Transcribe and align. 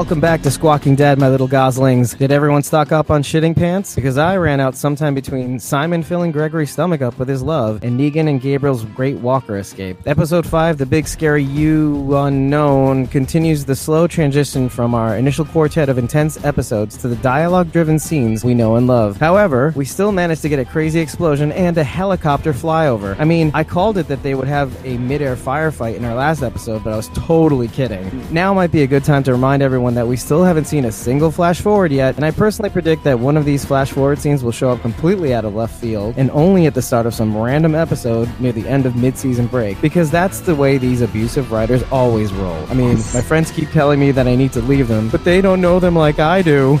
Welcome 0.00 0.18
back 0.18 0.40
to 0.44 0.50
Squawking 0.50 0.96
Dead, 0.96 1.18
my 1.18 1.28
little 1.28 1.46
goslings. 1.46 2.14
Did 2.14 2.32
everyone 2.32 2.62
stock 2.62 2.90
up 2.90 3.10
on 3.10 3.22
shitting 3.22 3.54
pants? 3.54 3.94
Because 3.94 4.16
I 4.16 4.38
ran 4.38 4.58
out 4.58 4.74
sometime 4.74 5.14
between 5.14 5.60
Simon 5.60 6.02
filling 6.02 6.32
Gregory's 6.32 6.70
stomach 6.70 7.02
up 7.02 7.18
with 7.18 7.28
his 7.28 7.42
love 7.42 7.84
and 7.84 8.00
Negan 8.00 8.26
and 8.26 8.40
Gabriel's 8.40 8.86
great 8.86 9.18
walker 9.18 9.58
escape. 9.58 9.98
Episode 10.06 10.46
5, 10.46 10.78
The 10.78 10.86
Big 10.86 11.06
Scary 11.06 11.44
You 11.44 12.16
Unknown, 12.16 13.08
continues 13.08 13.66
the 13.66 13.76
slow 13.76 14.06
transition 14.06 14.70
from 14.70 14.94
our 14.94 15.18
initial 15.18 15.44
quartet 15.44 15.90
of 15.90 15.98
intense 15.98 16.42
episodes 16.46 16.96
to 16.96 17.06
the 17.06 17.16
dialogue 17.16 17.70
driven 17.70 17.98
scenes 17.98 18.42
we 18.42 18.54
know 18.54 18.76
and 18.76 18.86
love. 18.86 19.18
However, 19.18 19.74
we 19.76 19.84
still 19.84 20.12
managed 20.12 20.40
to 20.40 20.48
get 20.48 20.58
a 20.58 20.64
crazy 20.64 21.00
explosion 21.00 21.52
and 21.52 21.76
a 21.76 21.84
helicopter 21.84 22.54
flyover. 22.54 23.16
I 23.18 23.26
mean, 23.26 23.50
I 23.52 23.64
called 23.64 23.98
it 23.98 24.08
that 24.08 24.22
they 24.22 24.34
would 24.34 24.48
have 24.48 24.74
a 24.86 24.96
mid-air 24.96 25.36
firefight 25.36 25.96
in 25.96 26.06
our 26.06 26.14
last 26.14 26.42
episode, 26.42 26.84
but 26.84 26.94
I 26.94 26.96
was 26.96 27.08
totally 27.08 27.68
kidding. 27.68 28.10
Now 28.32 28.54
might 28.54 28.72
be 28.72 28.82
a 28.82 28.86
good 28.86 29.04
time 29.04 29.22
to 29.24 29.32
remind 29.32 29.62
everyone 29.62 29.89
that 29.94 30.06
we 30.06 30.16
still 30.16 30.44
haven't 30.44 30.64
seen 30.64 30.84
a 30.84 30.92
single 30.92 31.30
flash 31.30 31.60
forward 31.60 31.92
yet, 31.92 32.16
and 32.16 32.24
I 32.24 32.30
personally 32.30 32.70
predict 32.70 33.04
that 33.04 33.18
one 33.18 33.36
of 33.36 33.44
these 33.44 33.64
flash 33.64 33.92
forward 33.92 34.18
scenes 34.18 34.42
will 34.42 34.52
show 34.52 34.70
up 34.70 34.80
completely 34.80 35.32
out 35.34 35.44
of 35.44 35.54
left 35.54 35.80
field 35.80 36.14
and 36.16 36.30
only 36.32 36.66
at 36.66 36.74
the 36.74 36.82
start 36.82 37.06
of 37.06 37.14
some 37.14 37.36
random 37.36 37.74
episode 37.74 38.28
near 38.40 38.52
the 38.52 38.66
end 38.68 38.86
of 38.86 38.96
mid-season 38.96 39.46
break, 39.46 39.80
because 39.80 40.10
that's 40.10 40.40
the 40.40 40.54
way 40.54 40.78
these 40.78 41.00
abusive 41.00 41.52
writers 41.52 41.82
always 41.90 42.32
roll. 42.32 42.66
I 42.68 42.74
mean, 42.74 42.96
my 43.14 43.22
friends 43.22 43.50
keep 43.50 43.70
telling 43.70 44.00
me 44.00 44.10
that 44.12 44.26
I 44.26 44.36
need 44.36 44.52
to 44.52 44.62
leave 44.62 44.88
them, 44.88 45.08
but 45.08 45.24
they 45.24 45.40
don't 45.40 45.60
know 45.60 45.80
them 45.80 45.96
like 45.96 46.18
I 46.18 46.42
do. 46.42 46.78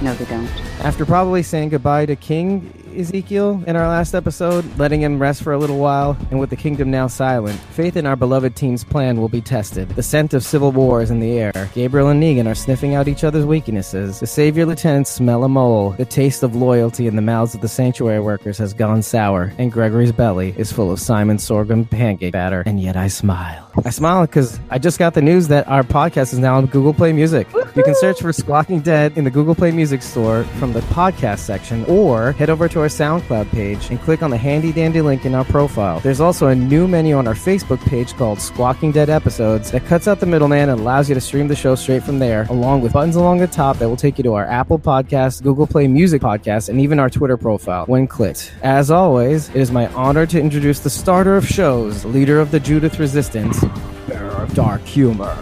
No, 0.00 0.14
they 0.14 0.24
don't. 0.24 0.48
After 0.80 1.06
probably 1.06 1.42
saying 1.42 1.68
goodbye 1.68 2.06
to 2.06 2.16
King 2.16 2.72
Ezekiel 2.94 3.62
in 3.66 3.76
our 3.76 3.88
last 3.88 4.14
episode, 4.14 4.64
letting 4.78 5.02
him 5.02 5.18
rest 5.20 5.42
for 5.42 5.52
a 5.52 5.58
little 5.58 5.78
while, 5.78 6.16
and 6.30 6.38
with 6.38 6.50
the 6.50 6.56
kingdom 6.56 6.90
now 6.90 7.06
silent, 7.06 7.58
faith 7.58 7.96
in 7.96 8.06
our 8.06 8.16
beloved 8.16 8.54
team's 8.56 8.84
plan 8.84 9.20
will 9.20 9.28
be 9.28 9.40
tested. 9.40 9.88
The 9.90 10.02
scent 10.02 10.34
of 10.34 10.44
civil 10.44 10.72
war 10.72 11.02
is 11.02 11.10
in 11.10 11.20
the 11.20 11.38
air. 11.38 11.70
Gabriel 11.74 12.08
and 12.08 12.22
Negan 12.22 12.46
are 12.46 12.54
sniffing 12.54 12.94
out 12.94 13.08
each 13.08 13.24
other's 13.24 13.46
weaknesses. 13.46 14.20
The 14.20 14.26
savior 14.26 14.66
lieutenants 14.66 15.10
smell 15.10 15.44
a 15.44 15.48
mole. 15.48 15.90
The 15.90 16.04
taste 16.04 16.42
of 16.42 16.54
loyalty 16.54 17.06
in 17.06 17.16
the 17.16 17.22
mouths 17.22 17.54
of 17.54 17.60
the 17.60 17.68
sanctuary 17.68 18.20
workers 18.20 18.58
has 18.58 18.74
gone 18.74 19.02
sour, 19.02 19.52
and 19.58 19.72
Gregory's 19.72 20.12
belly 20.12 20.54
is 20.56 20.72
full 20.72 20.90
of 20.90 21.00
Simon 21.00 21.38
sorghum 21.38 21.84
pancake 21.84 22.32
batter, 22.32 22.62
and 22.66 22.80
yet 22.80 22.96
I 22.96 23.08
smile. 23.08 23.70
I 23.84 23.90
smile 23.90 24.26
because 24.26 24.60
I 24.70 24.78
just 24.78 24.98
got 24.98 25.14
the 25.14 25.22
news 25.22 25.48
that 25.48 25.66
our 25.66 25.82
podcast 25.82 26.32
is 26.32 26.38
now 26.38 26.56
on 26.56 26.66
Google 26.66 26.92
Play 26.92 27.12
Music. 27.12 27.46
You 27.74 27.82
can 27.82 27.94
search 27.94 28.20
for 28.20 28.32
Squawking 28.32 28.80
Dead 28.80 29.16
in 29.16 29.24
the 29.24 29.30
Google 29.30 29.54
Play 29.54 29.70
Music 29.70 30.02
store 30.02 30.44
from 30.58 30.72
the 30.72 30.80
podcast 30.80 31.38
section, 31.38 31.84
or 31.86 32.32
head 32.32 32.50
over 32.50 32.68
to 32.68 32.81
our 32.82 32.88
SoundCloud 32.88 33.50
page 33.52 33.90
and 33.90 34.00
click 34.00 34.22
on 34.22 34.30
the 34.30 34.36
handy 34.36 34.72
dandy 34.72 35.00
link 35.00 35.24
in 35.24 35.34
our 35.34 35.44
profile. 35.44 36.00
There's 36.00 36.20
also 36.20 36.48
a 36.48 36.54
new 36.54 36.88
menu 36.88 37.16
on 37.16 37.28
our 37.28 37.34
Facebook 37.34 37.80
page 37.86 38.14
called 38.14 38.40
Squawking 38.40 38.90
Dead 38.90 39.08
Episodes 39.08 39.70
that 39.70 39.86
cuts 39.86 40.08
out 40.08 40.18
the 40.18 40.26
middleman 40.26 40.68
and 40.68 40.80
allows 40.80 41.08
you 41.08 41.14
to 41.14 41.20
stream 41.20 41.46
the 41.46 41.54
show 41.54 41.76
straight 41.76 42.02
from 42.02 42.18
there, 42.18 42.42
along 42.50 42.80
with 42.82 42.92
buttons 42.92 43.14
along 43.16 43.38
the 43.38 43.46
top 43.46 43.78
that 43.78 43.88
will 43.88 43.96
take 43.96 44.18
you 44.18 44.24
to 44.24 44.34
our 44.34 44.44
Apple 44.46 44.78
Podcast, 44.78 45.42
Google 45.42 45.66
Play 45.66 45.86
Music 45.86 46.20
Podcast, 46.20 46.68
and 46.68 46.80
even 46.80 46.98
our 46.98 47.08
Twitter 47.08 47.36
profile 47.36 47.86
when 47.86 48.06
clicked. 48.06 48.52
As 48.62 48.90
always, 48.90 49.48
it 49.50 49.56
is 49.56 49.70
my 49.70 49.86
honor 49.94 50.26
to 50.26 50.40
introduce 50.40 50.80
the 50.80 50.90
starter 50.90 51.36
of 51.36 51.46
shows, 51.46 52.04
leader 52.04 52.40
of 52.40 52.50
the 52.50 52.60
Judith 52.60 52.98
Resistance, 52.98 53.64
bearer 54.08 54.30
of 54.30 54.52
dark 54.54 54.82
humor, 54.82 55.36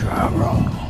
Carol. 0.00 0.83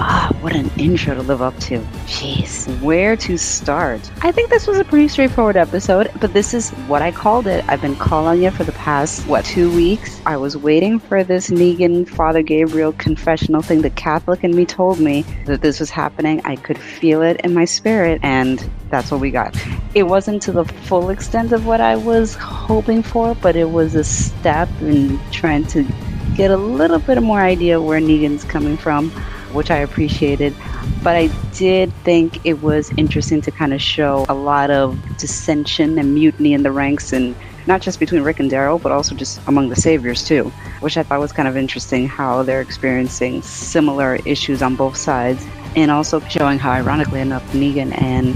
Ah, 0.00 0.32
what 0.42 0.54
an 0.54 0.70
intro 0.78 1.12
to 1.12 1.22
live 1.22 1.42
up 1.42 1.58
to. 1.58 1.80
Jeez, 2.06 2.68
where 2.80 3.16
to 3.16 3.36
start? 3.36 4.00
I 4.22 4.30
think 4.30 4.48
this 4.48 4.68
was 4.68 4.78
a 4.78 4.84
pretty 4.84 5.08
straightforward 5.08 5.56
episode, 5.56 6.12
but 6.20 6.32
this 6.32 6.54
is 6.54 6.70
what 6.86 7.02
I 7.02 7.10
called 7.10 7.48
it. 7.48 7.64
I've 7.66 7.82
been 7.82 7.96
calling 7.96 8.44
it 8.44 8.52
for 8.52 8.62
the 8.62 8.70
past, 8.72 9.26
what, 9.26 9.44
two 9.44 9.74
weeks? 9.74 10.20
I 10.24 10.36
was 10.36 10.56
waiting 10.56 11.00
for 11.00 11.24
this 11.24 11.50
Negan 11.50 12.08
Father 12.08 12.42
Gabriel 12.42 12.92
confessional 12.92 13.60
thing. 13.60 13.82
The 13.82 13.90
Catholic 13.90 14.44
in 14.44 14.54
me 14.54 14.64
told 14.64 15.00
me 15.00 15.22
that 15.46 15.62
this 15.62 15.80
was 15.80 15.90
happening. 15.90 16.42
I 16.44 16.54
could 16.54 16.78
feel 16.78 17.20
it 17.22 17.40
in 17.40 17.52
my 17.52 17.64
spirit, 17.64 18.20
and 18.22 18.70
that's 18.90 19.10
what 19.10 19.20
we 19.20 19.32
got. 19.32 19.60
It 19.96 20.04
wasn't 20.04 20.42
to 20.42 20.52
the 20.52 20.64
full 20.64 21.10
extent 21.10 21.50
of 21.50 21.66
what 21.66 21.80
I 21.80 21.96
was 21.96 22.36
hoping 22.36 23.02
for, 23.02 23.34
but 23.34 23.56
it 23.56 23.70
was 23.70 23.96
a 23.96 24.04
step 24.04 24.68
in 24.80 25.18
trying 25.32 25.66
to 25.66 25.84
get 26.36 26.52
a 26.52 26.56
little 26.56 27.00
bit 27.00 27.20
more 27.20 27.40
idea 27.40 27.82
where 27.82 28.00
Negan's 28.00 28.44
coming 28.44 28.76
from 28.76 29.10
which 29.52 29.70
I 29.70 29.78
appreciated. 29.78 30.54
But 31.02 31.16
I 31.16 31.26
did 31.54 31.92
think 32.04 32.44
it 32.44 32.62
was 32.62 32.90
interesting 32.96 33.40
to 33.42 33.50
kind 33.50 33.72
of 33.72 33.80
show 33.80 34.26
a 34.28 34.34
lot 34.34 34.70
of 34.70 34.98
dissension 35.16 35.98
and 35.98 36.14
mutiny 36.14 36.52
in 36.52 36.62
the 36.62 36.72
ranks 36.72 37.12
and 37.12 37.34
not 37.66 37.82
just 37.82 38.00
between 38.00 38.22
Rick 38.22 38.40
and 38.40 38.50
Daryl, 38.50 38.82
but 38.82 38.92
also 38.92 39.14
just 39.14 39.40
among 39.46 39.68
the 39.68 39.76
saviors 39.76 40.24
too, 40.24 40.44
which 40.80 40.96
I 40.96 41.02
thought 41.02 41.20
was 41.20 41.32
kind 41.32 41.46
of 41.46 41.56
interesting 41.56 42.08
how 42.08 42.42
they're 42.42 42.62
experiencing 42.62 43.42
similar 43.42 44.16
issues 44.24 44.62
on 44.62 44.74
both 44.74 44.96
sides, 44.96 45.46
and 45.76 45.90
also 45.90 46.18
showing 46.20 46.58
how, 46.58 46.72
ironically 46.72 47.20
enough, 47.20 47.44
Negan 47.52 48.00
and 48.00 48.34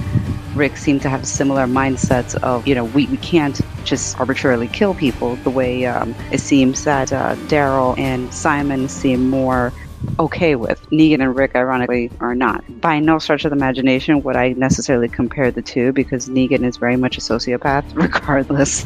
Rick 0.55 0.77
seem 0.77 1.01
to 1.01 1.09
have 1.09 1.27
similar 1.27 1.65
mindsets 1.65 2.35
of, 2.43 2.67
you 2.67 2.75
know, 2.75 2.85
we, 2.85 3.07
we 3.07 3.17
can't 3.17 3.59
just 3.85 4.21
arbitrarily 4.21 4.69
kill 4.69 4.93
people 4.95 5.37
the 5.37 5.51
way 5.51 5.87
um, 5.87 6.15
it 6.31 6.41
seems 6.41 6.85
that 6.85 7.11
uh, 7.11 7.35
Daryl 7.47 7.99
and 7.99 8.33
Simon 8.35 8.87
seem 8.87 9.31
more 9.31 9.73
okay 10.19 10.55
with. 10.55 10.81
Negan 10.91 11.21
and 11.21 11.35
Rick, 11.35 11.55
ironically, 11.55 12.11
are 12.21 12.35
not. 12.35 12.65
By 12.81 13.01
no 13.01 13.19
stretch 13.19 13.45
of 13.45 13.51
the 13.51 13.57
imagination 13.57 14.23
would 14.23 14.37
I 14.37 14.51
necessarily 14.51 15.09
compare 15.09 15.51
the 15.51 15.63
two 15.63 15.93
because 15.93 16.29
Negan 16.29 16.65
is 16.65 16.77
very 16.77 16.97
much 16.97 17.19
a 17.19 17.21
sociopath, 17.21 17.85
regardless 17.95 18.85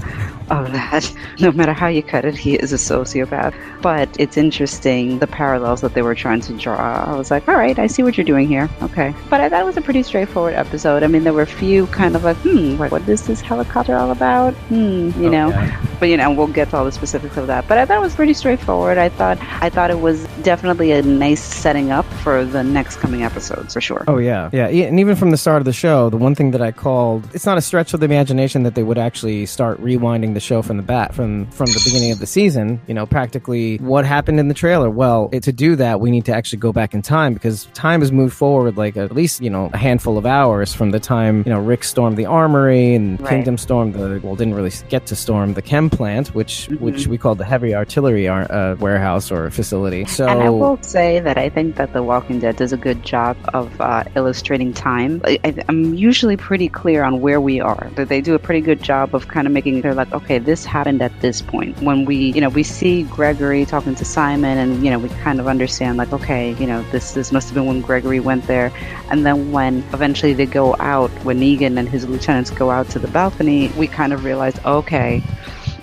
of 0.51 0.73
that. 0.73 1.13
No 1.41 1.53
matter 1.53 1.73
how 1.73 1.89
you 1.89 2.03
cut 2.03 2.25
it, 2.25 2.35
he 2.35 2.55
is 2.55 2.73
a 2.73 2.77
sociopath. 2.77 3.55
But 3.83 4.09
it's 4.19 4.37
interesting 4.37 5.19
the 5.19 5.27
parallels 5.27 5.81
that 5.81 5.95
they 5.95 6.03
were 6.03 6.15
trying 6.15 6.41
to 6.43 6.53
draw. 6.55 7.05
I 7.05 7.17
was 7.17 7.31
like, 7.31 7.49
all 7.49 7.57
right, 7.57 7.79
I 7.79 7.87
see 7.87 8.03
what 8.03 8.17
you're 8.17 8.25
doing 8.25 8.49
here. 8.49 8.69
Okay. 8.83 9.15
But 9.29 9.41
I 9.41 9.49
thought 9.49 9.63
it 9.63 9.67
was 9.67 9.77
a 9.77 9.83
pretty 9.83 10.03
straightforward 10.03 10.55
episode. 10.55 11.03
I 11.03 11.07
mean, 11.07 11.25
there 11.25 11.33
were 11.33 11.43
a 11.43 11.47
few 11.47 11.87
kind 11.89 12.17
of 12.17 12.25
like, 12.25 12.37
hmm, 12.39 12.77
what, 12.79 12.91
what 12.91 13.09
is 13.09 13.27
this 13.27 13.41
helicopter 13.41 13.97
all 13.97 14.11
about? 14.11 14.55
Hmm, 14.55 15.11
you 15.23 15.31
know. 15.31 15.51
But 15.99 16.09
you 16.09 16.17
know, 16.17 16.31
we'll 16.33 16.47
get 16.49 16.71
to 16.71 16.77
all 16.77 16.85
the 16.85 16.93
specifics 16.93 17.37
of 17.37 17.47
that. 17.47 17.67
But 17.69 17.79
I 17.79 17.87
thought 17.87 17.99
it 17.99 18.01
was 18.01 18.15
pretty 18.15 18.35
straightforward. 18.35 18.99
I 18.99 19.09
thought 19.09 19.39
I 19.63 19.71
thought 19.71 19.91
it 19.91 20.01
was 20.01 20.25
definitely 20.43 20.93
a 20.93 21.03
nice 21.03 21.43
setting 21.43 21.91
up 21.91 22.05
for 22.23 22.45
the 22.45 22.63
next 22.63 22.97
coming 22.97 23.23
episodes 23.23 23.75
for 23.75 23.81
sure. 23.81 24.05
Oh 24.09 24.19
yeah, 24.19 24.51
yeah, 24.53 24.67
and 24.67 25.01
even 25.01 25.17
from 25.17 25.31
the 25.31 25.37
start 25.37 25.61
of 25.61 25.65
the 25.65 25.73
show, 25.73 26.11
the 26.11 26.17
one 26.17 26.35
thing 26.35 26.51
that 26.53 26.63
I 26.63 26.73
called 26.73 27.29
it's 27.35 27.47
not 27.47 27.59
a 27.59 27.63
stretch 27.63 27.95
of 27.95 28.01
the 28.01 28.07
imagination 28.07 28.63
that 28.65 28.75
they 28.75 28.83
would 28.83 28.99
actually 28.99 29.47
start 29.47 29.81
rewinding 29.83 30.35
the 30.35 30.41
show 30.41 30.63
from 30.63 30.77
the 30.77 30.83
bat 30.83 31.15
from 31.15 31.47
from 31.51 31.67
the 31.67 31.83
beginning 31.85 32.13
of 32.13 32.19
the 32.19 32.27
season. 32.27 32.81
You 32.87 32.95
know, 32.95 33.07
practically 33.07 33.79
what 33.79 34.05
happened 34.05 34.39
in 34.41 34.49
the 34.49 34.55
trailer. 34.55 34.91
Well, 34.91 35.29
it, 35.33 35.43
to 35.45 35.53
do 35.53 35.77
that, 35.77 36.01
we 36.01 36.11
need 36.11 36.25
to 36.27 36.35
actually 36.35 36.59
go 36.59 36.73
back 36.73 36.95
in 36.95 37.03
time 37.03 37.35
because 37.35 37.67
time 37.75 38.01
has 38.01 38.13
moved 38.13 38.35
forward 38.35 38.77
like 38.77 38.97
at 38.97 39.13
least 39.13 39.41
you 39.41 39.51
know 39.51 39.71
a 39.73 39.77
handful 39.79 40.19
of 40.19 40.27
hours 40.27 40.73
from 40.75 40.91
the 40.91 41.01
time 41.01 41.43
you 41.47 41.53
know 41.53 41.61
Rick 41.61 41.85
stormed 41.85 42.17
the 42.17 42.27
armory 42.27 42.95
and 42.95 43.21
Right. 43.21 43.31
Kingdom 43.31 43.57
stormed 43.59 43.95
the 43.95 44.21
well 44.23 44.37
didn't 44.37 44.55
really 44.55 44.73
get 44.89 45.07
to 45.07 45.17
storm 45.17 45.55
the 45.55 45.63
chem 45.63 45.86
plant, 45.91 46.35
which 46.35 46.67
which 46.81 47.07
we 47.07 47.19
called 47.19 47.39
the 47.39 47.45
heavy 47.45 47.75
artillery 47.75 48.29
ar- 48.29 48.51
uh, 48.51 48.77
warehouse 48.77 49.31
or 49.31 49.51
facility. 49.51 50.05
So 50.07 50.27
And 50.27 50.43
I 50.43 50.51
will 50.51 50.79
say 50.83 51.21
that 51.21 51.39
I 51.39 51.49
think 51.49 51.77
that 51.77 51.93
The 51.93 52.03
Walking 52.03 52.41
Dead 52.41 52.57
does 52.57 52.73
a 52.73 52.77
good 52.77 53.03
job 53.05 53.37
of 53.55 53.81
uh, 53.81 54.05
illustrating 54.15 54.73
time. 54.73 55.21
I, 55.25 55.39
I, 55.45 55.55
I'm 55.69 55.95
usually 55.95 56.37
pretty 56.37 56.69
clear 56.69 57.03
on 57.03 57.21
where 57.21 57.41
we 57.41 57.61
are. 57.61 57.91
That 57.95 58.09
they 58.09 58.21
do 58.21 58.35
a 58.35 58.39
pretty 58.39 58.61
good 58.61 58.83
job 58.83 59.15
of 59.15 59.29
kind 59.29 59.47
of 59.47 59.53
making 59.53 59.85
it 59.85 59.95
like, 59.95 60.13
okay, 60.13 60.39
this 60.39 60.65
happened 60.65 61.03
at 61.03 61.19
this 61.21 61.43
point. 61.43 61.81
When 61.83 62.05
we, 62.05 62.33
you 62.33 62.41
know, 62.41 62.49
we 62.49 62.63
see 62.63 63.05
Gregory 63.05 63.65
talking 63.65 63.95
to 63.95 64.05
Simon, 64.05 64.59
and 64.59 64.85
you 64.85 64.91
know, 64.91 64.99
we 64.99 65.09
kind 65.09 65.41
of 65.41 65.47
understand 65.47 65.99
like, 65.99 66.13
okay, 66.13 66.55
you 66.55 66.67
know, 66.67 66.83
this 66.91 67.13
this 67.13 67.33
must 67.33 67.49
have 67.49 67.55
been 67.55 67.67
when 67.67 67.81
Gregory 67.81 68.21
went 68.21 68.47
there. 68.47 68.73
And 69.11 69.25
then 69.25 69.53
when 69.53 69.79
eventually 69.93 70.33
they 70.33 70.47
go 70.47 70.77
out, 70.79 71.11
when 71.25 71.41
Negan 71.41 71.79
and 71.79 71.89
his 71.89 72.07
lieutenants 72.07 72.51
go 72.51 72.71
out 72.71 72.89
to 72.91 72.99
the 72.99 73.09
balcony, 73.09 73.69
we 73.77 73.87
kind 73.87 74.13
of 74.13 74.25
realize, 74.25 74.59
okay, 74.65 75.23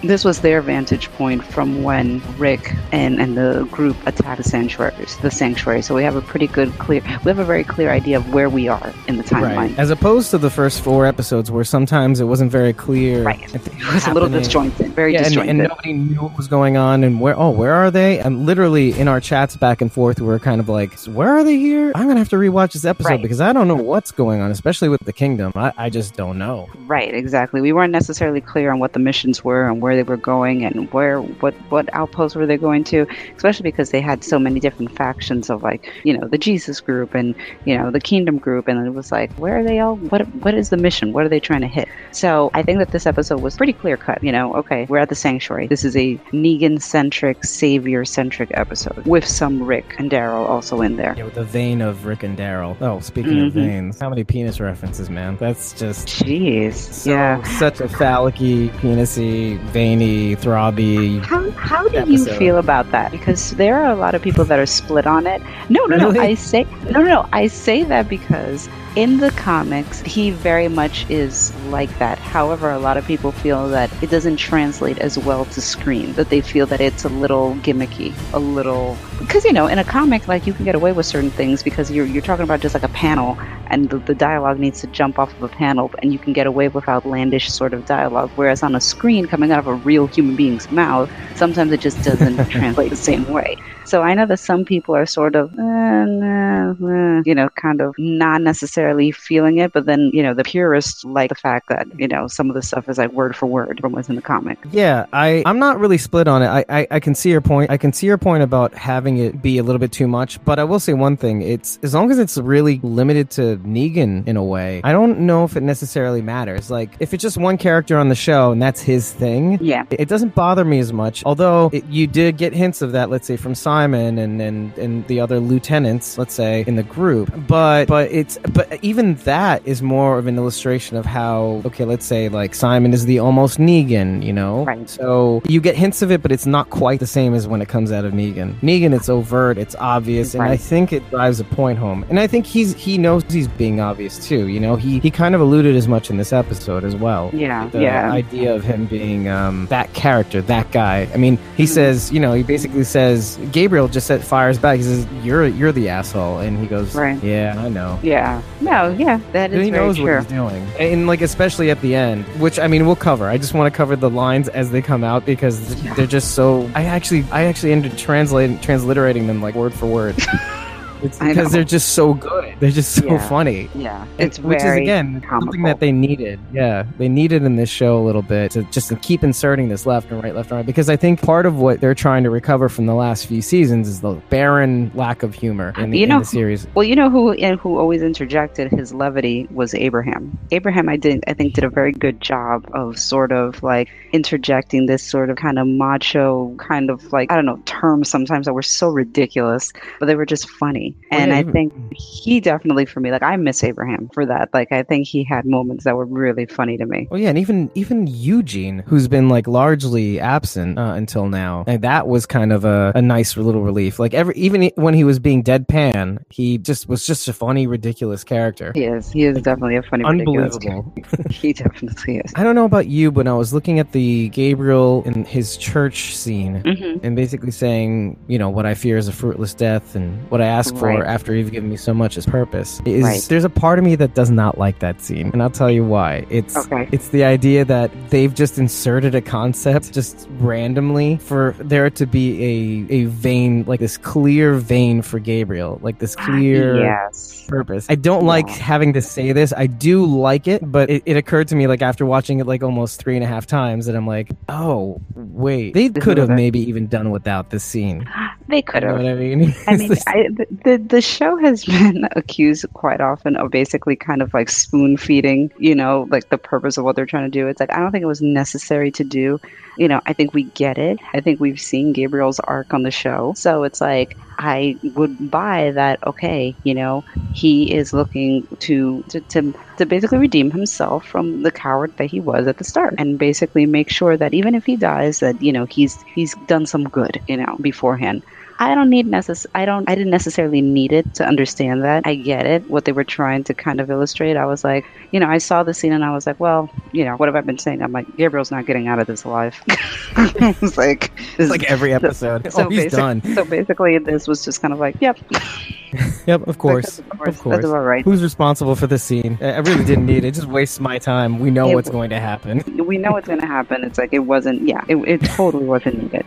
this 0.04 0.24
was 0.26 0.42
their 0.42 0.62
vantage 0.62 1.10
point 1.14 1.44
from 1.44 1.84
when 1.84 2.22
Rick 2.38 2.74
and, 2.92 3.20
and 3.22 3.38
the 3.38 3.66
group 3.72 3.96
attacked 4.06 4.38
the 4.42 4.44
sanctuaries, 4.50 5.18
the 5.18 5.32
sanctuary. 5.32 5.82
So 5.82 5.96
we 5.96 6.04
have 6.04 6.16
a 6.16 6.22
pretty 6.22 6.48
good 6.48 6.72
clear, 6.80 7.02
we 7.24 7.30
have 7.30 7.40
a 7.40 7.46
very 7.46 7.64
clear 7.64 7.90
idea 7.90 8.18
of 8.18 8.34
where 8.34 8.50
we 8.50 8.68
are 8.68 8.94
in 9.08 9.18
the 9.18 9.24
timeline. 9.24 9.56
Right. 9.56 9.80
As 9.80 9.90
opposed 9.90 10.32
to 10.32 10.38
the 10.38 10.50
first 10.50 10.82
four 10.82 11.06
episodes, 11.06 11.50
where 11.52 11.64
sometimes 11.64 12.20
it 12.20 12.26
wasn't 12.26 12.52
very 12.52 12.74
clear. 12.74 13.24
Right. 13.24 13.54
It 13.54 13.94
was 13.94 14.08
a 14.08 14.14
little 14.14 14.30
disjointed, 14.30 14.94
very 14.94 15.14
Yeah, 15.14 15.20
and, 15.20 15.26
disjointed. 15.28 15.50
and 15.50 15.58
nobody 15.70 15.94
knew 15.94 16.22
what 16.22 16.38
was 16.38 16.48
going 16.48 16.78
on 16.78 17.04
and 17.04 17.20
where. 17.22 17.38
Oh, 17.38 17.50
where 17.50 17.74
are 17.74 17.92
they? 17.92 18.20
And 18.20 18.46
literally 18.46 18.98
in 19.00 19.08
our 19.08 19.20
chats 19.20 19.56
back 19.56 19.82
and 19.82 19.92
forth, 19.92 20.20
we 20.20 20.28
were 20.28 20.40
kind 20.40 20.60
of 20.60 20.70
like, 20.70 20.98
"Where 21.06 21.30
are 21.30 21.44
they 21.44 21.58
here?" 21.58 21.92
I'm 21.96 22.08
gonna 22.08 22.20
have 22.20 22.30
to 22.30 22.36
rewatch 22.38 22.74
this 22.74 22.86
episode 22.86 23.10
Right. 23.10 23.22
because 23.22 23.42
I 23.42 23.54
don't 23.54 23.68
know 23.68 23.76
what's 23.76 24.12
going 24.12 24.42
on, 24.42 24.52
especially 24.52 24.90
with 24.90 25.02
the 25.02 25.14
kingdom. 25.14 25.52
I, 25.56 25.72
I 25.78 25.90
just 25.90 26.16
don't 26.16 26.38
know. 26.38 26.68
Right, 26.86 27.14
exactly. 27.14 27.62
We 27.62 27.74
weren't 27.74 27.92
necessarily 27.92 28.42
clear 28.42 28.72
on 28.72 28.80
what 28.80 28.94
the 28.94 29.00
missions 29.00 29.44
were 29.44 29.68
and 29.68 29.82
where 29.82 29.93
they 29.96 30.04
were 30.04 30.18
going 30.18 30.64
and 30.66 30.92
where 30.92 31.22
what 31.22 31.54
what 31.70 31.90
outposts 31.94 32.36
were 32.36 32.46
they 32.46 32.58
going 32.58 32.84
to, 32.86 33.06
especially 33.36 33.64
because 33.64 33.92
they 33.92 34.02
had 34.02 34.24
so 34.24 34.38
many 34.40 34.60
different 34.60 34.96
factions 34.96 35.50
of 35.50 35.64
like, 35.64 35.90
you 36.04 36.18
know, 36.18 36.28
the 36.28 36.38
Jesus 36.38 36.80
group 36.80 37.14
and, 37.16 37.36
you 37.66 37.78
know, 37.78 37.92
the 37.92 38.00
kingdom 38.00 38.38
group. 38.38 38.68
And 38.68 38.86
it 38.86 38.92
was 38.92 39.12
like, 39.12 39.32
where 39.34 39.60
are 39.60 39.64
they 39.64 39.80
all? 39.80 39.96
What, 39.96 40.22
what 40.36 40.54
is 40.54 40.70
the 40.70 40.78
mission? 40.78 41.14
What 41.14 41.26
are 41.26 41.30
they 41.30 41.40
trying 41.40 41.62
to 41.62 41.68
hit? 41.68 41.88
So 42.12 42.52
I 42.54 42.64
think 42.64 42.80
that 42.80 42.92
this 42.92 43.06
episode 43.06 43.42
was 43.42 43.56
pretty 43.58 43.74
clear 43.74 43.98
cut. 43.98 44.24
You 44.24 44.32
know, 44.32 44.54
okay, 44.56 44.86
we're 44.90 45.00
at 45.00 45.10
the 45.10 45.16
sanctuary. 45.16 45.68
This 45.68 45.84
is 45.84 45.96
a 45.96 46.16
Negan 46.32 46.82
centric, 46.82 47.44
savior 47.44 48.06
centric 48.06 48.50
episode 48.54 49.06
with 49.06 49.26
some 49.28 49.62
Rick 49.64 49.96
and 49.98 50.10
Daryl 50.12 50.48
also 50.48 50.82
in 50.82 50.96
there. 50.98 51.14
Yeah, 51.18 51.26
with 51.26 51.36
the 51.36 51.44
vein 51.44 51.82
of 51.82 52.06
Rick 52.06 52.24
and 52.24 52.38
Daryl. 52.38 52.76
Oh, 52.82 53.00
speaking 53.00 53.40
of 53.48 53.54
Mhm. 53.54 53.66
veins, 53.66 54.00
how 54.00 54.10
many 54.10 54.24
penis 54.24 54.60
references, 54.60 55.10
man? 55.10 55.38
That's 55.40 55.74
just 55.74 56.08
Jeez. 56.08 56.74
so, 56.76 57.10
yeah. 57.12 57.42
such 57.58 57.80
a 57.82 57.88
phallic-y, 57.88 58.70
penisy, 58.80 59.60
veiny, 59.84 60.34
throbby. 60.38 61.20
How, 61.26 61.52
how 61.52 61.88
do 61.90 62.10
you 62.10 62.24
feel 62.42 62.58
about 62.58 62.90
that? 62.92 63.12
Because 63.12 63.52
there 63.52 63.76
are 63.82 63.92
a 63.92 63.96
lot 63.96 64.16
of 64.16 64.22
people 64.22 64.46
that 64.46 64.58
are 64.58 64.66
split 64.66 65.06
on 65.06 65.28
it. 65.28 65.42
No, 65.70 65.84
no, 65.86 65.98
Really? 65.98 66.20
no. 66.20 66.22
I 66.22 66.36
say 66.36 66.64
no, 66.86 67.02
no, 67.02 67.04
no. 67.16 67.30
I 67.34 67.48
say 67.48 67.84
that 67.84 68.08
because 68.08 68.70
in 68.96 69.18
the 69.18 69.32
comics, 69.32 70.00
he 70.02 70.32
very 70.32 70.70
much 70.70 71.10
is 71.10 71.54
like 71.78 71.92
that. 72.00 72.18
However, 72.20 72.70
a 72.72 72.80
lot 72.80 72.96
of 72.96 73.06
people 73.06 73.32
feel 73.34 73.68
that 73.70 73.90
it 74.02 74.10
doesn't 74.10 74.38
translate 74.38 75.00
as 75.00 75.18
well 75.18 75.44
to 75.46 75.60
screen. 75.62 76.14
That 76.14 76.30
they 76.30 76.40
feel 76.42 76.66
that 76.68 76.80
it's 76.80 77.04
a 77.04 77.10
little 77.10 77.56
gimmicky, 77.56 78.14
a 78.34 78.40
little 78.40 78.96
because 79.20 79.46
you 79.46 79.54
know, 79.54 79.68
in 79.68 79.80
a 79.80 79.84
comic, 79.84 80.28
like 80.28 80.48
you 80.48 80.54
can 80.54 80.66
get 80.66 80.76
away 80.76 80.92
with 80.92 81.06
certain 81.06 81.32
things 81.32 81.64
because 81.64 81.92
you're 81.92 82.06
you're 82.06 82.22
talking 82.22 82.44
about 82.44 82.62
just 82.62 82.74
like 82.74 82.84
a 82.84 82.90
panel, 82.90 83.38
and 83.68 83.90
the, 83.90 83.98
the 84.00 84.16
dialogue 84.16 84.60
needs 84.60 84.82
to 84.82 84.88
jump 84.88 85.20
off 85.20 85.34
of 85.34 85.44
a 85.44 85.48
panel, 85.48 85.92
and 86.02 86.14
you 86.14 86.20
can 86.20 86.34
get 86.34 86.48
away 86.48 86.68
with 86.68 86.88
outlandish 86.88 87.52
sort 87.52 87.74
of 87.74 87.86
dialogue. 87.86 88.32
Whereas 88.36 88.64
on 88.64 88.76
a 88.76 88.82
screen, 88.82 89.28
coming 89.28 89.52
out 89.52 89.60
of 89.60 89.68
a 89.68 89.74
real 89.74 90.08
human 90.08 90.36
being's 90.36 90.72
mouth, 90.72 91.10
sometimes 91.36 91.72
it 91.72 91.80
just 91.80 92.02
doesn't 92.04 92.46
translate 92.50 92.90
the 92.90 92.96
same 92.96 93.28
way. 93.32 93.58
So 93.86 94.02
I 94.02 94.14
know 94.14 94.26
that 94.26 94.38
some 94.38 94.66
people 94.66 94.96
are 94.96 95.06
sort 95.06 95.36
of, 95.36 95.52
eh, 95.54 96.06
nah, 96.06 96.72
eh, 96.72 97.22
you 97.26 97.36
know, 97.36 97.50
kind 97.50 97.82
of 97.82 97.94
not 97.98 98.42
necessarily 98.42 99.12
feeling 99.12 99.58
it, 99.58 99.74
but 99.74 99.86
then 99.86 100.10
you 100.14 100.24
know 100.24 100.34
the 100.34 100.44
purists 100.44 101.04
like 101.04 101.30
the 101.30 101.36
fact 101.36 101.70
that 101.70 101.88
you 102.00 102.08
know 102.08 102.28
some 102.28 102.50
of 102.50 102.56
the 102.56 102.62
stuff 102.62 102.88
is 102.90 102.98
like 102.98 103.12
word 103.12 103.36
for 103.36 103.46
word 103.46 103.80
from 103.82 103.92
what's 103.92 104.10
in 104.10 104.16
the 104.16 104.22
comic. 104.22 104.58
Yeah, 104.72 105.06
I 105.12 105.44
I'm 105.46 105.60
not 105.60 105.80
really 105.80 105.98
split 105.98 106.28
on 106.28 106.42
it. 106.42 106.48
I, 106.48 106.66
I 106.70 106.88
I 106.92 107.00
can 107.00 107.16
see 107.16 107.30
your 107.30 107.42
point. 107.42 107.72
I 107.72 107.78
can 107.78 107.94
see 107.94 108.08
your 108.08 108.18
point 108.18 108.44
about 108.44 108.74
having 108.74 109.13
it 109.18 109.42
be 109.42 109.58
a 109.58 109.64
little 109.64 109.80
bit 109.80 109.92
too 109.92 110.08
much. 110.08 110.44
But 110.44 110.60
I 110.60 110.64
will 110.64 110.80
say 110.80 110.94
one 110.94 111.18
thing: 111.18 111.42
it's 111.42 111.80
as 111.84 111.94
long 111.94 112.12
as 112.12 112.20
it's 112.20 112.38
really 112.38 112.80
limited 112.84 113.30
to 113.32 113.58
Negan 113.58 114.28
in 114.28 114.38
a 114.38 114.44
way. 114.44 114.82
I 114.84 114.92
don't 114.92 115.22
know 115.22 115.44
if 115.44 115.56
it 115.56 115.64
necessarily 115.64 116.22
matters. 116.22 116.70
Like 116.70 116.92
if 117.00 117.14
it's 117.14 117.22
just 117.22 117.38
one 117.38 117.58
character 117.58 117.98
on 117.98 118.10
the 118.10 118.16
show 118.16 118.52
and 118.52 118.62
that's 118.62 118.82
his 118.82 119.12
thing. 119.12 119.58
Yeah. 119.62 119.86
It 119.92 120.10
doesn't 120.10 120.36
bother 120.36 120.66
me 120.66 120.80
as 120.80 120.94
much, 120.94 121.24
although 121.26 121.70
it, 121.74 121.86
you 121.86 122.08
did 122.08 122.38
get 122.38 122.54
hints 122.54 122.82
of 122.82 122.92
that. 122.94 123.10
Let's 123.10 123.28
say 123.28 123.38
from 123.38 123.56
Simon 123.56 124.18
and, 124.18 124.42
and 124.42 124.78
and 124.78 125.08
the 125.08 125.20
other 125.20 125.40
lieutenants, 125.40 126.18
let's 126.18 126.34
say 126.34 126.64
in 126.68 126.76
the 126.76 126.84
group. 126.84 127.32
But 127.48 127.88
but 127.88 128.12
it's 128.12 128.38
but 128.52 128.84
even 128.84 129.16
that 129.16 129.66
is 129.68 129.82
more 129.82 130.18
of 130.18 130.28
an 130.28 130.38
illustration 130.38 130.98
of 130.98 131.06
how 131.06 131.62
okay, 131.66 131.86
let's 131.86 132.06
say 132.06 132.30
like 132.30 132.56
Simon 132.56 132.94
is 132.94 133.06
the 133.06 133.20
almost 133.20 133.58
Negan, 133.60 134.24
you 134.24 134.34
know. 134.34 134.66
Right. 134.66 134.90
So 134.90 135.42
you 135.48 135.62
get 135.62 135.76
hints 135.76 136.02
of 136.02 136.12
it, 136.12 136.22
but 136.22 136.32
it's 136.32 136.46
not 136.46 136.70
quite 136.70 137.00
the 137.00 137.08
same 137.08 137.34
as 137.34 137.48
when 137.48 137.62
it 137.62 137.68
comes 137.68 137.92
out 137.92 138.06
of 138.06 138.14
Negan. 138.14 138.60
Negan, 138.62 138.93
it's 138.94 139.10
overt, 139.10 139.58
it's 139.58 139.76
obvious, 139.80 140.34
and 140.34 140.44
I 140.44 140.58
think 140.58 140.94
it 140.94 141.08
drives 141.10 141.40
a 141.40 141.44
point 141.44 141.80
home. 141.80 142.06
And 142.10 142.20
I 142.20 142.28
think 142.28 142.46
he's 142.46 142.74
he 142.76 142.98
knows 142.98 143.24
he's 143.30 143.48
being 143.48 143.80
obvious 143.80 144.18
too. 144.26 144.48
You 144.48 144.60
know, 144.60 144.76
he 144.76 145.00
he 145.00 145.12
kind 145.12 145.36
of 145.36 145.42
alluded 145.42 145.76
as 145.76 145.88
much 145.88 146.10
in 146.10 146.18
this 146.18 146.32
episode 146.34 146.84
as 146.84 146.96
well 146.96 147.30
Yeah. 147.34 147.68
the 147.70 147.82
yeah. 147.82 148.12
idea 148.12 148.54
of 148.54 148.64
him 148.64 148.86
being 148.86 149.28
um, 149.28 149.68
that 149.70 149.94
character, 149.94 150.42
that 150.44 150.72
guy. 150.72 151.08
I 151.14 151.18
mean, 151.18 151.38
he 151.58 151.64
Mhm. 151.64 151.68
says, 151.70 152.12
you 152.12 152.20
know, 152.20 152.34
he 152.34 152.44
basically 152.44 152.84
says 152.84 153.38
Gabriel 153.52 153.88
just 153.88 154.08
set 154.08 154.24
fires 154.24 154.58
back. 154.58 154.78
He 154.78 154.84
says, 154.84 155.06
"You're 155.24 155.48
you're 155.48 155.72
the 155.72 155.90
asshole," 155.90 156.40
and 156.40 156.58
he 156.60 156.68
goes, 156.68 156.96
Right. 156.96 157.22
"Yeah, 157.24 157.56
I 157.58 157.70
know." 157.70 158.00
yeah. 158.04 158.42
No. 158.62 158.96
Yeah. 158.98 159.20
That 159.34 159.52
is 159.54 159.64
he 159.66 159.72
very 159.72 159.86
knows 159.86 159.98
true. 159.98 160.06
what 160.16 160.24
he's 160.24 160.32
doing, 160.32 160.66
and 160.80 161.08
like 161.08 161.22
especially 161.22 161.70
at 161.72 161.82
the 161.82 161.96
end, 161.96 162.26
which 162.40 162.60
I 162.60 162.68
mean 162.68 162.86
we'll 162.86 162.96
cover. 162.96 163.28
I 163.28 163.38
just 163.38 163.54
want 163.54 163.72
to 163.74 163.76
cover 163.78 163.96
the 163.96 164.10
lines 164.10 164.48
as 164.50 164.72
they 164.72 164.82
come 164.82 165.04
out 165.04 165.26
because 165.26 165.76
Yeah. 165.84 165.94
they're 165.96 166.06
just 166.08 166.32
so. 166.32 166.70
I 166.76 166.86
actually 166.86 167.26
I 167.32 167.44
actually 167.46 167.72
ended 167.72 167.98
translating 167.98 168.58
transliterating 168.84 169.28
them 169.28 169.42
like 169.42 169.56
word 169.56 169.74
for 169.74 169.86
word. 169.86 170.16
It's 171.04 171.20
because 171.20 171.52
they're 171.52 171.64
just 171.64 171.90
so 171.90 172.14
good. 172.14 172.56
They're 172.60 172.72
just 172.72 172.94
so 172.96 173.06
Yeah. 173.06 173.28
funny. 173.30 173.70
Yeah. 173.76 174.06
It's 174.18 174.40
which 174.40 174.62
very 174.62 174.84
is 174.84 174.88
again 174.88 175.24
something 175.30 175.64
that 175.64 175.80
they 175.80 175.92
needed. 175.92 176.40
Yeah, 176.54 176.84
they 176.98 177.10
needed 177.10 177.44
in 177.44 177.56
this 177.56 177.70
show 177.70 177.98
a 178.00 178.04
little 178.04 178.22
bit 178.22 178.52
to 178.52 178.64
just 178.72 178.90
to 178.90 178.96
keep 178.98 179.24
inserting 179.24 179.70
this 179.70 179.86
left 179.86 180.12
and 180.12 180.24
right, 180.24 180.36
left 180.36 180.52
and 180.52 180.58
right. 180.58 180.66
Because 180.66 180.90
I 180.90 180.96
think 180.96 181.22
part 181.22 181.46
of 181.46 181.58
what 181.58 181.82
they're 181.82 181.94
trying 181.96 182.24
to 182.24 182.30
recover 182.30 182.70
from 182.70 182.86
the 182.86 182.96
last 182.96 183.26
few 183.28 183.42
seasons 183.42 183.88
is 183.88 184.02
the 184.02 184.14
barren 184.30 184.92
lack 184.96 185.24
of 185.24 185.34
humor 185.34 185.74
in 185.78 185.92
the, 185.92 186.00
You 186.00 186.06
in 186.06 186.20
the 186.20 186.26
series. 186.26 186.68
Well, 186.76 186.84
you 186.84 186.96
know 186.96 187.10
who 187.10 187.32
and 187.34 187.60
who 187.60 187.78
always 187.78 188.02
interjected 188.02 188.72
his 188.72 188.94
levity 188.94 189.48
was 189.52 189.74
Abraham. 189.76 190.38
Abraham, 190.52 190.90
I 190.90 190.98
did, 190.98 191.24
I 191.28 191.34
think, 191.34 191.54
did 191.54 191.64
a 191.64 191.70
very 191.70 191.92
good 191.92 192.22
job 192.22 192.70
of 192.74 192.98
sort 192.98 193.32
of 193.32 193.62
like 193.64 193.90
interjecting 194.14 194.86
this 194.86 195.04
sort 195.04 195.30
of 195.30 195.36
kind 195.38 195.60
of 195.60 195.68
macho 195.68 196.56
kind 196.58 196.90
of 196.90 197.12
like 197.12 197.32
I 197.32 197.36
don't 197.36 197.46
know 197.46 197.60
terms 197.66 198.10
sometimes 198.10 198.46
that 198.46 198.54
were 198.54 198.62
so 198.62 198.90
ridiculous, 198.90 199.72
but 200.00 200.06
they 200.06 200.16
were 200.16 200.26
just 200.26 200.50
funny. 200.50 200.93
And 201.12 201.32
yeah, 201.32 201.38
I 201.38 201.44
think 201.44 201.74
he 201.96 202.40
definitely 202.40 202.86
for 202.86 203.00
me, 203.00 203.12
like 203.12 203.24
I 203.24 203.36
miss 203.38 203.64
Abraham 203.64 204.10
for 204.14 204.26
that. 204.26 204.50
Like 204.54 204.72
I 204.72 204.84
think 204.84 205.08
he 205.08 205.24
had 205.24 205.46
moments 205.46 205.84
that 205.84 205.96
were 205.96 206.06
really 206.06 206.46
funny 206.46 206.78
to 206.78 206.86
me. 206.86 207.08
Well, 207.10 207.20
yeah, 207.20 207.30
and 207.30 207.38
even 207.38 207.72
even 207.76 208.08
Eugene, 208.08 208.84
who's 208.88 209.08
been 209.08 209.30
like 209.30 209.48
largely 209.48 210.20
absent 210.20 210.80
uh, 210.80 210.94
until 210.94 211.28
now, 211.28 211.64
and 211.68 211.82
that 211.84 212.08
was 212.08 212.26
kind 212.26 212.52
of 212.52 212.66
a, 212.66 212.92
a 212.96 213.02
nice 213.02 213.38
little 213.38 213.62
relief. 213.62 214.00
Like 214.00 214.14
every 214.14 214.36
even 214.36 214.72
when 214.76 214.94
he 214.94 215.04
was 215.04 215.20
being 215.20 215.44
deadpan, 215.44 216.24
he 216.30 216.58
just 216.58 216.88
was 216.88 217.06
just 217.06 217.28
a 217.28 217.34
funny, 217.34 217.68
ridiculous 217.68 218.24
character. 218.24 218.72
He 218.74 218.86
is. 218.86 219.12
He 219.12 219.26
is 219.26 219.42
definitely 219.42 219.76
a 219.76 219.84
funny, 219.84 220.04
Unbelievable. 220.06 220.94
he 221.30 221.54
definitely 221.54 222.18
is. 222.18 222.34
I 222.36 222.44
don't 222.44 222.56
know 222.56 222.66
about 222.66 222.88
you, 222.88 223.12
but 223.12 223.28
I 223.28 223.34
was 223.34 223.54
looking 223.54 223.80
at 223.80 223.92
the 223.92 224.30
Gabriel 224.30 225.04
in 225.06 225.26
his 225.26 225.58
church 225.58 226.16
scene. 226.16 226.62
hmm 226.62 226.94
and 227.04 227.16
basically 227.16 227.52
saying, 227.52 228.18
you 228.28 228.38
know, 228.38 228.50
what 228.50 228.66
I 228.66 228.74
fear 228.76 228.98
is 228.98 229.08
a 229.08 229.12
fruitless 229.12 229.54
death, 229.54 229.96
and 229.96 230.30
what 230.30 230.42
I 230.42 230.46
ask 230.46 230.73
for 230.78 230.88
Right. 230.90 231.04
after 231.06 231.34
you've 231.36 231.52
given 231.52 231.70
me 231.70 231.78
so 231.78 231.94
much 231.94 232.18
as 232.18 232.26
purpose. 232.26 232.82
Is 232.86 233.04
Right. 233.04 233.26
there's 233.30 233.44
a 233.44 233.50
part 233.50 233.80
of 233.80 233.86
me 233.86 233.96
that 233.96 234.14
does 234.14 234.30
not 234.32 234.58
like 234.58 234.80
that 234.80 235.02
scene, 235.02 235.30
and 235.34 235.42
I'll 235.42 235.50
tell 235.50 235.70
you 235.72 235.84
why. 235.84 236.26
It's 236.30 236.56
Okay. 236.58 236.88
it's 236.92 237.10
the 237.10 237.24
idea 237.24 237.66
that 237.66 237.92
they've 238.10 238.34
just 238.34 238.58
inserted 238.58 239.16
a 239.16 239.22
concept 239.22 239.94
just 239.94 240.28
randomly 240.40 241.18
for 241.22 241.56
there 241.60 241.90
to 241.90 242.06
be 242.06 242.86
a 242.90 242.94
a 242.94 243.06
vein, 243.06 243.64
like 243.68 243.80
this 243.80 243.98
clear 243.98 244.54
vein 244.54 245.02
for 245.02 245.20
Gabriel, 245.20 245.80
like 245.82 246.00
this 246.00 246.16
clear 246.16 246.78
Yes. 246.80 247.46
purpose. 247.48 247.86
I 247.90 247.96
don't 247.96 248.26
like 248.26 248.50
having 248.50 248.94
to 248.94 249.02
say 249.02 249.32
this. 249.32 249.54
I 249.56 249.68
do 249.68 250.06
like 250.06 250.48
it, 250.48 250.62
but 250.72 250.90
it, 250.90 251.04
it 251.06 251.18
occurred 251.18 251.48
to 251.50 251.56
me 251.56 251.68
like 251.68 251.82
after 251.82 252.06
watching 252.06 252.40
it 252.40 252.48
like 252.48 252.64
almost 252.64 253.00
three 253.00 253.16
and 253.16 253.24
a 253.24 253.28
half 253.28 253.46
times 253.46 253.86
that 253.86 253.96
I'm 253.96 254.08
like, 254.08 254.30
oh 254.50 255.00
wait, 255.16 255.74
they 255.74 255.90
could 255.90 256.18
have 256.18 256.30
maybe 256.30 256.60
even 256.60 256.88
done 256.88 257.12
without 257.12 257.50
this 257.50 257.64
scene. 257.64 258.10
They 258.54 258.62
could 258.62 258.84
You 258.84 258.90
know 258.90 258.98
have. 258.98 259.18
I 259.18 259.20
mean? 259.20 259.56
I 259.68 259.78
mean, 259.78 259.92
I, 260.06 260.28
the, 260.30 260.46
the 260.64 260.78
the 260.78 261.02
show 261.02 261.38
has 261.38 261.66
been 261.76 262.08
accused 262.12 262.68
quite 262.74 263.02
often 263.02 263.36
of 263.36 263.50
basically 263.50 263.96
kind 263.96 264.22
of 264.22 264.32
like 264.32 264.48
spoon 264.48 264.96
feeding, 264.96 265.52
you 265.58 265.74
know, 265.74 266.08
like 266.12 266.30
the 266.30 266.38
purpose 266.38 266.78
of 266.78 266.86
what 266.86 266.96
they're 266.96 267.08
trying 267.08 267.32
to 267.32 267.32
do. 267.32 267.48
It's 267.48 267.60
like 267.60 267.74
I 267.74 267.80
don't 267.80 267.92
think 267.92 268.04
it 268.04 268.14
was 268.16 268.22
necessary 268.22 268.92
to 268.92 269.04
do. 269.04 269.42
You 269.76 269.88
know, 269.88 270.02
I 270.06 270.14
think 270.14 270.36
we 270.36 270.44
get 270.44 270.78
it. 270.78 271.00
I 271.16 271.20
think 271.20 271.40
we've 271.40 271.60
seen 271.60 271.94
Gabriel's 271.94 272.40
arc 272.42 272.76
on 272.76 272.84
the 272.84 272.92
show, 272.92 273.34
so 273.36 273.64
it's 273.64 273.82
like 273.82 274.16
I 274.38 274.78
would 274.84 275.32
buy 275.32 275.72
that. 275.72 276.06
Okay, 276.06 276.56
you 276.64 276.76
know, 276.76 277.04
he 277.34 277.74
is 277.74 277.92
looking 277.92 278.46
to 278.60 279.02
to 279.10 279.20
to, 279.20 279.52
to 279.80 279.86
basically 279.88 280.20
redeem 280.20 280.52
himself 280.52 281.08
from 281.08 281.42
the 281.42 281.52
coward 281.52 281.98
that 281.98 282.06
he 282.06 282.20
was 282.20 282.46
at 282.46 282.60
the 282.60 282.64
start, 282.64 282.94
and 283.00 283.18
basically 283.18 283.66
make 283.66 283.90
sure 283.90 284.16
that 284.16 284.36
even 284.36 284.54
if 284.54 284.64
he 284.64 284.76
dies, 284.76 285.22
that 285.22 285.42
you 285.42 285.52
know 285.52 285.66
he's 285.66 286.00
he's 286.04 286.36
done 286.46 286.68
some 286.68 286.84
good, 286.84 287.20
you 287.28 287.38
know, 287.38 287.58
beforehand. 287.60 288.22
I 288.60 288.76
don't 288.76 288.90
need 288.90 289.08
necess- 289.08 289.46
I 289.56 289.66
don't 289.66 289.90
I 289.90 289.96
didn't 289.96 290.12
necessarily 290.12 290.62
need 290.62 290.92
it 290.94 291.16
to 291.16 291.26
understand 291.26 291.84
that. 291.84 292.06
I 292.06 292.16
get 292.16 292.46
it 292.46 292.70
what 292.70 292.86
they 292.86 292.92
were 292.92 293.04
trying 293.04 293.44
to 293.46 293.54
kind 293.54 293.82
of 293.82 293.90
illustrate. 293.90 294.38
I 294.38 294.46
was 294.46 294.64
like, 294.64 294.86
you 295.12 295.20
know, 295.20 295.28
I 295.28 295.38
saw 295.40 295.64
the 295.64 295.74
scene 295.74 295.92
and 295.92 296.04
I 296.04 296.12
was 296.14 296.26
like, 296.28 296.40
well, 296.40 296.70
you 296.92 297.04
know, 297.04 297.16
what 297.18 297.28
have 297.28 297.36
I 297.36 297.42
been 297.42 297.58
saying? 297.58 297.82
I'm 297.82 297.92
like, 297.92 298.16
Gabriel's 298.16 298.52
not 298.52 298.66
getting 298.66 298.88
out 298.88 299.00
of 299.00 299.08
this 299.08 299.24
alive. 299.24 299.56
it's 299.68 300.78
like, 300.78 301.12
it's 301.38 301.50
like 301.50 301.64
every 301.64 301.94
episode. 301.94 302.52
so 302.54 302.66
oh, 302.66 302.70
he's 302.70 302.84
basic- 302.84 302.98
done. 303.00 303.22
So 303.36 303.44
basically, 303.46 303.98
this 303.98 304.28
was 304.28 304.46
just 304.46 304.62
kind 304.62 304.74
of 304.74 304.80
like, 304.80 304.96
yep, 305.02 305.18
Yep, 306.26 306.48
of 306.48 306.58
course. 306.58 307.00
of 307.00 307.06
Of 307.12 307.18
course, 307.20 307.38
course. 307.40 307.56
that's 307.58 307.66
about 307.68 307.84
right. 307.84 308.04
Who's 308.04 308.24
responsible 308.24 308.76
for 308.76 308.88
this 308.88 309.04
scene? 309.04 309.38
I 309.42 309.52
I 309.54 309.58
really 309.60 309.84
didn't 309.86 310.06
need 310.08 310.24
it. 310.24 310.30
It 310.30 310.34
just 310.36 310.48
wastes 310.48 310.80
my 310.80 310.98
time. 310.98 311.38
We 311.40 311.52
know 311.52 311.70
It 311.70 311.76
what's 311.76 311.90
going 311.90 312.10
to 312.12 312.20
happen. 312.20 312.64
We 312.88 312.98
know 312.98 313.12
what's 313.12 313.28
going 313.28 313.42
to 313.42 313.46
happen. 313.46 313.84
It's 313.84 313.98
like 314.00 314.10
it 314.12 314.20
wasn't. 314.20 314.62
Yeah, 314.68 314.84
it, 314.88 314.96
it 314.98 315.24
totally 315.24 315.66
wasn't 315.66 316.02
needed. 316.04 316.26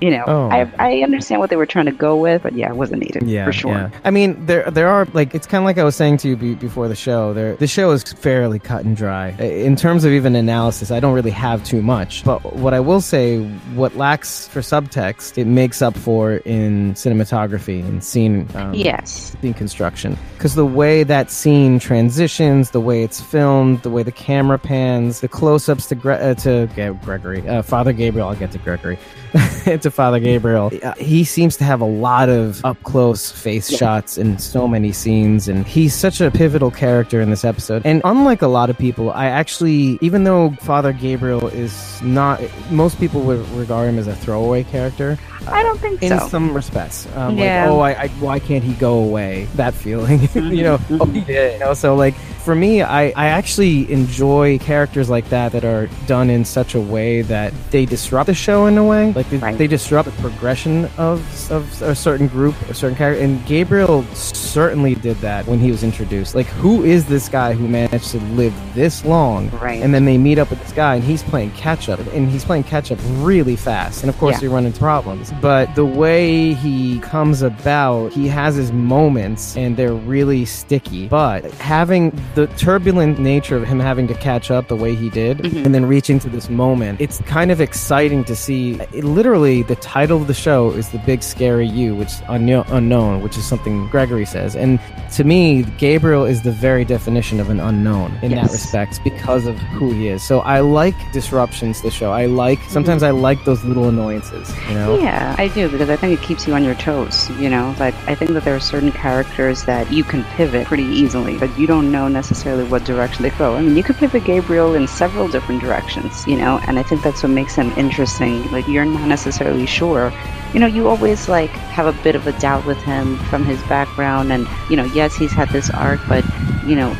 You 0.00 0.10
know, 0.10 0.24
Oh. 0.26 0.48
I 0.50 0.70
I 0.78 1.00
understand 1.02 1.40
what 1.40 1.48
they 1.48 1.56
were 1.56 1.64
trying 1.66 1.86
to 1.86 1.92
go 1.92 2.16
with, 2.16 2.42
but 2.42 2.52
yeah, 2.52 2.68
it 2.68 2.76
wasn't 2.76 3.00
needed 3.02 3.22
Yeah, 3.22 3.46
for 3.46 3.52
sure. 3.52 3.72
yeah. 3.72 3.90
I 4.04 4.10
mean, 4.10 4.44
there 4.44 4.70
there 4.70 4.88
are 4.88 5.06
like 5.14 5.34
it's 5.34 5.46
kind 5.46 5.62
of 5.62 5.64
like 5.64 5.78
I 5.78 5.84
was 5.84 5.96
saying 5.96 6.18
to 6.18 6.28
you 6.28 6.36
be, 6.36 6.54
before 6.54 6.86
the 6.88 6.94
show. 6.94 7.32
There, 7.32 7.56
the 7.56 7.66
show 7.66 7.90
is 7.92 8.02
fairly 8.02 8.58
cut 8.58 8.84
and 8.84 8.94
dry 8.96 9.30
in 9.38 9.74
terms 9.74 10.04
of 10.04 10.12
even 10.12 10.36
analysis. 10.36 10.90
I 10.90 11.00
don't 11.00 11.14
really 11.14 11.30
have 11.30 11.64
too 11.64 11.80
much, 11.80 12.24
but 12.24 12.54
what 12.56 12.74
I 12.74 12.80
will 12.80 13.00
say, 13.00 13.40
what 13.74 13.96
lacks 13.96 14.46
for 14.48 14.60
subtext, 14.60 15.38
it 15.38 15.46
makes 15.46 15.80
up 15.80 15.96
for 15.96 16.34
in 16.44 16.92
cinematography 16.94 17.80
and 17.80 18.04
scene. 18.04 18.46
Um, 18.54 18.74
Yes. 18.74 19.34
scene 19.40 19.54
construction 19.54 20.18
because 20.36 20.54
the 20.56 20.66
way 20.66 21.02
that 21.04 21.30
scene 21.30 21.78
transitions, 21.78 22.70
the 22.72 22.80
way 22.80 23.02
it's 23.02 23.20
filmed, 23.20 23.82
the 23.82 23.90
way 23.90 24.02
the 24.02 24.12
camera 24.12 24.58
pans, 24.58 25.20
the 25.20 25.28
close-ups 25.28 25.86
to 25.86 25.94
Gre- 25.94 26.12
uh, 26.12 26.34
to 26.34 26.68
Gregory, 27.02 27.48
uh, 27.48 27.62
Father 27.62 27.92
Gabriel. 27.94 28.28
I'll 28.28 28.34
get 28.36 28.50
to 28.52 28.58
Gregory, 28.58 28.98
to 29.86 29.90
Father 29.92 30.18
Gabriel. 30.18 30.70
He 30.98 31.22
seems 31.24 31.56
to 31.58 31.64
have 31.64 31.80
a 31.80 31.86
lot 31.86 32.28
of 32.28 32.64
up-close 32.64 33.30
face 33.30 33.70
Yeah. 33.70 33.78
shots 33.78 34.18
in 34.18 34.38
so 34.38 34.66
many 34.66 34.92
scenes, 34.92 35.48
and 35.48 35.66
he's 35.66 35.94
such 35.94 36.20
a 36.20 36.30
pivotal 36.30 36.70
character 36.70 37.20
in 37.20 37.30
this 37.30 37.44
episode. 37.44 37.82
And 37.84 38.02
unlike 38.04 38.42
a 38.42 38.48
lot 38.48 38.68
of 38.68 38.76
people, 38.76 39.10
I 39.12 39.26
actually, 39.26 39.98
even 40.00 40.24
though 40.24 40.50
Father 40.60 40.92
Gabriel 40.92 41.46
is 41.48 42.00
not, 42.02 42.40
most 42.70 42.98
people 42.98 43.20
would 43.22 43.48
regard 43.50 43.88
him 43.88 43.98
as 43.98 44.06
a 44.08 44.14
throwaway 44.16 44.64
character 44.64 45.18
I 45.48 45.62
don't 45.62 45.78
think 45.78 46.00
so. 46.00 46.06
in 46.06 46.18
so. 46.18 46.28
some 46.28 46.52
respects. 46.54 47.06
Um, 47.14 47.38
Yeah. 47.38 47.70
Like, 47.70 47.70
oh, 47.70 47.80
I, 47.80 48.02
I, 48.04 48.08
why 48.18 48.38
can't 48.40 48.64
he 48.64 48.74
go 48.74 48.98
away? 48.98 49.46
That 49.54 49.74
feeling, 49.74 50.28
you 50.34 50.62
know. 50.64 50.78
Oh, 50.90 51.04
he 51.06 51.20
did. 51.20 51.52
You 51.54 51.58
know. 51.60 51.74
So, 51.74 51.94
like, 51.94 52.14
for 52.46 52.54
me, 52.54 52.80
I, 52.80 53.06
I 53.16 53.26
actually 53.26 53.90
enjoy 53.92 54.58
characters 54.58 55.10
like 55.10 55.28
that 55.30 55.50
that 55.50 55.64
are 55.64 55.88
done 56.06 56.30
in 56.30 56.44
such 56.44 56.76
a 56.76 56.80
way 56.80 57.22
that 57.22 57.52
they 57.72 57.84
disrupt 57.84 58.28
the 58.28 58.34
show 58.34 58.66
in 58.66 58.78
a 58.78 58.84
way. 58.84 59.12
Like, 59.12 59.28
they, 59.30 59.38
Right. 59.38 59.58
they 59.58 59.66
disrupt 59.66 60.06
the 60.08 60.22
progression 60.22 60.88
of 60.96 61.16
of 61.50 61.82
a 61.82 61.94
certain 61.94 62.28
group, 62.28 62.54
a 62.70 62.74
certain 62.74 62.96
character. 62.96 63.22
And 63.22 63.44
Gabriel 63.46 64.04
certainly 64.14 64.94
did 64.94 65.16
that 65.18 65.46
when 65.48 65.58
he 65.58 65.72
was 65.72 65.82
introduced. 65.82 66.36
Like, 66.36 66.46
who 66.46 66.84
is 66.84 67.06
this 67.06 67.28
guy 67.28 67.52
who 67.52 67.66
managed 67.66 68.10
to 68.12 68.20
live 68.40 68.54
this 68.74 69.04
long? 69.04 69.50
Right. 69.50 69.82
And 69.82 69.92
then 69.92 70.04
they 70.04 70.16
meet 70.16 70.38
up 70.38 70.48
with 70.50 70.60
this 70.62 70.72
guy, 70.72 70.94
and 70.94 71.04
he's 71.04 71.24
playing 71.24 71.50
catch 71.52 71.88
up, 71.88 71.98
and 72.14 72.30
he's 72.30 72.44
playing 72.44 72.62
catch 72.64 72.92
up 72.92 72.98
really 73.16 73.56
fast. 73.56 74.02
And 74.04 74.08
of 74.08 74.16
course, 74.18 74.36
Yeah. 74.36 74.42
you 74.48 74.54
run 74.54 74.66
into 74.66 74.78
problems. 74.78 75.32
But 75.42 75.74
the 75.74 75.84
way 75.84 76.54
he 76.54 77.00
comes 77.00 77.42
about, 77.42 78.12
he 78.12 78.28
has 78.28 78.54
his 78.54 78.70
moments, 78.70 79.56
and 79.56 79.76
they're 79.76 79.92
really 80.14 80.44
sticky. 80.44 81.08
But 81.08 81.44
having 81.54 82.12
the 82.36 82.46
turbulent 82.58 83.18
nature 83.18 83.56
of 83.56 83.64
him 83.64 83.80
having 83.80 84.06
to 84.06 84.14
catch 84.14 84.50
up 84.50 84.68
the 84.68 84.76
way 84.76 84.94
he 84.94 85.08
did, 85.10 85.38
Mhm. 85.38 85.64
and 85.64 85.74
then 85.74 85.86
reaching 85.86 86.18
to 86.20 86.28
this 86.28 86.48
moment, 86.48 87.00
it's 87.00 87.20
kind 87.26 87.50
of 87.50 87.60
exciting 87.60 88.22
to 88.24 88.36
see. 88.36 88.78
It, 88.92 89.02
literally, 89.04 89.62
the 89.62 89.74
title 89.76 90.18
of 90.20 90.26
the 90.28 90.34
show 90.34 90.70
is 90.70 90.90
"The 90.90 90.98
Big 90.98 91.22
Scary 91.22 91.66
You," 91.66 91.94
which 91.96 92.08
is 92.08 92.22
unknown, 92.28 92.66
unknown, 92.70 93.22
which 93.22 93.36
is 93.38 93.44
something 93.44 93.88
Gregory 93.88 94.26
says. 94.26 94.54
And 94.54 94.78
to 95.16 95.24
me, 95.24 95.64
Gabriel 95.78 96.26
is 96.26 96.42
the 96.42 96.52
very 96.52 96.84
definition 96.84 97.40
of 97.40 97.48
an 97.48 97.58
unknown 97.58 98.12
in 98.20 98.32
that 98.32 98.52
respect 98.52 99.00
because 99.02 99.46
of 99.46 99.56
who 99.78 99.90
he 99.92 100.08
is. 100.08 100.22
So 100.22 100.40
I 100.40 100.60
like 100.60 100.94
disruptions 101.14 101.78
to 101.78 101.84
the 101.84 101.90
show. 101.90 102.12
I 102.12 102.26
like 102.26 102.58
sometimes 102.68 103.02
I 103.02 103.10
like 103.12 103.42
those 103.46 103.64
little 103.64 103.88
annoyances. 103.88 104.52
You 104.68 104.74
know. 104.74 104.98
Yeah, 105.00 105.34
I 105.38 105.48
do 105.48 105.70
because 105.70 105.88
I 105.88 105.96
think 105.96 106.12
it 106.20 106.22
keeps 106.22 106.46
you 106.46 106.52
on 106.52 106.62
your 106.64 106.74
toes. 106.74 107.30
You 107.40 107.48
know, 107.48 107.74
like 107.80 107.94
I 108.06 108.14
think 108.14 108.32
that 108.32 108.44
there 108.44 108.54
are 108.54 108.60
certain 108.60 108.92
characters 108.92 109.64
that 109.64 109.90
you 109.90 110.04
can 110.04 110.22
pivot 110.36 110.66
pretty 110.66 110.84
easily, 110.84 111.38
but 111.38 111.48
you 111.58 111.66
don't 111.66 111.90
know 111.90 112.08
necessarily 112.08 112.25
what 112.34 112.84
direction 112.84 113.22
they 113.22 113.30
go. 113.30 113.56
I 113.56 113.60
mean, 113.62 113.76
you 113.76 113.82
could 113.82 113.96
pivot 113.96 114.24
Gabriel 114.24 114.74
in 114.74 114.86
several 114.86 115.28
different 115.28 115.60
directions, 115.60 116.26
you 116.26 116.36
know, 116.36 116.58
and 116.66 116.78
I 116.78 116.82
think 116.82 117.02
that's 117.02 117.22
what 117.22 117.30
makes 117.30 117.54
him 117.54 117.72
interesting. 117.76 118.50
Like 118.50 118.66
you're 118.68 118.84
not 118.84 119.06
necessarily 119.08 119.66
sure. 119.66 120.12
You 120.52 120.60
know, 120.60 120.66
you 120.66 120.88
always 120.88 121.28
like 121.28 121.50
have 121.50 121.86
a 121.86 121.92
bit 122.02 122.14
of 122.14 122.26
a 122.26 122.32
doubt 122.32 122.64
with 122.66 122.78
him 122.82 123.16
from 123.30 123.44
his 123.44 123.62
background, 123.64 124.32
and 124.32 124.46
you 124.70 124.76
know, 124.76 124.84
yes, 124.84 125.14
he's 125.14 125.32
had 125.32 125.48
this 125.50 125.70
arc, 125.70 126.00
but 126.08 126.24
you 126.66 126.76
know, 126.76 126.96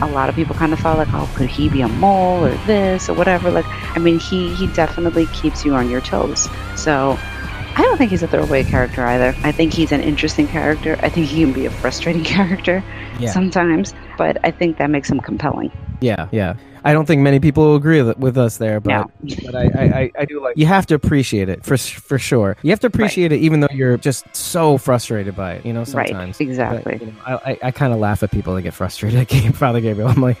a 0.00 0.06
lot 0.06 0.28
of 0.28 0.34
people 0.34 0.54
kind 0.54 0.72
of 0.72 0.78
thought 0.78 0.98
like, 0.98 1.12
oh, 1.12 1.28
could 1.34 1.48
he 1.48 1.68
be 1.68 1.80
a 1.80 1.88
mole 1.88 2.44
or 2.44 2.54
this 2.66 3.08
or 3.08 3.14
whatever? 3.14 3.50
Like, 3.50 3.66
I 3.96 3.98
mean, 3.98 4.18
he 4.18 4.54
he 4.54 4.66
definitely 4.68 5.26
keeps 5.26 5.64
you 5.64 5.74
on 5.74 5.88
your 5.90 6.00
toes. 6.00 6.48
So. 6.76 7.18
I 7.76 7.82
don't 7.82 7.96
think 7.96 8.10
he's 8.10 8.24
a 8.24 8.26
throwaway 8.26 8.64
character 8.64 9.06
either. 9.06 9.36
I 9.44 9.52
think 9.52 9.72
he's 9.72 9.92
an 9.92 10.00
interesting 10.00 10.48
character. 10.48 10.98
I 11.00 11.08
think 11.10 11.26
he 11.28 11.42
can 11.44 11.52
be 11.52 11.64
a 11.64 11.70
frustrating 11.70 12.24
character 12.36 12.82
Yeah. 13.20 13.30
sometimes, 13.30 13.94
but 14.18 14.36
I 14.44 14.50
think 14.50 14.76
that 14.76 14.90
makes 14.90 15.08
him 15.08 15.20
compelling. 15.20 15.72
Yeah, 16.00 16.28
yeah. 16.32 16.54
I 16.84 16.92
don't 16.92 17.06
think 17.06 17.22
many 17.22 17.40
people 17.40 17.64
will 17.64 17.74
agree 17.76 18.00
with, 18.02 18.38
us 18.38 18.56
there, 18.58 18.78
but 18.78 18.90
No. 18.90 19.10
but 19.44 19.54
I, 19.54 19.62
I, 19.64 19.82
I- 20.00 20.12
I 20.20 20.24
do 20.26 20.40
like. 20.42 20.56
You 20.56 20.66
have 20.66 20.86
to 20.86 20.94
appreciate 20.94 21.48
it 21.48 21.64
for 21.64 21.76
for 21.76 22.18
sure. 22.18 22.56
You 22.62 22.70
have 22.70 22.78
to 22.80 22.86
appreciate 22.86 23.32
it, 23.32 23.38
even 23.40 23.60
though 23.60 23.68
you're 23.72 23.96
just 23.96 24.24
so 24.34 24.78
frustrated 24.78 25.34
by 25.34 25.54
it. 25.54 25.66
You 25.66 25.72
know, 25.72 25.80
Right, 25.92 26.08
sometimes 26.08 26.40
exactly. 26.40 26.98
But, 26.98 27.00
you 27.00 27.06
know, 27.12 27.18
I 27.26 27.34
I, 27.52 27.58
I 27.64 27.70
kind 27.72 27.92
of 27.92 27.98
laugh 27.98 28.22
at 28.22 28.30
people 28.30 28.54
that 28.54 28.62
get 28.62 28.74
frustrated 28.74 29.18
at 29.18 29.26
Game 29.28 29.52
Father 29.52 29.80
Gabriel. 29.80 30.08
I'm 30.08 30.20
like, 30.20 30.38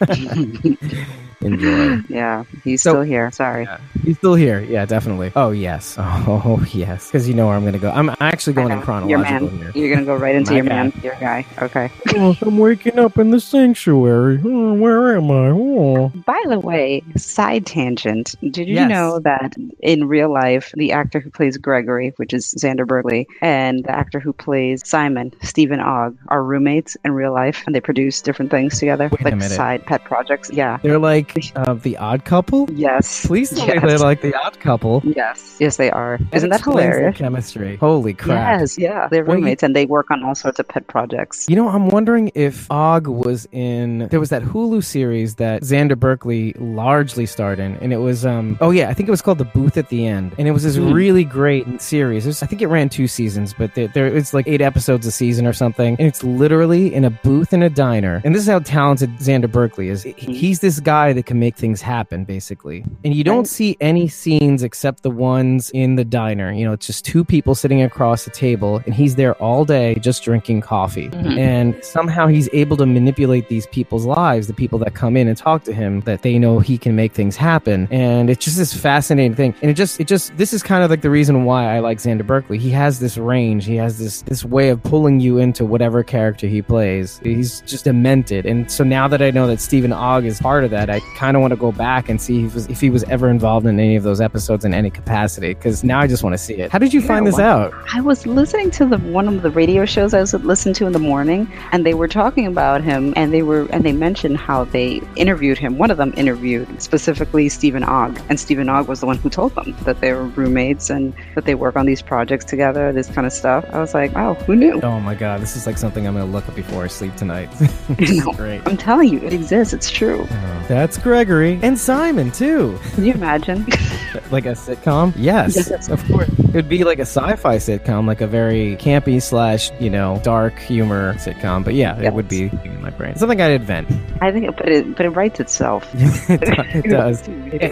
enjoy. 1.40 2.00
yeah, 2.08 2.44
he's 2.64 2.82
So- 2.82 2.90
still 2.90 3.02
here. 3.02 3.30
Sorry. 3.30 3.64
Yeah. 3.64 3.78
He's 4.04 4.16
still 4.18 4.34
here. 4.34 4.60
Yeah, 4.60 4.84
definitely. 4.86 5.32
Oh 5.36 5.50
yes. 5.50 5.96
Oh 6.30 6.62
yes. 6.72 7.06
Because 7.06 7.28
you 7.28 7.34
know 7.34 7.46
where 7.46 7.56
I'm 7.56 7.64
gonna 7.64 7.78
go. 7.78 7.90
I'm 7.90 8.10
actually 8.20 8.52
going 8.54 8.70
in 8.72 8.78
Okay, 8.78 9.08
Your 9.08 9.18
chronological 9.24 9.50
man. 9.58 9.72
here. 9.72 9.82
You're 9.86 9.94
gonna 9.94 10.06
go 10.06 10.16
right 10.16 10.34
into 10.34 10.54
your 10.54 10.64
guy. 10.64 10.68
man, 10.68 10.92
your 11.02 11.14
guy. 11.16 11.46
Okay. 11.62 11.90
Oh, 12.16 12.36
I'm 12.42 12.58
waking 12.58 12.98
up 12.98 13.18
in 13.18 13.30
the 13.30 13.40
sanctuary. 13.40 14.40
Oh, 14.44 14.74
where 14.74 15.16
am 15.16 15.30
I? 15.30 15.48
Oh. 15.50 16.08
By 16.26 16.42
the 16.48 16.58
way, 16.58 17.02
side 17.16 17.66
tangent. 17.66 18.34
Did 18.40 18.68
you 18.68 18.74
Yes. 18.74 18.88
know 18.90 19.18
that 19.20 19.54
in 19.80 20.06
real 20.08 20.32
life, 20.32 20.72
the 20.76 20.92
actor 20.92 21.20
who 21.20 21.30
plays 21.30 21.56
Gregory, 21.56 22.12
which 22.16 22.32
is 22.32 22.54
Xander 22.58 22.86
Berkeley, 22.86 23.26
and 23.42 23.84
the 23.84 23.90
actor 23.92 24.20
who 24.20 24.32
plays 24.32 24.82
Simon, 24.86 25.32
Stephen 25.42 25.80
Ogg, 25.80 26.16
are 26.28 26.42
roommates 26.42 26.96
in 27.04 27.12
real 27.12 27.32
life, 27.32 27.62
and 27.66 27.74
they 27.74 27.80
produce 27.80 28.20
different 28.22 28.50
things 28.50 28.78
together, 28.78 29.08
Wait 29.10 29.20
a 29.20 29.24
like 29.24 29.34
minute. 29.34 29.50
side 29.50 29.84
pet 29.86 30.04
projects. 30.04 30.50
Yeah. 30.50 30.78
They're 30.82 30.98
like 30.98 31.27
uh, 31.56 31.74
the 31.74 31.96
Odd 31.96 32.24
Couple. 32.24 32.68
Yes. 32.72 33.26
Please 33.26 33.50
tell 33.50 33.66
me 33.66 33.78
they're 33.80 33.98
like 33.98 34.20
the 34.22 34.34
Odd 34.34 34.58
Couple. 34.60 35.02
Yes. 35.04 35.56
Yes, 35.60 35.76
they 35.76 35.90
are. 35.90 36.18
Isn't 36.32 36.50
that 36.50 36.56
explains 36.60 36.78
their 36.80 36.92
hilarious? 36.92 37.16
chemistry. 37.18 37.76
Holy 37.76 38.14
crap. 38.14 38.60
Yes, 38.60 38.78
yeah. 38.78 39.08
They're 39.10 39.24
Well, 39.24 39.36
you- 39.36 39.42
roommates 39.44 39.62
and 39.62 39.74
they 39.74 39.86
work 39.86 40.10
on 40.10 40.22
all 40.24 40.34
sorts 40.34 40.58
of 40.58 40.68
pet 40.68 40.86
projects. 40.86 41.46
You 41.48 41.56
know, 41.56 41.68
I'm 41.68 41.88
wondering 41.88 42.30
if 42.34 42.70
Ogg 42.70 43.06
was 43.08 43.48
in. 43.52 44.08
There 44.08 44.20
was 44.20 44.30
that 44.30 44.42
Hulu 44.42 44.84
series 44.84 45.36
that 45.36 45.62
Xander 45.62 45.98
Berkeley 45.98 46.52
largely 46.58 47.26
starred 47.26 47.58
in, 47.58 47.76
and 47.76 47.92
it 47.92 47.98
was 47.98 48.24
um. 48.24 48.56
Oh 48.60 48.70
yeah, 48.70 48.88
I 48.88 48.94
think 48.94 49.08
it 49.08 49.10
was 49.12 49.22
called 49.22 49.38
The 49.38 49.44
Booth 49.44 49.76
at 49.76 49.88
the 49.88 50.06
End, 50.06 50.34
and 50.38 50.46
it 50.48 50.52
was 50.52 50.62
this 50.62 50.76
Hmm. 50.76 50.92
really 50.92 51.24
great 51.24 51.80
series. 51.80 52.26
Was- 52.26 52.42
I 52.42 52.46
think 52.46 52.62
it 52.62 52.68
ran 52.68 52.88
two 52.88 53.06
seasons, 53.08 53.54
but 53.56 53.74
there, 53.74 53.88
there 53.88 54.06
it's 54.06 54.32
like 54.32 54.46
eight 54.46 54.60
episodes 54.60 55.06
a 55.06 55.10
season 55.10 55.46
or 55.46 55.52
something, 55.52 55.96
and 55.98 56.06
it's 56.06 56.22
literally 56.22 56.94
in 56.94 57.04
a 57.04 57.10
booth 57.10 57.52
in 57.52 57.62
a 57.62 57.70
diner. 57.70 58.20
And 58.24 58.34
this 58.34 58.42
is 58.42 58.48
how 58.48 58.60
talented 58.60 59.10
Xander 59.18 59.50
Berkeley 59.50 59.88
is. 59.88 60.02
He's 60.16 60.60
this 60.60 60.80
guy 60.80 61.12
that 61.18 61.26
can 61.26 61.40
make 61.40 61.56
things 61.56 61.82
happen, 61.82 62.24
basically. 62.24 62.84
And 63.04 63.12
you 63.12 63.24
don't 63.24 63.46
see 63.46 63.76
any 63.80 64.06
scenes 64.06 64.62
except 64.62 65.02
the 65.02 65.10
ones 65.10 65.70
in 65.74 65.96
the 65.96 66.04
diner. 66.04 66.52
You 66.52 66.64
know, 66.64 66.72
it's 66.72 66.86
just 66.86 67.04
two 67.04 67.24
people 67.24 67.56
sitting 67.56 67.82
across 67.82 68.24
the 68.24 68.30
table, 68.30 68.80
and 68.86 68.94
he's 68.94 69.16
there 69.16 69.34
all 69.34 69.64
day 69.64 69.96
just 69.96 70.22
drinking 70.22 70.60
coffee. 70.60 71.08
Mhm. 71.08 71.36
And 71.36 71.84
somehow 71.84 72.28
he's 72.28 72.48
able 72.52 72.76
to 72.76 72.86
manipulate 72.86 73.48
these 73.48 73.66
people's 73.66 74.06
lives, 74.06 74.46
the 74.46 74.54
people 74.54 74.78
that 74.78 74.94
come 74.94 75.16
in 75.16 75.26
and 75.26 75.36
talk 75.36 75.64
to 75.64 75.72
him, 75.72 76.00
that 76.02 76.22
they 76.22 76.38
know 76.38 76.60
he 76.60 76.78
can 76.78 76.94
make 76.94 77.12
things 77.12 77.36
happen. 77.36 77.88
And 77.90 78.30
it's 78.30 78.44
just 78.44 78.56
this 78.56 78.72
fascinating 78.72 79.34
thing. 79.34 79.54
And 79.60 79.70
it 79.70 79.74
just, 79.74 79.98
it 80.00 80.06
just, 80.06 80.36
this 80.36 80.52
is 80.52 80.62
kind 80.62 80.84
of 80.84 80.90
like 80.90 81.02
the 81.02 81.10
reason 81.10 81.44
why 81.44 81.74
I 81.74 81.80
like 81.80 81.98
Xander 81.98 82.26
Berkeley. 82.26 82.58
He 82.58 82.70
has 82.70 83.00
this 83.00 83.18
range. 83.18 83.64
He 83.64 83.74
has 83.76 83.98
this, 83.98 84.22
this 84.22 84.44
way 84.44 84.68
of 84.68 84.82
pulling 84.84 85.18
you 85.18 85.38
into 85.38 85.64
whatever 85.64 86.04
character 86.04 86.46
he 86.46 86.62
plays. 86.62 87.20
He's 87.24 87.60
just 87.62 87.84
demented. 87.84 88.46
And 88.46 88.70
so 88.70 88.84
now 88.84 89.08
that 89.08 89.20
I 89.20 89.32
know 89.32 89.48
that 89.48 89.60
Stephen 89.60 89.92
Ogg 89.92 90.24
is 90.24 90.40
part 90.40 90.62
of 90.62 90.70
that, 90.70 90.88
I 90.90 91.00
kind 91.16 91.36
of 91.36 91.40
want 91.40 91.52
to 91.52 91.56
go 91.56 91.72
back 91.72 92.08
and 92.08 92.20
see 92.20 92.44
if, 92.44 92.56
if 92.70 92.80
he 92.80 92.90
was 92.90 93.04
ever 93.04 93.28
involved 93.28 93.66
in 93.66 93.78
any 93.80 93.96
of 93.96 94.02
those 94.02 94.20
episodes 94.20 94.64
in 94.64 94.72
any 94.74 94.90
capacity. 94.90 95.54
Because 95.54 95.82
now 95.84 96.00
I 96.00 96.06
just 96.06 96.22
want 96.22 96.34
to 96.34 96.38
see 96.38 96.54
it. 96.54 96.70
How 96.70 96.78
did 96.78 96.92
you 96.94 97.00
find 97.00 97.24
Yeah, 97.24 97.30
this 97.30 97.40
out? 97.40 97.74
I 97.92 98.00
was 98.00 98.26
listening 98.26 98.70
to 98.72 98.86
the 98.86 98.98
one 98.98 99.28
of 99.28 99.42
the 99.42 99.50
radio 99.50 99.84
shows 99.84 100.14
I 100.14 100.20
was 100.20 100.32
listening 100.34 100.74
to 100.76 100.86
in 100.86 100.92
the 100.92 100.98
morning, 100.98 101.50
and 101.72 101.84
they 101.86 101.94
were 101.94 102.08
talking 102.08 102.46
about 102.46 102.82
him, 102.82 103.12
and 103.16 103.32
they 103.32 103.42
were 103.42 103.66
and 103.72 103.84
they 103.84 103.92
mentioned 103.92 104.36
how 104.38 104.64
they 104.64 105.00
interviewed 105.16 105.58
him. 105.58 105.78
One 105.78 105.90
of 105.90 105.96
them 105.96 106.12
interviewed 106.16 106.80
specifically 106.82 107.48
Stephen 107.48 107.84
Ogg, 107.84 108.20
and 108.28 108.38
Stephen 108.38 108.68
Ogg 108.68 108.88
was 108.88 109.00
the 109.00 109.06
one 109.06 109.16
who 109.18 109.30
told 109.30 109.54
them 109.54 109.74
that 109.84 110.00
they 110.00 110.12
were 110.12 110.24
roommates 110.24 110.90
and 110.90 111.14
that 111.34 111.44
they 111.44 111.54
work 111.54 111.76
on 111.76 111.86
these 111.86 112.02
projects 112.02 112.44
together, 112.44 112.92
this 112.92 113.08
kind 113.08 113.26
of 113.26 113.32
stuff. 113.32 113.64
I 113.72 113.80
was 113.80 113.94
like, 113.94 114.14
wow, 114.14 114.34
who 114.34 114.54
knew? 114.56 114.80
Oh 114.82 115.00
my 115.00 115.14
god, 115.14 115.40
this 115.40 115.56
is 115.56 115.66
like 115.66 115.78
something 115.78 116.06
I'm 116.06 116.14
gonna 116.14 116.26
look 116.30 116.48
up 116.48 116.54
before 116.54 116.84
I 116.84 116.88
sleep 116.88 117.14
tonight. 117.16 117.48
You 117.88 117.94
This 117.96 118.10
is 118.10 118.24
know. 118.26 118.32
great. 118.32 118.60
I'm 118.66 118.76
telling 118.76 119.08
you, 119.08 119.18
it 119.20 119.32
exists. 119.32 119.72
It's 119.74 119.90
true. 119.90 120.26
Oh, 120.30 120.64
that's 120.68 120.96
it's 120.97 120.97
Gregory 121.02 121.58
and 121.62 121.78
Simon 121.78 122.30
too. 122.30 122.78
Can 122.94 123.04
you 123.04 123.12
imagine? 123.14 123.64
like 124.30 124.46
a 124.46 124.52
sitcom? 124.52 125.12
Yes, 125.16 125.56
Yes. 125.70 125.88
of 125.88 126.04
course. 126.06 126.28
It 126.38 126.54
would 126.54 126.68
be 126.68 126.82
like 126.84 126.98
a 126.98 127.02
sci-fi 127.02 127.56
sitcom, 127.56 128.06
like 128.06 128.20
a 128.20 128.26
very 128.26 128.76
campy 128.76 129.20
slash 129.22 129.70
you 129.80 129.90
know 129.90 130.20
dark 130.24 130.58
humor 130.58 131.14
sitcom. 131.14 131.64
But 131.64 131.74
yeah, 131.74 131.98
it 132.00 132.12
would 132.14 132.28
be 132.28 132.50
in 132.64 132.80
my 132.82 132.90
brain. 132.90 133.16
Something 133.16 133.40
I'd 133.40 133.52
invent. 133.52 133.88
I 134.22 134.32
think, 134.32 134.56
but 134.56 134.68
it 134.68 134.96
but 134.96 135.06
it 135.06 135.10
writes 135.10 135.40
itself. 135.40 135.86
it, 135.94 136.40
do- 136.72 136.78
it 136.78 136.90
does. 136.90 137.26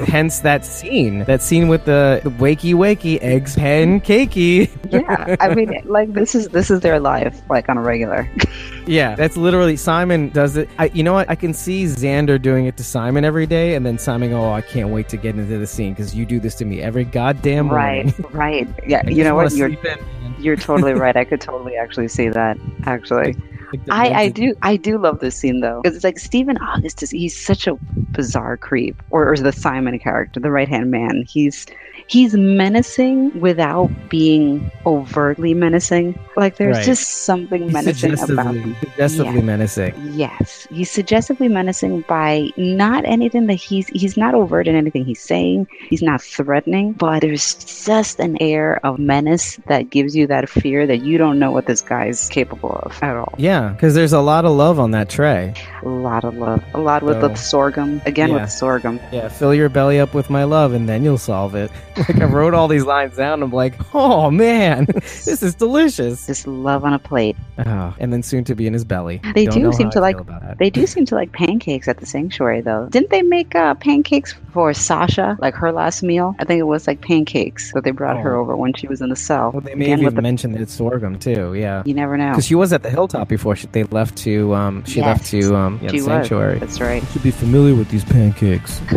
Hence 0.08 0.40
that 0.40 0.64
scene, 0.64 1.24
that 1.24 1.42
scene 1.42 1.68
with 1.68 1.84
the, 1.86 2.20
the 2.22 2.30
wakey 2.30 2.74
wakey 2.74 3.18
eggs 3.22 3.56
pen 3.56 4.00
cakey. 4.00 4.70
yeah, 4.90 5.36
I 5.40 5.54
mean, 5.54 5.72
like 5.86 6.12
this 6.12 6.34
is 6.34 6.48
this 6.48 6.70
is 6.70 6.80
their 6.80 7.00
life, 7.00 7.40
like 7.48 7.68
on 7.68 7.78
a 7.78 7.82
regular. 7.82 8.28
Yeah, 8.88 9.16
that's 9.16 9.36
literally 9.36 9.76
Simon 9.76 10.28
does 10.28 10.56
it. 10.56 10.68
I, 10.78 10.84
you 10.94 11.02
know 11.02 11.12
what? 11.12 11.28
I 11.28 11.34
can 11.34 11.52
see 11.54 11.86
Xander 11.86 12.40
doing 12.40 12.66
it 12.66 12.76
to 12.76 12.84
Simon 12.84 13.15
every 13.24 13.46
day, 13.46 13.74
and 13.74 13.84
then 13.84 13.98
Simon, 13.98 14.32
oh, 14.32 14.52
I 14.52 14.60
can't 14.60 14.90
wait 14.90 15.08
to 15.10 15.16
get 15.16 15.36
into 15.36 15.58
the 15.58 15.66
scene 15.66 15.92
because 15.92 16.14
you 16.14 16.26
do 16.26 16.40
this 16.40 16.54
to 16.56 16.64
me 16.64 16.82
every 16.82 17.04
goddamn 17.04 17.66
morning. 17.66 18.14
Right, 18.18 18.32
right. 18.32 18.68
Yeah, 18.86 19.06
you 19.08 19.24
know 19.24 19.34
what? 19.34 19.52
You're 19.52 19.68
in, 19.68 19.98
you're 20.38 20.56
totally 20.56 20.92
right. 20.94 21.16
I 21.16 21.24
could 21.24 21.40
totally 21.40 21.76
actually 21.76 22.08
see 22.08 22.28
that. 22.28 22.58
Actually, 22.84 23.36
Like 23.72 23.80
I, 23.90 24.12
I 24.22 24.28
do 24.28 24.54
I 24.62 24.76
do 24.76 24.98
love 24.98 25.20
this 25.20 25.36
scene 25.36 25.60
though 25.60 25.80
because 25.82 25.96
it's 25.96 26.04
like 26.04 26.18
Stephen 26.18 26.56
Ogg 26.58 26.84
is 26.84 26.94
he's 27.10 27.36
such 27.38 27.66
a 27.66 27.76
bizarre 28.12 28.56
creep 28.56 29.02
or, 29.10 29.32
or 29.32 29.36
the 29.36 29.52
Simon 29.52 29.98
character 29.98 30.40
the 30.40 30.50
right 30.50 30.68
hand 30.68 30.90
man. 30.90 31.24
He's 31.28 31.66
he's 32.08 32.34
menacing 32.34 33.38
without 33.40 33.90
being 34.08 34.70
overtly 34.86 35.54
menacing. 35.54 36.18
Like 36.36 36.56
there's 36.56 36.76
Right. 36.76 36.84
just 36.86 37.24
something 37.24 37.72
menacing 37.72 38.14
about 38.18 38.54
him. 38.54 38.74
suggestively 38.80 39.36
Yeah. 39.36 39.40
menacing. 39.42 39.94
yes. 40.12 40.66
He's 40.70 40.90
suggestively 40.90 41.48
menacing 41.48 42.02
by 42.08 42.48
not 42.56 43.04
anything 43.04 43.46
that 43.46 43.54
he's 43.54 43.86
he's 43.88 44.16
not 44.16 44.34
overt 44.34 44.68
in 44.68 44.76
anything 44.76 45.04
he's 45.04 45.22
saying. 45.22 45.66
He's 45.88 46.02
not 46.02 46.22
threatening 46.22 46.92
but 46.92 47.20
there's 47.20 47.54
just 47.86 48.20
an 48.20 48.36
air 48.40 48.80
of 48.84 48.98
menace 48.98 49.58
that 49.68 49.90
gives 49.90 50.14
you 50.16 50.26
that 50.28 50.48
fear 50.48 50.86
that 50.86 51.02
you 51.02 51.18
don't 51.18 51.38
know 51.38 51.50
what 51.50 51.66
this 51.66 51.80
guy's 51.80 52.28
capable 52.28 52.72
of 52.84 52.98
at 53.02 53.16
all. 53.16 53.34
Yeah, 53.38 53.55
because 53.72 53.94
there's 53.94 54.12
a 54.12 54.20
lot 54.20 54.44
of 54.44 54.52
love 54.52 54.78
on 54.78 54.90
that 54.92 55.08
tray. 55.08 55.54
A 55.82 55.88
lot 55.88 56.24
of 56.24 56.34
love. 56.36 56.62
A 56.74 56.80
lot 56.80 57.02
with 57.02 57.20
So- 57.20 57.28
the 57.28 57.34
sorghum. 57.36 58.00
Again 58.06 58.30
Yeah. 58.30 58.42
with 58.42 58.50
sorghum. 58.50 59.00
Yeah, 59.12 59.28
fill 59.28 59.54
your 59.54 59.68
belly 59.68 59.98
up 60.00 60.14
with 60.14 60.30
my 60.30 60.44
love, 60.44 60.72
and 60.72 60.88
then 60.88 61.04
you'll 61.04 61.18
solve 61.18 61.54
it. 61.54 61.70
Like 61.96 62.20
I 62.20 62.24
wrote 62.26 62.52
all 62.52 62.68
these 62.68 62.84
lines 62.84 63.16
down. 63.16 63.42
I'm 63.42 63.50
like, 63.50 63.74
oh 63.94 64.30
man, 64.30 64.84
this 64.94 65.42
is 65.42 65.54
delicious. 65.54 66.26
Just 66.26 66.46
love 66.46 66.84
on 66.84 66.92
a 66.92 66.98
plate. 66.98 67.36
Oh, 67.64 67.94
and 67.98 68.12
then 68.12 68.22
soon 68.22 68.44
to 68.44 68.54
be 68.54 68.66
in 68.66 68.74
his 68.74 68.84
belly. 68.84 69.20
They 69.34 69.46
Don't 69.46 69.54
do 69.54 69.62
know 69.62 69.70
seem 69.72 69.88
to 69.92 69.98
I 69.98 70.02
like- 70.02 70.16
feel 70.16 70.20
about 70.22 70.42
that. 70.42 70.58
They 70.58 70.68
do 70.68 70.86
seem 70.86 71.06
to 71.06 71.14
like 71.14 71.32
pancakes 71.32 71.88
at 71.88 71.96
the 71.96 72.04
sanctuary 72.06 72.60
though. 72.60 72.86
Didn't 72.90 73.08
they 73.08 73.22
make 73.22 73.54
uh, 73.54 73.74
pancakes 73.76 74.34
for 74.52 74.74
Sasha, 74.74 75.38
like 75.40 75.54
her 75.54 75.72
last 75.72 76.02
meal? 76.02 76.36
I 76.38 76.44
think 76.44 76.60
it 76.60 76.64
was 76.64 76.86
like 76.86 77.00
pancakes 77.00 77.72
that 77.72 77.84
they 77.84 77.92
brought 77.92 78.18
her 78.18 78.36
Oh. 78.36 78.40
over 78.42 78.54
when 78.56 78.74
she 78.74 78.86
was 78.86 79.00
in 79.00 79.08
the 79.08 79.16
cell. 79.16 79.50
Well, 79.52 79.62
they 79.62 79.74
may 79.74 79.86
Again 79.86 79.98
have 80.00 80.12
even 80.12 80.14
the- 80.16 80.22
mentioned 80.22 80.54
that 80.54 80.60
it's 80.60 80.74
sorghum 80.74 81.18
too. 81.18 81.54
Yeah, 81.54 81.82
You 81.86 81.94
never 81.94 82.18
know. 82.18 82.30
because 82.30 82.44
she 82.46 82.54
was 82.54 82.74
at 82.74 82.82
the 82.82 82.90
hilltop 82.90 83.28
before 83.28 83.45
she, 83.54 83.66
they 83.68 83.84
left 83.84 84.16
to. 84.18 84.54
Um, 84.54 84.84
she 84.84 85.00
left 85.00 85.26
to 85.26 85.54
um, 85.54 85.78
yeah, 85.82 85.90
she 85.90 85.98
the 85.98 86.04
was. 86.04 86.04
sanctuary. 86.06 86.58
That's 86.58 86.80
right. 86.80 87.02
should 87.12 87.22
be 87.22 87.30
familiar 87.30 87.74
with 87.74 87.88
these 87.90 88.04
pancakes. 88.04 88.80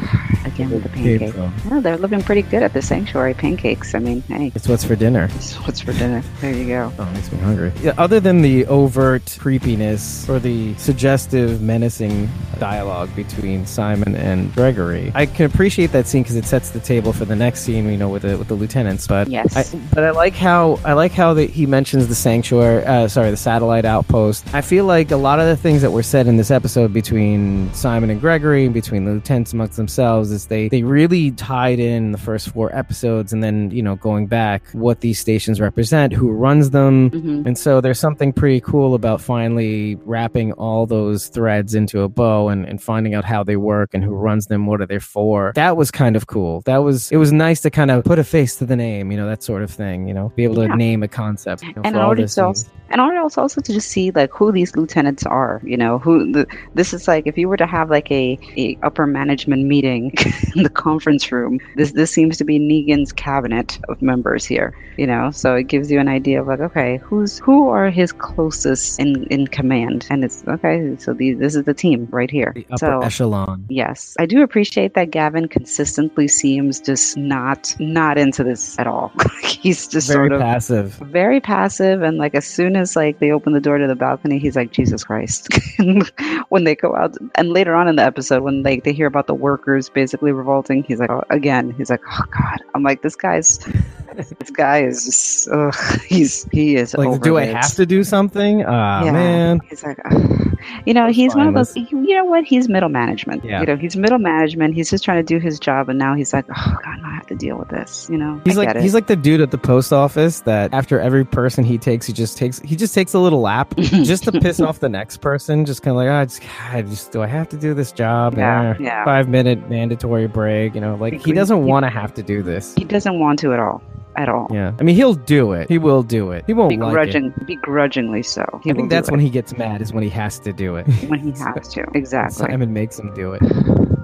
Again 0.45 0.71
with 0.71 0.83
the 0.83 0.89
pancakes. 0.89 1.33
from. 1.33 1.53
Yeah, 1.69 1.79
they're 1.81 1.97
living 1.97 2.23
pretty 2.23 2.41
good 2.43 2.63
at 2.63 2.73
the 2.73 2.81
sanctuary. 2.81 3.33
Pancakes. 3.33 3.93
I 3.93 3.99
mean, 3.99 4.21
hey, 4.23 4.51
It's 4.55 4.67
what's 4.67 4.83
for 4.83 4.95
dinner. 4.95 5.29
it's 5.35 5.53
what's 5.65 5.81
for 5.81 5.93
dinner. 5.93 6.23
There 6.41 6.53
you 6.53 6.65
go. 6.65 6.91
Oh, 6.97 7.03
it 7.03 7.13
makes 7.13 7.31
me 7.31 7.37
hungry. 7.39 7.71
Yeah, 7.81 7.93
other 7.97 8.19
than 8.19 8.41
the 8.41 8.65
overt 8.67 9.35
creepiness 9.39 10.27
or 10.29 10.39
the 10.39 10.73
suggestive, 10.75 11.61
menacing 11.61 12.29
dialogue 12.59 13.13
between 13.15 13.65
Simon 13.65 14.15
and 14.15 14.53
Gregory, 14.55 15.11
I 15.13 15.25
can 15.25 15.45
appreciate 15.45 15.91
that 15.91 16.07
scene 16.07 16.23
because 16.23 16.35
it 16.37 16.45
sets 16.45 16.69
the 16.71 16.79
table 16.79 17.13
for 17.13 17.25
the 17.25 17.35
next 17.35 17.61
scene. 17.61 17.89
You 17.89 17.97
know, 17.97 18.09
with 18.09 18.23
the 18.23 18.37
with 18.37 18.47
the 18.47 18.55
lieutenants. 18.55 19.07
But 19.07 19.27
Yes. 19.27 19.55
I, 19.73 19.79
but 19.93 20.03
I 20.03 20.11
like 20.11 20.35
how 20.35 20.79
I 20.85 20.93
like 20.93 21.11
how 21.11 21.33
that 21.35 21.49
he 21.49 21.65
mentions 21.65 22.07
the 22.07 22.15
sanctuary. 22.15 22.85
Uh, 22.85 23.07
sorry, 23.07 23.29
the 23.31 23.37
satellite 23.37 23.85
outpost. 23.85 24.38
I 24.53 24.61
feel 24.61 24.85
like 24.85 25.11
a 25.11 25.15
lot 25.17 25.39
of 25.39 25.45
the 25.47 25.55
things 25.57 25.81
that 25.81 25.91
were 25.91 26.03
said 26.03 26.27
in 26.27 26.37
this 26.37 26.51
episode 26.51 26.91
between 26.93 27.71
Simon 27.73 28.09
and 28.09 28.19
Gregory, 28.19 28.65
and 28.65 28.73
between 28.73 29.05
the 29.05 29.11
lieutenants 29.11 29.53
amongst 29.53 29.77
themselves, 29.77 30.31
is 30.31 30.47
they 30.47 30.67
they 30.69 30.83
really 30.83 31.31
tied 31.31 31.79
in 31.79 32.11
the 32.11 32.17
first 32.17 32.49
four 32.49 32.75
episodes, 32.75 33.31
and 33.33 33.43
then 33.43 33.71
you 33.71 33.81
know 33.83 33.95
going 33.95 34.27
back 34.27 34.63
what 34.71 35.01
these 35.01 35.19
stations 35.19 35.59
represent, 35.61 36.13
who 36.13 36.31
runs 36.31 36.69
them, 36.71 37.09
hmm 37.09 37.43
and 37.45 37.57
so 37.57 37.79
there's 37.81 37.99
something 37.99 38.33
pretty 38.33 38.59
cool 38.59 38.93
about 38.93 39.21
finally 39.21 39.95
wrapping 40.05 40.51
all 40.53 40.85
those 40.85 41.27
threads 41.27 41.73
into 41.75 42.01
a 42.01 42.09
bow 42.09 42.49
and, 42.49 42.65
and 42.65 42.81
finding 42.81 43.13
out 43.13 43.23
how 43.23 43.43
they 43.43 43.55
work 43.55 43.93
and 43.93 44.03
who 44.03 44.13
runs 44.13 44.47
them, 44.47 44.65
what 44.65 44.81
are 44.81 44.85
they 44.85 44.99
for. 44.99 45.51
That 45.55 45.77
was 45.77 45.89
kind 45.91 46.15
of 46.15 46.27
cool. 46.27 46.61
That 46.61 46.77
was 46.77 47.11
it 47.11 47.17
was 47.17 47.31
nice 47.31 47.61
to 47.61 47.69
kind 47.69 47.91
of 47.91 48.03
put 48.03 48.19
a 48.19 48.23
face 48.23 48.55
to 48.57 48.65
the 48.65 48.75
name, 48.75 49.11
you 49.11 49.17
know, 49.17 49.27
that 49.27 49.41
sort 49.43 49.63
of 49.63 49.71
thing, 49.71 50.07
you 50.07 50.13
know, 50.13 50.31
be 50.35 50.43
able 50.43 50.55
to 50.55 50.75
name 50.75 51.03
a 51.03 51.07
concept. 51.07 51.63
you 51.63 51.73
know, 51.73 51.81
And 51.85 51.95
all 51.95 52.15
this 52.15 52.33
so- 52.33 52.49
and- 52.49 52.99
and 53.01 53.01
also 53.19 53.41
also 53.41 53.61
to 53.61 53.71
just 53.71 53.87
see 53.89 54.09
like 54.09 54.28
who 54.31 54.51
these 54.51 54.75
lieutenants 54.75 55.25
are 55.25 55.61
you 55.63 55.77
know 55.77 55.99
who 55.99 56.31
the, 56.31 56.47
this 56.75 56.93
is 56.93 57.07
like 57.07 57.25
if 57.27 57.37
you 57.37 57.47
were 57.47 57.57
to 57.57 57.67
have 57.67 57.89
like 57.89 58.11
a, 58.11 58.37
a 58.57 58.77
upper 58.83 59.05
management 59.05 59.63
meeting 59.65 60.11
in 60.55 60.63
the 60.63 60.69
conference 60.69 61.31
room 61.31 61.59
this 61.75 61.91
this 61.93 62.11
seems 62.11 62.37
to 62.37 62.43
be 62.43 62.59
negan's 62.59 63.11
cabinet 63.11 63.79
of 63.89 64.01
members 64.01 64.45
here 64.45 64.75
you 64.97 65.07
know 65.07 65.31
so 65.31 65.55
it 65.55 65.63
gives 65.63 65.91
you 65.91 65.99
an 65.99 66.07
idea 66.07 66.41
of 66.41 66.47
like 66.47 66.59
okay 66.59 66.97
who's 66.97 67.39
who 67.39 67.69
are 67.69 67.89
his 67.89 68.11
closest 68.11 68.99
in 68.99 69.23
in 69.25 69.47
command 69.47 70.05
and 70.09 70.23
it's 70.23 70.43
okay 70.47 70.95
so 70.97 71.13
these 71.13 71.37
this 71.39 71.55
is 71.55 71.63
the 71.63 71.73
team 71.73 72.07
right 72.11 72.31
here 72.31 72.51
the 72.55 72.65
upper 72.71 72.77
so 72.77 72.99
echelon. 73.01 73.65
Yes, 73.69 74.15
I 74.19 74.25
do 74.25 74.41
appreciate 74.43 74.93
that 74.95 75.11
Gavin 75.11 75.47
consistently 75.47 76.27
seems 76.27 76.79
just 76.79 77.17
not 77.17 77.75
not 77.79 78.17
into 78.17 78.43
this 78.43 78.77
at 78.79 78.87
all. 78.87 79.11
He's 79.43 79.87
just 79.87 80.07
Very 80.07 80.29
sort 80.29 80.31
of 80.33 80.41
passive. 80.41 80.93
very 80.93 81.39
passive 81.39 82.01
and 82.01 82.17
like 82.17 82.35
as 82.35 82.45
soon 82.45 82.75
as 82.75 82.95
like 82.95 83.19
they 83.19 83.31
open 83.31 83.53
the 83.53 83.59
door 83.59 83.77
to 83.77 83.87
the 83.87 83.95
balcony 83.95 84.18
he's 84.23 84.43
like 84.43 84.71
jesus 84.71 85.03
christ 85.03 85.47
when 86.49 86.63
they 86.63 86.75
go 86.75 86.95
out 86.95 87.15
and 87.35 87.49
later 87.49 87.73
on 87.73 87.87
in 87.87 87.95
the 87.95 88.03
episode 88.03 88.43
when 88.43 88.61
like 88.63 88.83
they 88.83 88.91
hear 88.91 89.07
about 89.07 89.25
the 89.27 89.33
workers 89.33 89.89
basically 89.89 90.31
revolting 90.31 90.83
he's 90.83 90.99
like 90.99 91.09
oh, 91.09 91.23
again 91.29 91.71
he's 91.77 91.89
like 91.89 92.01
oh 92.11 92.23
god 92.31 92.57
i'm 92.75 92.83
like 92.83 93.01
this 93.01 93.15
guy's 93.15 93.57
this 94.39 94.49
guy 94.51 94.83
is 94.83 95.05
just 95.05 95.47
ugh, 95.49 95.73
he's 96.07 96.43
he 96.51 96.75
is 96.75 96.93
Like, 96.93 97.07
over 97.07 97.17
do 97.19 97.37
I 97.37 97.45
have 97.45 97.73
to 97.75 97.85
do 97.85 98.03
something? 98.03 98.63
Ah, 98.65 99.03
Yeah. 99.05 99.11
man. 99.11 99.59
He's 99.69 99.83
like, 99.83 99.97
"Ugh." 100.05 100.48
You 100.85 100.93
know, 100.93 101.07
he's 101.11 101.35
one 101.35 101.47
of 101.47 101.53
those. 101.53 101.75
You 101.75 102.15
know 102.15 102.25
what? 102.25 102.43
He's 102.43 102.67
middle 102.69 102.89
management. 102.89 103.43
Yeah. 103.45 103.61
You 103.61 103.65
know, 103.67 103.75
he's 103.77 103.95
middle 103.95 104.19
management. 104.19 104.73
He's 104.75 104.89
just 104.89 105.03
trying 105.03 105.17
to 105.17 105.23
do 105.23 105.39
his 105.39 105.59
job, 105.59 105.89
and 105.89 105.97
now 105.99 106.13
he's 106.15 106.33
like, 106.33 106.45
oh 106.49 106.75
god, 106.83 106.99
I 107.05 107.15
have 107.15 107.27
to 107.27 107.35
deal 107.35 107.57
with 107.57 107.69
this. 107.69 108.07
You 108.09 108.17
know, 108.17 108.41
He's 108.45 108.57
I 108.57 108.61
like 108.61 108.69
get 108.69 108.77
it. 108.77 108.83
he's 108.83 108.93
like 108.93 109.07
the 109.07 109.15
dude 109.15 109.41
at 109.41 109.51
the 109.51 109.57
post 109.57 109.93
office 109.93 110.41
that 110.41 110.73
after 110.73 110.99
every 110.99 111.25
person 111.25 111.63
he 111.63 111.77
takes, 111.77 112.05
he 112.05 112.13
just 112.13 112.37
takes 112.37 112.59
he 112.59 112.75
just 112.75 112.93
takes 112.93 113.13
a 113.13 113.19
little 113.19 113.41
lap 113.41 113.75
just 113.77 114.23
to 114.25 114.31
piss 114.31 114.59
off 114.59 114.79
the 114.79 114.89
next 114.89 115.17
person. 115.17 115.65
Just 115.65 115.81
kind 115.83 115.91
of 115.91 115.97
like, 115.97 116.09
ah, 116.09 116.25
just, 116.25 116.41
I 116.73 116.81
just 116.81 117.11
do 117.11 117.21
I 117.21 117.27
have 117.27 117.49
to 117.49 117.57
do 117.57 117.73
this 117.73 117.91
job? 117.91 118.37
Yeah, 118.37 118.71
Eh, 118.71 118.75
yeah. 118.83 119.05
Five 119.05 119.29
minute 119.29 119.69
mandatory 119.69 120.27
break. 120.27 120.75
You 120.75 120.81
know, 120.81 120.95
like 120.95 121.13
he 121.25 121.31
doesn't 121.33 121.65
want 121.65 121.83
to 121.85 121.89
have 121.89 122.13
to 122.15 122.23
do 122.23 122.41
this. 122.43 122.73
he 122.75 122.83
doesn't 122.83 123.19
want 123.19 123.39
to 123.39 123.53
at 123.53 123.59
all, 123.59 123.81
at 124.15 124.29
all. 124.29 124.47
Yeah, 124.51 124.73
I 124.79 124.83
mean 124.83 124.95
he'll 124.95 125.13
do 125.13 125.53
it. 125.53 125.69
He 125.69 125.77
will 125.77 126.03
do 126.03 126.31
it. 126.31 126.43
He 126.47 126.53
won't 126.53 126.71
like 126.71 126.79
it. 126.79 126.79
Begrudging, 126.89 127.33
begrudgingly 127.45 128.23
so. 128.23 128.43
He 128.63 128.71
I 128.71 128.73
think 128.73 128.89
that's 128.89 129.09
when 129.11 129.19
he 129.19 129.29
gets 129.29 129.57
mad 129.57 129.81
is 129.81 129.93
when 129.93 130.03
he 130.03 130.09
has 130.09 130.39
to 130.39 130.53
do 130.53 130.75
it. 130.75 130.87
when 131.07 131.19
he 131.19 131.31
has 131.31 131.67
to. 131.73 131.85
Exactly. 131.93 132.47
Simon 132.47 132.73
makes 132.73 132.99
him 132.99 133.13
do 133.13 133.33
it. 133.33 133.41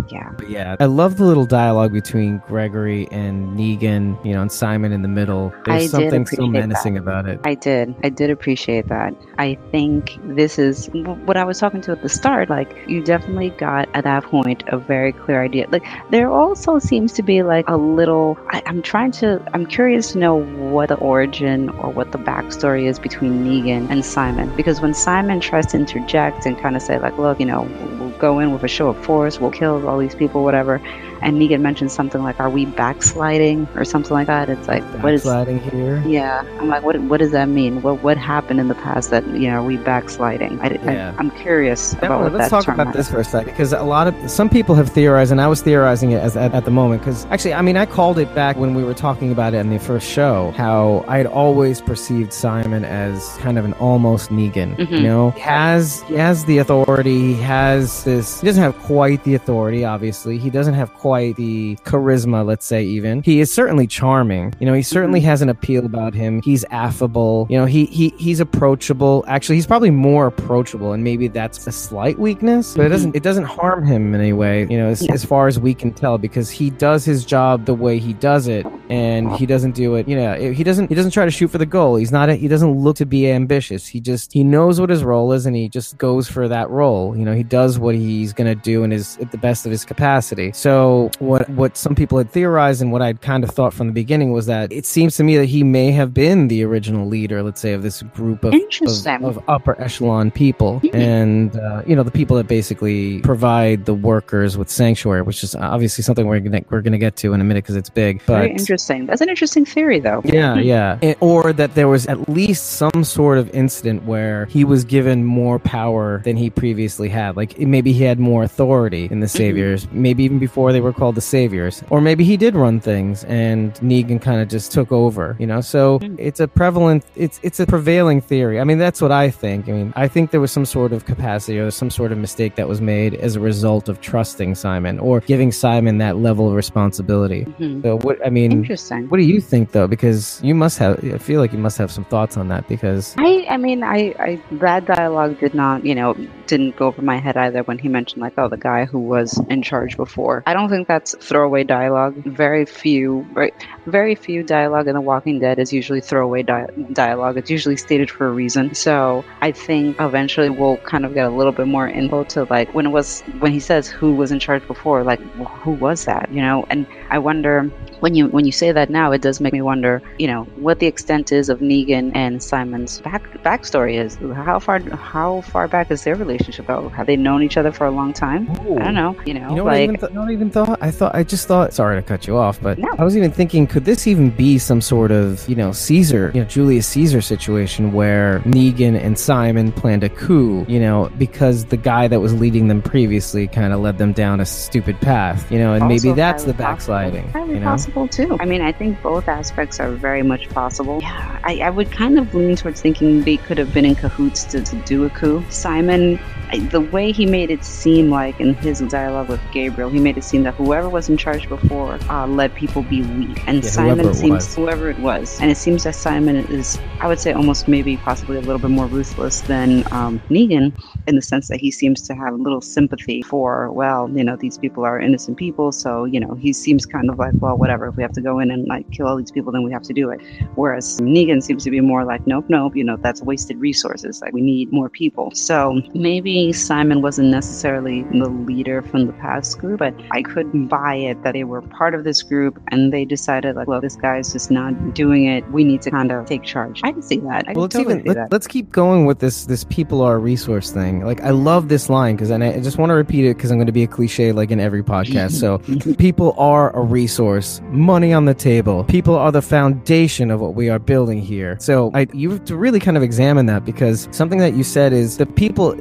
Yeah. 0.09 0.31
But 0.37 0.49
yeah, 0.49 0.75
I 0.79 0.85
love 0.85 1.17
the 1.17 1.25
little 1.25 1.45
dialogue 1.45 1.93
between 1.93 2.41
Gregory 2.47 3.07
and 3.11 3.57
Negan, 3.57 4.23
you 4.25 4.33
know, 4.33 4.41
and 4.41 4.51
Simon 4.51 4.91
in 4.91 5.01
the 5.01 5.07
middle. 5.07 5.53
There's 5.65 5.83
I 5.83 5.87
something 5.87 6.25
so 6.25 6.33
appreciate 6.33 6.49
menacing 6.49 6.97
about 6.97 7.27
it. 7.27 7.39
I 7.43 7.55
did. 7.55 7.95
I 8.03 8.09
did 8.09 8.29
appreciate 8.29 8.87
that. 8.89 9.13
I 9.37 9.57
think 9.71 10.17
this 10.23 10.59
is 10.59 10.89
what 11.25 11.37
I 11.37 11.43
was 11.43 11.59
talking 11.59 11.81
to 11.81 11.91
at 11.91 12.01
the 12.01 12.09
start. 12.09 12.49
Like, 12.49 12.75
you 12.87 13.03
definitely 13.03 13.49
got 13.51 13.89
at 13.93 14.03
that 14.03 14.23
point 14.23 14.63
a 14.67 14.77
very 14.77 15.11
clear 15.11 15.43
idea. 15.43 15.67
Like, 15.69 15.85
there 16.11 16.29
also 16.29 16.79
seems 16.79 17.13
to 17.13 17.23
be 17.23 17.43
like 17.43 17.67
a 17.67 17.77
little. 17.77 18.37
I, 18.49 18.61
I'm 18.65 18.81
trying 18.81 19.11
to. 19.13 19.41
I'm 19.53 19.65
curious 19.65 20.11
to 20.13 20.19
know 20.19 20.35
what 20.35 20.89
the 20.89 20.95
origin 20.95 21.69
or 21.69 21.91
what 21.91 22.11
the 22.11 22.17
backstory 22.17 22.85
is 22.85 22.99
between 22.99 23.45
Negan 23.45 23.89
and 23.89 24.05
Simon. 24.05 24.55
Because 24.55 24.81
when 24.81 24.93
Simon 24.93 25.39
tries 25.39 25.65
to 25.67 25.77
interject 25.77 26.45
and 26.45 26.57
kind 26.57 26.75
of 26.75 26.81
say, 26.81 26.99
like, 26.99 27.17
look, 27.17 27.39
you 27.39 27.45
know, 27.45 27.63
we'll 27.99 28.09
go 28.17 28.39
in 28.39 28.51
with 28.51 28.63
a 28.63 28.67
show 28.67 28.89
of 28.89 29.03
force, 29.03 29.39
we'll 29.39 29.51
kill 29.51 29.79
all 29.95 30.01
these 30.01 30.15
people, 30.15 30.43
whatever. 30.43 30.81
And 31.25 31.41
Negan 31.41 31.61
mentions 31.61 31.91
something 31.91 32.21
like, 32.21 32.39
"Are 32.39 32.51
we 32.51 32.65
backsliding?" 32.67 33.67
or 33.75 33.83
something 33.83 34.13
like 34.13 34.27
that. 34.27 34.47
It's 34.47 34.67
like, 34.67 34.83
what 35.03 35.11
is 35.13 35.23
Backsliding 35.23 35.59
here. 35.59 36.03
yeah, 36.05 36.43
I'm 36.59 36.69
like, 36.69 36.83
what? 36.83 36.99
What 37.01 37.19
does 37.19 37.31
that 37.31 37.49
mean? 37.49 37.81
What 37.81 38.03
What 38.03 38.17
happened 38.17 38.59
in 38.59 38.67
the 38.67 38.75
past 38.75 39.09
that 39.09 39.25
you 39.41 39.49
know 39.49 39.55
are 39.61 39.63
we 39.63 39.77
backsliding? 39.77 40.59
I, 40.61 40.67
Yeah. 40.85 41.15
I, 41.17 41.19
am 41.19 41.31
curious 41.31 41.93
Yeah, 41.93 42.05
about 42.05 42.21
well, 42.21 42.29
let's 42.29 42.49
talk 42.51 42.67
about 42.67 42.93
this 42.93 43.09
for 43.09 43.19
a 43.19 43.23
second 43.23 43.51
because 43.53 43.73
a 43.73 43.81
lot 43.83 44.05
of 44.07 44.13
some 44.29 44.49
people 44.49 44.75
have 44.75 44.89
theorized, 44.89 45.31
and 45.31 45.41
I 45.41 45.47
was 45.47 45.61
theorizing 45.63 46.11
it 46.11 46.21
as 46.21 46.37
at, 46.37 46.53
at 46.53 46.63
the 46.65 46.71
moment 46.71 47.01
because 47.01 47.25
actually, 47.31 47.55
I 47.55 47.63
mean, 47.63 47.75
I 47.75 47.87
called 47.87 48.19
it 48.19 48.33
back 48.35 48.55
when 48.57 48.75
we 48.75 48.83
were 48.83 48.93
talking 48.93 49.31
about 49.31 49.55
it 49.55 49.57
in 49.57 49.71
the 49.71 49.79
first 49.79 50.07
show. 50.07 50.53
How 50.55 51.03
I 51.07 51.17
had 51.17 51.25
always 51.27 51.81
perceived 51.81 52.33
Simon 52.33 52.85
as 52.85 53.35
kind 53.37 53.57
of 53.57 53.65
an 53.65 53.73
almost 53.73 54.29
Negan. 54.29 54.75
Mhm. 54.77 54.91
You 54.91 55.03
know, 55.09 55.31
he 55.31 55.41
has 55.41 56.03
he 56.03 56.13
has 56.27 56.45
the 56.45 56.59
authority. 56.59 57.33
He 57.33 57.41
has 57.41 58.03
this. 58.03 58.41
He 58.41 58.45
doesn't 58.45 58.61
have 58.61 58.77
quite 58.83 59.23
the 59.23 59.33
authority. 59.33 59.83
obviously. 59.95 60.37
He 60.37 60.49
doesn't 60.49 60.73
have 60.75 60.93
quite 60.93 61.14
the 61.37 61.75
charisma, 61.83 62.45
let's 62.45 62.65
say, 62.65 62.83
even. 62.83 63.21
He 63.23 63.39
is 63.39 63.51
certainly 63.53 63.87
charming. 63.87 64.53
You 64.59 64.65
know, 64.65 64.73
he 64.73 64.81
certainly 64.81 65.19
Mm-hmm. 65.19 65.25
has 65.29 65.41
an 65.41 65.49
appeal 65.49 65.85
about 65.85 66.13
him. 66.13 66.41
He's 66.43 66.65
affable. 66.71 67.47
You 67.49 67.57
know, 67.57 67.65
he, 67.65 67.85
he 67.85 68.09
he's 68.17 68.39
approachable. 68.39 69.23
Actually, 69.27 69.55
he's 69.55 69.67
probably 69.67 69.91
more 69.91 70.27
approachable, 70.27 70.93
and 70.93 71.03
maybe 71.03 71.27
that's 71.27 71.65
a 71.67 71.71
slight 71.71 72.17
weakness, 72.19 72.75
but 72.75 72.85
it 72.87 72.89
doesn't 72.89 73.15
it 73.15 73.23
doesn't 73.23 73.45
harm 73.45 73.85
him 73.85 74.13
in 74.13 74.19
any 74.21 74.33
way, 74.33 74.67
you 74.69 74.77
know, 74.77 74.87
as, 74.87 74.99
Mm-hmm. 75.01 75.09
Yeah. 75.09 75.13
as 75.13 75.25
far 75.25 75.47
as 75.47 75.59
we 75.59 75.73
can 75.73 75.91
tell, 75.93 76.17
because 76.17 76.49
he 76.49 76.69
does 76.69 77.05
his 77.05 77.23
job 77.25 77.65
the 77.65 77.73
way 77.73 77.99
he 77.99 78.13
does 78.13 78.47
it, 78.47 78.65
and 78.89 79.31
he 79.33 79.45
doesn't 79.45 79.71
do 79.75 79.95
it, 79.95 80.07
you 80.07 80.15
know, 80.15 80.33
he 80.51 80.63
doesn't 80.63 80.89
he 80.89 80.95
doesn't 80.95 81.11
try 81.11 81.25
to 81.25 81.31
shoot 81.31 81.49
for 81.49 81.57
the 81.57 81.65
goal. 81.65 81.95
He's 81.95 82.11
not 82.11 82.29
a, 82.29 82.35
he 82.35 82.47
doesn't 82.47 82.71
look 82.71 82.95
to 82.97 83.05
be 83.05 83.29
ambitious. 83.29 83.85
He 83.87 83.99
just 83.99 84.33
he 84.33 84.43
knows 84.43 84.79
what 84.81 84.89
his 84.89 85.03
role 85.03 85.31
is, 85.33 85.45
and 85.45 85.55
he 85.55 85.69
just 85.69 85.97
goes 85.97 86.27
for 86.27 86.47
that 86.47 86.69
role. 86.69 87.15
You 87.17 87.23
know, 87.25 87.33
he 87.33 87.43
does 87.43 87.77
what 87.79 87.95
he's 87.95 88.33
gonna 88.33 88.55
do 88.55 88.83
and 88.83 88.91
is 88.93 89.17
at 89.21 89.31
the 89.31 89.37
best 89.37 89.65
of 89.65 89.71
his 89.71 89.85
capacity. 89.85 90.51
So 90.53 90.94
what 91.19 91.49
what 91.49 91.77
some 91.77 91.95
people 91.95 92.17
had 92.17 92.29
theorized 92.31 92.81
and 92.81 92.91
what 92.91 93.01
I'd 93.01 93.21
kind 93.21 93.43
of 93.43 93.49
thought 93.51 93.73
from 93.73 93.87
the 93.87 93.93
beginning 93.93 94.31
was 94.31 94.45
that 94.47 94.71
it 94.71 94.85
seems 94.85 95.15
to 95.17 95.23
me 95.23 95.37
that 95.37 95.45
he 95.45 95.63
may 95.63 95.91
have 95.91 96.13
been 96.13 96.47
the 96.47 96.63
original 96.63 97.07
leader, 97.07 97.43
let's 97.43 97.61
say, 97.61 97.73
of 97.73 97.83
this 97.83 98.01
group 98.01 98.43
of 98.43 98.53
of, 98.53 99.23
of 99.37 99.43
upper 99.47 99.79
echelon 99.81 100.31
people, 100.31 100.79
Hmm. 100.79 100.95
and 100.95 101.55
uh, 101.57 101.81
you 101.87 101.95
know 101.95 102.03
the 102.03 102.11
people 102.11 102.37
that 102.37 102.47
basically 102.47 103.19
provide 103.21 103.85
the 103.85 103.93
workers 103.93 104.57
with 104.57 104.69
sanctuary, 104.69 105.21
which 105.21 105.43
is 105.43 105.55
obviously 105.55 106.03
something 106.03 106.25
we're 106.27 106.39
gonna 106.39 106.61
we're 106.69 106.81
gonna 106.81 106.97
get 106.97 107.15
to 107.17 107.33
in 107.33 107.41
a 107.41 107.43
minute 107.43 107.63
because 107.63 107.75
it's 107.75 107.89
big. 107.89 108.19
But 108.25 108.39
Very 108.39 108.51
interesting. 108.51 109.05
That's 109.05 109.21
an 109.21 109.29
interesting 109.29 109.65
theory, 109.65 109.99
though. 109.99 110.21
yeah, 110.25 110.55
yeah. 110.55 110.97
And- 111.05 111.15
or 111.19 111.53
that 111.53 111.75
there 111.75 111.87
was 111.87 112.05
at 112.07 112.29
least 112.29 112.65
some 112.73 113.03
sort 113.03 113.37
of 113.37 113.49
incident 113.51 114.03
where 114.05 114.45
he 114.47 114.63
was 114.63 114.83
given 114.83 115.23
more 115.23 115.59
power 115.59 116.21
than 116.23 116.35
he 116.37 116.49
previously 116.49 117.09
had. 117.09 117.35
Like 117.35 117.57
maybe 117.59 117.91
he 117.93 118.03
had 118.03 118.19
more 118.19 118.43
authority 118.43 119.07
in 119.11 119.19
the 119.19 119.27
Saviors, 119.27 119.87
maybe 119.91 120.23
even 120.23 120.39
before 120.39 120.71
they 120.73 120.81
were 120.85 120.93
called 120.93 121.15
the 121.15 121.21
Saviors. 121.21 121.83
Or 121.89 121.99
maybe 121.99 122.23
he 122.23 122.37
did 122.37 122.55
run 122.55 122.79
things 122.79 123.23
and 123.25 123.73
Negan 123.75 124.21
kind 124.21 124.41
of 124.41 124.47
just 124.47 124.71
took 124.71 124.91
over, 124.91 125.35
you 125.39 125.47
know? 125.47 125.61
So 125.61 125.99
it's 126.17 126.39
a 126.39 126.47
prevalent, 126.47 127.03
it's, 127.15 127.39
it's 127.43 127.59
a 127.59 127.65
prevailing 127.65 128.21
theory. 128.21 128.59
I 128.59 128.63
mean, 128.63 128.77
that's 128.77 129.01
what 129.01 129.11
I 129.11 129.29
think. 129.29 129.67
I 129.67 129.71
mean, 129.71 129.93
I 129.95 130.07
think 130.07 130.31
there 130.31 130.39
was 130.41 130.51
some 130.51 130.65
sort 130.65 130.93
of 130.93 131.05
capacity 131.05 131.59
or 131.59 131.71
some 131.71 131.89
sort 131.89 132.11
of 132.11 132.17
mistake 132.17 132.55
that 132.55 132.67
was 132.67 132.79
made 132.81 133.15
as 133.15 133.35
a 133.35 133.39
result 133.39 133.89
of 133.89 133.99
trusting 134.01 134.55
Simon 134.55 134.99
or 134.99 135.19
giving 135.19 135.51
Simon 135.51 135.97
that 135.97 136.17
level 136.17 136.47
of 136.47 136.55
responsibility. 136.55 137.45
Mhm. 137.59 137.81
So 137.83 137.97
what, 137.99 138.25
I 138.25 138.29
mean, 138.29 138.51
Interesting. 138.51 139.09
what 139.09 139.17
do 139.17 139.23
you 139.23 139.41
think 139.41 139.71
though? 139.71 139.87
Because 139.87 140.39
you 140.43 140.55
must 140.55 140.77
have, 140.77 141.03
I 141.03 141.17
feel 141.17 141.41
like 141.41 141.51
you 141.51 141.59
must 141.59 141.77
have 141.77 141.91
some 141.91 142.05
thoughts 142.05 142.37
on 142.37 142.47
that 142.49 142.67
because 142.67 143.15
I, 143.17 143.45
I 143.49 143.57
mean, 143.57 143.83
I, 143.83 144.13
I, 144.19 144.41
that 144.51 144.85
dialogue 144.85 145.39
did 145.39 145.53
not, 145.53 145.85
you 145.85 145.95
know, 145.95 146.15
didn't 146.47 146.75
go 146.77 146.87
over 146.87 147.01
my 147.01 147.17
head 147.17 147.37
either 147.37 147.63
when 147.63 147.77
he 147.79 147.89
mentioned, 147.89 148.21
like, 148.21 148.33
oh, 148.37 148.47
the 148.47 148.57
guy 148.57 148.85
who 148.85 148.99
was 148.99 149.39
in 149.49 149.61
charge 149.63 149.97
before. 149.97 150.43
I 150.45 150.53
don't 150.53 150.69
think 150.75 150.87
that's 150.87 151.15
throwaway 151.21 151.63
dialogue. 151.63 152.15
Very 152.25 152.65
few, 152.65 153.25
right? 153.33 153.53
Very 153.85 154.15
few 154.15 154.43
dialogue 154.43 154.87
in 154.87 154.95
The 154.95 155.01
Walking 155.01 155.39
Dead 155.39 155.59
is 155.59 155.71
usually 155.71 156.01
throwaway 156.01 156.43
di- 156.43 156.67
dialogue. 156.91 157.37
It's 157.37 157.49
usually 157.49 157.77
stated 157.77 158.11
for 158.11 158.27
a 158.27 158.31
reason. 158.31 158.73
So 158.75 159.23
I 159.41 159.51
think 159.51 159.97
eventually 159.99 160.49
we'll 160.49 160.77
kind 160.77 161.05
of 161.05 161.13
get 161.13 161.25
a 161.25 161.29
little 161.29 161.53
bit 161.53 161.67
more 161.67 161.87
info 161.87 162.23
to, 162.25 162.43
like, 162.49 162.73
when 162.73 162.85
it 162.85 162.89
was, 162.89 163.21
when 163.39 163.51
he 163.51 163.59
says 163.59 163.87
who 163.87 164.15
was 164.15 164.31
in 164.31 164.39
charge 164.39 164.67
before, 164.67 165.03
like, 165.03 165.21
who 165.63 165.71
was 165.71 166.05
that, 166.05 166.31
you 166.31 166.41
know? 166.41 166.65
And 166.69 166.87
I 167.09 167.19
wonder 167.19 167.71
when 168.05 168.13
you 168.13 168.27
when 168.27 168.45
you 168.45 168.51
say 168.51 168.71
that 168.71 168.91
now, 168.91 169.11
it 169.11 169.23
does 169.23 169.41
make 169.41 169.51
me 169.51 169.63
wonder, 169.63 169.99
you 170.19 170.27
know, 170.27 170.43
what 170.67 170.77
the 170.77 170.85
extent 170.85 171.31
is 171.31 171.49
of 171.49 171.57
Negan 171.59 172.15
and 172.15 172.33
Simon's 172.43 173.01
back 173.01 173.23
backstory 173.43 173.95
is. 173.95 174.13
How 174.45 174.59
far 174.59 174.77
how 174.95 175.41
far 175.41 175.67
back 175.67 175.89
is 175.89 176.03
their 176.03 176.13
relationship 176.15 176.67
go? 176.67 176.89
Have 176.89 177.07
they 177.07 177.15
known 177.15 177.41
each 177.41 177.57
other 177.57 177.71
for 177.71 177.85
a 177.87 177.89
long 177.99 178.13
time? 178.13 178.47
I 178.51 178.85
don't 178.85 178.93
know. 178.93 179.15
You 179.25 179.33
know, 179.33 179.49
You 179.49 179.55
know 179.55 179.63
what 179.63 179.73
I 179.73 179.77
like 179.79 179.89
even, 179.89 179.99
th- 180.01 180.13
not 180.13 180.29
even 180.29 180.51
thought? 180.51 180.77
I 180.81 180.91
thought 180.91 181.15
I 181.15 181.23
just 181.23 181.47
thought. 181.47 181.73
Sorry 181.73 181.95
to 181.99 182.03
cut 182.07 182.27
you 182.27 182.37
off, 182.37 182.61
but 182.61 182.77
No. 182.77 182.89
I 182.99 183.03
was 183.03 183.17
even 183.17 183.31
thinking, 183.31 183.65
could 183.65 183.85
this 183.85 184.05
even 184.05 184.29
be 184.29 184.59
some 184.59 184.81
sort 184.81 185.09
of 185.11 185.49
you 185.49 185.55
know 185.55 185.71
Caesar, 185.71 186.29
you 186.35 186.41
know 186.41 186.47
Julius 186.47 186.85
Caesar 186.89 187.21
situation 187.21 187.91
where 187.91 188.39
Negan 188.45 188.95
and 189.01 189.17
Simon 189.17 189.71
planned 189.71 190.03
a 190.03 190.09
coup, 190.09 190.63
you 190.67 190.79
know, 190.79 191.09
because 191.17 191.65
the 191.65 191.77
guy 191.77 192.07
that 192.07 192.19
was 192.19 192.35
leading 192.39 192.67
them 192.67 192.83
previously 192.83 193.47
kind 193.47 193.73
of 193.73 193.79
led 193.79 193.97
them 193.97 194.13
down 194.13 194.39
a 194.41 194.45
stupid 194.45 194.95
path, 195.01 195.51
you 195.51 195.57
know, 195.57 195.73
and 195.73 195.87
maybe 195.87 196.11
that's 196.13 196.43
the 196.43 196.53
highly 196.53 196.63
possible. 196.65 196.93
backsliding, 196.93 197.27
Highly 197.31 197.53
you 197.55 197.59
know. 197.61 197.65
possible 197.65 197.94
too. 198.03 198.37
I 198.39 198.45
mean, 198.45 198.61
I 198.61 198.71
think 198.71 199.01
both 199.01 199.27
aspects 199.27 199.79
are 199.79 199.91
very 199.91 200.23
much 200.23 200.49
possible. 200.49 200.99
Yeah, 201.01 201.39
I, 201.43 201.59
I 201.59 201.69
would 201.69 201.91
kind 201.91 202.19
of 202.19 202.33
lean 202.35 202.55
towards 202.55 202.81
thinking 202.81 203.23
they 203.23 203.37
could 203.37 203.57
have 203.57 203.73
been 203.73 203.85
in 203.85 203.95
cahoots 203.95 204.43
to, 204.51 204.61
to 204.61 204.75
do 204.83 205.05
a 205.05 205.09
coup. 205.09 205.43
Simon, 205.49 206.19
the 206.59 206.81
way 206.81 207.11
he 207.11 207.25
made 207.25 207.49
it 207.49 207.63
seem 207.63 208.09
like 208.09 208.39
in 208.39 208.53
his 208.55 208.79
dialogue 208.79 209.29
with 209.29 209.41
Gabriel, 209.51 209.89
he 209.89 209.99
made 209.99 210.17
it 210.17 210.23
seem 210.23 210.43
that 210.43 210.55
whoever 210.55 210.89
was 210.89 211.09
in 211.09 211.17
charge 211.17 211.47
before 211.49 211.99
uh, 212.09 212.27
let 212.27 212.53
people 212.55 212.83
be 212.83 213.01
weak, 213.01 213.39
and 213.47 213.63
Yeah, 213.63 213.69
Simon 213.69 214.13
seems 214.13 214.31
was. 214.31 214.55
whoever 214.55 214.89
it 214.89 214.99
was, 214.99 215.39
and 215.41 215.51
it 215.51 215.57
seems 215.57 215.83
that 215.83 215.95
Simon 215.95 216.35
is, 216.35 216.79
I 216.99 217.07
would 217.07 217.19
say, 217.19 217.33
almost 217.33 217.67
maybe 217.67 217.97
possibly 217.97 218.37
a 218.37 218.41
little 218.41 218.59
bit 218.59 218.71
more 218.71 218.87
ruthless 218.87 219.41
than 219.41 219.83
um, 219.91 220.21
Negan, 220.29 220.73
in 221.07 221.15
the 221.15 221.21
sense 221.21 221.47
that 221.49 221.59
he 221.59 221.71
seems 221.71 222.01
to 222.03 222.15
have 222.15 222.33
a 222.33 222.37
little 222.37 222.61
sympathy 222.61 223.21
for, 223.21 223.71
well, 223.71 224.09
you 224.09 224.23
know, 224.23 224.35
these 224.35 224.57
people 224.57 224.83
are 224.83 224.99
innocent 224.99 225.37
people, 225.37 225.71
so 225.71 226.05
you 226.05 226.19
know, 226.19 226.35
he 226.35 226.53
seems 226.53 226.85
kind 226.85 227.09
of 227.09 227.19
like, 227.19 227.33
well, 227.39 227.57
whatever. 227.57 227.87
If 227.87 227.97
we 227.97 228.03
have 228.03 228.13
to 228.13 228.21
go 228.21 228.39
in 228.39 228.51
and 228.51 228.67
like 228.67 228.89
kill 228.91 229.07
all 229.07 229.17
these 229.17 229.31
people, 229.31 229.51
then 229.51 229.63
we 229.63 229.71
have 229.71 229.83
to 229.83 229.93
do 229.93 230.09
it. 230.09 230.21
Whereas 230.55 230.99
Negan 231.01 231.41
seems 231.43 231.63
to 231.63 231.71
be 231.71 231.81
more 231.81 232.03
like, 232.03 232.25
nope, 232.27 232.45
nope, 232.49 232.75
you 232.75 232.83
know, 232.83 232.97
that's 232.97 233.21
wasted 233.21 233.59
resources. 233.59 234.21
Like 234.21 234.33
we 234.33 234.41
need 234.41 234.71
more 234.71 234.89
people. 234.89 235.31
So 235.33 235.81
maybe 235.93 236.44
Simon 236.51 237.01
wasn't 237.01 237.29
necessarily 237.29 238.03
the 238.03 238.29
leader 238.29 238.81
from 238.81 239.07
the 239.07 239.13
past 239.13 239.59
group, 239.59 239.79
but 239.79 239.93
I 240.11 240.21
couldn't 240.21 240.67
buy 240.67 240.95
it 240.95 241.21
that 241.23 241.33
they 241.33 241.43
were 241.43 241.61
part 241.61 241.93
of 241.93 242.03
this 242.03 242.23
group 242.23 242.61
and 242.69 242.91
they 242.91 243.05
decided 243.05 243.55
like, 243.55 243.67
well, 243.67 243.81
this 243.81 243.95
guy's 243.95 244.31
just 244.33 244.51
not 244.51 244.93
doing 244.93 245.25
it. 245.25 245.49
We 245.51 245.63
need 245.63 245.81
to 245.83 245.91
kind 245.91 246.11
of 246.11 246.25
take 246.25 246.43
charge. 246.43 246.81
I 246.83 246.91
can 246.91 247.01
see 247.01 247.17
that. 247.19 247.47
I 247.47 247.53
well, 247.53 247.63
let's 247.63 247.75
totally 247.75 247.95
even 247.95 248.03
see 248.03 248.09
let, 248.09 248.15
that. 248.15 248.31
let's 248.31 248.47
keep 248.47 248.71
going 248.71 249.05
with 249.05 249.19
this 249.19 249.45
this 249.45 249.63
people 249.63 250.01
are 250.01 250.15
a 250.15 250.19
resource 250.19 250.71
thing. 250.71 251.05
Like 251.05 251.21
I 251.21 251.31
love 251.31 251.69
this 251.69 251.89
line 251.89 252.15
because 252.15 252.31
I 252.31 252.59
just 252.59 252.77
want 252.77 252.89
to 252.89 252.95
repeat 252.95 253.25
it 253.25 253.37
because 253.37 253.51
I'm 253.51 253.57
going 253.57 253.67
to 253.67 253.73
be 253.73 253.83
a 253.83 253.87
cliche 253.87 254.31
like 254.31 254.51
in 254.51 254.59
every 254.59 254.83
podcast. 254.83 255.33
So 255.33 255.57
people 255.97 256.33
are 256.37 256.75
a 256.75 256.81
resource, 256.81 257.61
money 257.65 258.13
on 258.13 258.25
the 258.25 258.33
table. 258.33 258.83
People 258.83 259.15
are 259.15 259.31
the 259.31 259.41
foundation 259.41 260.31
of 260.31 260.41
what 260.41 260.55
we 260.55 260.69
are 260.69 260.79
building 260.79 261.21
here. 261.21 261.57
So 261.59 261.91
I 261.93 262.07
you 262.13 262.31
have 262.31 262.45
to 262.45 262.57
really 262.57 262.79
kind 262.79 262.97
of 262.97 263.03
examine 263.03 263.45
that 263.47 263.65
because 263.65 264.07
something 264.11 264.39
that 264.39 264.53
you 264.53 264.63
said 264.63 264.93
is 264.93 265.17
the 265.17 265.25
people 265.25 265.75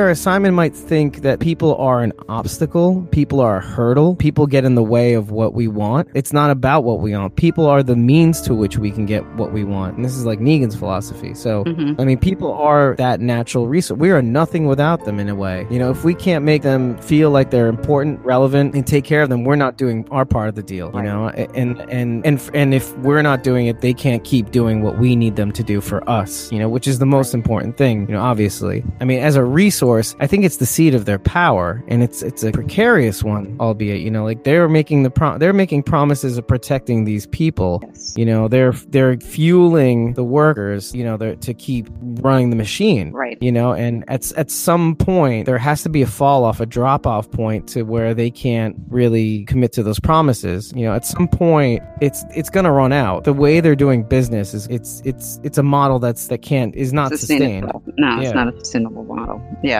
whereas 0.00 0.20
Simon 0.20 0.54
might 0.54 0.74
think 0.74 1.22
that 1.22 1.40
people 1.40 1.76
are 1.76 2.02
an 2.02 2.12
obstacle, 2.28 3.06
people 3.10 3.38
are 3.40 3.58
a 3.58 3.60
hurdle, 3.60 4.16
people 4.16 4.46
get 4.46 4.64
in 4.64 4.74
the 4.74 4.82
way 4.82 5.12
of 5.14 5.30
what 5.30 5.52
we 5.52 5.68
want. 5.68 6.08
It's 6.14 6.32
not 6.32 6.50
about 6.50 6.84
what 6.84 7.00
we 7.00 7.14
want. 7.14 7.36
People 7.36 7.66
are 7.66 7.82
the 7.82 7.96
means 7.96 8.40
to 8.42 8.54
which 8.54 8.78
we 8.78 8.90
can 8.90 9.04
get 9.06 9.24
what 9.36 9.52
we 9.52 9.62
want. 9.62 9.96
And 9.96 10.04
this 10.04 10.16
is 10.16 10.24
like 10.24 10.40
Negan's 10.40 10.74
philosophy. 10.74 11.34
So 11.34 11.64
Mhm. 11.64 12.00
I 12.00 12.04
mean, 12.04 12.18
people 12.18 12.52
are 12.52 12.94
that 12.96 13.20
natural 13.20 13.68
resource. 13.68 14.00
We 14.00 14.10
are 14.10 14.22
nothing 14.22 14.66
without 14.66 15.04
them 15.04 15.20
in 15.20 15.28
a 15.28 15.34
way. 15.34 15.66
You 15.70 15.78
know, 15.78 15.90
if 15.90 16.02
we 16.02 16.14
can't 16.14 16.44
make 16.44 16.62
them 16.62 16.96
feel 16.98 17.30
like 17.30 17.50
they're 17.50 17.68
important, 17.68 18.20
relevant, 18.24 18.74
and 18.74 18.86
take 18.86 19.04
care 19.04 19.22
of 19.22 19.28
them, 19.28 19.44
we're 19.44 19.56
not 19.56 19.76
doing 19.76 20.06
our 20.10 20.24
part 20.24 20.48
of 20.48 20.54
the 20.54 20.62
deal. 20.62 20.90
You 20.94 21.02
know, 21.02 21.28
and 21.28 21.78
and 21.90 22.24
and 22.24 22.40
and 22.54 22.74
if 22.74 22.96
we're 22.98 23.22
not 23.22 23.42
doing 23.42 23.66
it, 23.66 23.80
they 23.82 23.92
can't 23.92 24.24
keep 24.24 24.50
doing 24.50 24.82
what 24.82 24.98
we 24.98 25.14
need 25.14 25.36
them 25.36 25.52
to 25.52 25.62
do 25.62 25.80
for 25.80 26.08
us. 26.08 26.50
You 26.50 26.58
know, 26.58 26.68
which 26.68 26.88
is 26.88 26.98
the 26.98 27.06
most 27.06 27.34
important 27.34 27.76
thing. 27.76 28.06
You 28.08 28.14
know, 28.14 28.22
obviously. 28.22 28.82
I 29.00 29.04
mean, 29.04 29.20
as 29.20 29.36
a 29.36 29.44
resource, 29.44 29.89
I 29.98 30.26
think 30.26 30.44
it's 30.44 30.56
the 30.58 30.66
seat 30.66 30.94
of 30.94 31.04
their 31.04 31.18
power, 31.18 31.82
and 31.88 32.02
it's 32.02 32.22
it's 32.22 32.42
a 32.44 32.52
precarious 32.52 33.22
one, 33.24 33.56
albeit. 33.60 34.00
You 34.00 34.10
know, 34.10 34.24
like 34.24 34.44
they're 34.44 34.68
making 34.68 35.02
the 35.02 35.10
pro- 35.10 35.38
they're 35.38 35.52
making 35.52 35.82
promises 35.82 36.38
of 36.38 36.46
protecting 36.46 37.04
these 37.04 37.26
people 37.26 37.80
Yes. 37.86 38.14
you 38.16 38.24
know, 38.24 38.48
they're 38.48 38.72
they're 38.88 39.16
fueling 39.18 40.12
the 40.14 40.24
workers, 40.24 40.94
you 40.94 41.02
know, 41.04 41.16
they're, 41.16 41.36
to 41.36 41.54
keep 41.54 41.88
running 42.22 42.50
the 42.50 42.56
machine. 42.56 43.10
Right. 43.12 43.36
You 43.40 43.50
know, 43.52 43.72
and 43.72 44.04
at 44.08 44.30
at 44.32 44.50
some 44.50 44.94
point 44.96 45.46
there 45.46 45.58
has 45.58 45.82
to 45.82 45.88
be 45.88 46.02
a 46.02 46.06
fall 46.06 46.44
off, 46.44 46.60
a 46.60 46.66
drop 46.66 47.06
off 47.06 47.30
point 47.30 47.66
to 47.70 47.82
where 47.82 48.14
they 48.14 48.30
can't 48.30 48.76
really 48.88 49.44
commit 49.46 49.72
to 49.72 49.82
those 49.82 49.98
promises. 50.00 50.72
You 50.76 50.84
know, 50.86 50.94
at 50.94 51.04
some 51.04 51.26
point 51.28 51.82
it's 52.00 52.24
it's 52.36 52.50
gonna 52.50 52.72
run 52.72 52.92
out. 52.92 53.24
The 53.24 53.32
way 53.32 53.60
they're 53.60 53.76
doing 53.76 54.02
business 54.02 54.54
is 54.54 54.66
it's 54.68 55.02
it's 55.04 55.40
it's 55.42 55.58
a 55.58 55.62
model 55.62 55.98
that's 55.98 56.28
that 56.28 56.42
can't 56.42 56.74
is 56.76 56.92
not 56.92 57.10
sustained. 57.10 57.40
sustainable. 57.42 57.82
No, 57.98 58.08
Yeah. 58.20 58.20
it's 58.22 58.34
not 58.34 58.48
a 58.54 58.58
sustainable 58.60 59.04
model. 59.04 59.40
Yeah. 59.62 59.79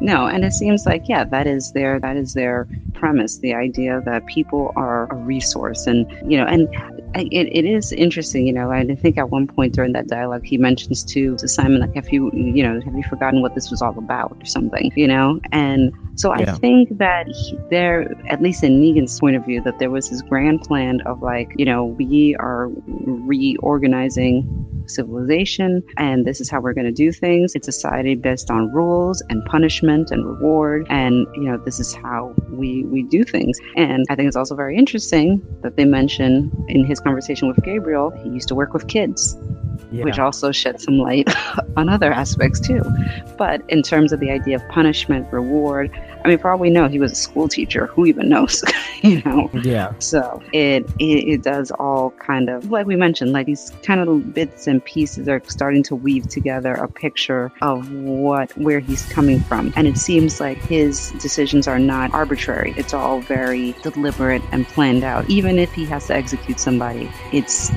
No, 0.00 0.26
and 0.26 0.44
it 0.44 0.52
seems 0.52 0.86
like 0.86 1.08
yeah, 1.08 1.24
that 1.24 1.46
is 1.46 1.72
their 1.72 2.00
that 2.00 2.16
is 2.16 2.34
their 2.34 2.66
premise, 2.94 3.38
the 3.38 3.54
idea 3.54 4.02
that 4.04 4.26
people 4.26 4.72
are 4.76 5.10
a 5.10 5.16
resource 5.16 5.86
and 5.86 6.10
you 6.30 6.36
know, 6.36 6.44
and 6.44 6.68
it, 7.14 7.48
it 7.50 7.64
is 7.64 7.92
interesting, 7.92 8.46
you 8.46 8.52
know, 8.52 8.70
I 8.70 8.84
think 8.94 9.18
at 9.18 9.30
one 9.30 9.46
point 9.46 9.74
during 9.74 9.92
that 9.92 10.06
dialogue 10.06 10.44
he 10.44 10.58
mentions 10.58 11.02
to, 11.04 11.36
to 11.36 11.48
Simon 11.48 11.80
like 11.80 11.94
have 11.94 12.08
you 12.10 12.30
you 12.32 12.62
know, 12.62 12.80
have 12.80 12.94
you 12.94 13.02
forgotten 13.02 13.42
what 13.42 13.54
this 13.54 13.70
was 13.70 13.82
all 13.82 13.98
about 13.98 14.36
or 14.40 14.46
something, 14.46 14.92
you 14.94 15.08
know? 15.08 15.40
And 15.52 15.92
so 16.14 16.32
I 16.32 16.44
think 16.44 16.98
that 16.98 17.26
he, 17.28 17.58
there, 17.70 18.14
at 18.28 18.42
least 18.42 18.62
in 18.62 18.80
Negan's 18.80 19.18
point 19.18 19.36
of 19.36 19.44
view, 19.44 19.62
that 19.62 19.78
there 19.78 19.90
was 19.90 20.10
this 20.10 20.22
grand 20.22 20.60
plan 20.62 21.00
of 21.02 21.22
like, 21.22 21.52
you 21.56 21.64
know, 21.64 21.86
we 21.86 22.36
are 22.36 22.68
reorganizing 22.86 24.44
civilization 24.86 25.82
and 25.96 26.26
this 26.26 26.40
is 26.40 26.50
how 26.50 26.60
we're 26.60 26.74
going 26.74 26.86
to 26.86 26.92
do 26.92 27.12
things. 27.12 27.54
It's 27.54 27.68
a 27.68 27.72
society 27.72 28.14
based 28.14 28.50
on 28.50 28.72
rules 28.72 29.22
and 29.30 29.44
punishment 29.46 29.89
and 29.90 30.24
reward. 30.24 30.86
And, 30.88 31.26
you 31.34 31.42
know, 31.42 31.56
this 31.58 31.80
is 31.80 31.94
how 31.94 32.34
we, 32.50 32.84
we 32.84 33.02
do 33.02 33.24
things. 33.24 33.58
And 33.76 34.06
I 34.08 34.14
think 34.14 34.28
it's 34.28 34.36
also 34.36 34.54
very 34.54 34.76
interesting 34.76 35.44
that 35.62 35.76
they 35.76 35.84
mention 35.84 36.50
in 36.68 36.84
his 36.84 37.00
conversation 37.00 37.48
with 37.48 37.62
Gabriel, 37.62 38.10
he 38.22 38.30
used 38.30 38.48
to 38.48 38.54
work 38.54 38.72
with 38.72 38.88
kids. 38.88 39.36
Yeah. 39.92 40.04
Which 40.04 40.20
also 40.20 40.52
shed 40.52 40.80
some 40.80 40.98
light 40.98 41.28
on 41.76 41.88
other 41.88 42.12
aspects 42.12 42.60
too. 42.60 42.82
But 43.36 43.62
in 43.68 43.82
terms 43.82 44.12
of 44.12 44.20
the 44.20 44.30
idea 44.30 44.56
of 44.56 44.68
punishment, 44.68 45.26
reward, 45.32 45.90
I 46.24 46.28
mean, 46.28 46.38
for 46.38 46.50
all 46.50 46.58
we 46.58 46.70
know, 46.70 46.88
he 46.88 46.98
was 46.98 47.12
a 47.12 47.16
school 47.16 47.48
teacher. 47.48 47.86
Who 47.86 48.06
even 48.06 48.28
knows? 48.28 48.62
you 49.02 49.22
know? 49.22 49.50
Yeah. 49.62 49.92
So 49.98 50.42
it, 50.52 50.88
it, 50.98 51.28
it 51.28 51.42
does 51.42 51.70
all 51.72 52.10
kind 52.12 52.48
of 52.48 52.70
like 52.70 52.86
we 52.86 52.96
mentioned, 52.96 53.32
like 53.32 53.46
these 53.46 53.72
kind 53.82 54.00
of 54.00 54.34
bits 54.34 54.66
and 54.66 54.84
pieces 54.84 55.28
are 55.28 55.42
starting 55.46 55.82
to 55.84 55.94
weave 55.94 56.28
together 56.28 56.74
a 56.74 56.88
picture 56.88 57.52
of 57.62 57.90
what 57.92 58.56
where 58.56 58.80
he's 58.80 59.06
coming 59.06 59.40
from, 59.40 59.72
and 59.76 59.86
it 59.86 59.96
seems 59.96 60.40
like 60.40 60.58
his 60.58 61.12
decisions 61.20 61.66
are 61.66 61.78
not 61.78 62.12
arbitrary. 62.12 62.74
It's 62.76 62.94
all 62.94 63.20
very 63.20 63.74
deliberate 63.82 64.42
and 64.52 64.66
planned 64.66 65.04
out. 65.04 65.28
Even 65.28 65.58
if 65.58 65.72
he 65.72 65.84
has 65.86 66.06
to 66.08 66.14
execute 66.14 66.60
somebody, 66.60 67.10
it's 67.32 67.70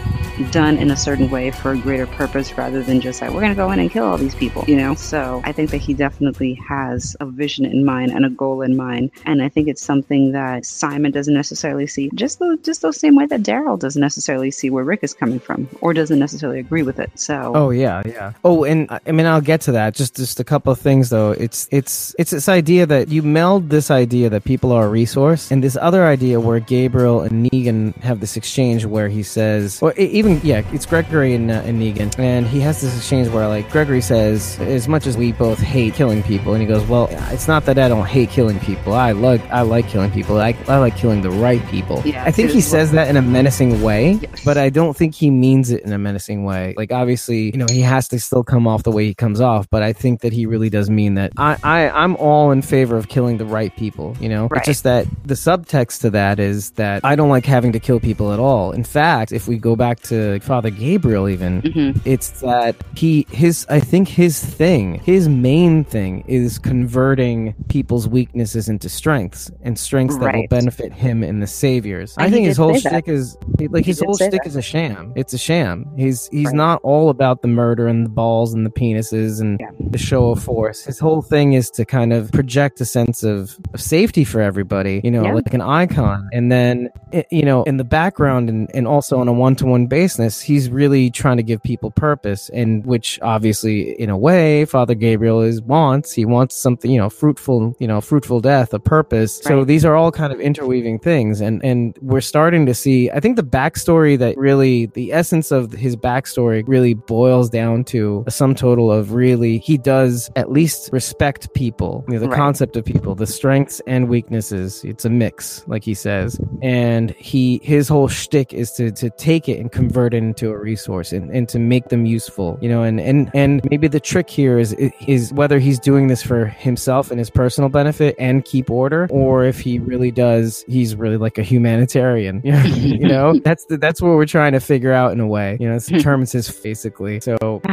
done 0.51 0.77
in 0.77 0.91
a 0.91 0.97
certain 0.97 1.29
way 1.29 1.51
for 1.51 1.71
a 1.71 1.77
greater 1.77 2.07
purpose 2.07 2.57
rather 2.57 2.81
than 2.81 2.99
just 2.99 3.21
like 3.21 3.31
we're 3.31 3.41
gonna 3.41 3.55
go 3.55 3.71
in 3.71 3.79
and 3.79 3.91
kill 3.91 4.05
all 4.05 4.17
these 4.17 4.35
people. 4.35 4.63
You 4.67 4.77
know? 4.77 4.95
So 4.95 5.41
I 5.43 5.51
think 5.51 5.69
that 5.71 5.77
he 5.77 5.93
definitely 5.93 6.53
has 6.67 7.15
a 7.19 7.25
vision 7.25 7.65
in 7.65 7.85
mind 7.85 8.11
and 8.11 8.25
a 8.25 8.29
goal 8.33 8.61
in 8.61 8.75
mind. 8.75 9.11
And 9.25 9.41
I 9.41 9.49
think 9.49 9.67
it's 9.67 9.81
something 9.81 10.31
that 10.31 10.65
Simon 10.65 11.11
doesn't 11.11 11.33
necessarily 11.33 11.87
see, 11.87 12.09
just 12.13 12.39
the 12.39 12.57
just 12.63 12.81
the 12.81 12.91
same 12.91 13.15
way 13.15 13.25
that 13.27 13.41
Daryl 13.41 13.79
doesn't 13.79 13.99
necessarily 13.99 14.51
see 14.51 14.69
where 14.69 14.83
Rick 14.83 14.99
is 15.03 15.13
coming 15.13 15.39
from, 15.39 15.67
or 15.81 15.93
doesn't 15.93 16.19
necessarily 16.19 16.59
agree 16.59 16.83
with 16.83 16.99
it. 16.99 17.11
So. 17.15 17.51
Oh 17.55 17.69
yeah, 17.69 18.01
yeah. 18.05 18.33
Oh, 18.43 18.63
and 18.63 18.87
I 19.05 19.11
mean, 19.11 19.25
I'll 19.25 19.41
get 19.41 19.61
to 19.61 19.73
that. 19.73 19.95
Just 19.95 20.15
just 20.15 20.39
a 20.39 20.43
couple 20.43 20.71
of 20.71 20.79
things 20.79 21.09
though. 21.09 21.31
It's 21.31 21.67
it's 21.71 22.15
it's 22.19 22.31
this 22.31 22.49
idea 22.49 22.85
that 22.85 23.09
you 23.09 23.21
meld 23.21 23.69
this 23.69 23.91
idea 23.91 24.29
that 24.29 24.43
people 24.43 24.71
are 24.71 24.85
a 24.85 24.89
resource, 24.89 25.51
and 25.51 25.63
this 25.63 25.77
other 25.79 26.05
idea 26.05 26.39
where 26.39 26.59
Gabriel 26.59 27.21
and 27.21 27.49
Negan 27.49 27.95
have 27.97 28.19
this 28.19 28.37
exchange 28.37 28.85
where 28.85 29.09
he 29.09 29.23
says, 29.23 29.81
or 29.81 29.93
even 29.93 30.39
yeah, 30.43 30.63
it's 30.73 30.85
Gregory 30.85 31.33
and, 31.33 31.51
uh, 31.51 31.61
and 31.65 31.81
Negan, 31.81 32.17
and 32.19 32.47
he 32.47 32.59
has 32.59 32.81
this 32.81 32.95
exchange 32.97 33.27
where 33.29 33.47
like 33.47 33.69
Gregory 33.69 34.01
says, 34.01 34.57
as 34.59 34.87
much 34.87 35.07
as 35.07 35.17
we 35.17 35.31
both 35.31 35.59
hate 35.59 35.93
killing 35.93 36.23
people, 36.23 36.53
and 36.53 36.61
he 36.61 36.67
goes, 36.67 36.85
well, 36.87 37.07
it's 37.31 37.47
not 37.47 37.65
that 37.65 37.77
I 37.77 37.87
don't 37.87 38.05
hate 38.05 38.22
hate 38.23 38.33
killing 38.33 38.59
people. 38.59 38.93
I 38.93 39.11
like 39.11 39.41
I 39.51 39.61
like 39.61 39.87
killing 39.87 40.11
people. 40.11 40.39
I, 40.39 40.55
I 40.67 40.77
like 40.77 40.95
killing 40.95 41.21
the 41.21 41.29
right 41.29 41.65
people. 41.67 42.01
Yeah, 42.05 42.23
I 42.23 42.31
think 42.31 42.51
he 42.51 42.61
says 42.61 42.91
that 42.91 43.07
in 43.07 43.17
a 43.17 43.21
menacing 43.21 43.81
way, 43.81 44.13
yes. 44.13 44.43
but 44.45 44.57
I 44.57 44.69
don't 44.69 44.95
think 44.95 45.13
he 45.15 45.29
means 45.29 45.71
it 45.71 45.83
in 45.83 45.91
a 45.91 45.97
menacing 45.97 46.43
way. 46.43 46.73
Like 46.77 46.91
obviously, 46.91 47.45
you 47.45 47.57
know, 47.57 47.65
he 47.69 47.81
has 47.81 48.07
to 48.09 48.19
still 48.19 48.43
come 48.43 48.67
off 48.67 48.83
the 48.83 48.91
way 48.91 49.05
he 49.05 49.13
comes 49.13 49.41
off, 49.41 49.69
but 49.69 49.83
I 49.83 49.93
think 49.93 50.21
that 50.21 50.33
he 50.33 50.45
really 50.45 50.69
does 50.69 50.89
mean 50.89 51.15
that. 51.15 51.33
I, 51.37 51.57
I 51.63 51.89
I'm 51.89 52.15
all 52.17 52.51
in 52.51 52.61
favor 52.61 52.97
of 52.97 53.09
killing 53.09 53.37
the 53.37 53.45
right 53.45 53.75
people. 53.75 54.15
You 54.19 54.29
know, 54.29 54.47
right. 54.47 54.59
it's 54.59 54.67
just 54.67 54.83
that 54.83 55.05
the 55.25 55.35
subtext 55.35 56.01
to 56.01 56.09
that 56.11 56.39
is 56.39 56.71
that 56.71 57.03
I 57.03 57.15
don't 57.15 57.29
like 57.29 57.45
having 57.45 57.71
to 57.73 57.79
kill 57.79 57.99
people 57.99 58.31
at 58.31 58.39
all. 58.39 58.71
In 58.71 58.83
fact, 58.83 59.31
if 59.31 59.47
we 59.47 59.57
go 59.57 59.75
back 59.75 60.01
to 60.03 60.39
Father 60.39 60.69
Gabriel, 60.69 61.27
even 61.27 61.61
mm-hmm. 61.61 61.99
it's 62.05 62.41
that 62.41 62.75
he 62.95 63.27
his 63.29 63.65
I 63.69 63.79
think 63.79 64.07
his 64.07 64.43
thing, 64.43 64.99
his 64.99 65.27
main 65.27 65.83
thing 65.83 66.23
is 66.27 66.59
converting 66.59 67.53
people's 67.67 68.07
weaknesses 68.13 68.69
into 68.69 68.87
strengths 68.87 69.51
and 69.63 69.77
strengths 69.77 70.17
that 70.17 70.25
right. 70.25 70.35
will 70.35 70.47
benefit 70.47 70.93
him 70.93 71.23
and 71.23 71.41
the 71.41 71.47
saviors. 71.47 72.15
And 72.15 72.27
I 72.27 72.29
think 72.29 72.45
his 72.45 72.55
whole 72.55 72.77
shtick 72.77 73.07
is 73.07 73.35
like 73.59 73.83
he 73.83 73.91
his 73.91 73.99
whole 73.99 74.15
shtick 74.15 74.45
is 74.45 74.55
a 74.55 74.61
sham. 74.61 75.11
It's 75.15 75.33
a 75.33 75.37
sham. 75.37 75.91
He's 75.97 76.27
he's 76.27 76.45
right. 76.45 76.55
not 76.55 76.79
all 76.83 77.09
about 77.09 77.41
the 77.41 77.47
murder 77.47 77.87
and 77.87 78.05
the 78.05 78.09
balls 78.09 78.53
and 78.53 78.65
the 78.65 78.69
penises 78.69 79.41
and 79.41 79.59
yeah. 79.59 79.71
the 79.79 79.97
show 79.97 80.29
of 80.29 80.41
force. 80.41 80.85
His 80.85 80.99
whole 80.99 81.21
thing 81.21 81.53
is 81.53 81.69
to 81.71 81.85
kind 81.85 82.13
of 82.13 82.31
project 82.31 82.79
a 82.79 82.85
sense 82.85 83.23
of, 83.23 83.57
of 83.73 83.81
safety 83.81 84.23
for 84.23 84.39
everybody, 84.39 85.01
you 85.03 85.11
know, 85.11 85.23
yeah. 85.23 85.33
like 85.33 85.53
an 85.53 85.61
icon. 85.61 86.29
And 86.31 86.51
then 86.51 86.89
you 87.31 87.43
know, 87.43 87.63
in 87.63 87.77
the 87.77 87.83
background 87.83 88.49
and, 88.49 88.69
and 88.73 88.87
also 88.87 89.19
on 89.19 89.27
a 89.27 89.33
one 89.33 89.55
to 89.57 89.65
one 89.65 89.87
basis, 89.87 90.39
he's 90.39 90.69
really 90.69 91.09
trying 91.09 91.37
to 91.37 91.43
give 91.43 91.61
people 91.63 91.91
purpose 91.91 92.49
and 92.49 92.85
which 92.85 93.19
obviously 93.21 93.99
in 93.99 94.09
a 94.09 94.17
way 94.17 94.65
Father 94.65 94.95
Gabriel 94.95 95.41
is 95.41 95.61
wants. 95.61 96.11
He 96.11 96.25
wants 96.25 96.55
something, 96.55 96.91
you 96.91 96.99
know, 96.99 97.09
fruitful, 97.09 97.75
you 97.79 97.87
know, 97.87 98.01
fruitful 98.03 98.41
death, 98.41 98.73
a 98.73 98.79
purpose. 98.79 99.41
Right. 99.45 99.49
So 99.49 99.65
these 99.65 99.85
are 99.85 99.95
all 99.95 100.11
kind 100.11 100.33
of 100.33 100.39
interweaving 100.39 100.99
things, 100.99 101.41
and 101.41 101.63
and 101.63 101.97
we're 102.01 102.21
starting 102.21 102.65
to 102.65 102.73
see. 102.73 103.09
I 103.11 103.19
think 103.19 103.35
the 103.35 103.43
backstory 103.43 104.17
that 104.19 104.37
really 104.37 104.87
the 104.87 105.13
essence 105.13 105.51
of 105.51 105.71
his 105.71 105.95
backstory 105.95 106.63
really 106.67 106.93
boils 106.93 107.49
down 107.49 107.83
to 107.85 108.23
a 108.27 108.31
sum 108.31 108.55
total 108.55 108.91
of 108.91 109.13
really 109.13 109.57
he 109.59 109.77
does 109.77 110.29
at 110.35 110.51
least 110.51 110.89
respect 110.91 111.53
people, 111.53 112.03
you 112.07 112.15
know, 112.15 112.19
the 112.19 112.29
right. 112.29 112.37
concept 112.37 112.75
of 112.75 112.85
people, 112.85 113.15
the 113.15 113.27
strengths 113.27 113.81
and 113.87 114.09
weaknesses. 114.09 114.83
It's 114.83 115.05
a 115.05 115.09
mix, 115.09 115.63
like 115.67 115.83
he 115.83 115.93
says, 115.93 116.39
and 116.61 117.11
he 117.11 117.59
his 117.63 117.87
whole 117.87 118.07
shtick 118.07 118.53
is 118.53 118.71
to 118.73 118.91
to 118.91 119.09
take 119.11 119.47
it 119.47 119.59
and 119.59 119.71
convert 119.71 120.13
it 120.13 120.17
into 120.17 120.49
a 120.49 120.57
resource 120.57 121.11
and, 121.11 121.29
and 121.31 121.47
to 121.49 121.59
make 121.59 121.89
them 121.89 122.05
useful, 122.05 122.57
you 122.61 122.69
know, 122.69 122.83
and 122.83 122.99
and 122.99 123.31
and 123.33 123.61
maybe 123.69 123.87
the 123.87 123.99
trick 123.99 124.29
here 124.29 124.59
is 124.59 124.73
is 125.07 125.31
whether 125.33 125.59
he's 125.59 125.79
doing 125.79 126.07
this 126.07 126.21
for 126.21 126.45
himself 126.45 127.11
and 127.11 127.19
his 127.19 127.29
personal 127.29 127.69
benefit 127.69 127.92
benefit 127.93 128.15
and 128.19 128.43
keep 128.45 128.69
order, 128.69 129.07
or 129.09 129.45
if 129.45 129.59
he 129.59 129.79
really 129.79 130.11
does, 130.11 130.63
he's 130.67 130.95
really 130.95 131.17
like 131.17 131.37
a 131.37 131.43
humanitarian. 131.43 132.41
you 132.43 133.07
know, 133.07 133.39
that's 133.43 133.65
the, 133.65 133.77
that's 133.77 134.01
what 134.01 134.09
we're 134.09 134.25
trying 134.25 134.53
to 134.53 134.59
figure 134.59 134.91
out 134.91 135.11
in 135.11 135.19
a 135.19 135.27
way. 135.27 135.57
You 135.59 135.69
know, 135.69 135.75
it 135.75 135.85
determines 135.87 136.31
his 136.31 136.49
basically. 136.49 137.19
So, 137.19 137.61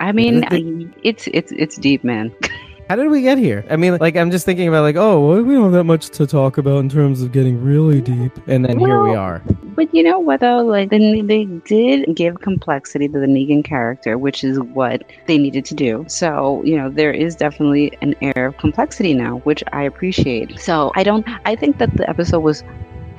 I 0.00 0.12
mean, 0.12 0.94
it's 1.02 1.28
it's 1.32 1.52
it's 1.52 1.76
deep, 1.76 2.04
man. 2.04 2.34
How 2.92 2.96
did 2.96 3.08
we 3.08 3.22
get 3.22 3.38
here? 3.38 3.64
I 3.70 3.76
mean, 3.76 3.96
like, 3.96 4.16
I'm 4.16 4.30
just 4.30 4.44
thinking 4.44 4.68
about, 4.68 4.82
like, 4.82 4.96
oh, 4.96 5.26
well, 5.26 5.42
we 5.42 5.54
don't 5.54 5.62
have 5.62 5.72
that 5.72 5.84
much 5.84 6.10
to 6.10 6.26
talk 6.26 6.58
about 6.58 6.80
in 6.80 6.90
terms 6.90 7.22
of 7.22 7.32
getting 7.32 7.64
really 7.64 8.02
deep. 8.02 8.36
And 8.46 8.66
then 8.66 8.78
well, 8.78 8.90
here 8.90 9.02
we 9.02 9.16
are. 9.16 9.40
But 9.74 9.94
you 9.94 10.02
know 10.02 10.18
what, 10.18 10.40
though? 10.40 10.58
Like, 10.58 10.90
they, 10.90 11.22
they 11.22 11.46
did 11.46 12.14
give 12.14 12.42
complexity 12.42 13.08
to 13.08 13.18
the 13.18 13.24
Negan 13.24 13.64
character, 13.64 14.18
which 14.18 14.44
is 14.44 14.60
what 14.60 15.04
they 15.26 15.38
needed 15.38 15.64
to 15.64 15.74
do. 15.74 16.04
So, 16.06 16.62
you 16.66 16.76
know, 16.76 16.90
there 16.90 17.12
is 17.12 17.34
definitely 17.34 17.96
an 18.02 18.14
air 18.20 18.48
of 18.48 18.58
complexity 18.58 19.14
now, 19.14 19.38
which 19.44 19.64
I 19.72 19.84
appreciate. 19.84 20.60
So, 20.60 20.92
I 20.94 21.02
don't, 21.02 21.26
I 21.46 21.56
think 21.56 21.78
that 21.78 21.96
the 21.96 22.06
episode 22.10 22.40
was 22.40 22.62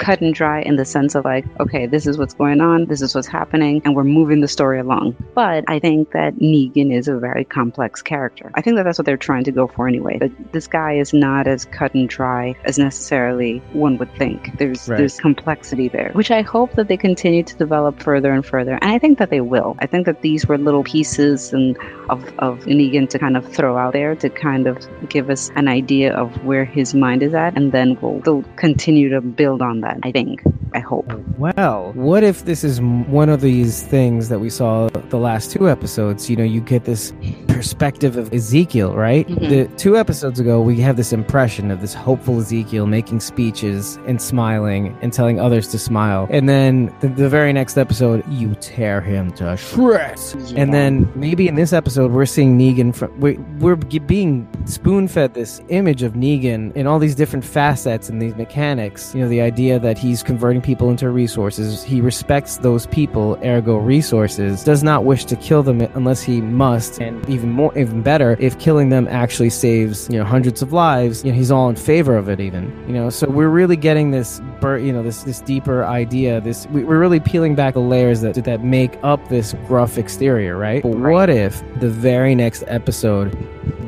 cut 0.04 0.22
and 0.22 0.34
dry 0.34 0.62
in 0.62 0.76
the 0.76 0.86
sense 0.86 1.16
of 1.16 1.24
like, 1.24 1.46
okay, 1.60 1.86
this 1.86 2.06
is 2.06 2.18
what's 2.18 2.34
going 2.34 2.60
on, 2.60 2.86
this 2.86 3.02
is 3.02 3.16
what's 3.16 3.28
happening, 3.28 3.82
and 3.86 3.96
we're 3.96 4.04
moving 4.04 4.42
the 4.42 4.48
story 4.48 4.80
along. 4.80 5.16
But 5.34 5.64
I 5.68 5.80
think 5.80 6.12
that 6.12 6.36
Negan 6.36 6.94
is 6.94 7.08
a 7.08 7.18
very 7.18 7.46
complex 7.46 8.02
character. 8.02 8.52
I 8.56 8.62
think 8.62 8.76
that 8.76 8.84
that's 8.84 8.98
what 8.98 9.06
they're 9.06 9.18
trying 9.18 9.46
to 9.46 9.52
go 9.52 9.68
for 9.68 9.88
anyway. 9.88 10.18
But 10.20 10.32
this 10.52 10.68
guy 10.68 10.94
is 10.94 11.14
not 11.14 11.48
as 11.48 11.66
cut 11.66 11.94
and 11.94 12.10
dry 12.10 12.56
as 12.66 12.78
necessarily 12.78 13.60
one 13.72 13.98
would 13.98 14.14
think. 14.16 14.58
There's 14.58 14.90
right. 14.90 14.98
there's 14.98 15.20
complexity 15.20 15.88
there, 15.88 16.12
which 16.14 16.32
I 16.32 16.42
hope 16.42 16.74
that 16.74 16.88
they 16.90 16.98
continue 16.98 17.44
to 17.44 17.56
develop 17.56 18.02
further 18.02 18.32
and 18.32 18.46
further. 18.46 18.78
And 18.82 18.92
I 18.92 19.00
think 19.00 19.20
that 19.20 19.30
they 19.30 19.42
will. 19.42 19.78
I 19.80 19.88
think 19.88 20.06
that 20.06 20.22
these 20.22 20.46
were 20.48 20.58
little 20.58 20.84
pieces 20.84 21.54
and 21.54 21.78
of, 22.10 22.26
of 22.40 22.60
Negan 22.66 23.10
to 23.10 23.20
kind 23.20 23.38
of 23.38 23.50
throw 23.52 23.78
out 23.78 23.94
there 23.94 24.16
to 24.16 24.30
kind 24.30 24.68
of 24.68 24.78
give 25.10 25.30
us 25.30 25.50
an 25.56 25.68
idea 25.68 26.14
of 26.14 26.44
where 26.44 26.66
his 26.66 26.94
mind 26.94 27.24
is 27.24 27.34
at, 27.34 27.56
and 27.56 27.72
then 27.72 27.98
we'll, 28.02 28.22
we'll 28.26 28.44
continue 28.56 29.10
to 29.10 29.22
build 29.22 29.62
on 29.62 29.82
that, 29.82 29.93
I 30.04 30.12
think. 30.12 30.42
I 30.74 30.80
hope. 30.80 31.12
Well, 31.38 31.92
what 31.94 32.24
if 32.24 32.46
this 32.46 32.64
is 32.64 32.82
one 32.82 33.30
of 33.30 33.42
these 33.42 33.84
things 33.84 34.30
that 34.30 34.40
we 34.40 34.50
saw 34.50 34.90
the 34.90 35.18
last 35.18 35.52
two 35.52 35.70
episodes? 35.70 36.30
You 36.30 36.36
know, 36.36 36.44
you 36.44 36.62
get 36.62 36.86
this 36.86 37.14
perspective 37.48 38.18
of 38.18 38.34
Ezekiel, 38.34 38.96
right? 38.96 39.28
Mm-hmm. 39.28 39.50
The 39.50 39.66
two 39.78 39.98
episodes 39.98 40.40
ago, 40.40 40.62
we 40.62 40.80
have 40.82 40.98
this 40.98 41.14
impression 41.14 41.70
of 41.70 41.82
this 41.82 41.94
hopeful 41.94 42.40
Ezekiel 42.40 42.88
making 42.88 43.20
speeches 43.20 43.98
and 44.08 44.20
smiling 44.22 44.98
and 45.02 45.14
telling 45.14 45.40
others 45.40 45.68
to 45.70 45.80
smile. 45.80 46.28
And 46.32 46.50
then 46.50 46.94
the, 47.02 47.08
the 47.08 47.30
very 47.30 47.54
next 47.54 47.78
episode, 47.78 48.24
you 48.28 48.56
tear 48.56 49.00
him 49.00 49.32
to 49.34 49.56
shreds. 49.56 50.36
Yeah. 50.52 50.62
And 50.62 50.74
then 50.74 51.12
maybe 51.16 51.48
in 51.48 51.56
this 51.56 51.72
episode, 51.72 52.12
we're 52.12 52.26
seeing 52.26 52.58
Negan 52.58 52.96
from, 52.96 53.18
we, 53.20 53.38
we're 53.60 53.76
being 53.76 54.48
spoon 54.66 55.08
fed 55.08 55.36
this 55.36 55.62
image 55.70 56.02
of 56.02 56.14
Negan 56.14 56.76
in 56.76 56.88
all 56.88 56.98
these 56.98 57.16
different 57.16 57.46
facets 57.46 58.10
and 58.10 58.22
these 58.22 58.36
mechanics. 58.36 59.14
You 59.14 59.22
know, 59.22 59.30
the 59.30 59.42
idea 59.42 59.73
that 59.80 59.98
he's 59.98 60.24
converting 60.24 60.62
people 60.62 60.90
into 60.90 61.10
resources. 61.10 61.84
He 61.84 62.02
respects 62.02 62.58
those 62.58 62.86
people, 62.88 63.38
ergo 63.44 63.78
resources, 63.78 64.64
does 64.64 64.84
not 64.84 65.06
wish 65.06 65.26
to 65.26 65.36
kill 65.36 65.64
them 65.64 65.82
unless 65.94 66.22
he 66.22 66.42
must, 66.42 67.00
and 67.00 67.28
even 67.30 67.52
more, 67.52 67.78
even 67.78 68.02
better, 68.02 68.38
if 68.40 68.58
killing 68.60 68.90
them 68.90 69.08
actually 69.08 69.50
saves, 69.50 70.10
you 70.10 70.18
know, 70.18 70.26
hundreds 70.26 70.62
of 70.62 70.74
lives, 70.74 71.24
you 71.24 71.32
know, 71.32 71.38
he's 71.38 71.52
all 71.52 71.70
in 71.70 71.76
favor 71.76 72.16
of 72.18 72.30
it 72.30 72.40
even, 72.40 72.72
you 72.88 72.94
know, 72.94 73.10
so 73.10 73.30
we're 73.30 73.50
really 73.50 73.76
getting 73.76 74.12
this, 74.12 74.42
you 74.62 74.94
know, 74.94 75.04
this, 75.04 75.24
this 75.24 75.42
deeper 75.42 75.84
idea, 75.86 76.42
this, 76.42 76.68
we're 76.68 77.00
really 77.00 77.20
peeling 77.20 77.56
back 77.56 77.74
the 77.74 77.80
layers 77.80 78.22
that, 78.22 78.36
that 78.44 78.64
make 78.64 78.98
up 79.04 79.28
this 79.30 79.54
gruff 79.68 79.98
exterior, 79.98 80.58
right? 80.58 80.84
But 80.84 80.96
what 80.98 81.30
if 81.30 81.62
the 81.80 81.90
very 81.90 82.36
next 82.36 82.64
episode 82.68 83.34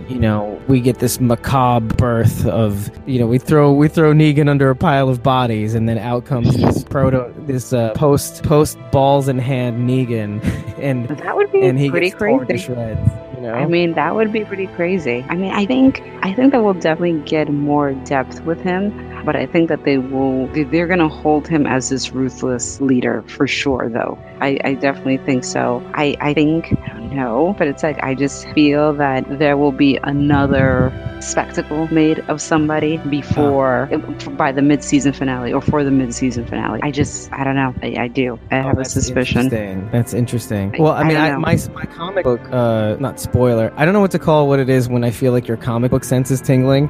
you 0.08 0.20
know, 0.20 0.62
we 0.68 0.80
get 0.82 1.00
this 1.00 1.20
macabre 1.20 1.96
birth 1.96 2.46
of, 2.46 2.92
you 3.08 3.20
know, 3.20 3.26
we 3.28 3.38
throw 3.38 3.74
we 3.74 3.88
throw 3.88 4.14
Negan 4.14 4.50
under 4.50 4.70
a 4.70 4.76
pile 4.76 5.10
of 5.10 5.24
bodies, 5.24 5.74
and 5.74 5.90
then 5.90 5.98
out 5.98 6.26
comes 6.26 6.56
this 6.56 6.84
proto, 6.90 7.34
this 7.46 7.74
uh, 7.74 7.92
post 7.94 8.44
post 8.44 8.78
balls 8.92 9.28
in 9.28 9.40
hand 9.40 9.90
Negan, 9.90 10.44
and 10.80 11.08
that 11.08 11.36
would 11.36 11.52
be 11.52 11.62
and 11.66 11.80
he 11.80 11.90
pretty 11.90 12.10
gets 12.10 12.20
torn 12.20 12.48
to 12.48 12.58
shreds. 12.58 13.12
You 13.36 13.42
know, 13.42 13.54
I 13.54 13.66
mean, 13.66 13.94
that 13.94 14.16
would 14.16 14.32
be 14.32 14.46
pretty 14.46 14.68
crazy. 14.68 15.26
I 15.28 15.36
mean, 15.36 15.52
I 15.52 15.66
think 15.66 16.02
I 16.22 16.34
think 16.34 16.52
that 16.54 16.64
we'll 16.64 16.74
definitely 16.74 17.20
get 17.22 17.50
more 17.50 17.94
depth 18.06 18.42
with 18.42 18.62
him, 18.62 19.24
but 19.26 19.36
I 19.36 19.46
think 19.46 19.70
that 19.70 19.84
they 19.84 19.98
will 19.98 20.48
they- 20.48 20.64
they're 20.64 20.88
going 20.88 21.00
to 21.00 21.10
hold 21.10 21.48
him 21.48 21.66
as 21.68 21.90
this 21.90 22.12
ruthless 22.12 22.80
leader 22.80 23.24
for 23.28 23.46
sure. 23.48 23.90
Though 23.90 24.18
I, 24.40 24.60
I 24.64 24.74
definitely 24.76 25.18
think 25.18 25.44
so. 25.44 25.84
I 25.96 26.16
I 26.22 26.34
think 26.34 26.74
I 26.88 27.00
know, 27.16 27.56
but 27.58 27.68
it's 27.68 27.82
like 27.84 28.02
I 28.04 28.14
just 28.16 28.48
feel 28.50 28.94
that 28.94 29.40
there 29.40 29.58
will 29.58 29.72
be 29.72 29.98
another 30.04 30.92
spectacle 31.22 31.88
made 31.92 32.20
of 32.30 32.42
somebody 32.42 32.98
before 32.98 33.88
by 34.38 34.52
the 34.52 34.62
mid-season 34.62 35.14
finale 35.14 35.52
or 35.54 35.62
for 35.62 35.84
the 35.84 35.92
mid-season 35.92 36.46
finale. 36.46 36.80
I 36.84 36.92
just 36.92 37.32
I 37.34 37.44
don't 37.44 37.56
know. 37.56 37.74
I, 37.82 37.96
I 38.04 38.08
do. 38.08 38.40
I 38.52 38.60
Oh, 38.60 38.64
have 38.64 38.80
a 38.80 38.86
suspicion. 38.86 39.42
Interesting. 39.46 39.90
That's 39.92 40.14
interesting. 40.14 40.76
Well, 40.78 40.92
I 40.94 41.02
I 41.02 41.04
mean, 41.06 41.18
I, 41.18 41.36
my 41.38 41.58
my 41.74 41.86
comic 41.86 42.24
book, 42.24 42.42
uh, 42.52 42.96
not 43.00 43.20
spoiler. 43.20 43.72
I 43.76 43.86
don't 43.86 43.94
know 43.94 44.02
what 44.02 44.12
to 44.12 44.20
call 44.20 44.48
what 44.48 44.60
it 44.60 44.70
is 44.70 44.88
when 44.90 45.04
I 45.04 45.12
feel 45.12 45.32
like 45.32 45.48
your 45.48 45.58
comic 45.58 45.92
book 45.92 46.04
sense 46.04 46.32
is 46.32 46.42
tingling. 46.42 46.88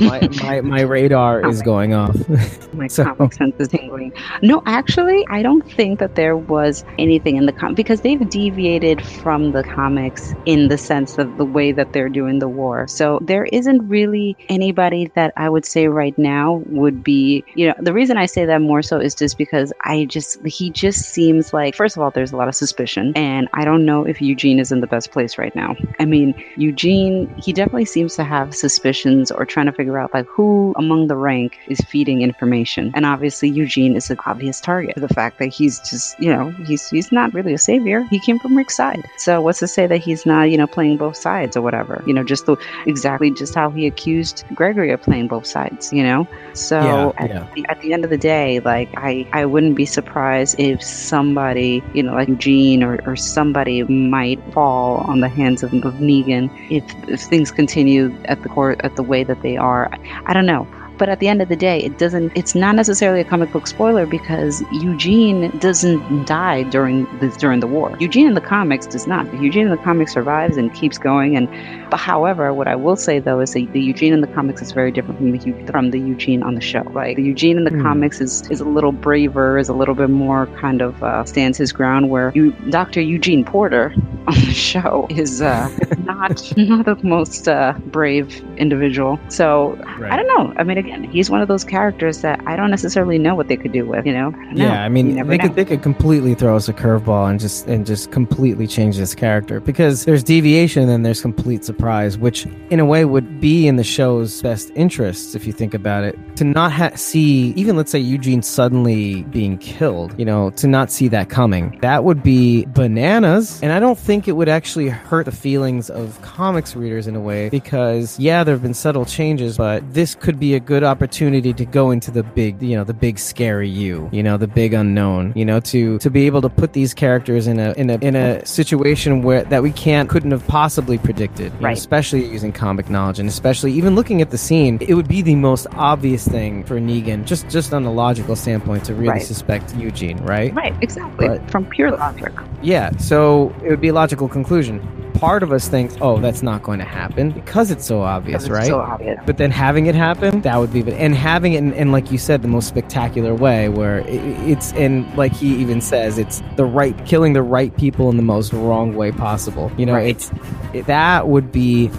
My, 0.00 0.28
my 0.42 0.60
my 0.60 0.80
radar 0.82 1.48
is 1.48 1.62
going 1.62 1.94
off. 1.94 2.14
My 2.74 2.86
So- 2.94 3.04
comic 3.04 3.32
sense 3.32 3.54
is 3.58 3.68
tingling. 3.68 4.12
No, 4.42 4.62
actually, 4.66 5.24
I 5.30 5.42
don't 5.42 5.62
think 5.72 5.98
that 6.00 6.16
there 6.16 6.36
was 6.36 6.84
anything 6.98 7.36
in 7.36 7.46
the 7.46 7.52
comic 7.52 7.76
because 7.76 8.00
they've 8.02 8.28
deviated 8.28 9.00
from 9.06 9.52
the 9.54 9.64
comics 9.64 10.34
in 10.44 10.68
the 10.68 10.78
sense 10.78 11.18
of 11.18 11.36
the 11.36 11.44
way 11.44 11.72
that 11.72 11.92
they're 11.92 12.08
doing 12.08 12.38
the 12.38 12.48
war. 12.48 12.86
So 12.86 13.18
there 13.22 13.46
isn't 13.46 13.88
really 13.88 14.36
anybody 14.48 15.10
that 15.14 15.32
I 15.36 15.48
would 15.48 15.64
say 15.64 15.88
right 15.88 16.16
now 16.18 16.62
would 16.66 17.02
be, 17.02 17.44
you 17.54 17.68
know, 17.68 17.74
the 17.80 17.92
reason 17.92 18.16
I 18.16 18.26
say 18.26 18.44
that 18.44 18.60
more 18.60 18.82
so 18.82 18.98
is 19.00 19.14
just 19.14 19.38
because 19.38 19.72
I 19.84 20.04
just, 20.04 20.44
he 20.46 20.70
just 20.70 21.06
seems 21.06 21.52
like, 21.52 21.74
first 21.74 21.96
of 21.96 22.02
all, 22.02 22.10
there's 22.10 22.32
a 22.32 22.36
lot 22.36 22.48
of 22.48 22.54
suspicion, 22.54 23.12
and 23.16 23.48
I 23.54 23.64
don't 23.64 23.86
know 23.86 24.04
if 24.04 24.20
Eugene 24.20 24.58
is 24.58 24.72
in 24.72 24.80
the 24.80 24.86
best 24.86 25.10
place 25.12 25.38
right 25.38 25.54
now. 25.54 25.76
I 25.98 26.04
mean, 26.04 26.34
Eugene, 26.56 27.32
he 27.38 27.52
definitely 27.52 27.84
seems 27.84 28.16
to 28.16 28.24
have 28.24 28.54
suspicions 28.54 29.30
or 29.30 29.46
trying 29.46 29.66
to 29.66 29.72
figure 29.72 29.98
out 29.98 30.12
like 30.12 30.26
who 30.26 30.74
among 30.76 31.06
the 31.06 31.16
rank 31.16 31.58
is 31.68 31.80
feeding 31.88 32.22
information. 32.22 32.90
And 32.94 33.06
obviously 33.06 33.48
Eugene 33.48 33.96
is 33.96 34.10
an 34.10 34.18
obvious 34.26 34.60
target 34.60 34.94
for 34.94 35.00
the 35.00 35.08
fact 35.08 35.38
that 35.38 35.46
he's 35.46 35.78
just, 35.80 36.18
you 36.18 36.32
know, 36.32 36.50
he's 36.66 36.88
he's 36.88 37.12
not 37.12 37.32
really 37.32 37.54
a 37.54 37.58
savior. 37.58 38.02
He 38.10 38.18
came 38.18 38.38
from 38.38 38.56
Rick's 38.56 38.76
side. 38.76 39.04
So 39.16 39.40
what's 39.44 39.60
to 39.60 39.68
say 39.68 39.86
that 39.86 39.98
he's 39.98 40.26
not, 40.26 40.50
you 40.50 40.56
know, 40.56 40.66
playing 40.66 40.96
both 40.96 41.16
sides 41.16 41.56
or 41.56 41.62
whatever? 41.62 42.02
You 42.06 42.14
know, 42.14 42.24
just 42.24 42.46
the 42.46 42.56
exactly 42.86 43.30
just 43.30 43.54
how 43.54 43.70
he 43.70 43.86
accused 43.86 44.44
Gregory 44.54 44.90
of 44.92 45.02
playing 45.02 45.28
both 45.28 45.46
sides, 45.46 45.92
you 45.92 46.02
know? 46.02 46.26
So 46.54 47.14
Yeah, 47.16 47.24
at, 47.24 47.30
yeah. 47.30 47.46
the, 47.54 47.66
at 47.68 47.80
the 47.80 47.92
end 47.92 48.04
of 48.04 48.10
the 48.10 48.18
day, 48.18 48.60
like 48.60 48.90
I, 48.96 49.26
I 49.32 49.46
wouldn't 49.46 49.76
be 49.76 49.86
surprised 49.86 50.56
if 50.58 50.82
somebody, 50.82 51.82
you 51.94 52.02
know, 52.02 52.14
like 52.14 52.28
Eugene 52.28 52.82
or, 52.82 53.00
or 53.06 53.16
somebody 53.16 53.82
might 53.84 54.40
fall 54.52 54.98
on 55.08 55.20
the 55.20 55.28
hands 55.28 55.62
of, 55.62 55.72
of 55.74 55.94
Negan 55.94 56.50
if, 56.70 56.84
if 57.08 57.20
things 57.22 57.50
continue 57.50 58.16
at 58.24 58.42
the 58.42 58.48
court 58.48 58.80
at 58.82 58.96
the 58.96 59.02
way 59.02 59.24
that 59.24 59.42
they 59.42 59.56
are. 59.56 59.90
I 60.26 60.32
don't 60.32 60.46
know. 60.46 60.66
But 60.98 61.08
at 61.08 61.18
the 61.20 61.28
end 61.28 61.42
of 61.42 61.48
the 61.48 61.56
day, 61.56 61.78
it 61.80 61.98
doesn't. 61.98 62.32
It's 62.36 62.54
not 62.54 62.74
necessarily 62.76 63.20
a 63.20 63.24
comic 63.24 63.50
book 63.52 63.66
spoiler 63.66 64.06
because 64.06 64.62
Eugene 64.72 65.50
doesn't 65.58 66.24
die 66.24 66.62
during 66.64 67.04
the 67.18 67.28
during 67.38 67.60
the 67.60 67.66
war. 67.66 67.96
Eugene 67.98 68.26
in 68.26 68.34
the 68.34 68.40
comics 68.40 68.86
does 68.86 69.06
not. 69.06 69.32
Eugene 69.34 69.64
in 69.66 69.70
the 69.70 69.76
comics 69.78 70.12
survives 70.12 70.56
and 70.56 70.72
keeps 70.74 70.98
going. 70.98 71.36
And 71.36 71.48
but 71.90 71.98
however, 71.98 72.52
what 72.54 72.68
I 72.68 72.76
will 72.76 72.96
say 72.96 73.18
though 73.18 73.40
is 73.40 73.52
that 73.52 73.72
the 73.72 73.80
Eugene 73.80 74.12
in 74.12 74.20
the 74.20 74.26
comics 74.28 74.62
is 74.62 74.72
very 74.72 74.92
different 74.92 75.18
from 75.18 75.32
the 75.32 75.64
from 75.70 75.90
the 75.90 76.00
Eugene 76.00 76.42
on 76.42 76.54
the 76.54 76.60
show. 76.60 76.82
Like 76.92 77.16
the 77.16 77.22
Eugene 77.22 77.56
in 77.58 77.64
the 77.64 77.70
Hmm. 77.70 77.82
comics 77.82 78.20
is 78.20 78.42
is 78.50 78.60
a 78.60 78.64
little 78.64 78.92
braver, 78.92 79.58
is 79.58 79.68
a 79.68 79.74
little 79.74 79.94
bit 79.94 80.10
more 80.10 80.46
kind 80.60 80.80
of 80.82 81.02
uh, 81.02 81.24
stands 81.24 81.58
his 81.58 81.72
ground. 81.72 82.10
Where 82.10 82.32
you, 82.34 82.52
Dr. 82.70 83.00
Eugene 83.00 83.44
Porter 83.44 83.92
on 84.28 84.34
the 84.34 84.52
show 84.54 85.06
is 85.10 85.42
uh, 85.42 85.68
not 85.98 86.40
not 86.56 86.84
the 86.86 86.96
most 87.02 87.48
uh, 87.48 87.74
brave 87.86 88.42
individual. 88.56 89.18
So 89.28 89.78
I 90.10 90.16
don't 90.16 90.28
know. 90.28 90.52
I 90.56 90.64
mean, 90.64 90.78
again, 90.84 91.04
he's 91.04 91.30
one 91.30 91.40
of 91.40 91.48
those 91.48 91.64
characters 91.64 92.20
that 92.20 92.40
I 92.46 92.56
don't 92.56 92.70
necessarily 92.70 93.18
know 93.18 93.34
what 93.34 93.48
they 93.48 93.56
could 93.56 93.72
do 93.72 93.86
with. 93.86 94.06
You 94.06 94.12
know? 94.12 94.28
I 94.28 94.30
don't 94.30 94.54
know. 94.54 94.64
Yeah, 94.64 94.84
I 94.84 94.88
mean, 94.88 95.14
they 95.14 95.36
know. 95.36 95.38
could 95.38 95.54
they 95.54 95.64
could 95.64 95.82
completely 95.82 96.34
throw 96.34 96.56
us 96.56 96.68
a 96.68 96.72
curveball 96.72 97.30
and 97.30 97.40
just 97.40 97.66
and 97.66 97.86
just 97.86 98.10
completely 98.10 98.66
change 98.66 98.96
this 98.96 99.14
character 99.14 99.60
because 99.60 100.04
there's 100.04 100.22
deviation 100.22 100.88
and 100.88 101.04
there's 101.04 101.20
complete 101.20 101.64
surprise, 101.64 102.18
which 102.18 102.46
in 102.70 102.80
a 102.80 102.84
way 102.84 103.04
would 103.04 103.40
be 103.40 103.66
in 103.66 103.76
the 103.76 103.84
show's 103.84 104.42
best 104.42 104.70
interests 104.74 105.34
if 105.34 105.46
you 105.46 105.52
think 105.52 105.74
about 105.74 106.04
it. 106.04 106.18
To 106.36 106.44
not 106.44 106.72
ha- 106.72 106.92
see 106.94 107.52
even 107.56 107.76
let's 107.76 107.90
say 107.90 107.98
Eugene 107.98 108.42
suddenly 108.42 109.22
being 109.24 109.58
killed, 109.58 110.18
you 110.18 110.24
know, 110.24 110.50
to 110.50 110.66
not 110.66 110.90
see 110.90 111.08
that 111.08 111.28
coming, 111.28 111.78
that 111.80 112.04
would 112.04 112.22
be 112.22 112.66
bananas. 112.66 113.60
And 113.62 113.72
I 113.72 113.80
don't 113.80 113.98
think 113.98 114.28
it 114.28 114.32
would 114.32 114.48
actually 114.48 114.88
hurt 114.88 115.24
the 115.26 115.32
feelings 115.32 115.90
of 115.90 116.20
comics 116.22 116.76
readers 116.76 117.06
in 117.06 117.16
a 117.16 117.20
way 117.20 117.48
because 117.48 118.18
yeah, 118.18 118.44
there 118.44 118.54
have 118.54 118.62
been 118.62 118.74
subtle 118.74 119.04
changes, 119.04 119.56
but 119.56 119.94
this 119.94 120.14
could 120.14 120.38
be 120.38 120.54
a 120.54 120.60
good 120.60 120.73
opportunity 120.82 121.52
to 121.52 121.64
go 121.64 121.90
into 121.90 122.10
the 122.10 122.22
big, 122.22 122.60
you 122.62 122.74
know, 122.76 122.82
the 122.84 122.94
big 122.94 123.18
scary 123.18 123.68
you, 123.68 124.08
you 124.12 124.22
know, 124.22 124.36
the 124.36 124.48
big 124.48 124.72
unknown, 124.72 125.32
you 125.36 125.44
know, 125.44 125.60
to 125.60 125.98
to 125.98 126.10
be 126.10 126.26
able 126.26 126.40
to 126.40 126.48
put 126.48 126.72
these 126.72 126.94
characters 126.94 127.46
in 127.46 127.60
a 127.60 127.72
in 127.74 127.90
a 127.90 127.94
in 128.00 128.16
a 128.16 128.44
situation 128.46 129.22
where 129.22 129.44
that 129.44 129.62
we 129.62 129.70
can't 129.70 130.08
couldn't 130.08 130.30
have 130.32 130.46
possibly 130.48 130.98
predicted, 130.98 131.52
you 131.52 131.58
know, 131.60 131.66
Right. 131.68 131.76
especially 131.76 132.24
using 132.24 132.50
comic 132.52 132.90
knowledge 132.90 133.18
and 133.20 133.28
especially 133.28 133.72
even 133.72 133.94
looking 133.94 134.20
at 134.22 134.30
the 134.30 134.38
scene, 134.38 134.78
it 134.80 134.94
would 134.94 135.08
be 135.08 135.22
the 135.22 135.36
most 135.36 135.66
obvious 135.76 136.26
thing 136.26 136.64
for 136.64 136.80
Negan, 136.80 137.24
just 137.24 137.48
just 137.48 137.72
on 137.74 137.84
a 137.84 137.92
logical 137.92 138.34
standpoint, 138.34 138.84
to 138.84 138.94
really 138.94 139.08
Right. 139.10 139.22
suspect 139.22 139.76
Eugene, 139.76 140.18
right? 140.24 140.54
Right, 140.54 140.74
exactly. 140.80 141.28
But- 141.28 141.50
From 141.50 141.66
pure 141.66 141.90
logic. 141.90 142.32
Yeah, 142.62 142.90
so 142.98 143.52
it 143.62 143.68
would 143.68 143.80
be 143.80 143.88
a 143.88 143.92
logical 143.92 144.26
conclusion. 144.28 144.80
Part 145.24 145.42
of 145.42 145.52
us 145.52 145.68
thinks, 145.68 145.96
oh, 146.00 146.18
that's 146.20 146.42
not 146.42 146.62
going 146.62 146.78
to 146.80 146.84
happen 146.84 147.30
because 147.30 147.70
it's 147.70 147.86
so 147.86 148.02
obvious, 148.02 148.48
right? 148.48 148.66
So 148.66 148.80
obvious. 148.80 149.18
but 149.24 149.38
then 149.38 149.50
having 149.50 149.86
it 149.86 149.94
happen, 149.94 150.42
that 150.42 150.56
would 150.58 150.72
be, 150.72 150.82
and 150.92 151.14
having 151.14 151.54
it 151.54 151.58
in, 151.58 151.72
in 151.72 151.92
like 151.92 152.10
you 152.12 152.18
said, 152.18 152.42
the 152.42 152.48
most 152.48 152.68
spectacular 152.68 153.34
way, 153.34 153.68
where 153.68 154.00
it, 154.00 154.08
it's, 154.48 154.72
and 154.74 155.10
like 155.16 155.32
he 155.32 155.54
even 155.56 155.80
says, 155.80 156.18
it's 156.18 156.42
the 156.56 156.64
right, 156.64 156.94
killing 157.06 157.32
the 157.32 157.42
right 157.42 157.74
people 157.76 158.10
in 158.10 158.16
the 158.18 158.22
most 158.22 158.52
wrong 158.52 158.94
way 158.94 159.12
possible. 159.12 159.72
You 159.78 159.86
know, 159.86 159.94
Right. 159.94 160.08
it's 160.08 160.30
it, 160.74 160.86
that 160.86 161.28
would 161.28 161.50
be, 161.52 161.90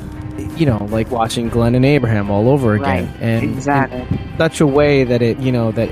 you 0.58 0.66
know, 0.66 0.86
like 0.90 1.12
watching 1.12 1.50
Glenn 1.50 1.76
and 1.76 1.86
Abraham 1.86 2.30
all 2.32 2.50
over 2.50 2.74
again, 2.76 3.06
Right, 3.06 3.22
and 3.22 3.44
exactly. 3.44 4.00
in 4.02 4.38
such 4.38 4.62
a 4.62 4.68
way 4.68 5.04
that 5.04 5.22
it, 5.22 5.38
you 5.40 5.52
know, 5.52 5.72
that 5.72 5.90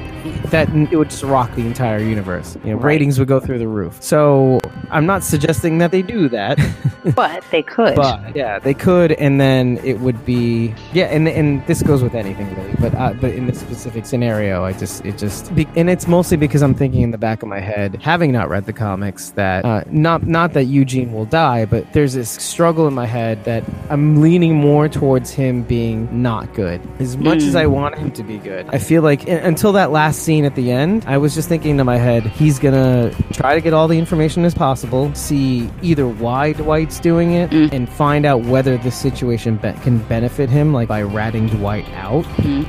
that 0.51 0.69
it 0.91 0.95
would 0.95 1.09
just 1.09 1.23
rock 1.23 1.53
the 1.55 1.65
entire 1.65 1.99
universe. 1.99 2.57
You 2.63 2.71
know, 2.71 2.75
Right. 2.77 2.85
ratings 2.93 3.19
would 3.19 3.27
go 3.27 3.39
through 3.39 3.59
the 3.59 3.67
roof. 3.67 3.97
So 4.01 4.59
I'm 4.91 5.05
not 5.05 5.23
suggesting 5.23 5.77
that 5.79 5.91
they 5.91 6.01
do 6.01 6.29
that. 6.29 6.59
But 7.15 7.43
they 7.51 7.61
could. 7.61 7.95
But 7.97 8.33
yeah, 8.33 8.59
they 8.59 8.73
could, 8.73 9.11
and 9.11 9.37
then 9.41 9.77
it 9.83 9.99
would 9.99 10.23
be 10.25 10.73
yeah, 10.93 11.07
and 11.07 11.27
and 11.27 11.61
this 11.67 11.83
goes 11.83 12.01
with 12.01 12.15
anything 12.15 12.47
really, 12.55 12.73
but 12.79 12.95
uh, 12.95 13.11
but 13.19 13.31
in 13.33 13.45
this 13.45 13.59
specific 13.59 14.05
scenario, 14.05 14.63
I 14.63 14.71
just 14.71 15.03
it 15.05 15.17
just 15.17 15.53
be, 15.53 15.67
and 15.75 15.89
it's 15.89 16.07
mostly 16.07 16.37
because 16.37 16.61
I'm 16.63 16.73
thinking 16.73 17.01
in 17.01 17.11
the 17.11 17.17
back 17.17 17.43
of 17.43 17.49
my 17.49 17.59
head, 17.59 17.99
having 18.01 18.31
not 18.31 18.47
read 18.47 18.67
the 18.67 18.71
comics, 18.71 19.31
that 19.31 19.65
uh, 19.65 19.83
not 19.91 20.25
not 20.27 20.53
that 20.53 20.63
Eugene 20.63 21.11
will 21.11 21.25
die, 21.25 21.65
but 21.65 21.91
there's 21.91 22.13
this 22.13 22.29
struggle 22.29 22.87
in 22.87 22.93
my 22.93 23.05
head 23.05 23.43
that 23.43 23.65
I'm 23.89 24.21
leaning 24.21 24.32
more 24.39 24.87
towards 24.89 25.31
him 25.31 25.63
being 25.63 26.07
not 26.21 26.53
good. 26.53 26.81
As 26.99 27.17
much 27.17 27.37
as 27.43 27.53
Mm. 27.55 27.59
I 27.59 27.67
want 27.67 27.97
him 27.97 28.11
to 28.11 28.23
be 28.23 28.37
good, 28.37 28.65
I 28.71 28.77
feel 28.77 29.01
like 29.01 29.27
until 29.27 29.71
that 29.73 29.91
last 29.91 30.23
scene 30.23 30.45
at 30.45 30.55
the 30.55 30.71
end, 30.71 31.03
I 31.07 31.17
was 31.17 31.33
just 31.35 31.47
thinking 31.49 31.77
to 31.77 31.83
my 31.83 31.97
head, 31.97 32.23
he's 32.23 32.59
gonna 32.59 33.11
try 33.31 33.55
to 33.55 33.61
get 33.61 33.73
all 33.73 33.87
the 33.87 33.97
information 33.99 34.45
as 34.45 34.53
possible, 34.53 35.11
see 35.13 35.69
either 35.81 36.07
why 36.07 36.53
Dwight's 36.53 36.99
doing 36.99 37.31
it, 37.33 37.49
Mm. 37.51 37.71
and 37.73 37.89
find 37.89 38.25
out 38.25 38.41
whether 38.45 38.77
the 38.77 38.91
situation 38.91 39.57
be- 39.61 39.73
can 39.83 39.97
benefit 39.99 40.49
him, 40.49 40.73
like 40.73 40.87
by 40.87 41.01
ratting 41.01 41.47
Dwight 41.47 41.85
out. 41.95 42.23
Mhm. 42.37 42.65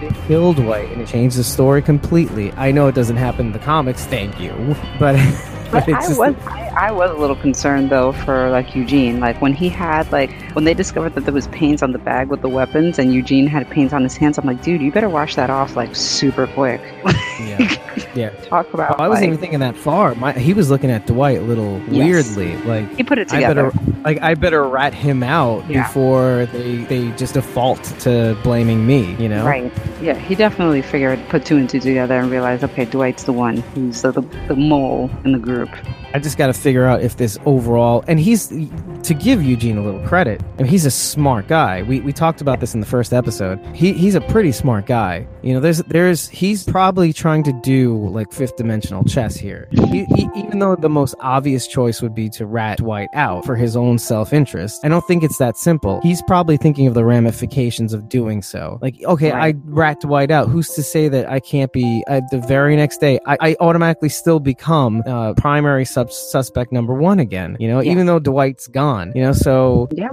Maybe 0.00 0.14
kill 0.28 0.52
Dwight 0.52 0.88
and 0.96 1.06
change 1.06 1.34
the 1.34 1.44
story 1.44 1.82
completely. 1.82 2.52
I 2.56 2.70
know 2.72 2.86
it 2.86 2.94
doesn't 2.94 3.16
happen 3.16 3.46
in 3.46 3.52
the 3.52 3.58
comics, 3.58 4.04
thank 4.04 4.40
you, 4.40 4.52
but. 4.98 5.16
But 5.72 5.88
I 5.88 6.08
was 6.08 6.36
I, 6.46 6.88
I 6.88 6.90
was 6.90 7.12
a 7.12 7.14
little 7.14 7.36
concerned 7.36 7.90
though 7.90 8.10
for 8.10 8.50
like 8.50 8.74
Eugene. 8.74 9.20
Like 9.20 9.40
when 9.40 9.52
he 9.52 9.68
had 9.68 10.10
like 10.10 10.32
when 10.54 10.64
they 10.64 10.74
discovered 10.74 11.14
that 11.14 11.24
there 11.24 11.34
was 11.34 11.46
paints 11.48 11.80
on 11.80 11.92
the 11.92 11.98
bag 11.98 12.28
with 12.28 12.42
the 12.42 12.48
weapons 12.48 12.98
and 12.98 13.14
Eugene 13.14 13.46
had 13.46 13.70
paints 13.70 13.92
on 13.94 14.02
his 14.02 14.16
hands, 14.16 14.36
I'm 14.36 14.46
like, 14.46 14.62
dude, 14.62 14.82
you 14.82 14.90
better 14.90 15.08
wash 15.08 15.36
that 15.36 15.48
off 15.48 15.76
like 15.76 15.94
super 15.94 16.48
quick. 16.48 16.80
yeah. 17.38 17.76
Yeah. 18.14 18.30
Talk 18.44 18.72
about 18.74 18.98
Oh, 18.98 19.02
I 19.04 19.08
wasn't 19.08 19.22
like, 19.24 19.28
even 19.28 19.40
thinking 19.40 19.58
that 19.60 19.76
far. 19.76 20.14
My, 20.14 20.32
he 20.32 20.54
was 20.54 20.70
looking 20.70 20.90
at 20.90 21.06
Dwight 21.06 21.38
a 21.38 21.42
little 21.42 21.80
Yes. 21.88 22.36
weirdly, 22.36 22.56
like 22.64 22.94
he 22.96 23.02
put 23.02 23.18
it 23.18 23.32
I 23.32 23.36
together. 23.36 23.70
better 23.70 24.00
like 24.04 24.20
I 24.22 24.34
better 24.34 24.64
rat 24.66 24.94
him 24.94 25.22
out 25.22 25.68
Yeah. 25.68 25.82
before 25.86 26.46
they 26.52 26.78
they 26.84 27.10
just 27.12 27.34
default 27.34 27.82
to 28.00 28.36
blaming 28.42 28.86
me, 28.86 29.14
you 29.16 29.28
know? 29.28 29.44
Right. 29.44 29.72
Yeah, 30.00 30.14
he 30.14 30.34
definitely 30.34 30.82
figured, 30.82 31.18
put 31.28 31.44
two 31.44 31.56
and 31.56 31.68
two 31.68 31.80
together 31.80 32.18
and 32.18 32.30
realized, 32.30 32.64
okay, 32.64 32.84
Dwight's 32.86 33.24
the 33.24 33.32
one 33.32 33.58
who's 33.74 34.02
the, 34.02 34.12
the, 34.12 34.22
the 34.48 34.56
mole 34.56 35.10
in 35.24 35.32
the 35.32 35.38
group. 35.38 35.68
I 36.12 36.18
just 36.18 36.36
got 36.36 36.48
to 36.48 36.52
figure 36.52 36.84
out 36.86 37.02
if 37.02 37.16
this 37.16 37.38
overall, 37.46 38.04
and 38.08 38.18
he's 38.18 38.48
to 38.48 39.14
give 39.14 39.42
Eugene 39.42 39.78
a 39.78 39.82
little 39.82 40.06
credit. 40.06 40.42
I 40.58 40.62
mean, 40.62 40.70
he's 40.70 40.84
a 40.84 40.90
smart 40.90 41.46
guy. 41.46 41.82
We, 41.82 42.00
we 42.00 42.12
talked 42.12 42.40
about 42.40 42.60
this 42.60 42.74
in 42.74 42.80
the 42.80 42.86
first 42.86 43.12
episode. 43.12 43.58
He 43.74 43.92
he's 43.92 44.14
a 44.14 44.20
pretty 44.20 44.52
smart 44.52 44.86
guy. 44.86 45.26
You 45.42 45.54
know, 45.54 45.60
there's 45.60 45.78
there's 45.84 46.28
he's 46.28 46.64
probably 46.64 47.12
trying 47.12 47.42
to 47.44 47.52
do 47.62 48.08
like 48.08 48.32
fifth 48.32 48.56
dimensional 48.56 49.04
chess 49.04 49.36
here. 49.36 49.68
He, 49.70 50.04
he, 50.04 50.28
even 50.34 50.58
though 50.58 50.76
the 50.76 50.88
most 50.88 51.14
obvious 51.20 51.66
choice 51.66 52.02
would 52.02 52.14
be 52.14 52.28
to 52.30 52.46
rat 52.46 52.78
Dwight 52.78 53.08
out 53.14 53.44
for 53.44 53.56
his 53.56 53.76
own 53.76 53.98
self 53.98 54.32
interest, 54.32 54.84
I 54.84 54.88
don't 54.88 55.06
think 55.06 55.22
it's 55.22 55.38
that 55.38 55.56
simple. 55.56 56.00
He's 56.02 56.22
probably 56.22 56.56
thinking 56.56 56.86
of 56.86 56.94
the 56.94 57.04
ramifications 57.04 57.92
of 57.92 58.08
doing 58.08 58.42
so. 58.42 58.78
Like, 58.82 59.02
okay, 59.04 59.30
Right. 59.30 59.54
I 59.54 59.58
rat 59.64 60.00
Dwight 60.00 60.30
out. 60.30 60.48
Who's 60.48 60.70
to 60.70 60.82
say 60.82 61.08
that 61.08 61.28
I 61.30 61.40
can't 61.40 61.72
be 61.72 62.02
uh, 62.08 62.20
the 62.30 62.38
very 62.38 62.74
next 62.76 62.98
day? 62.98 63.20
I, 63.26 63.36
I 63.40 63.56
automatically 63.60 64.08
still 64.08 64.40
become 64.40 65.02
uh, 65.06 65.34
primary 65.34 65.84
sub- 66.08 66.40
suspect 66.40 66.72
number 66.72 66.94
one 66.94 67.18
again. 67.20 67.56
You 67.60 67.68
know, 67.68 67.80
Yeah. 67.80 67.92
even 67.92 68.06
though 68.06 68.18
Dwight's 68.18 68.66
gone. 68.66 69.12
You 69.14 69.22
know, 69.22 69.32
so 69.32 69.88
Yeah. 69.92 70.08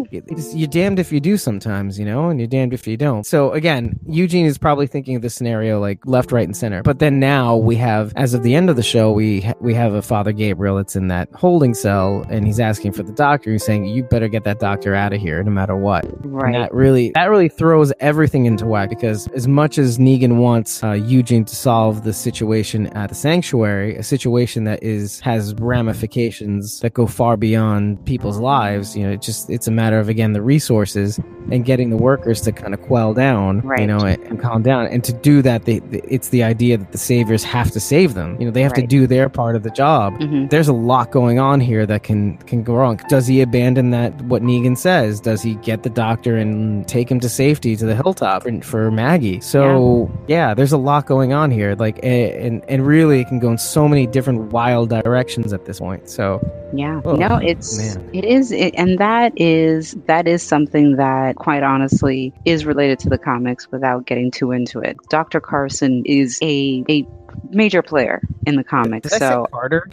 you're 0.53 0.67
damned 0.67 0.99
if 0.99 1.11
you 1.11 1.19
do 1.19 1.37
sometimes, 1.37 1.97
you 1.99 2.05
know, 2.05 2.29
and 2.29 2.39
you're 2.39 2.47
damned 2.47 2.73
if 2.73 2.87
you 2.87 2.97
don't. 2.97 3.25
So 3.25 3.51
again, 3.51 3.99
Eugene 4.07 4.45
is 4.45 4.57
probably 4.57 4.87
thinking 4.87 5.15
of 5.15 5.21
this 5.21 5.35
scenario 5.35 5.79
like 5.79 5.99
left, 6.05 6.31
right, 6.31 6.45
and 6.45 6.55
center. 6.55 6.81
But 6.83 6.99
then 6.99 7.19
now 7.19 7.55
we 7.55 7.75
have, 7.75 8.11
as 8.15 8.33
of 8.33 8.43
the 8.43 8.55
end 8.55 8.69
of 8.69 8.75
the 8.75 8.83
show, 8.83 9.11
we 9.11 9.41
ha- 9.41 9.53
we 9.61 9.73
have 9.73 9.93
a 9.93 10.01
Father 10.01 10.31
Gabriel 10.31 10.77
that's 10.77 10.95
in 10.95 11.07
that 11.09 11.29
holding 11.33 11.73
cell, 11.73 12.25
and 12.29 12.45
he's 12.45 12.59
asking 12.59 12.91
for 12.93 13.03
the 13.03 13.11
doctor. 13.13 13.51
He's 13.51 13.63
saying, 13.65 13.85
"You 13.85 14.03
better 14.03 14.27
get 14.27 14.43
that 14.43 14.59
doctor 14.59 14.93
out 14.95 15.13
of 15.13 15.21
here, 15.21 15.43
no 15.43 15.51
matter 15.51 15.75
what." 15.75 16.05
And 16.05 16.33
Right. 16.33 16.53
that 16.53 16.73
really 16.73 17.11
that 17.15 17.29
really 17.29 17.49
throws 17.49 17.91
everything 17.99 18.45
into 18.45 18.65
whack 18.65 18.89
because 18.89 19.27
as 19.35 19.47
much 19.47 19.77
as 19.77 19.97
Negan 19.97 20.37
wants 20.37 20.83
uh, 20.83 20.91
Eugene 20.91 21.45
to 21.45 21.55
solve 21.55 22.03
the 22.03 22.13
situation 22.13 22.87
at 22.87 23.09
the 23.09 23.15
sanctuary, 23.15 23.95
a 23.95 24.03
situation 24.03 24.63
that 24.65 24.83
is 24.83 25.19
has 25.21 25.53
ramifications 25.77 26.79
that 26.81 26.93
go 26.93 27.05
far 27.07 27.37
beyond 27.37 28.03
people's 28.05 28.37
lives, 28.39 28.95
you 28.95 29.03
know, 29.05 29.11
it 29.11 29.21
just 29.21 29.49
it's 29.49 29.67
a 29.67 29.71
matter 29.71 29.99
of 29.99 30.09
again 30.09 30.33
the 30.33 30.41
resources 30.41 31.19
and 31.51 31.63
getting 31.63 31.89
the 31.89 31.97
workers 31.97 32.41
to 32.41 32.51
kind 32.51 32.73
of 32.73 32.81
quell 32.81 33.13
down, 33.13 33.61
right. 33.61 33.79
you 33.79 33.87
know, 33.87 33.99
and, 33.99 34.41
calm 34.41 34.61
down. 34.61 34.85
And 34.87 35.01
to 35.05 35.13
do 35.13 35.41
that, 35.41 35.63
they, 35.63 35.79
it's 35.91 36.29
the 36.29 36.43
idea 36.43 36.77
that 36.77 36.91
the 36.91 36.97
saviors 36.97 37.43
have 37.43 37.71
to 37.71 37.79
save 37.79 38.15
them. 38.15 38.35
You 38.39 38.45
know, 38.45 38.51
they 38.51 38.61
have 38.61 38.73
to 38.73 38.85
do 38.85 39.07
their 39.07 39.29
part 39.29 39.55
of 39.55 39.63
the 39.63 39.69
job 39.71 40.13
Mhm. 40.19 40.49
there's 40.49 40.67
a 40.67 40.73
lot 40.73 41.11
going 41.11 41.39
on 41.39 41.59
here 41.59 41.85
that 41.85 42.03
can 42.03 42.37
can 42.49 42.63
go 42.63 42.73
wrong. 42.75 42.99
Does 43.09 43.27
he 43.27 43.41
abandon 43.41 43.91
that 43.91 44.19
what 44.23 44.41
Negan 44.41 44.77
says? 44.77 45.19
Does 45.21 45.41
he 45.41 45.55
get 45.55 45.83
the 45.83 45.89
doctor 45.89 46.35
and 46.37 46.87
take 46.87 47.09
him 47.09 47.19
to 47.21 47.29
safety 47.29 47.75
to 47.75 47.85
the 47.85 47.95
hilltop 47.95 48.43
for, 48.43 48.61
for 48.61 48.91
Maggie? 48.91 49.39
So 49.41 50.09
yeah. 50.27 50.53
there's 50.53 50.71
a 50.73 50.77
lot 50.77 51.05
going 51.05 51.33
on 51.33 51.51
here. 51.51 51.75
Like 51.75 51.99
and 52.03 52.63
and 52.67 52.85
really 52.85 53.21
it 53.21 53.27
can 53.27 53.39
go 53.39 53.51
in 53.51 53.57
so 53.57 53.87
many 53.87 54.05
different 54.07 54.51
wild 54.51 54.89
directions 54.89 55.53
at 55.53 55.65
this 55.67 55.79
point. 55.79 56.09
So 56.09 56.41
Yeah. 56.73 57.01
Oh, 57.05 57.15
no, 57.15 57.37
it's 57.37 57.77
man. 57.77 58.09
it 58.13 58.25
is 58.25 58.51
it, 58.51 58.73
and 58.75 58.97
that 58.97 59.33
is 59.35 59.95
that 60.07 60.27
is 60.27 60.41
something 60.41 60.95
that 60.95 61.35
quite 61.35 61.63
honestly 61.63 62.33
is 62.45 62.65
related 62.65 62.99
to 62.99 63.09
the 63.09 63.17
comics 63.17 63.71
without 63.71 64.05
getting 64.05 64.31
too 64.31 64.51
into 64.51 64.79
it. 64.79 64.97
Dr. 65.09 65.39
Carson 65.39 66.03
is 66.05 66.39
a 66.41 66.83
a 66.89 67.05
major 67.49 67.83
player 67.83 68.21
in 68.45 68.55
the 68.55 68.63
comics. 68.63 69.09
did 69.09 69.21
I 69.21 69.29
so 69.29 69.45
say 69.45 69.51
Carter? 69.51 69.89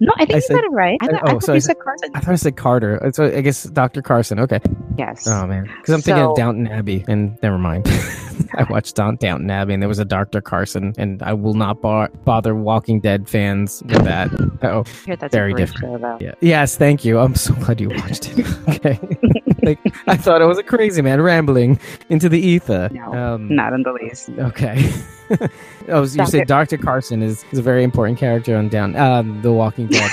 No, 0.00 0.12
I 0.16 0.20
think 0.26 0.32
I 0.32 0.34
you 0.36 0.40
said- 0.42 0.54
said 0.56 0.64
it 0.64 0.70
right. 0.72 0.98
I, 1.02 1.06
I- 1.06 1.08
thought- 1.08 1.20
oh, 1.22 1.26
I 1.26 1.30
thought 1.32 1.42
so 1.44 1.52
you 1.54 1.60
said- 1.60 1.76
said 1.76 1.78
Carson. 1.84 2.10
I 2.14 2.20
thought 2.20 2.32
I 2.32 2.36
said 2.36 2.56
Carter. 2.56 3.04
Uh, 3.04 3.12
so 3.12 3.24
I 3.24 3.40
guess 3.40 3.64
Dr. 3.64 4.02
Carson. 4.02 4.38
Okay. 4.40 4.60
Yes. 4.98 5.26
Oh 5.26 5.46
man, 5.46 5.64
because 5.64 5.94
I'm 5.94 6.00
thinking 6.02 6.22
So- 6.24 6.30
of 6.32 6.36
Downton 6.36 6.66
Abbey, 6.68 7.04
and 7.08 7.38
never 7.42 7.58
mind. 7.58 7.86
I 8.54 8.64
watched 8.68 8.96
Down- 8.96 9.16
Downton 9.16 9.50
Abbey, 9.50 9.74
and 9.74 9.82
there 9.82 9.88
was 9.88 9.98
a 10.00 10.04
Dr. 10.04 10.40
Carson, 10.40 10.92
and 10.98 11.22
I 11.22 11.32
will 11.34 11.54
not 11.54 11.80
bar- 11.80 12.10
bother 12.24 12.54
Walking 12.54 12.98
Dead 13.00 13.28
fans 13.28 13.82
with 13.86 14.02
that. 14.04 14.30
Oh, 14.62 14.84
that's 15.06 15.32
very 15.32 15.54
different. 15.54 16.00
show. 16.02 16.18
Yeah. 16.20 16.32
Yes, 16.40 16.76
thank 16.76 17.04
you. 17.04 17.18
I'm 17.18 17.34
so 17.36 17.54
glad 17.54 17.80
you 17.80 17.90
watched 17.90 18.36
it. 18.36 18.46
okay. 18.68 18.98
like 19.62 19.78
I 20.06 20.16
thought 20.16 20.42
I 20.42 20.44
was 20.46 20.58
a 20.58 20.62
crazy 20.62 21.02
man 21.02 21.20
rambling 21.20 21.78
into 22.08 22.28
the 22.28 22.38
ether. 22.40 22.88
No, 22.92 23.12
Um, 23.14 23.54
Not 23.54 23.72
in 23.72 23.82
the 23.82 23.92
least. 23.92 24.30
Okay. 24.38 24.90
oh, 25.88 26.04
so 26.06 26.22
you 26.22 26.26
said 26.26 26.46
Dr. 26.46 26.76
Carson 26.78 27.22
is, 27.22 27.44
is 27.52 27.58
a 27.58 27.62
very 27.62 27.84
important 27.84 28.18
character 28.18 28.56
on 28.56 28.68
Down 28.68 28.96
um, 28.96 29.40
The 29.42 29.52
Walking 29.52 29.86
Dead. 29.88 30.10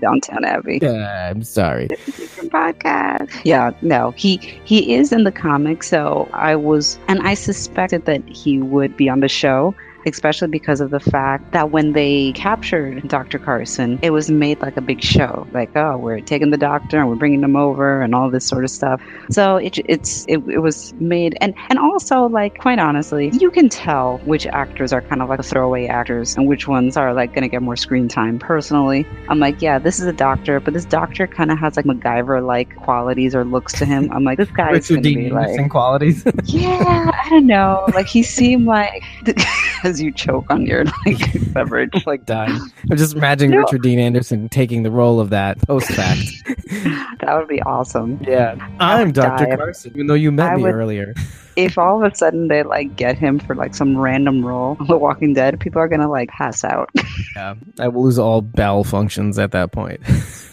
Downtown 0.00 0.44
Abbey. 0.44 0.80
uh, 0.80 0.94
I'm 0.94 1.42
sorry. 1.42 1.88
podcast. 1.88 3.30
Yeah, 3.44 3.72
no, 3.82 4.12
he 4.12 4.36
he 4.64 4.94
is 4.94 5.12
in 5.12 5.24
the 5.24 5.32
comics, 5.32 5.88
so 5.88 6.28
I 6.32 6.54
was, 6.56 6.98
and 7.08 7.20
I 7.26 7.34
suspected 7.34 8.04
that 8.06 8.26
he 8.28 8.60
would 8.60 8.96
be 8.96 9.08
on 9.08 9.20
the 9.20 9.28
show. 9.28 9.74
Especially 10.06 10.48
because 10.48 10.80
of 10.80 10.90
the 10.90 11.00
fact 11.00 11.52
that 11.52 11.70
when 11.70 11.92
they 11.92 12.32
captured 12.32 13.06
Dr. 13.08 13.38
Carson, 13.38 13.98
it 14.02 14.10
was 14.10 14.30
made 14.30 14.60
like 14.60 14.76
a 14.76 14.80
big 14.80 15.02
show. 15.02 15.46
Like, 15.52 15.74
oh, 15.76 15.96
we're 15.96 16.20
taking 16.20 16.50
the 16.50 16.56
doctor 16.56 16.98
and 16.98 17.08
we're 17.08 17.16
bringing 17.16 17.42
him 17.42 17.56
over 17.56 18.02
and 18.02 18.14
all 18.14 18.30
this 18.30 18.46
sort 18.46 18.64
of 18.64 18.70
stuff. 18.70 19.02
So 19.30 19.56
it, 19.56 19.78
it's 19.86 20.24
it, 20.28 20.38
it 20.48 20.58
was 20.58 20.92
made, 20.94 21.36
and 21.40 21.54
and 21.68 21.78
also 21.78 22.26
like 22.26 22.58
quite 22.58 22.78
honestly, 22.78 23.30
you 23.38 23.50
can 23.50 23.68
tell 23.68 24.18
which 24.18 24.46
actors 24.46 24.92
are 24.92 25.02
kind 25.02 25.22
of 25.22 25.28
like 25.28 25.44
throwaway 25.44 25.86
actors 25.86 26.36
and 26.36 26.46
which 26.46 26.68
ones 26.68 26.96
are 26.96 27.12
like 27.14 27.32
going 27.32 27.42
to 27.42 27.48
get 27.48 27.62
more 27.62 27.76
screen 27.76 28.08
time. 28.08 28.38
Personally, 28.38 29.06
I'm 29.28 29.38
like, 29.38 29.60
yeah, 29.60 29.78
this 29.78 29.98
is 29.98 30.06
a 30.06 30.12
doctor, 30.12 30.60
but 30.60 30.74
this 30.74 30.84
doctor 30.84 31.26
kind 31.26 31.50
of 31.50 31.58
has 31.58 31.76
like 31.76 31.86
MacGyver-like 31.86 32.76
qualities 32.76 33.34
or 33.34 33.44
looks 33.44 33.72
to 33.74 33.84
him. 33.84 34.10
I'm 34.12 34.24
like, 34.24 34.38
this 34.38 34.50
guy 34.50 34.72
is 34.72 34.88
going 34.88 35.02
to 35.02 35.14
be 35.14 35.30
like, 35.30 35.70
qualities. 35.70 36.24
yeah, 36.44 37.10
I 37.12 37.28
don't 37.30 37.46
know. 37.46 37.86
Like 37.94 38.06
he 38.06 38.22
seemed 38.22 38.66
like 38.66 39.02
as 39.90 40.00
you 40.00 40.10
choke 40.12 40.46
on 40.50 40.64
your 40.64 40.84
like 41.06 41.52
beverage. 41.52 41.90
like 42.06 42.24
dying. 42.24 42.58
I'm 42.90 42.96
just 42.96 43.14
imagining 43.14 43.50
No. 43.50 43.58
Richard 43.58 43.82
Dean 43.82 43.98
Anderson 43.98 44.48
taking 44.48 44.82
the 44.82 44.90
role 44.90 45.20
of 45.20 45.30
that 45.30 45.58
post 45.66 45.88
fact. 45.88 46.20
That 47.20 47.34
would 47.38 47.48
be 47.48 47.60
awesome. 47.62 48.18
yeah. 48.26 48.54
I 48.80 49.00
I'm 49.02 49.12
Dr. 49.12 49.46
die. 49.46 49.56
Carson, 49.56 49.92
even 49.94 50.06
though 50.06 50.14
you 50.14 50.32
met 50.32 50.52
I 50.52 50.56
me 50.56 50.62
would- 50.62 50.74
earlier. 50.74 51.14
If 51.56 51.76
all 51.76 52.02
of 52.02 52.10
a 52.10 52.14
sudden 52.14 52.48
they 52.48 52.62
like 52.62 52.96
get 52.96 53.18
him 53.18 53.38
for 53.38 53.54
like 53.54 53.74
some 53.74 53.98
random 53.98 54.46
role 54.46 54.76
on 54.80 54.86
The 54.86 54.96
Walking 54.96 55.34
Dead, 55.34 55.58
people 55.60 55.82
are 55.82 55.88
gonna 55.88 56.08
like 56.08 56.30
pass 56.30 56.64
out. 56.64 56.88
Yeah. 57.36 57.56
I 57.78 57.88
will 57.88 58.04
lose 58.04 58.18
all 58.18 58.40
bowel 58.40 58.84
functions 58.84 59.38
at 59.38 59.50
that 59.52 59.72
point. 59.72 60.00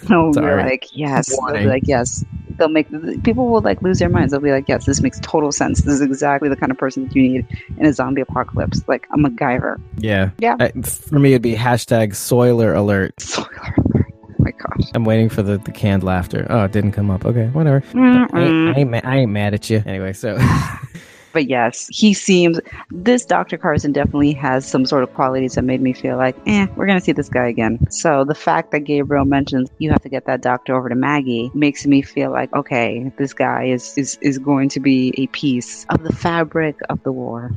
They'll 0.10 0.30
be 0.32 0.34
Sorry. 0.34 0.64
like, 0.64 0.88
yes. 0.92 1.28
They'll 1.30 1.54
be 1.54 1.66
like, 1.66 1.84
yes. 1.86 2.26
They'll 2.58 2.68
make 2.70 2.88
people 3.24 3.48
will 3.48 3.62
like 3.62 3.82
lose 3.84 4.00
their 4.00 4.10
minds. 4.10 4.32
They'll 4.32 4.42
be 4.42 4.52
like, 4.52 4.68
yes, 4.68 4.86
this 4.86 5.00
makes 5.02 5.20
total 5.22 5.52
sense. 5.52 5.84
This 5.84 5.94
is 5.96 6.02
exactly 6.02 6.50
the 6.50 6.56
kind 6.56 6.72
of 6.72 6.78
person 6.78 7.04
that 7.08 7.16
you 7.16 7.22
need 7.22 7.48
in 7.78 7.86
a 7.86 7.94
zombie 7.94 8.22
apocalypse. 8.22 8.82
Like 8.88 9.08
a 9.14 9.18
MacGyver. 9.30 9.82
yeah. 9.98 10.30
Yeah. 10.40 10.56
I, 10.60 10.72
for 10.82 11.20
me, 11.20 11.32
it'd 11.34 11.42
be 11.42 11.56
hashtag 11.56 12.16
soiler 12.16 12.74
alert. 12.74 13.20
Spoiler 13.22 13.50
alert. 13.78 14.06
Oh 14.24 14.34
my 14.40 14.52
gosh. 14.52 14.90
I'm 14.96 15.04
waiting 15.06 15.30
for 15.30 15.42
the, 15.44 15.58
the 15.58 15.72
canned 15.72 16.04
laughter. 16.04 16.46
Oh, 16.50 16.64
it 16.64 16.72
didn't 16.72 16.92
come 16.94 17.10
up. 17.10 17.26
Okay, 17.26 17.48
whatever. 17.48 17.84
I 17.96 17.98
ain't, 18.00 18.34
I, 18.36 18.74
ain't 18.80 18.90
ma- 18.92 19.02
I 19.04 19.18
ain't 19.18 19.32
mad 19.32 19.54
at 19.54 19.70
you. 19.70 19.84
Anyway, 19.86 20.14
so 20.14 20.38
But 21.38 21.48
yes, 21.48 21.88
he 21.92 22.16
seems. 22.16 22.60
This 22.90 23.24
Dr. 23.24 23.60
Carson 23.60 23.92
definitely 23.92 24.34
has 24.34 24.66
some 24.66 24.88
sort 24.88 25.04
of 25.04 25.14
qualities 25.14 25.54
that 25.54 25.62
made 25.62 25.82
me 25.82 25.94
feel 25.94 26.18
like, 26.18 26.36
eh, 26.48 26.66
we're 26.76 26.88
going 26.88 26.98
to 26.98 27.06
see 27.06 27.12
this 27.12 27.30
guy 27.30 27.46
again. 27.46 27.78
So 27.92 28.24
the 28.24 28.34
fact 28.34 28.72
that 28.72 28.80
Gabriel 28.86 29.24
mentions 29.24 29.70
you 29.78 29.92
have 29.92 30.02
to 30.02 30.10
get 30.10 30.26
that 30.26 30.42
doctor 30.42 30.76
over 30.76 30.90
to 30.90 30.96
Maggie 30.96 31.52
makes 31.54 31.86
me 31.86 32.02
feel 32.02 32.32
like, 32.32 32.52
okay, 32.56 33.12
this 33.20 33.34
guy 33.34 33.66
is, 33.66 33.96
is, 34.00 34.18
is 34.22 34.40
going 34.40 34.70
to 34.70 34.80
be 34.80 35.14
a 35.16 35.28
piece 35.28 35.86
of 35.90 36.02
the 36.02 36.12
fabric 36.12 36.80
of 36.90 37.04
the 37.04 37.12
war. 37.12 37.50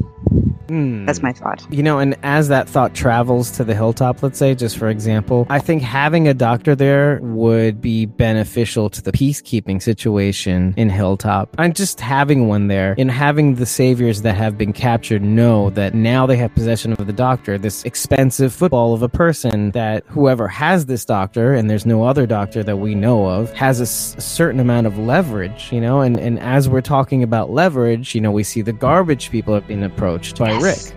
hmm. 0.69 1.07
That's 1.07 1.23
my 1.23 1.33
thought. 1.33 1.67
You 1.73 1.83
know, 1.83 2.01
and 2.01 2.19
as 2.23 2.49
that 2.49 2.69
thought 2.69 2.95
travels 2.95 3.51
to 3.53 3.65
the 3.65 3.75
hilltop, 3.75 4.23
let's 4.23 4.39
say, 4.39 4.55
just 4.55 4.77
for 4.77 4.91
example, 4.91 5.47
I 5.49 5.59
think 5.59 5.81
having 5.81 6.29
a 6.29 6.35
doctor 6.35 6.75
there 6.75 7.19
would 7.23 7.81
be 7.81 8.05
beneficial 8.05 8.91
to 8.91 9.01
the 9.01 9.13
peacekeeping 9.13 9.81
situation 9.81 10.75
in 10.77 10.91
Hilltop. 10.91 11.57
And 11.57 11.75
just 11.75 11.99
having 11.99 12.47
one 12.47 12.67
there 12.67 12.95
and 12.99 13.11
having 13.11 13.55
the 13.55 13.70
saviors 13.71 14.23
that 14.23 14.35
have 14.37 14.59
been 14.59 14.73
captured 14.73 15.23
know 15.23 15.71
that 15.71 15.95
now 15.95 16.27
they 16.27 16.37
have 16.37 16.55
possession 16.55 16.93
of 16.93 17.07
the 17.07 17.13
doctor, 17.13 17.57
this 17.57 17.85
expensive 17.85 18.53
football 18.53 18.93
of 18.93 19.03
a 19.03 19.09
person 19.09 19.71
that 19.71 20.05
whoever 20.09 20.49
has 20.49 20.87
this 20.87 21.05
doctor, 21.05 21.55
and 21.55 21.71
there's 21.71 21.87
no 21.87 22.03
other 22.05 22.27
doctor 22.27 22.63
that 22.65 22.77
we 22.79 22.95
know 22.95 23.27
of, 23.27 23.53
has 23.53 23.81
a, 23.81 23.85
s- 23.85 24.15
a 24.19 24.21
certain 24.21 24.61
amount 24.61 24.87
of 24.87 24.99
leverage, 24.99 25.71
you 25.73 25.81
know? 25.81 26.01
And, 26.01 26.19
and 26.19 26.39
as 26.41 26.69
we're 26.69 26.81
talking 26.81 27.23
about 27.23 27.51
leverage, 27.51 28.15
you 28.15 28.21
know, 28.21 28.33
we 28.33 28.43
see 28.43 28.63
the 28.63 28.73
garbage 28.73 29.31
people 29.31 29.55
have 29.55 29.67
been 29.67 29.83
approached 29.83 30.39
by 30.39 30.51
Yes. 30.53 30.63
Rick. 30.63 30.97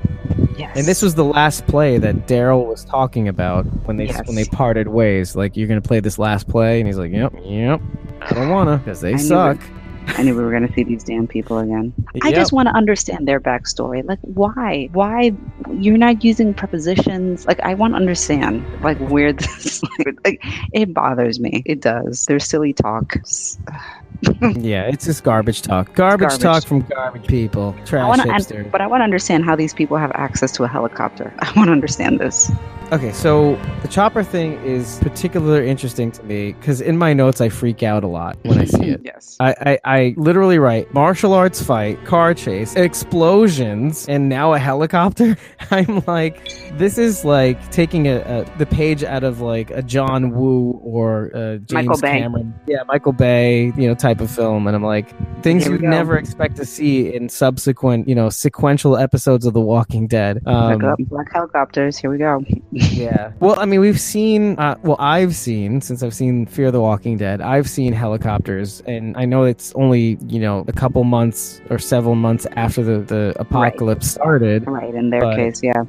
Yes. 0.57 0.77
And 0.77 0.85
this 0.85 1.01
was 1.01 1.15
the 1.15 1.23
last 1.23 1.65
play 1.67 1.97
that 1.97 2.27
Daryl 2.27 2.65
was 2.67 2.85
talking 2.85 3.27
about 3.27 3.65
when 3.85 3.97
they 3.97 4.05
Yes. 4.05 4.25
when 4.27 4.35
they 4.35 4.45
parted 4.45 4.87
ways. 4.87 5.35
Like, 5.35 5.57
you're 5.57 5.67
gonna 5.67 5.81
play 5.81 5.99
this 5.99 6.17
last 6.19 6.47
play, 6.47 6.79
and 6.79 6.87
he's 6.87 6.97
like, 6.97 7.11
"Yep, 7.11 7.33
yep, 7.43 7.81
I 8.21 8.33
don't 8.33 8.49
wanna, 8.49 8.77
because 8.77 9.01
they 9.01 9.13
I 9.13 9.17
suck." 9.17 9.59
I 10.07 10.23
knew 10.23 10.35
we 10.35 10.43
were 10.43 10.51
going 10.51 10.67
to 10.67 10.73
see 10.73 10.83
these 10.83 11.03
damn 11.03 11.27
people 11.27 11.59
again. 11.59 11.93
I 12.21 12.31
just 12.31 12.51
want 12.51 12.67
to 12.67 12.75
understand 12.75 13.27
their 13.27 13.39
backstory. 13.39 14.05
Like, 14.05 14.19
why? 14.21 14.89
Why 14.91 15.33
you're 15.71 15.97
not 15.97 16.23
using 16.23 16.53
prepositions? 16.53 17.45
Like, 17.47 17.59
I 17.61 17.73
want 17.73 17.93
to 17.93 17.97
understand, 17.97 18.65
like, 18.81 18.97
where 18.99 19.33
this, 19.33 19.81
like, 19.97 20.17
like, 20.25 20.41
it 20.73 20.93
bothers 20.93 21.39
me. 21.39 21.63
It 21.65 21.81
does. 21.81 22.25
There's 22.25 22.45
silly 22.45 22.73
talk. 22.73 23.15
yeah, 24.55 24.83
it's 24.83 25.05
just 25.05 25.23
garbage 25.23 25.61
talk. 25.61 25.93
Garbage, 25.93 26.29
Garbage. 26.29 26.41
talk 26.41 26.65
from 26.65 26.81
garbage 26.81 27.27
people. 27.27 27.75
I 27.79 27.85
Trash 27.85 28.17
to, 28.17 28.27
hipster. 28.27 28.71
but 28.71 28.81
I 28.81 28.87
want 28.87 29.01
to 29.01 29.05
understand 29.05 29.45
how 29.45 29.55
these 29.55 29.73
people 29.73 29.97
have 29.97 30.11
access 30.13 30.51
to 30.53 30.63
a 30.63 30.67
helicopter. 30.67 31.33
I 31.39 31.51
want 31.55 31.67
to 31.67 31.71
understand 31.71 32.19
this. 32.19 32.51
Okay, 32.93 33.11
so 33.11 33.55
the 33.81 33.87
chopper 33.87 34.23
thing 34.23 34.53
is 34.63 34.99
particularly 34.99 35.67
interesting 35.67 36.11
to 36.11 36.21
me 36.21 36.53
because 36.53 36.79
in 36.79 36.95
my 36.95 37.11
notes 37.11 37.41
I 37.41 37.49
freak 37.49 37.81
out 37.81 38.03
a 38.03 38.07
lot 38.07 38.37
when 38.43 38.59
I 38.59 38.65
see 38.65 38.83
it. 38.83 39.01
yes. 39.03 39.35
I, 39.39 39.55
I, 39.59 39.79
I 39.83 40.13
literally 40.15 40.59
write 40.59 40.93
martial 40.93 41.33
arts 41.33 41.59
fight, 41.59 42.05
car 42.05 42.35
chase, 42.35 42.75
explosions, 42.75 44.07
and 44.07 44.29
now 44.29 44.53
a 44.53 44.59
helicopter. 44.59 45.35
I'm 45.71 46.03
like, 46.05 46.53
this 46.73 46.99
is 46.99 47.25
like 47.25 47.71
taking 47.71 48.07
a, 48.07 48.17
a 48.17 48.57
the 48.59 48.67
page 48.67 49.03
out 49.03 49.23
of 49.23 49.41
like 49.41 49.71
a 49.71 49.81
John 49.81 50.29
Woo 50.29 50.79
or 50.83 51.31
James 51.33 51.73
Michael 51.73 51.97
Bay. 51.97 52.19
Cameron, 52.19 52.53
yeah, 52.67 52.83
Michael 52.87 53.13
Bay, 53.13 53.73
you 53.75 53.87
know, 53.87 53.95
type 53.95 54.21
of 54.21 54.29
film, 54.29 54.67
and 54.67 54.75
I'm 54.75 54.83
like, 54.83 55.09
things 55.41 55.65
you'd 55.65 55.81
go. 55.81 55.89
never 55.89 56.15
expect 56.15 56.57
to 56.57 56.65
see 56.65 57.11
in 57.11 57.27
subsequent, 57.27 58.07
you 58.07 58.13
know, 58.13 58.29
sequential 58.29 58.97
episodes 58.97 59.47
of 59.47 59.53
The 59.53 59.61
Walking 59.61 60.05
Dead. 60.05 60.43
Um, 60.45 60.77
black 61.09 61.33
helicopters. 61.33 61.97
Here 61.97 62.11
we 62.11 62.19
go. 62.19 62.45
yeah. 62.91 63.31
Well, 63.39 63.59
I 63.59 63.65
mean, 63.65 63.79
we've 63.79 63.99
seen. 63.99 64.57
Uh, 64.59 64.75
well, 64.83 64.97
I've 64.99 65.35
seen 65.35 65.81
since 65.81 66.03
I've 66.03 66.13
seen 66.13 66.45
Fear 66.45 66.71
the 66.71 66.81
Walking 66.81 67.17
Dead. 67.17 67.41
I've 67.41 67.69
seen 67.69 67.93
helicopters, 67.93 68.81
and 68.85 69.15
I 69.17 69.25
know 69.25 69.43
it's 69.43 69.73
only 69.75 70.17
you 70.27 70.39
know 70.39 70.65
a 70.67 70.73
couple 70.73 71.03
months 71.03 71.61
or 71.69 71.79
several 71.79 72.15
months 72.15 72.45
after 72.55 72.83
the 72.83 72.99
the 72.99 73.33
apocalypse 73.39 74.09
started. 74.11 74.67
Right. 74.67 74.93
In 74.93 75.09
their 75.09 75.21
But- 75.21 75.35
case, 75.35 75.61
yeah. 75.63 75.83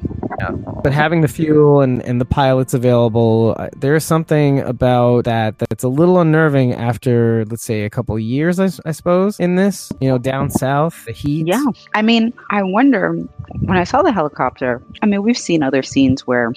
But 0.83 0.91
having 0.91 1.21
the 1.21 1.27
fuel 1.27 1.81
and 1.81 2.01
and 2.03 2.19
the 2.19 2.25
pilots 2.25 2.73
available, 2.73 3.55
uh, 3.57 3.69
there 3.77 3.95
is 3.95 4.03
something 4.03 4.59
about 4.59 5.23
that 5.25 5.57
that's 5.59 5.83
a 5.83 5.87
little 5.87 6.19
unnerving 6.19 6.73
after 6.73 7.45
let's 7.45 7.63
say 7.63 7.83
a 7.83 7.89
couple 7.89 8.17
years, 8.19 8.59
I, 8.59 8.69
I 8.85 8.91
suppose. 8.91 9.39
In 9.39 9.55
this, 9.55 9.91
you 10.01 10.09
know, 10.09 10.17
down 10.17 10.49
south, 10.49 11.05
the 11.05 11.13
heat. 11.13 11.47
Yeah. 11.47 11.63
I 11.93 12.01
mean, 12.01 12.33
I 12.51 12.63
wonder 12.63 13.13
when 13.61 13.77
I 13.77 13.83
saw 13.85 14.01
the 14.01 14.11
helicopter. 14.11 14.81
I 15.01 15.05
mean, 15.05 15.23
we've 15.23 15.37
seen 15.37 15.63
other 15.63 15.81
scenes 15.83 16.27
where, 16.27 16.53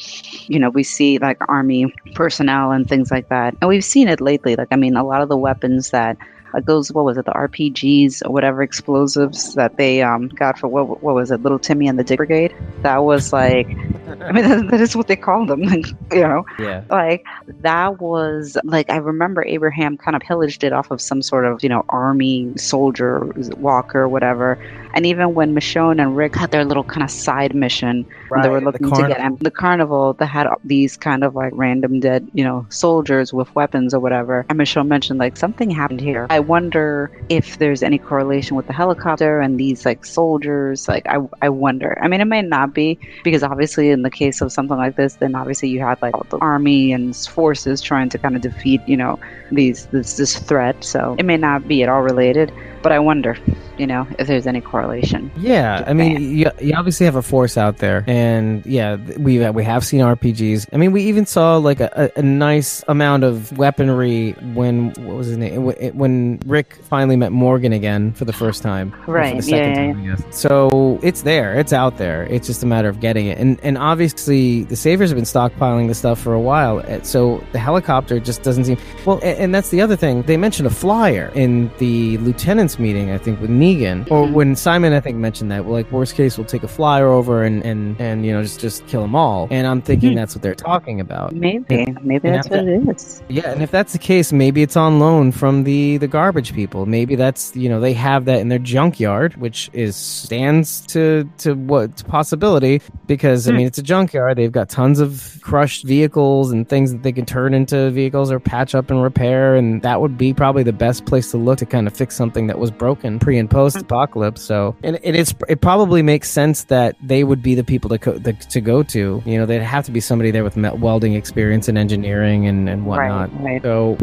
you 0.46 0.58
know, 0.58 0.70
we 0.70 0.82
see 0.82 1.18
like 1.18 1.38
army 1.48 1.94
personnel 2.14 2.72
and 2.72 2.88
things 2.88 3.10
like 3.10 3.28
that, 3.28 3.54
and 3.60 3.68
we've 3.68 3.84
seen 3.84 4.08
it 4.08 4.20
lately. 4.20 4.56
Like, 4.56 4.68
I 4.70 4.76
mean, 4.76 4.96
a 4.96 5.04
lot 5.04 5.22
of 5.22 5.28
the 5.28 5.36
weapons 5.36 5.90
that. 5.90 6.16
Like 6.52 6.66
those, 6.66 6.92
what 6.92 7.04
was 7.04 7.16
it, 7.16 7.24
the 7.24 7.32
RPGs 7.32 8.24
or 8.24 8.32
whatever 8.32 8.62
explosives 8.62 9.54
that 9.54 9.76
they 9.76 10.02
um, 10.02 10.28
got 10.28 10.58
for 10.58 10.68
what, 10.68 11.02
what 11.02 11.14
was 11.14 11.30
it, 11.30 11.42
Little 11.42 11.58
Timmy 11.58 11.88
and 11.88 11.98
the 11.98 12.04
Dig 12.04 12.16
Brigade? 12.16 12.54
That 12.82 12.98
was 12.98 13.32
like, 13.32 13.68
I 13.68 14.32
mean, 14.32 14.48
that, 14.48 14.68
that 14.70 14.80
is 14.80 14.96
what 14.96 15.08
they 15.08 15.16
called 15.16 15.48
them, 15.48 15.62
like, 15.62 15.86
you 16.12 16.20
know. 16.20 16.44
Yeah. 16.58 16.82
like 16.90 17.24
that 17.60 18.00
was 18.00 18.56
like 18.64 18.90
I 18.90 18.96
remember 18.96 19.44
Abraham 19.44 19.96
kind 19.96 20.16
of 20.16 20.22
pillaged 20.22 20.64
it 20.64 20.72
off 20.72 20.90
of 20.90 21.00
some 21.00 21.22
sort 21.22 21.44
of 21.44 21.62
you 21.62 21.68
know 21.68 21.84
army 21.88 22.52
soldier 22.56 23.24
walker 23.56 24.02
or 24.02 24.08
whatever. 24.08 24.58
And 24.94 25.06
even 25.06 25.34
when 25.34 25.54
Michonne 25.54 26.00
and 26.00 26.16
Rick 26.16 26.34
had 26.34 26.50
their 26.50 26.64
little 26.64 26.82
kind 26.82 27.02
of 27.02 27.10
side 27.10 27.54
mission, 27.54 28.06
when 28.28 28.42
they 28.42 28.48
were 28.48 28.60
the 28.60 28.66
looking 28.66 28.90
to 28.90 29.08
get 29.08 29.20
em- 29.20 29.36
the 29.36 29.50
carnival 29.50 30.14
that 30.14 30.26
had 30.26 30.48
these 30.64 30.96
kind 30.96 31.22
of 31.22 31.34
like 31.34 31.52
random 31.54 32.00
dead 32.00 32.28
you 32.32 32.44
know 32.44 32.66
soldiers 32.70 33.32
with 33.32 33.54
weapons 33.54 33.94
or 33.94 34.00
whatever. 34.00 34.44
And 34.48 34.58
Michonne 34.58 34.88
mentioned 34.88 35.18
like 35.18 35.36
something 35.36 35.70
happened 35.70 36.00
here. 36.00 36.26
I 36.30 36.37
wonder 36.40 37.10
if 37.28 37.58
there's 37.58 37.82
any 37.82 37.98
correlation 37.98 38.56
with 38.56 38.66
the 38.66 38.72
helicopter 38.72 39.40
and 39.40 39.58
these 39.58 39.84
like 39.84 40.04
soldiers. 40.04 40.88
Like 40.88 41.06
I 41.06 41.18
I 41.42 41.48
wonder. 41.48 41.98
I 42.02 42.08
mean, 42.08 42.20
it 42.20 42.26
might 42.26 42.46
not 42.46 42.74
be 42.74 42.98
because 43.24 43.42
obviously 43.42 43.90
in 43.90 44.02
the 44.02 44.10
case 44.10 44.40
of 44.40 44.52
something 44.52 44.76
like 44.76 44.96
this, 44.96 45.14
then 45.14 45.34
obviously 45.34 45.68
you 45.68 45.80
had 45.80 46.00
like 46.02 46.14
the 46.30 46.38
army 46.38 46.92
and 46.92 47.14
forces 47.16 47.80
trying 47.80 48.08
to 48.10 48.18
kind 48.18 48.36
of 48.36 48.42
defeat, 48.42 48.80
you 48.86 48.96
know, 48.96 49.18
these 49.50 49.86
this 49.86 50.16
this 50.16 50.38
threat. 50.38 50.82
So 50.84 51.16
it 51.18 51.24
may 51.24 51.36
not 51.36 51.66
be 51.66 51.82
at 51.82 51.88
all 51.88 52.02
related, 52.02 52.52
but 52.82 52.92
I 52.92 52.98
wonder, 52.98 53.36
you 53.76 53.86
know, 53.86 54.06
if 54.18 54.26
there's 54.26 54.46
any 54.46 54.60
correlation. 54.60 55.30
Yeah, 55.36 55.84
I 55.86 55.92
mean, 55.92 56.20
you, 56.20 56.50
you 56.60 56.74
obviously 56.74 57.06
have 57.06 57.16
a 57.16 57.22
force 57.22 57.56
out 57.56 57.78
there, 57.78 58.04
and 58.06 58.64
yeah, 58.64 58.96
we 59.18 59.44
uh, 59.44 59.52
we 59.52 59.64
have 59.64 59.84
seen 59.84 60.00
RPGs. 60.00 60.68
I 60.72 60.76
mean, 60.76 60.92
we 60.92 61.04
even 61.04 61.26
saw 61.26 61.56
like 61.56 61.80
a, 61.80 62.10
a, 62.16 62.20
a 62.20 62.22
nice 62.22 62.84
amount 62.88 63.24
of 63.24 63.56
weaponry 63.56 64.32
when 64.54 64.92
what 64.94 65.16
was 65.16 65.26
his 65.28 65.36
name 65.38 65.64
When- 65.64 66.27
when 66.28 66.40
Rick 66.46 66.74
finally 66.88 67.16
met 67.16 67.32
Morgan 67.32 67.72
again 67.72 68.12
for 68.12 68.24
the 68.24 68.32
first 68.32 68.62
time, 68.62 68.92
or 69.00 69.04
for 69.04 69.12
Right, 69.12 69.36
the 69.36 69.42
second 69.42 69.74
yeah, 69.98 70.06
yeah, 70.08 70.12
I 70.12 70.16
guess. 70.16 70.36
So 70.36 70.98
it's 71.02 71.22
there, 71.22 71.54
it's 71.58 71.72
out 71.72 71.96
there. 71.98 72.24
It's 72.24 72.46
just 72.46 72.62
a 72.62 72.66
matter 72.66 72.88
of 72.88 73.00
getting 73.00 73.26
it, 73.26 73.38
and 73.38 73.58
and 73.62 73.78
obviously 73.78 74.64
the 74.64 74.76
Saviors 74.76 75.10
have 75.10 75.16
been 75.16 75.24
stockpiling 75.24 75.88
this 75.88 75.98
stuff 75.98 76.20
for 76.20 76.34
a 76.34 76.40
while. 76.40 76.78
uh, 76.80 77.02
So 77.02 77.42
the 77.52 77.58
helicopter 77.58 78.20
just 78.20 78.42
doesn't 78.42 78.64
seem 78.64 78.78
well, 79.04 79.18
and, 79.22 79.38
and 79.38 79.54
that's 79.54 79.70
the 79.70 79.80
other 79.80 79.96
thing. 79.96 80.22
They 80.22 80.36
mentioned 80.36 80.66
a 80.66 80.70
flyer 80.70 81.30
in 81.34 81.70
the 81.78 82.18
lieutenant's 82.18 82.78
meeting, 82.78 83.10
I 83.10 83.18
think, 83.18 83.40
with 83.40 83.50
Negan, 83.50 84.10
or 84.10 84.26
Mhm. 84.26 84.32
when 84.32 84.56
Simon, 84.56 84.92
I 84.92 85.00
think, 85.00 85.16
mentioned 85.16 85.50
that. 85.50 85.64
Well, 85.64 85.74
like 85.74 85.90
worst 85.92 86.14
case, 86.14 86.36
we'll 86.38 86.46
take 86.46 86.62
a 86.62 86.68
flyer 86.68 87.08
over 87.08 87.42
and 87.44 87.64
and 87.64 87.96
and 88.00 88.24
you 88.26 88.32
know 88.32 88.42
just 88.42 88.60
just 88.60 88.86
kill 88.86 89.02
them 89.02 89.14
all. 89.14 89.48
And 89.50 89.66
I'm 89.66 89.80
thinking 89.80 90.12
Mhm. 90.12 90.16
that's 90.16 90.34
what 90.34 90.42
they're 90.42 90.54
talking 90.54 91.00
about. 91.00 91.34
Maybe, 91.34 91.86
maybe 92.02 92.28
and 92.28 92.36
that's 92.36 92.46
after- 92.46 92.58
what 92.58 92.68
it 92.68 92.96
is. 92.96 93.22
Yeah, 93.28 93.50
and 93.52 93.62
if 93.62 93.70
that's 93.70 93.92
the 93.92 93.98
case, 93.98 94.32
maybe 94.32 94.62
it's 94.62 94.76
on 94.76 94.98
loan 94.98 95.32
from 95.32 95.64
the 95.64 95.96
the 95.98 96.08
garbage 96.18 96.52
people. 96.52 96.84
Maybe 96.86 97.14
that's 97.14 97.54
you 97.54 97.68
know 97.68 97.78
they 97.80 97.92
have 97.94 98.24
that 98.24 98.40
in 98.40 98.48
their 98.48 98.58
junkyard, 98.58 99.36
which 99.36 99.70
is 99.72 99.94
stands 99.94 100.80
to 100.94 101.28
to 101.38 101.54
what 101.54 102.04
possibility 102.08 102.80
because 103.06 103.46
I 103.46 103.50
Hmm. 103.52 103.56
mean 103.58 103.66
it's 103.68 103.78
a 103.78 103.82
junkyard. 103.92 104.36
They've 104.36 104.50
got 104.60 104.68
tons 104.68 104.98
of 105.00 105.38
crushed 105.42 105.84
vehicles 105.86 106.50
and 106.52 106.68
things 106.68 106.90
that 106.92 107.02
they 107.04 107.12
can 107.12 107.24
turn 107.24 107.54
into 107.54 107.90
vehicles 107.90 108.32
or 108.32 108.38
patch 108.40 108.74
up 108.74 108.90
and 108.90 109.00
repair, 109.02 109.54
and 109.54 109.80
that 109.82 110.00
would 110.00 110.18
be 110.18 110.34
probably 110.34 110.64
the 110.64 110.72
best 110.86 111.06
place 111.06 111.30
to 111.30 111.36
look 111.38 111.58
to 111.58 111.66
kind 111.66 111.86
of 111.86 111.92
fix 111.96 112.16
something 112.16 112.48
that 112.48 112.58
was 112.58 112.70
broken 112.70 113.18
pre 113.20 113.38
and 113.38 113.48
post 113.50 113.76
apocalypse. 113.76 114.42
So, 114.42 114.74
and 114.82 114.98
it 115.02 115.14
is 115.14 115.34
it 115.48 115.60
probably 115.60 116.02
makes 116.02 116.28
sense 116.30 116.64
that 116.64 116.96
they 117.02 117.22
would 117.24 117.42
be 117.42 117.54
the 117.54 117.64
people 117.64 117.88
to 117.90 117.98
co- 117.98 118.18
the, 118.18 118.32
to 118.54 118.60
go 118.60 118.82
to. 118.94 119.22
You 119.24 119.38
know, 119.38 119.46
they'd 119.46 119.62
have 119.62 119.84
to 119.86 119.92
be 119.92 120.00
somebody 120.00 120.30
there 120.32 120.44
with 120.44 120.56
welding 120.56 121.14
experience 121.14 121.68
and 121.68 121.78
engineering 121.78 122.46
and 122.50 122.68
and 122.68 122.86
whatnot. 122.86 123.30
Right, 123.34 123.52
right. 123.52 123.62
So 123.62 123.96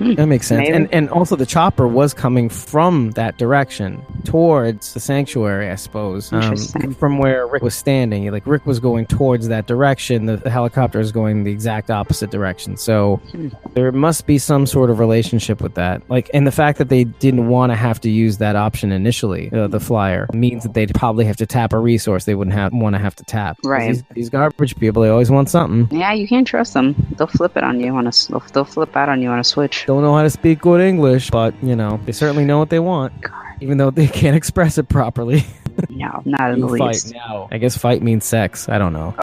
Hmm, 0.00 0.14
that 0.14 0.26
makes 0.26 0.46
sense. 0.46 0.60
maybe. 0.60 0.72
And 0.72 0.88
and 0.92 1.10
also 1.10 1.36
the 1.36 1.44
chopper 1.46 1.86
was 1.86 2.14
coming 2.14 2.48
from 2.48 3.10
that 3.12 3.36
direction 3.38 4.02
towards 4.24 4.94
the 4.94 5.00
sanctuary, 5.00 5.70
I 5.70 5.74
suppose. 5.74 6.32
Um, 6.32 6.56
from 6.94 7.18
where 7.18 7.46
Rick 7.46 7.62
was 7.62 7.74
standing. 7.74 8.30
Like 8.32 8.46
Rick 8.46 8.64
was 8.66 8.80
going 8.80 9.06
towards 9.06 9.48
that 9.48 9.66
direction. 9.66 10.26
The, 10.26 10.36
the 10.38 10.50
helicopter 10.50 11.00
is 11.00 11.12
going 11.12 11.44
the 11.44 11.52
exact 11.52 11.90
opposite 11.90 12.30
direction. 12.30 12.76
So 12.76 13.16
Hmm. 13.32 13.48
there 13.74 13.92
must 13.92 14.26
be 14.26 14.38
some 14.38 14.66
sort 14.66 14.88
of 14.90 14.98
relationship 14.98 15.60
with 15.60 15.74
that. 15.74 16.02
Like 16.08 16.30
and 16.32 16.46
the 16.46 16.52
fact 16.52 16.78
that 16.78 16.88
they 16.88 17.04
didn't 17.04 17.48
want 17.48 17.70
to 17.72 17.76
have 17.76 18.00
to 18.00 18.10
use 18.10 18.38
that 18.38 18.56
option 18.56 18.92
initially, 18.92 19.50
uh, 19.52 19.66
the 19.68 19.80
flyer, 19.80 20.26
means 20.32 20.62
that 20.62 20.72
they'd 20.74 20.94
probably 20.94 21.24
have 21.26 21.36
to 21.36 21.46
tap 21.46 21.72
a 21.74 21.78
resource 21.78 22.24
they 22.24 22.34
wouldn't 22.34 22.54
have 22.54 22.72
want 22.72 22.94
to 22.94 22.98
have 22.98 23.14
to 23.16 23.24
tap. 23.24 23.58
Right. 23.64 23.88
These, 23.88 24.02
these 24.14 24.30
garbage 24.30 24.76
people, 24.78 25.02
they 25.02 25.08
always 25.10 25.30
want 25.30 25.50
something. 25.50 25.88
Yeah, 25.98 26.12
you 26.12 26.26
can't 26.26 26.46
trust 26.46 26.72
them. 26.74 26.94
They'll 27.18 27.26
flip 27.26 27.56
it 27.56 27.64
on 27.64 27.80
you 27.80 27.92
on 27.94 28.06
a. 28.06 28.12
they'll 28.52 28.64
flip 28.64 28.96
out 28.96 29.08
on 29.08 29.20
you 29.20 29.28
on 29.28 29.38
a 29.38 29.44
switch. 29.44 29.84
Don't 29.90 30.02
know 30.02 30.14
how 30.14 30.22
to 30.22 30.30
speak 30.30 30.60
good 30.60 30.80
English, 30.80 31.30
but 31.30 31.52
you 31.62 31.74
know 31.74 31.98
they 32.04 32.12
certainly 32.12 32.44
know 32.44 32.58
what 32.58 32.70
they 32.70 32.78
want, 32.78 33.12
even 33.60 33.76
though 33.78 33.90
they 33.90 34.06
can't 34.20 34.36
express 34.36 34.78
it 34.78 34.88
properly. 34.88 35.44
No, 35.88 36.20
not 36.26 36.50
in 36.52 36.60
the 36.60 36.66
You 36.68 36.76
fight 36.76 36.88
least. 36.88 37.14
now. 37.14 37.48
I 37.50 37.56
guess 37.56 37.74
fight 37.78 38.02
means 38.02 38.26
sex. 38.26 38.68
I 38.68 38.76
don't 38.76 38.92
know. 38.92 39.14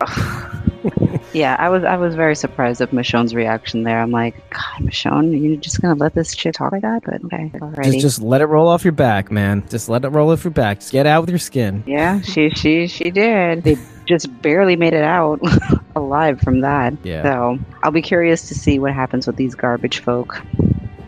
Yeah, 1.34 1.56
I 1.60 1.70
was. 1.70 1.84
I 1.84 1.98
was 1.98 2.16
very 2.16 2.36
surprised 2.36 2.82
at 2.82 2.90
Michonne's 2.92 3.36
reaction 3.36 3.84
there. 3.84 4.02
I'm 4.02 4.10
like, 4.10 4.34
God, 4.50 4.80
Michonne, 4.82 5.40
you're 5.40 5.58
just 5.58 5.82
gonna 5.82 5.94
let 5.94 6.16
this 6.16 6.34
shit 6.34 6.56
talk 6.56 6.72
like 6.72 6.82
that? 6.82 7.04
But 7.04 7.24
okay, 7.26 7.52
alrighty. 7.54 7.84
Just 7.86 8.00
just 8.00 8.22
let 8.22 8.42
it 8.42 8.46
roll 8.46 8.68
off 8.70 8.84
your 8.84 8.94
back, 8.94 9.30
man. 9.30 9.68
Just 9.70 9.88
let 9.88 10.04
it 10.04 10.10
roll 10.10 10.32
off 10.32 10.44
your 10.46 10.52
back. 10.52 10.80
Just 10.80 10.92
get 10.92 11.06
out 11.06 11.22
with 11.22 11.30
your 11.30 11.38
skin. 11.38 11.84
Yeah, 11.86 12.22
she 12.22 12.50
she 12.52 12.88
she 12.88 13.12
did. 13.12 13.64
They 13.64 13.78
just 14.08 14.42
barely 14.42 14.76
made 14.76 14.94
it 14.94 15.04
out 15.04 15.40
alive 15.96 16.42
from 16.42 16.62
that. 16.62 16.94
Yeah. 17.04 17.24
So 17.24 17.60
I'll 17.84 17.92
be 17.92 18.02
curious 18.02 18.48
to 18.48 18.56
see 18.56 18.80
what 18.80 18.94
happens 18.94 19.28
with 19.28 19.36
these 19.36 19.56
garbage 19.56 20.00
folk. 20.00 20.42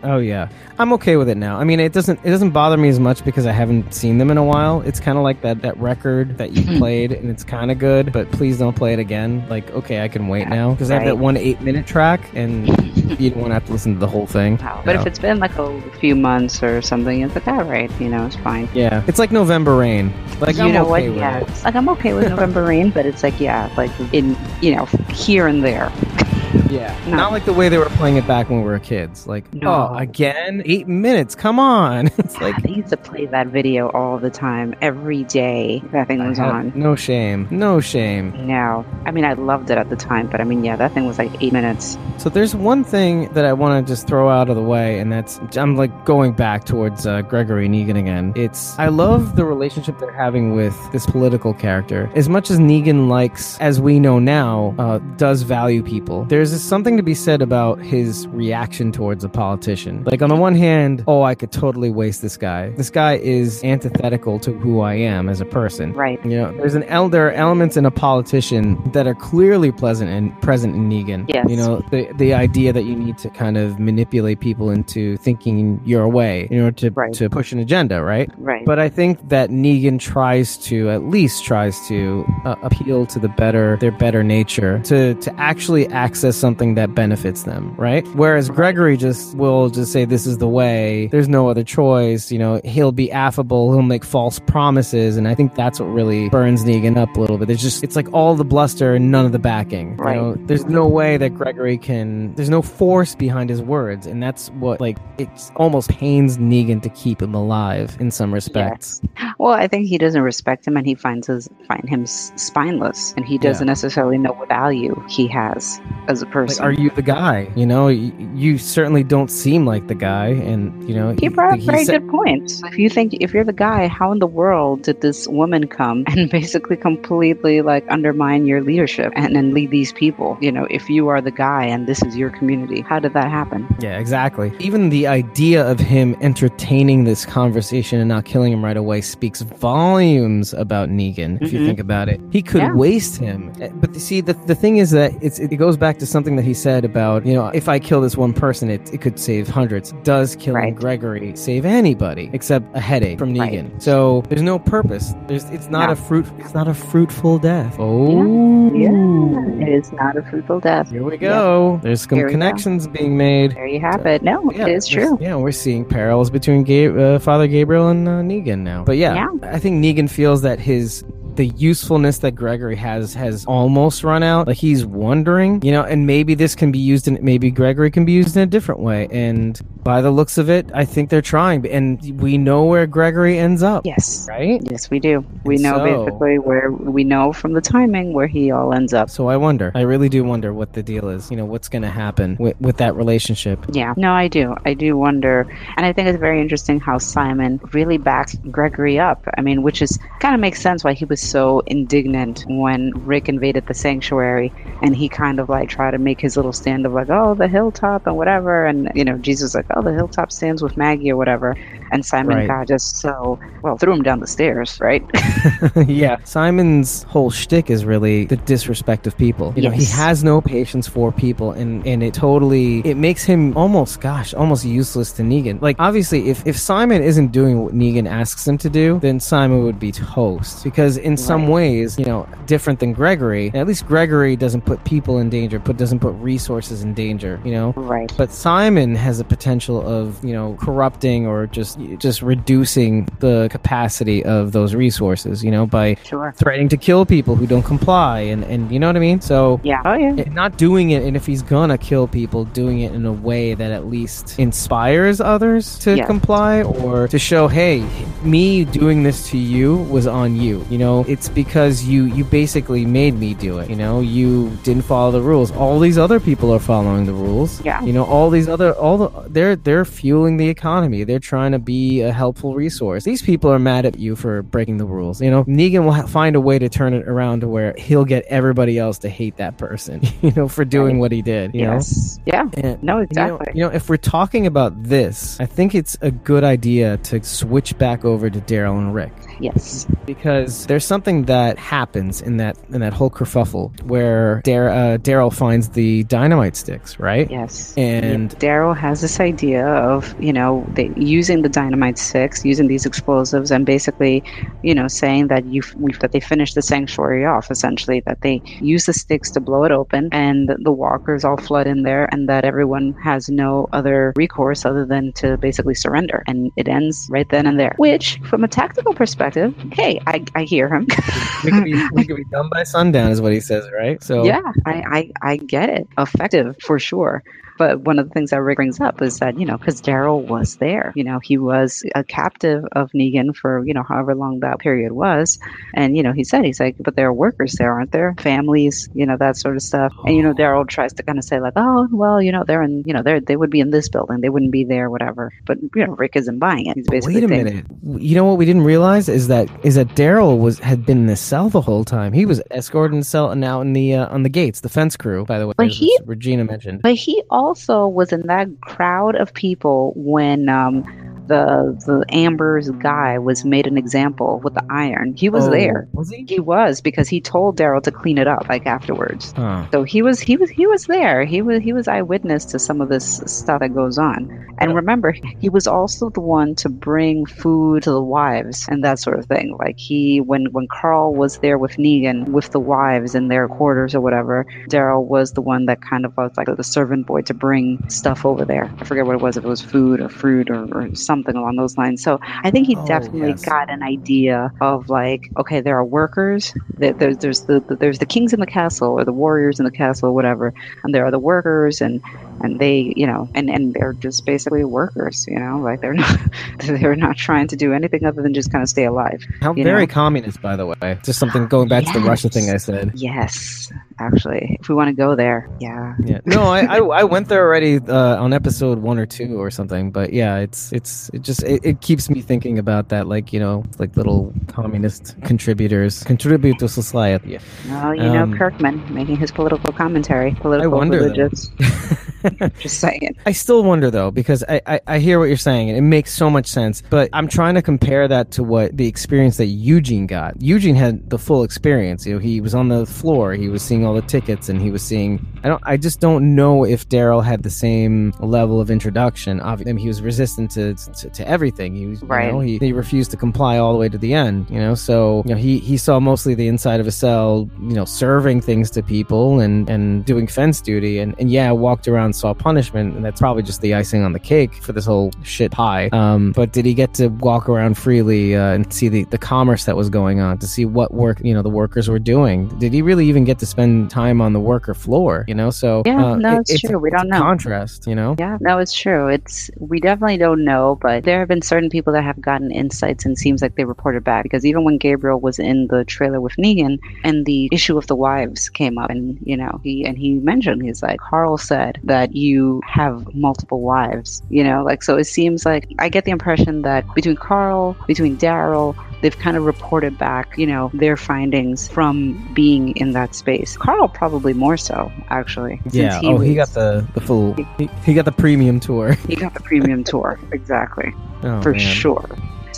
Oh 0.03 0.17
yeah, 0.17 0.49
I'm 0.77 0.93
okay 0.93 1.17
with 1.17 1.27
it 1.29 1.37
now. 1.37 1.59
I 1.59 1.63
mean, 1.63 1.79
it 1.79 1.91
doesn't 1.91 2.19
it 2.23 2.29
doesn't 2.29 2.51
bother 2.51 2.77
me 2.77 2.87
as 2.89 2.99
much 2.99 3.25
because 3.25 3.45
I 3.45 3.51
haven't 3.51 3.93
seen 3.93 4.17
them 4.17 4.31
in 4.31 4.37
a 4.37 4.43
while. 4.43 4.81
It's 4.81 4.99
kind 4.99 5.17
of 5.17 5.23
like 5.23 5.41
that 5.41 5.61
that 5.61 5.77
record 5.77 6.37
that 6.37 6.53
you 6.53 6.63
played 6.77 7.11
and 7.11 7.29
it's 7.29 7.43
kind 7.43 7.69
of 7.69 7.79
good, 7.79 8.13
but 8.13 8.31
please 8.31 8.57
don't 8.57 8.75
play 8.75 8.93
it 8.93 8.99
again. 8.99 9.45
Like, 9.49 9.69
okay, 9.71 10.01
I 10.03 10.07
can 10.07 10.27
wait 10.27 10.47
now 10.47 10.71
because 10.71 10.89
I 10.89 10.95
have 10.95 11.05
that 11.05 11.17
one 11.17 11.35
eight 11.35 11.61
minute 11.61 11.85
track, 11.85 12.29
and 12.33 12.67
you 13.19 13.29
don't 13.29 13.39
want 13.39 13.49
to 13.49 13.55
have 13.55 13.65
to 13.65 13.71
listen 13.71 13.93
to 13.93 13.99
the 13.99 14.07
whole 14.07 14.27
thing. 14.27 14.57
Wow. 14.57 14.81
But 14.85 14.95
if 14.95 15.05
it's 15.05 15.19
been 15.19 15.39
like 15.39 15.57
a 15.57 15.81
few 15.99 16.15
months 16.15 16.63
or 16.63 16.81
something, 16.81 17.21
it's 17.21 17.35
like 17.35 17.47
all 17.47 17.63
right, 17.63 17.91
you 17.99 18.09
know, 18.09 18.25
it's 18.25 18.37
fine. 18.37 18.69
yeah, 18.73 19.03
it's 19.07 19.19
like 19.19 19.31
November 19.31 19.75
Rain. 19.75 20.13
Like 20.39 20.55
you 20.55 20.63
I'm 20.63 20.73
know 20.73 20.83
okay 20.93 21.09
what? 21.09 21.17
Yeah, 21.17 21.39
it. 21.39 21.63
like 21.65 21.75
I'm 21.75 21.89
okay 21.89 22.13
with 22.13 22.29
November 22.29 22.63
Rain, 22.63 22.89
but 22.91 23.05
it's 23.05 23.23
like 23.23 23.39
yeah, 23.39 23.71
like 23.75 23.91
in 24.13 24.37
you 24.61 24.75
know 24.75 24.85
here 25.09 25.47
and 25.47 25.63
there. 25.63 25.91
Yeah, 26.69 26.95
No. 27.07 27.17
not 27.17 27.31
like 27.31 27.45
the 27.45 27.53
way 27.53 27.69
they 27.69 27.77
were 27.77 27.85
playing 27.85 28.17
it 28.17 28.27
back 28.27 28.49
when 28.49 28.59
we 28.59 28.65
were 28.65 28.79
kids. 28.79 29.27
Like, 29.27 29.51
No. 29.53 29.89
oh, 29.91 29.97
again, 29.97 30.61
eight 30.65 30.87
minutes. 30.87 31.35
Come 31.35 31.59
on. 31.59 32.07
it's 32.17 32.39
like 32.41 32.61
they 32.63 32.71
used 32.71 32.89
to 32.89 32.97
play 32.97 33.25
that 33.27 33.47
video 33.47 33.89
all 33.89 34.17
the 34.17 34.29
time, 34.29 34.75
every 34.81 35.23
day 35.25 35.81
that 35.91 36.07
thing 36.07 36.27
was 36.27 36.39
on. 36.39 36.71
No 36.75 36.95
shame. 36.95 37.47
No 37.51 37.79
shame. 37.79 38.33
No, 38.47 38.85
I 39.05 39.11
mean 39.11 39.25
I 39.25 39.33
loved 39.33 39.69
it 39.71 39.77
at 39.77 39.89
the 39.89 39.95
time, 39.95 40.27
but 40.27 40.41
I 40.41 40.43
mean 40.43 40.63
yeah, 40.63 40.75
that 40.75 40.93
thing 40.93 41.05
was 41.05 41.17
like 41.17 41.31
eight 41.41 41.53
minutes. 41.53 41.97
So 42.17 42.29
there's 42.29 42.55
one 42.55 42.83
thing 42.83 43.31
that 43.33 43.45
I 43.45 43.53
want 43.53 43.85
to 43.85 43.91
just 43.91 44.07
throw 44.07 44.29
out 44.29 44.49
of 44.49 44.55
the 44.55 44.61
way, 44.61 44.99
and 44.99 45.11
that's 45.11 45.39
I'm 45.57 45.75
like 45.75 46.05
going 46.05 46.33
back 46.33 46.65
towards 46.65 47.05
uh, 47.07 47.21
Gregory 47.23 47.67
Negan 47.67 47.97
again. 47.97 48.33
It's 48.35 48.77
I 48.77 48.87
love 48.87 49.35
the 49.35 49.45
relationship 49.45 49.97
they're 49.99 50.11
having 50.11 50.53
with 50.53 50.75
this 50.91 51.05
political 51.05 51.53
character. 51.53 52.09
As 52.15 52.29
much 52.29 52.51
as 52.51 52.59
Negan 52.59 53.07
likes, 53.07 53.57
as 53.59 53.79
we 53.81 53.99
know 53.99 54.19
now, 54.19 54.75
uh, 54.77 54.99
does 55.17 55.41
value 55.43 55.81
people. 55.81 56.25
There's 56.25 56.51
something 56.63 56.97
to 56.97 57.03
be 57.03 57.13
said 57.13 57.41
about 57.41 57.79
his 57.79 58.27
reaction 58.29 58.91
towards 58.91 59.23
a 59.23 59.29
politician. 59.29 60.03
Like 60.05 60.21
on 60.21 60.29
the 60.29 60.35
one 60.35 60.55
hand, 60.55 61.03
oh, 61.07 61.23
I 61.23 61.35
could 61.35 61.51
totally 61.51 61.89
waste 61.89 62.21
this 62.21 62.37
guy. 62.37 62.69
This 62.69 62.89
guy 62.89 63.13
is 63.17 63.63
antithetical 63.63 64.39
to 64.39 64.51
who 64.53 64.81
I 64.81 64.93
am 64.95 65.29
as 65.29 65.41
a 65.41 65.45
person. 65.45 65.93
Right. 65.93 66.23
You 66.25 66.37
know, 66.37 66.51
there's 66.57 66.75
an 66.75 66.83
el- 66.83 67.09
there 67.09 67.27
are 67.27 67.31
elements 67.31 67.77
in 67.77 67.85
a 67.85 67.91
politician 67.91 68.77
that 68.91 69.07
are 69.07 69.15
clearly 69.15 69.71
pleasant 69.71 70.09
and 70.09 70.39
present 70.41 70.75
in 70.75 70.89
Negan. 70.89 71.25
Yes. 71.27 71.45
You 71.49 71.57
know, 71.57 71.81
the 71.91 72.07
the 72.17 72.33
idea 72.33 72.73
that 72.73 72.83
you 72.83 72.95
need 72.95 73.17
to 73.19 73.29
kind 73.29 73.57
of 73.57 73.79
manipulate 73.79 74.39
people 74.39 74.69
into 74.69 75.17
thinking 75.17 75.79
your 75.85 76.07
way 76.07 76.47
in 76.51 76.61
order 76.61 76.75
to 76.77 76.89
Right. 76.91 77.13
to 77.13 77.29
push 77.29 77.51
an 77.51 77.59
agenda, 77.59 78.03
right? 78.03 78.29
Right. 78.37 78.65
But 78.65 78.79
I 78.79 78.89
think 78.89 79.29
that 79.29 79.49
Negan 79.49 79.99
tries 79.99 80.57
to 80.69 80.89
at 80.89 81.03
least 81.03 81.45
tries 81.45 81.79
to 81.87 82.25
uh, 82.45 82.55
appeal 82.63 83.05
to 83.07 83.19
the 83.19 83.29
better 83.29 83.77
their 83.79 83.91
better 83.91 84.23
nature 84.23 84.79
to 84.85 85.13
to 85.15 85.33
actually 85.39 85.87
access 85.87 86.35
something 86.49 86.73
that 86.73 86.95
benefits 86.95 87.43
them, 87.43 87.75
right? 87.75 88.07
Whereas 88.15 88.49
Gregory 88.49 88.97
just 88.97 89.35
will 89.35 89.69
just 89.69 89.91
say 89.91 90.03
this 90.03 90.25
is 90.25 90.39
the 90.39 90.47
way. 90.47 91.05
There's 91.11 91.29
no 91.29 91.47
other 91.47 91.63
choice. 91.63 92.31
You 92.31 92.39
know, 92.39 92.59
he'll 92.65 92.91
be 92.91 93.11
affable. 93.11 93.71
He'll 93.71 93.83
make 93.83 94.03
false 94.03 94.39
promises, 94.39 95.15
and 95.15 95.27
I 95.27 95.35
think 95.35 95.53
that's 95.53 95.79
what 95.79 95.85
really 95.85 96.27
burns 96.29 96.63
Negan 96.63 96.97
up 96.97 97.15
a 97.15 97.19
little 97.21 97.37
bit. 97.37 97.47
There's 97.47 97.61
just 97.61 97.83
it's 97.83 97.95
like 97.95 98.11
all 98.13 98.33
the 98.33 98.43
bluster 98.43 98.95
and 98.95 99.11
none 99.11 99.27
of 99.27 99.31
the 99.31 99.37
backing. 99.37 99.95
Right. 99.97 100.15
You 100.15 100.21
know, 100.21 100.33
there's 100.47 100.65
no 100.65 100.87
way 100.87 101.17
that 101.17 101.35
Gregory 101.35 101.77
can. 101.77 102.33
There's 102.33 102.49
no 102.49 102.63
force 102.63 103.13
behind 103.13 103.51
his 103.51 103.61
words, 103.61 104.07
and 104.07 104.23
that's 104.23 104.49
what 104.53 104.81
like 104.81 104.97
it 105.19 105.29
almost 105.55 105.89
pains 105.89 106.39
Negan 106.39 106.81
to 106.81 106.89
keep 106.89 107.21
him 107.21 107.35
alive 107.35 107.95
in 107.99 108.09
some 108.09 108.33
respects. 108.33 109.01
Well, 109.37 109.53
I 109.53 109.67
think 109.67 109.85
he 109.85 109.99
doesn't 109.99 110.23
respect 110.23 110.65
him, 110.65 110.77
and 110.77 110.87
he 110.87 110.95
finds 110.95 111.27
his 111.27 111.47
find 111.67 111.87
him 111.87 112.07
spineless, 112.07 113.13
and 113.15 113.23
he 113.23 113.37
doesn't 113.37 113.67
necessarily 113.67 114.17
know 114.17 114.33
what 114.33 114.49
value 114.49 114.99
he 115.07 115.27
has 115.27 115.79
as 116.07 116.23
a 116.23 116.25
Like, 116.25 116.38
person. 116.47 116.63
are 116.65 116.71
you 116.71 116.89
the 116.91 117.01
guy? 117.01 117.47
You 117.55 117.65
know, 117.65 117.87
you, 117.87 118.11
you 118.35 118.57
certainly 118.57 119.03
don't 119.03 119.29
seem 119.29 119.65
like 119.65 119.87
the 119.87 119.95
guy, 119.95 120.27
and 120.27 120.87
you 120.89 120.95
know, 120.95 121.15
he 121.19 121.27
brought 121.27 121.53
up 121.53 121.59
very 121.61 121.85
said- 121.85 122.01
good 122.01 122.09
points. 122.11 122.61
If 122.65 122.77
you 122.77 122.89
think 122.89 123.13
if 123.19 123.33
you're 123.33 123.43
the 123.43 123.53
guy, 123.53 123.87
how 123.87 124.11
in 124.11 124.19
the 124.19 124.27
world 124.27 124.83
did 124.83 125.01
this 125.01 125.27
woman 125.27 125.67
come 125.67 126.03
and 126.07 126.29
basically 126.39 126.77
completely 126.77 127.61
like 127.61 127.85
undermine 127.89 128.45
your 128.45 128.61
leadership 128.61 129.11
and 129.15 129.35
then 129.35 129.53
lead 129.53 129.71
these 129.71 129.91
people? 129.93 130.37
You 130.41 130.51
know, 130.51 130.65
if 130.69 130.89
you 130.89 131.07
are 131.09 131.21
the 131.21 131.31
guy 131.31 131.63
and 131.65 131.87
this 131.87 132.01
is 132.03 132.15
your 132.17 132.29
community, 132.29 132.81
how 132.81 132.99
did 132.99 133.13
that 133.13 133.29
happen? 133.29 133.67
Yeah, 133.79 133.97
exactly. 133.99 134.51
Even 134.59 134.89
the 134.89 135.07
idea 135.07 135.65
of 135.69 135.79
him 135.79 136.15
entertaining 136.21 137.03
this 137.05 137.25
conversation 137.25 137.99
and 137.99 138.09
not 138.09 138.25
killing 138.25 138.51
him 138.53 138.63
right 138.63 138.77
away 138.77 139.01
speaks 139.01 139.41
volumes 139.41 140.53
about 140.53 140.89
Negan, 140.89 141.41
if 141.41 141.51
you 141.53 141.59
Mhm. 141.59 141.65
think 141.65 141.79
about 141.79 142.09
it. 142.09 142.19
He 142.31 142.41
could 142.41 142.61
Yeah. 142.61 142.73
waste 142.73 143.17
him. 143.17 143.51
Eh, 143.61 143.69
But 143.81 143.95
see, 143.95 144.21
the, 144.21 144.33
the 144.45 144.55
thing 144.55 144.77
is 144.77 144.91
that 144.91 145.11
it's, 145.21 145.39
it 145.39 145.55
goes 145.57 145.77
back 145.77 145.97
to 145.99 146.05
something 146.05 146.28
that 146.35 146.43
he 146.45 146.53
said 146.53 146.85
about, 146.85 147.25
you 147.25 147.33
know, 147.33 147.47
if 147.47 147.67
I 147.69 147.79
kill 147.79 148.01
this 148.01 148.15
one 148.17 148.33
person, 148.33 148.69
it, 148.69 148.93
it 148.93 149.01
could 149.01 149.19
save 149.19 149.47
hundreds. 149.47 149.91
Does 150.03 150.35
killing 150.35 150.61
Right. 150.61 150.75
Gregory 150.75 151.35
save 151.35 151.65
anybody 151.65 152.29
except 152.33 152.65
a 152.75 152.79
headache 152.79 153.19
from 153.19 153.33
Right. 153.35 153.51
Negan? 153.53 153.81
So 153.81 154.23
there's 154.29 154.41
no 154.41 154.59
purpose. 154.59 155.13
There's 155.27 155.45
It's 155.49 155.69
not 155.69 155.87
No. 155.87 155.93
a 155.93 155.95
fruit. 155.95 156.25
It's 156.39 156.53
not 156.53 156.67
a 156.67 156.73
fruitful 156.73 157.39
death. 157.39 157.75
Oh, 157.79 158.73
Yeah, 158.73 159.61
it 159.65 159.69
is 159.69 159.91
not 159.93 160.15
a 160.17 160.21
fruitful 160.23 160.59
death. 160.59 160.89
Here 160.91 161.03
we 161.03 161.17
go. 161.17 161.79
There's 161.83 162.01
some 162.07 162.17
we 162.17 162.23
go. 162.25 162.29
connections 162.29 162.87
being 162.87 163.17
made. 163.17 163.51
There 163.55 163.65
you 163.67 163.79
have 163.79 164.05
it. 164.05 164.23
No, 164.23 164.51
Yeah, 164.51 164.67
it 164.67 164.75
is 164.75 164.87
true. 164.87 165.17
Yeah, 165.21 165.35
we're 165.35 165.51
seeing 165.51 165.85
parallels 165.85 166.29
between 166.29 166.63
Ga- 166.63 167.15
uh, 167.15 167.19
Father 167.19 167.47
Gabriel 167.47 167.89
and 167.89 168.07
uh, 168.07 168.21
Negan 168.21 168.59
now. 168.59 168.83
But 168.85 168.97
yeah, 168.97 169.15
Yeah. 169.15 169.27
I 169.43 169.59
think 169.59 169.83
Negan 169.83 170.09
feels 170.09 170.41
that 170.43 170.59
his 170.59 171.03
the 171.35 171.47
usefulness 171.47 172.19
that 172.19 172.31
Gregory 172.31 172.75
has 172.75 173.13
has 173.13 173.45
almost 173.45 174.03
run 174.03 174.23
out. 174.23 174.47
Like 174.47 174.57
he's 174.57 174.85
wondering, 174.85 175.61
you 175.63 175.71
know, 175.71 175.83
and 175.83 176.05
maybe 176.05 176.35
this 176.35 176.55
can 176.55 176.71
be 176.71 176.79
used 176.79 177.07
in 177.07 177.17
maybe 177.21 177.51
Gregory 177.51 177.91
can 177.91 178.05
be 178.05 178.11
used 178.11 178.35
in 178.35 178.43
a 178.43 178.45
different 178.45 178.81
way. 178.81 179.07
And 179.11 179.59
by 179.83 180.01
the 180.01 180.11
looks 180.11 180.37
of 180.37 180.49
it, 180.49 180.69
I 180.73 180.85
think 180.85 181.09
they're 181.09 181.21
trying. 181.21 181.65
And 181.67 182.19
we 182.21 182.37
know 182.37 182.65
where 182.65 182.85
Gregory 182.85 183.37
ends 183.39 183.63
up, 183.63 183.85
Yes. 183.85 184.27
right? 184.29 184.61
Yes, 184.69 184.89
we 184.89 184.99
do. 184.99 185.23
We 185.45 185.55
And 185.55 185.63
know 185.63 185.77
so- 185.77 186.05
basically 186.05 186.39
where 186.39 186.71
we 186.71 187.03
know 187.03 187.31
from 187.33 187.53
the 187.53 187.61
timing 187.61 188.13
where 188.13 188.27
he 188.27 188.51
all 188.51 188.73
ends 188.73 188.93
up. 188.93 189.09
So 189.09 189.27
I 189.29 189.37
wonder. 189.37 189.71
I 189.75 189.81
really 189.81 190.09
do 190.09 190.23
wonder 190.23 190.53
what 190.53 190.73
the 190.73 190.83
deal 190.83 191.07
is. 191.09 191.31
You 191.31 191.37
know, 191.37 191.45
what's 191.45 191.69
going 191.69 191.81
to 191.83 191.89
happen 191.89 192.35
with, 192.39 192.59
with 192.59 192.77
that 192.77 192.95
relationship. 192.95 193.65
Yeah, 193.71 193.93
no, 193.97 194.11
I 194.13 194.27
do. 194.27 194.55
I 194.65 194.73
do 194.73 194.97
wonder. 194.97 195.47
And 195.77 195.85
I 195.85 195.93
think 195.93 196.07
it's 196.07 196.19
very 196.19 196.41
interesting 196.41 196.79
how 196.79 196.97
Simon 196.97 197.59
really 197.73 197.97
backs 197.97 198.35
Gregory 198.51 198.99
up. 198.99 199.23
I 199.37 199.41
mean, 199.41 199.63
which 199.63 199.81
is 199.81 199.97
kind 200.19 200.35
of 200.35 200.41
makes 200.41 200.61
sense 200.61 200.83
why 200.83 200.93
he 200.93 201.05
was 201.05 201.21
so 201.29 201.61
indignant 201.67 202.43
when 202.47 202.91
Rick 202.95 203.29
invaded 203.29 203.65
the 203.67 203.75
sanctuary 203.75 204.53
and 204.81 204.95
he 204.95 205.09
kind 205.09 205.39
of 205.39 205.49
like 205.49 205.69
tried 205.69 205.91
to 205.91 205.99
make 205.99 206.21
his 206.21 206.37
little 206.37 206.53
stand 206.53 206.85
of 206.85 206.93
like, 206.93 207.07
oh, 207.11 207.35
the 207.35 207.47
hilltop 207.49 208.03
and 208.07 208.17
whatever. 208.17 208.65
And, 208.65 208.89
you 208.95 209.05
know, 209.05 209.17
Jesus 209.19 209.55
like, 209.55 209.67
oh, 209.75 209.83
the 209.83 209.93
hilltop 209.93 210.31
stands 210.31 210.63
with 210.63 210.77
Maggie 210.77 211.11
or 211.11 211.17
whatever. 211.17 211.57
And 211.91 212.05
Simon 212.05 212.37
Right. 212.37 212.47
got 212.47 212.67
just 212.67 212.97
so, 212.97 213.39
well, 213.63 213.77
threw 213.77 213.93
him 213.93 214.03
down 214.03 214.19
the 214.19 214.27
stairs, 214.27 214.77
right? 214.79 215.03
yeah. 215.87 216.17
Simon's 216.23 217.03
whole 217.03 217.29
shtick 217.31 217.69
is 217.69 217.85
really 217.85 218.25
the 218.25 218.37
disrespect 218.37 219.07
of 219.07 219.17
people. 219.17 219.53
You 219.55 219.63
know, 219.63 219.71
he 219.71 219.85
has 219.85 220.23
no 220.23 220.41
patience 220.41 220.87
for 220.87 221.11
people 221.11 221.51
and, 221.51 221.85
and 221.85 222.03
it 222.03 222.13
totally 222.13 222.79
it 222.79 222.97
makes 222.97 223.23
him 223.23 223.55
almost 223.57 224.01
gosh, 224.01 224.33
almost 224.33 224.65
useless 224.65 225.11
to 225.13 225.23
Negan. 225.23 225.61
Like 225.61 225.75
obviously 225.79 226.29
if, 226.29 226.45
if 226.45 226.57
Simon 226.57 227.01
isn't 227.01 227.31
doing 227.31 227.63
what 227.63 227.73
Negan 227.73 228.07
asks 228.07 228.47
him 228.47 228.57
to 228.59 228.69
do, 228.69 228.99
then 228.99 229.19
Simon 229.19 229.63
would 229.63 229.79
be 229.79 229.91
toast. 229.91 230.63
Because 230.63 230.97
in 230.97 231.17
some 231.17 231.47
ways, 231.47 231.97
you 231.97 232.05
know, 232.05 232.27
different 232.45 232.79
than 232.79 232.93
Gregory, 232.93 233.51
at 233.53 233.67
least 233.67 233.85
Gregory 233.87 234.35
doesn't 234.35 234.61
put 234.65 234.83
people 234.83 235.17
in 235.19 235.29
danger, 235.29 235.59
but 235.59 235.77
doesn't 235.77 235.99
put 235.99 236.13
resources 236.15 236.83
in 236.83 236.93
danger, 236.93 237.39
you 237.43 237.51
know? 237.51 237.73
right. 237.75 238.11
But 238.17 238.31
Simon 238.31 238.95
has 238.95 239.17
the 239.17 239.23
potential 239.23 239.81
of, 239.85 240.23
you 240.23 240.33
know, 240.33 240.55
corrupting 240.59 241.25
or 241.27 241.47
just 241.47 241.78
just 241.97 242.21
reducing 242.21 243.07
the 243.19 243.47
capacity 243.51 244.23
of 244.25 244.51
those 244.51 244.75
resources, 244.75 245.43
you 245.43 245.51
know, 245.51 245.65
by 245.65 245.95
Sure. 246.03 246.33
threatening 246.37 246.69
to 246.69 246.77
kill 246.77 247.05
people 247.05 247.35
who 247.35 247.45
don't 247.47 247.63
comply 247.63 248.19
and 248.21 248.43
and 248.43 248.71
you 248.71 248.79
know 248.79 248.87
what 248.87 248.95
I 248.95 248.99
mean? 248.99 249.21
So 249.21 249.59
Yeah. 249.63 249.81
Oh, 249.85 249.93
yeah. 249.93 250.11
not 250.31 250.57
doing 250.57 250.91
it 250.91 251.03
and 251.03 251.15
if 251.15 251.25
he's 251.25 251.41
gonna 251.41 251.77
kill 251.77 252.07
people, 252.07 252.45
doing 252.45 252.81
it 252.81 252.93
in 252.93 253.05
a 253.05 253.11
way 253.13 253.53
that 253.53 253.71
at 253.71 253.87
least 253.87 254.37
inspires 254.39 255.21
others 255.21 255.77
to 255.79 255.95
Yes. 255.97 256.07
comply 256.07 256.61
or 256.63 257.07
to 257.07 257.17
show, 257.19 257.47
hey, 257.47 257.83
me 258.23 258.65
doing 258.65 259.03
this 259.03 259.29
to 259.29 259.37
you 259.37 259.77
was 259.89 260.05
on 260.07 260.35
you. 260.35 260.65
You 260.69 260.77
know, 260.77 261.05
it's 261.07 261.29
because 261.29 261.83
you 261.83 262.05
you 262.05 262.23
basically 262.23 262.85
made 262.85 263.15
me 263.19 263.33
do 263.33 263.59
it. 263.59 263.69
You 263.69 263.75
know, 263.75 263.99
you 264.01 264.49
didn't 264.63 264.83
follow 264.83 265.11
the 265.11 265.21
rules. 265.21 265.51
All 265.51 265.79
these 265.79 265.97
other 265.97 266.19
people 266.19 266.51
are 266.53 266.59
following 266.59 267.05
the 267.05 267.13
rules. 267.13 267.61
Yeah. 267.63 267.81
You 267.83 267.93
know, 267.93 268.03
all 268.05 268.29
these 268.29 268.47
other 268.49 268.73
all 268.73 268.97
the 268.97 269.09
they're 269.29 269.55
they're 269.55 269.85
fueling 269.85 270.37
the 270.37 270.49
economy. 270.49 271.03
They're 271.03 271.19
trying 271.33 271.51
to 271.53 271.59
be 271.69 272.01
a 272.01 272.11
helpful 272.11 272.55
resource. 272.55 273.03
These 273.03 273.21
people 273.21 273.51
are 273.51 273.59
mad 273.59 273.85
at 273.85 273.99
you 273.99 274.15
for 274.15 274.41
breaking 274.41 274.77
the 274.77 274.85
rules. 274.85 275.21
You 275.21 275.29
know, 275.29 275.43
Negan 275.45 275.83
will 275.85 275.91
ha- 275.93 276.07
find 276.07 276.35
a 276.35 276.41
way 276.41 276.57
to 276.57 276.67
turn 276.67 276.93
it 276.95 277.07
around 277.07 277.41
to 277.41 277.47
where 277.47 277.75
he'll 277.77 278.05
get 278.05 278.25
everybody 278.27 278.79
else 278.79 278.97
to 278.99 279.09
hate 279.09 279.37
that 279.37 279.57
person. 279.57 280.01
You 280.21 280.31
know, 280.35 280.47
for 280.47 280.65
doing 280.65 280.95
Right. 280.95 280.99
what 281.01 281.11
he 281.11 281.21
did. 281.21 281.53
You 281.53 281.61
yes. 281.61 282.19
Yeah. 282.25 282.43
know. 282.43 282.49
And, 282.57 282.83
No, 282.83 282.93
you 282.93 282.97
know, 282.97 282.99
exactly. 283.03 283.51
you 283.55 283.61
know, 283.63 283.69
if 283.79 283.87
we're 283.89 283.97
talking 284.17 284.45
about 284.47 284.71
this, 284.83 285.39
I 285.39 285.45
think 285.45 285.75
it's 285.75 285.97
a 286.01 286.11
good 286.11 286.43
idea 286.43 286.97
to 287.09 287.23
switch 287.23 287.77
back 287.77 288.03
over 288.05 288.29
to 288.29 288.39
Daryl 288.41 288.77
and 288.77 288.93
Rick 288.93 289.13
Yes. 289.39 289.87
because 290.05 290.65
there's 290.67 290.85
something 290.85 291.23
that 291.25 291.57
happens 291.57 292.21
in 292.21 292.37
that 292.37 292.57
in 292.73 292.81
that 292.81 292.93
whole 292.93 293.09
kerfuffle 293.09 293.69
where 293.83 294.41
Dar- 294.43 294.69
uh, 294.69 294.97
Daryl 294.97 295.31
finds 295.33 295.69
the 295.69 296.03
dynamite 296.05 296.55
sticks, 296.55 296.99
right? 296.99 297.29
Yes. 297.29 297.73
And- 297.77 298.31
Daryl 298.39 298.75
has 298.75 299.01
this 299.01 299.19
idea 299.19 299.65
of, 299.67 300.13
you 300.19 300.33
know, 300.33 300.65
using 300.95 301.41
the 301.43 301.49
Dynamite 301.59 301.97
Six, 301.97 302.45
using 302.45 302.67
these 302.67 302.85
explosives, 302.85 303.51
and 303.51 303.65
basically, 303.65 304.23
you 304.63 304.73
know, 304.73 304.87
saying 304.87 305.27
that 305.27 305.43
you 305.45 305.61
that 305.99 306.11
they 306.13 306.21
finished 306.21 306.55
the 306.55 306.61
sanctuary 306.61 307.25
off. 307.25 307.51
Essentially, 307.51 307.99
that 308.05 308.21
they 308.21 308.41
use 308.73 308.85
the 308.85 308.93
sticks 308.93 309.29
to 309.31 309.39
blow 309.41 309.65
it 309.65 309.71
open, 309.71 310.07
and 310.13 310.55
the 310.67 310.71
walkers 310.71 311.25
all 311.25 311.35
flood 311.37 311.67
in 311.67 311.83
there, 311.83 312.07
and 312.13 312.29
that 312.29 312.45
everyone 312.45 312.93
has 313.03 313.27
no 313.27 313.67
other 313.73 314.13
recourse 314.15 314.61
other 314.65 314.85
than 314.85 315.11
to 315.21 315.37
basically 315.37 315.75
surrender, 315.75 316.23
and 316.27 316.49
it 316.55 316.67
ends 316.69 317.07
right 317.09 317.29
then 317.29 317.45
and 317.45 317.59
there. 317.59 317.75
Which, 317.77 318.19
from 318.29 318.45
a 318.45 318.47
tactical 318.47 318.93
perspective, 318.93 319.53
hey, 319.73 319.99
I, 320.07 320.23
I 320.35 320.43
hear 320.43 320.73
him. 320.73 320.87
we, 321.43 321.51
could 321.51 321.65
be, 321.65 321.87
we 321.91 322.05
could 322.05 322.17
be 322.17 322.29
done 322.31 322.49
by 322.49 322.63
sundown, 322.63 323.11
is 323.11 323.19
what 323.21 323.33
he 323.33 323.41
says, 323.41 323.67
right? 323.77 324.01
So 324.01 324.23
yeah, 324.23 324.51
I, 324.65 324.73
I 324.97 325.31
I 325.31 325.37
get 325.37 325.69
it. 325.69 325.87
Effective 325.97 326.55
for 326.61 326.79
sure. 326.79 327.21
But 327.59 327.81
one 327.81 327.99
of 327.99 328.07
the 328.07 328.13
things 328.13 328.31
that 328.31 328.41
Rick 328.41 328.55
brings 328.55 328.79
up 328.79 329.01
is 329.01 329.19
that, 329.19 329.37
you 329.37 329.45
know, 329.45 329.57
because 329.57 329.81
Daryl 329.81 330.25
was 330.25 330.55
there, 330.55 330.93
you 330.95 331.03
know, 331.03 331.19
he 331.19 331.37
was 331.37 331.83
a 331.93 332.03
captive 332.03 332.63
of 332.71 332.89
Negan 332.93 333.35
for, 333.35 333.63
you 333.67 333.73
know, 333.73 333.83
however 333.83 334.15
long 334.15 334.39
that 334.39 334.59
period 334.59 334.93
was. 334.93 335.37
And, 335.73 335.95
you 335.97 336.01
know, 336.01 336.13
he 336.13 336.23
said, 336.23 336.45
he's 336.45 336.59
like, 336.59 336.77
but 336.79 336.95
there 336.95 337.07
are 337.07 337.13
workers 337.13 337.53
there, 337.53 337.73
aren't 337.73 337.91
there? 337.91 338.15
Families, 338.19 338.89
you 338.93 339.05
know, 339.05 339.17
that 339.17 339.35
sort 339.35 339.57
of 339.57 339.61
stuff. 339.61 339.93
And, 340.05 340.15
you 340.15 340.23
know, 340.23 340.33
Daryl 340.33 340.67
tries 340.67 340.93
to 340.93 341.03
kind 341.03 341.19
of 341.19 341.25
say, 341.25 341.39
like, 341.41 341.53
oh, 341.57 341.87
well, 341.91 342.21
you 342.21 342.31
know, 342.31 342.45
they're 342.45 342.63
in, 342.63 342.83
you 342.87 342.93
know, 342.93 343.03
they're, 343.03 343.19
they 343.19 343.35
would 343.35 343.49
be 343.49 343.59
in 343.59 343.71
this 343.71 343.89
building. 343.89 344.21
They 344.21 344.29
wouldn't 344.29 344.53
be 344.53 344.63
there, 344.63 344.89
whatever. 344.89 345.33
But, 345.45 345.57
you 345.75 345.85
know, 345.85 345.95
Rick 345.95 346.15
isn't 346.15 346.39
buying 346.39 346.67
it. 346.67 346.77
He's 346.77 346.87
basically 346.87 347.15
Wait 347.15 347.23
a 347.25 347.27
saying, 347.27 347.43
minute. 347.43 347.65
You 348.01 348.15
know 348.15 348.23
what 348.23 348.37
we 348.37 348.45
didn't 348.45 348.63
realize 348.63 349.09
is 349.09 349.27
that 349.27 349.49
is 349.65 349.75
that 349.75 349.87
Daryl 349.89 350.39
was 350.39 350.59
had 350.59 350.85
been 350.85 350.99
in 350.99 351.07
the 351.07 351.15
cell 351.17 351.49
the 351.49 351.61
whole 351.61 351.83
time. 351.83 352.13
He 352.13 352.25
was 352.25 352.41
escorting 352.51 352.99
the 352.99 353.05
cell 353.05 353.31
and 353.31 353.43
out 353.43 353.61
in 353.61 353.73
the 353.73 353.95
uh, 353.95 354.07
on 354.07 354.23
the 354.23 354.29
gates, 354.29 354.61
the 354.61 354.69
fence 354.69 354.95
crew, 354.95 355.25
by 355.25 355.39
the 355.39 355.47
way. 355.47 355.53
But 355.57 355.67
he, 355.67 355.97
Regina 356.05 356.45
mentioned. 356.45 356.81
But 356.81 356.95
he 356.95 357.21
also 357.29 357.48
was 357.87 358.11
in 358.11 358.27
that 358.27 358.47
crowd 358.61 359.15
of 359.15 359.33
people 359.33 359.93
when 359.95 360.49
um, 360.49 360.83
the 361.29 361.81
the 361.85 362.05
Amber's 362.13 362.69
guy 362.71 363.17
was 363.19 363.45
made 363.45 363.67
an 363.67 363.77
example 363.77 364.39
with 364.43 364.55
the 364.55 364.65
iron. 364.69 365.13
He 365.15 365.29
was 365.29 365.47
Oh, 365.47 365.51
there. 365.51 365.87
Was 365.93 366.09
he? 366.09 366.25
He 366.27 366.39
was 366.39 366.81
because 366.81 367.07
he 367.07 367.21
told 367.21 367.57
Daryl 367.57 367.81
to 367.83 367.91
clean 367.91 368.17
it 368.17 368.27
up 368.27 368.49
like 368.49 368.65
afterwards. 368.65 369.31
Huh. 369.35 369.65
So 369.71 369.83
he 369.83 370.01
was 370.01 370.19
he 370.19 370.35
was 370.35 370.49
he 370.49 370.67
was 370.67 370.85
there. 370.85 371.23
He 371.23 371.41
was 371.41 371.61
he 371.61 371.71
was 371.71 371.87
eyewitness 371.87 372.43
to 372.45 372.59
some 372.59 372.81
of 372.81 372.89
this 372.89 373.21
stuff 373.25 373.61
that 373.61 373.73
goes 373.73 373.97
on. 373.97 374.19
And 374.57 374.75
remember, 374.75 375.13
he 375.39 375.49
was 375.49 375.67
also 375.67 376.09
the 376.09 376.19
one 376.19 376.55
to 376.55 376.67
bring 376.69 377.25
food 377.25 377.83
to 377.83 377.91
the 377.91 378.01
wives 378.03 378.65
and 378.69 378.83
that 378.83 378.99
sort 378.99 379.19
of 379.19 379.25
thing. 379.27 379.55
Like 379.57 379.77
he 379.79 380.19
when 380.19 380.47
when 380.51 380.67
Carl 380.67 381.13
was 381.13 381.37
there 381.37 381.57
with 381.57 381.77
Negan 381.77 382.29
with 382.29 382.49
the 382.51 382.59
wives 382.59 383.15
in 383.15 383.27
their 383.29 383.47
quarters 383.47 383.93
or 383.95 384.01
whatever, 384.01 384.45
Daryl 384.69 385.05
was 385.05 385.33
the 385.33 385.41
one 385.41 385.67
that 385.67 385.81
kind 385.81 386.05
of 386.05 386.17
was 386.17 386.31
like 386.35 386.47
the 386.47 386.63
servant 386.63 387.05
boy 387.05 387.21
to 387.21 387.33
bring 387.33 387.87
stuff 387.89 388.25
over 388.25 388.43
there. 388.45 388.65
I 388.79 388.83
forget 388.83 389.05
what 389.05 389.15
it 389.15 389.21
was, 389.21 389.37
if 389.37 389.45
it 389.45 389.47
was 389.47 389.61
food 389.61 390.01
or 390.01 390.09
fruit 390.09 390.49
or, 390.49 390.65
or 390.73 390.95
something 390.95 391.18
along 391.27 391.55
those 391.57 391.77
lines. 391.77 392.01
So 392.03 392.19
I 392.21 392.51
think 392.51 392.67
he 392.67 392.75
Oh, 392.75 392.85
definitely 392.85 393.29
yes. 393.29 393.43
got 393.43 393.69
an 393.69 393.83
idea 393.83 394.51
of 394.61 394.89
like, 394.89 395.29
okay, 395.37 395.59
there 395.61 395.77
are 395.77 395.83
workers. 395.85 396.53
There, 396.77 396.93
there's 396.93 397.17
there's 397.17 397.41
the, 397.41 397.59
the 397.59 397.75
there's 397.75 397.99
the 397.99 398.05
kings 398.05 398.31
in 398.33 398.39
the 398.39 398.45
castle 398.47 398.89
or 398.91 399.03
the 399.03 399.11
warriors 399.11 399.59
in 399.59 399.65
the 399.65 399.71
castle 399.71 400.09
or 400.09 400.13
whatever, 400.13 400.53
and 400.83 400.93
there 400.95 401.05
are 401.05 401.11
the 401.11 401.19
workers 401.19 401.81
and 401.81 402.01
and 402.41 402.57
they 402.59 402.93
you 402.95 403.05
know 403.05 403.27
and 403.35 403.49
and 403.49 403.73
they're 403.73 403.93
just 403.93 404.25
basically 404.25 404.63
workers. 404.63 405.25
You 405.27 405.39
know, 405.39 405.59
like 405.59 405.81
they're 405.81 405.93
not 405.93 406.19
they're 406.59 406.95
not 406.95 407.17
trying 407.17 407.47
to 407.49 407.55
do 407.55 407.73
anything 407.73 408.05
other 408.05 408.21
than 408.21 408.33
just 408.33 408.51
kind 408.51 408.61
of 408.61 408.69
stay 408.69 408.85
alive. 408.85 409.23
How 409.41 409.53
very 409.53 409.85
know? 409.85 409.93
communist, 409.93 410.41
by 410.41 410.55
the 410.55 410.65
way. 410.65 410.97
Just 411.03 411.19
something 411.19 411.47
going 411.47 411.67
back 411.67 411.85
to 411.85 411.99
the 411.99 412.05
Russia 412.05 412.29
thing 412.29 412.49
I 412.49 412.57
said. 412.57 412.91
Yes, 412.95 413.71
actually, 413.99 414.57
if 414.59 414.69
we 414.69 414.75
want 414.75 414.87
to 414.89 414.93
go 414.93 415.15
there, 415.15 415.49
yeah. 415.59 415.95
Yeah. 416.03 416.19
No, 416.25 416.43
I, 416.43 416.61
I 416.61 416.77
I 416.79 417.03
went 417.03 417.27
there 417.29 417.45
already 417.45 417.77
uh, 417.77 418.21
on 418.23 418.33
episode 418.33 418.79
one 418.79 418.97
or 418.97 419.05
two 419.05 419.39
or 419.39 419.51
something. 419.51 419.91
But 419.91 420.13
yeah, 420.13 420.37
it's 420.37 420.71
it's 420.73 421.09
it 421.13 421.21
just 421.21 421.43
it, 421.43 421.61
it 421.63 421.81
keeps 421.81 422.09
me 422.09 422.21
thinking 422.21 422.59
about 422.59 422.89
that, 422.89 423.07
like 423.07 423.33
you 423.33 423.39
know, 423.39 423.63
like 423.79 423.95
little 423.97 424.33
communist 424.47 425.15
contributors 425.23 426.03
contribute 426.03 426.59
to 426.59 426.67
society. 426.67 427.39
Well, 427.67 427.95
you 427.95 428.03
Um, 428.03 428.31
know, 428.31 428.37
Kirkman 428.37 428.93
making 428.93 429.17
his 429.17 429.31
political 429.31 429.71
commentary, 429.71 430.35
political 430.35 430.71
wonder, 430.77 430.99
though. 430.99 431.05
religious. 431.05 431.49
just 432.59 432.79
saying. 432.79 433.15
I 433.25 433.31
still 433.31 433.63
wonder 433.63 433.89
though, 433.89 434.11
because 434.11 434.43
I, 434.49 434.61
I, 434.65 434.79
I 434.87 434.99
hear 434.99 435.19
what 435.19 435.25
you're 435.25 435.37
saying 435.37 435.69
and 435.69 435.77
it 435.77 435.81
makes 435.81 436.13
so 436.13 436.29
much 436.29 436.47
sense, 436.47 436.81
but 436.89 437.09
I'm 437.13 437.27
trying 437.27 437.55
to 437.55 437.61
compare 437.61 438.07
that 438.07 438.31
to 438.31 438.43
what 438.43 438.75
the 438.75 438.87
experience 438.87 439.37
that 439.37 439.45
Eugene 439.45 440.05
got. 440.07 440.41
Eugene 440.41 440.75
had 440.75 441.09
the 441.09 441.17
full 441.17 441.43
experience. 441.43 442.05
You 442.05 442.13
know, 442.15 442.19
he 442.19 442.41
was 442.41 442.53
on 442.53 442.67
the 442.69 442.85
floor, 442.85 443.33
he 443.33 443.47
was 443.47 443.61
seeing 443.63 443.85
all 443.89 443.95
the 443.95 444.01
tickets 444.03 444.49
and 444.49 444.61
he 444.61 444.69
was 444.71 444.83
seeing 444.83 445.19
I 445.43 445.47
don't 445.47 445.61
I 445.65 445.77
just 445.77 445.99
don't 445.99 446.35
know 446.35 446.63
if 446.65 446.87
Daryl 446.89 447.23
had 447.23 447.43
the 447.43 447.49
same 447.49 448.13
level 448.19 448.61
of 448.61 448.69
introduction. 448.69 449.39
Obviously, 449.39 449.71
I 449.71 449.73
mean, 449.73 449.81
he 449.81 449.87
was 449.87 450.01
resistant 450.01 450.51
to, 450.51 450.75
to, 450.75 451.09
to 451.09 451.27
everything. 451.27 451.75
He 451.75 451.85
was 451.87 452.01
you 452.01 452.07
Right. 452.07 452.31
know, 452.31 452.39
he, 452.39 452.57
he 452.59 452.71
refused 452.73 453.11
to 453.11 453.17
comply 453.17 453.57
all 453.57 453.73
the 453.73 453.79
way 453.79 453.89
to 453.89 453.97
the 453.97 454.13
end, 454.13 454.47
you 454.49 454.59
know. 454.59 454.75
So, 454.75 455.23
you 455.25 455.31
know, 455.33 455.37
he 455.39 455.59
he 455.59 455.77
saw 455.77 455.99
mostly 455.99 456.35
the 456.35 456.47
inside 456.47 456.79
of 456.79 456.87
a 456.87 456.91
cell, 456.91 457.49
you 457.61 457.73
know, 457.73 457.85
serving 457.85 458.41
things 458.41 458.69
to 458.71 458.83
people 458.83 459.39
and 459.39 459.69
and 459.69 460.05
doing 460.05 460.27
fence 460.27 460.61
duty 460.61 460.99
and 460.99 461.15
and 461.19 461.31
yeah, 461.31 461.51
walked 461.51 461.87
around 461.87 462.13
saw 462.13 462.33
punishment 462.33 462.95
and 462.95 463.03
that's 463.05 463.19
probably 463.19 463.43
just 463.43 463.61
the 463.61 463.73
icing 463.73 464.03
on 464.03 464.11
the 464.13 464.19
cake 464.19 464.53
for 464.61 464.73
this 464.73 464.85
whole 464.85 465.11
shit 465.23 465.51
pie. 465.51 465.89
Um, 465.93 466.31
but 466.33 466.51
did 466.51 466.65
he 466.65 466.73
get 466.73 466.93
to 466.95 467.07
walk 467.07 467.47
around 467.49 467.77
freely 467.77 468.35
uh, 468.35 468.53
and 468.55 468.71
see 468.73 468.89
the 468.89 469.03
the 469.05 469.17
commerce 469.17 469.63
that 469.65 469.75
was 469.77 469.89
going 469.89 470.19
on, 470.19 470.37
to 470.39 470.47
see 470.47 470.65
what 470.65 470.93
work, 470.93 471.19
you 471.23 471.33
know, 471.33 471.41
the 471.41 471.49
workers 471.49 471.87
were 471.89 471.99
doing? 471.99 472.47
Did 472.59 472.73
he 472.73 472.81
really 472.81 473.07
even 473.07 473.23
get 473.23 473.39
to 473.39 473.45
spend 473.45 473.78
time 473.87 474.21
on 474.21 474.33
the 474.33 474.39
worker 474.39 474.73
floor, 474.73 475.25
you 475.27 475.35
know? 475.35 475.49
So, 475.49 475.83
Yeah, 475.85 476.03
uh, 476.03 476.15
no, 476.15 476.35
it- 476.35 476.49
it's 476.49 476.59
true. 476.61 476.79
We 476.79 476.89
don't 476.89 477.07
know. 477.07 477.19
Contrast, 477.19 477.87
you 477.87 477.95
know? 477.95 478.15
Yeah, 478.19 478.37
no, 478.41 478.57
it's 478.57 478.73
true. 478.73 479.07
It's 479.07 479.49
we 479.59 479.79
definitely 479.79 480.17
don't 480.17 480.43
know, 480.43 480.77
but 480.81 481.03
there 481.03 481.19
have 481.19 481.27
been 481.27 481.41
certain 481.41 481.69
people 481.69 481.93
that 481.93 482.03
have 482.03 482.19
gotten 482.19 482.51
insights 482.51 483.05
and 483.05 483.17
seems 483.17 483.41
like 483.41 483.55
they 483.55 483.65
reported 483.65 484.03
back 484.03 484.23
because 484.23 484.45
even 484.45 484.63
when 484.63 484.77
Gabriel 484.77 485.19
was 485.19 485.39
in 485.39 485.67
the 485.67 485.85
trailer 485.85 486.19
with 486.21 486.35
Negan 486.37 486.79
and 487.03 487.25
the 487.25 487.49
issue 487.51 487.77
of 487.77 487.87
the 487.87 487.95
wives 487.95 488.49
came 488.49 488.77
up 488.77 488.89
and 488.89 489.17
you 489.23 489.37
know, 489.37 489.59
he 489.63 489.85
and 489.85 489.97
he 489.97 490.13
mentioned 490.15 490.63
he's 490.63 490.81
like 490.83 490.99
Carl 490.99 491.37
said 491.37 491.79
that 491.83 492.15
you 492.15 492.61
have 492.67 493.13
multiple 493.13 493.61
wives, 493.61 494.21
you 494.29 494.43
know, 494.43 494.63
like 494.63 494.83
so 494.83 494.97
it 494.97 495.05
seems 495.05 495.45
like 495.45 495.67
I 495.79 495.89
get 495.89 496.05
the 496.05 496.11
impression 496.11 496.61
that 496.63 496.85
between 496.95 497.15
Carl, 497.15 497.75
between 497.87 498.17
Daryl, 498.17 498.75
they've 499.01 499.17
kind 499.17 499.37
of 499.37 499.45
reported 499.45 499.97
back, 499.97 500.37
you 500.37 500.45
know, 500.47 500.69
their 500.73 500.97
findings 500.97 501.67
from 501.67 502.13
being 502.33 502.75
in 502.77 502.93
that 502.93 503.15
space. 503.15 503.57
Carl 503.57 503.87
probably 503.87 504.33
more 504.33 504.57
so, 504.57 504.91
actually. 505.09 505.59
since 505.63 505.75
Yeah. 505.75 505.99
oh, 506.03 506.19
he 506.19 506.35
got 506.35 506.49
the 506.49 506.85
the 506.93 507.01
full. 507.01 507.33
He, 507.57 507.69
he 507.85 507.93
got 507.93 508.05
the 508.05 508.11
premium 508.11 508.59
tour. 508.59 508.93
he 509.07 509.15
got 509.15 509.33
the 509.33 509.41
premium 509.41 509.83
tour, 509.83 510.19
exactly, 510.31 510.93
Oh, 511.23 511.41
for 511.41 511.51
man. 511.51 511.59
sure. 511.59 512.09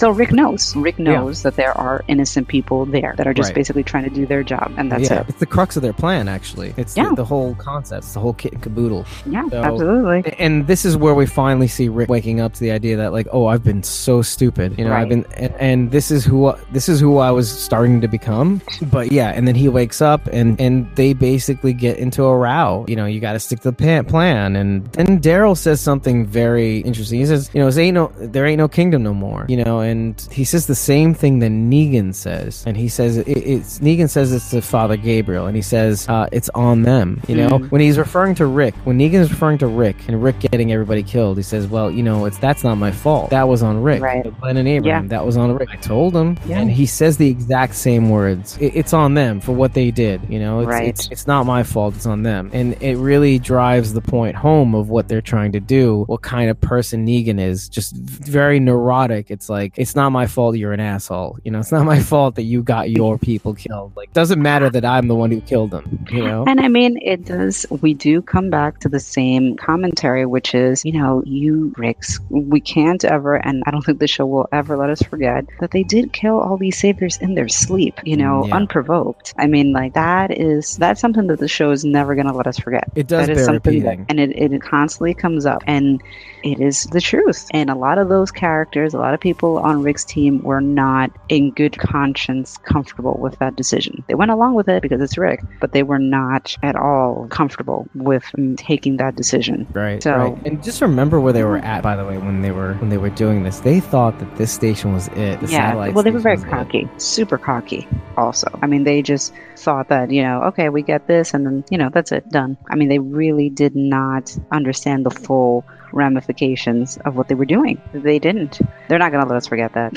So 0.02 0.10
Rick 0.10 0.32
knows. 0.32 0.76
Rick 0.76 0.98
knows 0.98 1.44
that 1.44 1.58
there 1.58 1.78
are 1.78 2.04
innocent 2.08 2.48
people 2.48 2.88
there 2.88 3.14
that 3.18 3.28
are 3.28 3.36
just 3.36 3.50
Right. 3.50 3.56
basically 3.58 3.84
trying 3.84 4.04
to 4.06 4.10
do 4.10 4.26
their 4.26 4.42
job, 4.42 4.72
and 4.76 4.92
that's 4.92 5.12
yeah, 5.12 5.20
it. 5.20 5.30
it's 5.30 5.38
the 5.40 5.46
crux 5.46 5.76
of 5.76 5.84
their 5.84 5.94
plan. 5.94 6.28
Actually, 6.28 6.74
it's 6.76 6.98
Yeah. 6.98 7.10
the, 7.10 7.18
the 7.18 7.26
whole 7.26 7.54
concept. 7.54 8.06
It's 8.06 8.14
the 8.16 8.20
whole 8.20 8.34
kit 8.34 8.54
and 8.54 8.64
caboodle. 8.64 9.06
Yeah, 9.28 9.48
So- 9.52 9.62
absolutely. 9.62 10.34
And 10.40 10.66
this 10.66 10.86
is 10.86 10.98
where 10.98 11.14
we 11.14 11.28
finally 11.28 11.68
see 11.68 11.88
Rick 11.88 12.10
waking 12.10 12.42
up 12.42 12.54
to 12.54 12.60
the 12.62 12.72
idea 12.72 12.98
that, 12.98 13.14
like, 13.14 13.28
oh, 13.32 13.46
I've 13.46 13.64
been 13.64 13.84
so 13.84 14.24
stupid. 14.24 14.74
You 14.80 14.86
know, 14.86 14.94
I've 14.94 15.08
been, 15.08 15.24
and, 15.38 15.54
and 15.60 15.92
this 15.92 16.10
is 16.10 16.26
who 16.26 16.52
this 16.72 16.90
is 16.90 17.00
who 17.00 17.20
I 17.20 17.30
was 17.30 17.48
starting 17.52 18.02
to 18.02 18.08
become. 18.08 18.60
But 18.92 19.12
yeah, 19.12 19.30
and 19.36 19.48
then 19.48 19.54
he 19.54 19.70
wakes 19.70 20.02
up, 20.02 20.22
and 20.34 20.60
and 20.60 20.90
they 20.96 21.14
basically 21.14 21.74
get 21.74 22.00
into 22.00 22.24
a 22.24 22.36
row. 22.36 22.86
You 22.88 22.96
know, 22.96 23.06
you 23.06 23.20
got 23.20 23.34
to 23.34 23.40
stick 23.40 23.60
to 23.60 23.70
the 23.72 24.04
plan. 24.08 24.56
And 24.56 24.92
then 24.94 25.22
Daryl 25.22 25.56
says 25.56 25.80
something 25.80 26.26
very 26.26 26.80
interesting. 26.80 27.20
He 27.20 27.28
says, 27.28 27.52
you 27.54 27.62
know, 27.62 27.70
there 27.70 27.84
ain't 27.86 27.94
no 28.02 28.12
there 28.18 28.48
ain't 28.48 28.58
no 28.58 28.68
kingdom 28.68 29.04
no 29.04 29.14
more. 29.14 29.46
You 29.48 29.64
know, 29.64 29.80
and 29.80 29.91
he 30.32 30.44
says 30.44 30.68
the 30.68 30.76
same 30.76 31.14
thing 31.14 31.40
that 31.40 31.52
Negan 31.52 32.14
says, 32.14 32.64
and 32.66 32.76
he 32.78 32.88
says 32.90 33.18
it, 33.18 33.28
it's 33.28 33.80
Negan 33.80 34.10
says 34.10 34.32
it's 34.32 34.50
to 34.52 34.62
Father 34.62 34.98
Gabriel, 34.98 35.48
and 35.48 35.56
he 35.56 35.62
says 35.62 36.08
uh, 36.10 36.28
it's 36.32 36.50
on 36.56 36.84
them. 36.84 37.22
You 37.28 37.36
know, 37.36 37.50
Mm. 37.60 37.72
when 37.72 37.82
he's 37.82 37.98
referring 37.98 38.36
to 38.36 38.46
Rick, 38.46 38.76
when 38.86 38.98
Negan 39.00 39.16
is 39.22 39.32
referring 39.32 39.58
to 39.60 39.68
Rick 39.68 39.98
and 40.08 40.22
Rick 40.24 40.40
getting 40.40 40.72
everybody 40.72 41.04
killed, 41.04 41.38
he 41.38 41.44
says, 41.44 41.68
"Well, 41.68 41.90
you 41.92 42.04
know, 42.04 42.26
it's 42.26 42.38
that's 42.38 42.64
not 42.64 42.78
my 42.78 42.92
fault. 42.92 43.30
That 43.32 43.48
was 43.48 43.62
on 43.64 43.82
Rick. 43.82 44.02
Right. 44.02 44.24
Glenn 44.42 44.58
and 44.58 44.68
Abraham. 44.68 45.04
Yeah. 45.06 45.10
That 45.10 45.26
was 45.26 45.38
on 45.38 45.56
Rick. 45.56 45.70
I 45.72 45.76
told 45.78 46.16
him." 46.16 46.38
Yeah. 46.46 46.60
And 46.60 46.72
he 46.72 46.86
says 46.86 47.18
the 47.18 47.30
exact 47.30 47.76
same 47.76 48.10
words. 48.10 48.58
It, 48.60 48.76
it's 48.76 48.94
on 48.94 49.14
them 49.16 49.40
for 49.42 49.54
what 49.54 49.74
they 49.74 49.92
did. 49.92 50.22
You 50.30 50.40
know, 50.40 50.60
it's, 50.62 50.68
Right. 50.68 50.88
it's 50.88 51.10
it's 51.12 51.28
not 51.28 51.46
my 51.46 51.64
fault. 51.64 51.96
It's 51.96 52.06
on 52.06 52.24
them, 52.24 52.50
and 52.54 52.76
it 52.82 52.98
really 52.98 53.40
drives 53.40 53.94
the 53.94 54.02
point 54.02 54.36
home 54.36 54.76
of 54.76 54.90
what 54.90 55.08
they're 55.08 55.22
trying 55.22 55.52
to 55.54 55.60
do. 55.60 56.04
What 56.08 56.22
kind 56.22 56.50
of 56.50 56.60
person 56.62 57.06
Negan 57.06 57.40
is? 57.40 57.68
Just 57.70 57.96
very 57.96 58.60
neurotic. 58.60 59.30
It's 59.32 59.50
like 59.50 59.74
it's 59.82 59.96
not 59.96 60.12
my 60.12 60.28
fault 60.28 60.56
you're 60.58 60.74
an 60.74 60.80
asshole. 60.80 61.40
You 61.44 61.50
know, 61.50 61.58
it's 61.58 61.72
not 61.72 61.88
my 61.88 62.00
fault 62.12 62.36
that 62.36 62.44
you 62.44 62.62
got 62.62 62.92
your 62.92 63.18
people 63.18 63.56
killed. 63.56 63.94
Like, 63.96 64.14
doesn't 64.14 64.40
matter 64.40 64.70
that 64.70 64.86
I'm 64.86 65.08
the 65.08 65.16
one 65.16 65.32
who 65.32 65.42
killed 65.42 65.72
them. 65.72 66.06
You 66.12 66.24
know. 66.24 66.46
And 66.48 66.60
I 66.60 66.68
mean, 66.68 67.00
it 67.02 67.26
does. 67.26 67.66
We 67.82 67.96
do 67.96 68.22
come 68.22 68.52
back 68.52 68.80
to 68.82 68.90
the 68.90 69.00
same 69.00 69.56
commentary, 69.58 70.28
which 70.28 70.54
is, 70.54 70.86
you 70.86 70.92
know, 70.92 71.24
you 71.26 71.74
Ricks. 71.78 72.20
We 72.30 72.60
can't 72.60 73.04
ever, 73.04 73.36
and 73.36 73.64
I 73.66 73.72
don't 73.72 73.82
think 73.84 73.98
the 73.98 74.08
show 74.08 74.28
will 74.28 74.48
ever 74.52 74.78
let 74.78 74.92
us 74.92 75.02
forget 75.02 75.46
that 75.62 75.72
they 75.72 75.82
did 75.82 76.14
kill 76.14 76.40
all 76.40 76.58
these 76.58 76.78
saviors 76.78 77.18
in 77.18 77.34
their 77.34 77.50
sleep. 77.50 78.00
You 78.04 78.18
know, 78.18 78.44
mm, 78.44 78.50
Yeah. 78.50 78.58
unprovoked. 78.58 79.34
I 79.40 79.48
mean, 79.48 79.74
like 79.74 79.94
that 79.96 80.30
is 80.30 80.78
that's 80.78 81.02
something 81.02 81.26
that 81.26 81.40
the 81.40 81.48
show 81.48 81.72
is 81.72 81.84
never 81.84 82.14
going 82.14 82.28
to 82.28 82.34
let 82.34 82.46
us 82.46 82.60
forget. 82.60 82.88
It 82.96 83.08
does 83.08 83.26
That 83.26 83.36
is 83.38 83.46
something 83.46 83.82
that, 83.82 83.98
and 84.10 84.20
it, 84.20 84.32
it 84.36 84.62
constantly 84.62 85.16
comes 85.16 85.48
up, 85.48 85.64
and 85.66 86.04
it 86.44 86.60
is 86.60 86.84
the 86.92 87.02
truth. 87.02 87.48
And 87.52 87.70
a 87.72 87.76
lot 87.76 87.98
of 87.98 88.10
those 88.10 88.30
characters, 88.32 88.94
a 88.94 89.00
lot 89.00 89.14
of 89.16 89.20
people 89.20 89.58
on 89.62 89.82
Rick's 89.84 90.04
team 90.04 90.42
were 90.44 90.62
not 90.62 91.12
in 91.30 91.52
good 91.52 91.78
conscience 91.80 92.58
comfortable 92.58 93.18
with 93.20 93.38
that 93.40 93.56
decision. 93.56 94.04
They 94.08 94.16
went 94.16 94.32
along 94.32 94.56
with 94.56 94.68
it 94.68 94.82
because 94.82 95.02
it's 95.02 95.18
Rick, 95.18 95.42
but 95.60 95.72
they 95.72 95.84
were 95.84 96.00
not 96.00 96.56
at 96.64 96.76
all 96.76 97.28
comfortable 97.30 97.88
with 97.96 98.26
taking 98.58 98.98
that 98.98 99.16
decision. 99.16 99.68
Right, 99.74 100.02
So- 100.02 100.16
right. 100.18 100.38
And 100.46 100.64
just 100.64 100.82
remember 100.82 101.20
where 101.20 101.34
they 101.34 101.44
were 101.44 101.58
at, 101.58 101.84
by 101.84 101.96
the 101.96 102.06
way, 102.06 102.18
when 102.18 102.42
they 102.42 102.52
were 102.52 102.74
when 102.76 102.90
they 102.90 102.98
were 102.98 103.10
doing 103.10 103.44
this. 103.44 103.60
They 103.60 103.80
thought 103.80 104.20
that 104.20 104.36
this 104.38 104.52
station 104.52 104.94
was 104.94 105.08
it. 105.10 105.40
The 105.42 105.48
yeah, 105.48 105.74
well, 105.76 106.04
they 106.04 106.12
were 106.12 106.20
very 106.20 106.36
was 106.36 106.44
it. 106.44 106.50
cocky, 106.50 106.90
super 106.98 107.38
cocky. 107.38 107.88
Also, 108.18 108.48
I 108.62 108.68
mean, 108.68 108.84
they 108.84 109.02
just 109.02 109.34
thought 109.58 109.90
that 109.90 110.12
you 110.12 110.24
know, 110.24 110.44
okay, 110.44 110.70
we 110.70 110.82
get 110.82 111.08
this, 111.08 111.34
and 111.34 111.46
then 111.46 111.64
you 111.70 111.78
know, 111.78 111.90
that's 111.90 112.12
it, 112.12 112.30
done. 112.30 112.58
I 112.70 112.76
mean, 112.76 112.90
they 112.90 113.00
really 113.00 113.50
did 113.50 113.76
not 113.76 114.36
understand 114.52 115.06
the 115.06 115.12
full 115.12 115.64
ramifications 115.94 116.98
of 117.06 117.16
what 117.16 117.28
they 117.28 117.36
were 117.36 117.46
doing. 117.46 117.82
They 117.94 118.20
didn't. 118.20 118.60
They're 118.88 119.00
not 119.00 119.12
going 119.12 119.24
to 119.24 119.30
let 119.30 119.38
us 119.38 119.48
forget 119.48 119.74
that. 119.74 119.94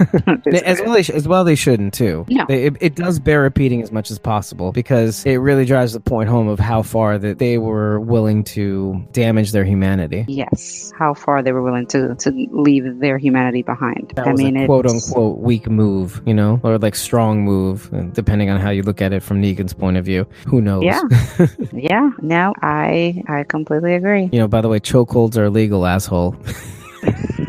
As 0.64 0.80
well, 0.80 0.94
they 0.94 1.02
sh- 1.02 1.10
as 1.10 1.28
well, 1.28 1.44
they 1.44 1.54
shouldn't 1.54 1.92
too. 1.92 2.24
No. 2.30 2.46
They, 2.48 2.64
it, 2.64 2.76
it 2.80 2.94
does 2.94 3.18
bear 3.18 3.42
repeating 3.42 3.82
as 3.82 3.92
much 3.92 4.10
as 4.10 4.18
possible 4.18 4.72
because 4.72 5.26
it 5.26 5.36
really 5.36 5.66
drives 5.66 5.92
the 5.92 6.00
point 6.00 6.30
home 6.30 6.48
of 6.48 6.58
how 6.58 6.80
far 6.82 7.18
that 7.18 7.38
they 7.38 7.58
were 7.58 8.00
willing 8.00 8.42
to 8.44 9.06
damage 9.12 9.52
their 9.52 9.64
humanity. 9.64 10.24
yes, 10.26 10.90
how 10.98 11.12
far 11.12 11.42
they 11.42 11.52
were 11.52 11.62
willing 11.62 11.86
to 11.88 12.14
to 12.14 12.30
leave 12.30 12.98
their 13.00 13.18
humanity 13.18 13.62
behind. 13.62 14.12
That 14.16 14.26
I 14.26 14.32
mean, 14.32 14.56
a 14.56 14.64
quote 14.66 14.86
unquote 14.86 15.38
weak 15.38 15.68
move, 15.68 16.22
you 16.24 16.32
know, 16.34 16.60
or 16.62 16.78
like 16.78 16.94
strong 16.94 17.44
move, 17.44 17.92
uh, 17.92 18.04
depending 18.14 18.48
on 18.48 18.58
how 18.58 18.70
you 18.70 18.82
look 18.82 19.02
at 19.02 19.12
it 19.12 19.22
from 19.22 19.42
Negan's 19.42 19.74
point 19.74 19.98
of 19.98 20.04
view. 20.06 20.26
Who 20.46 20.62
knows? 20.62 20.82
Yeah. 20.84 21.02
yeah. 21.74 22.10
No, 22.22 22.54
I 22.62 23.22
I 23.28 23.44
completely 23.44 23.94
agree. 23.94 24.30
You 24.32 24.38
know, 24.38 24.48
by 24.48 24.62
the 24.62 24.68
way, 24.68 24.80
chokeholds 25.10 25.36
are 25.36 25.44
illegal, 25.44 25.86
asshole. 25.86 26.36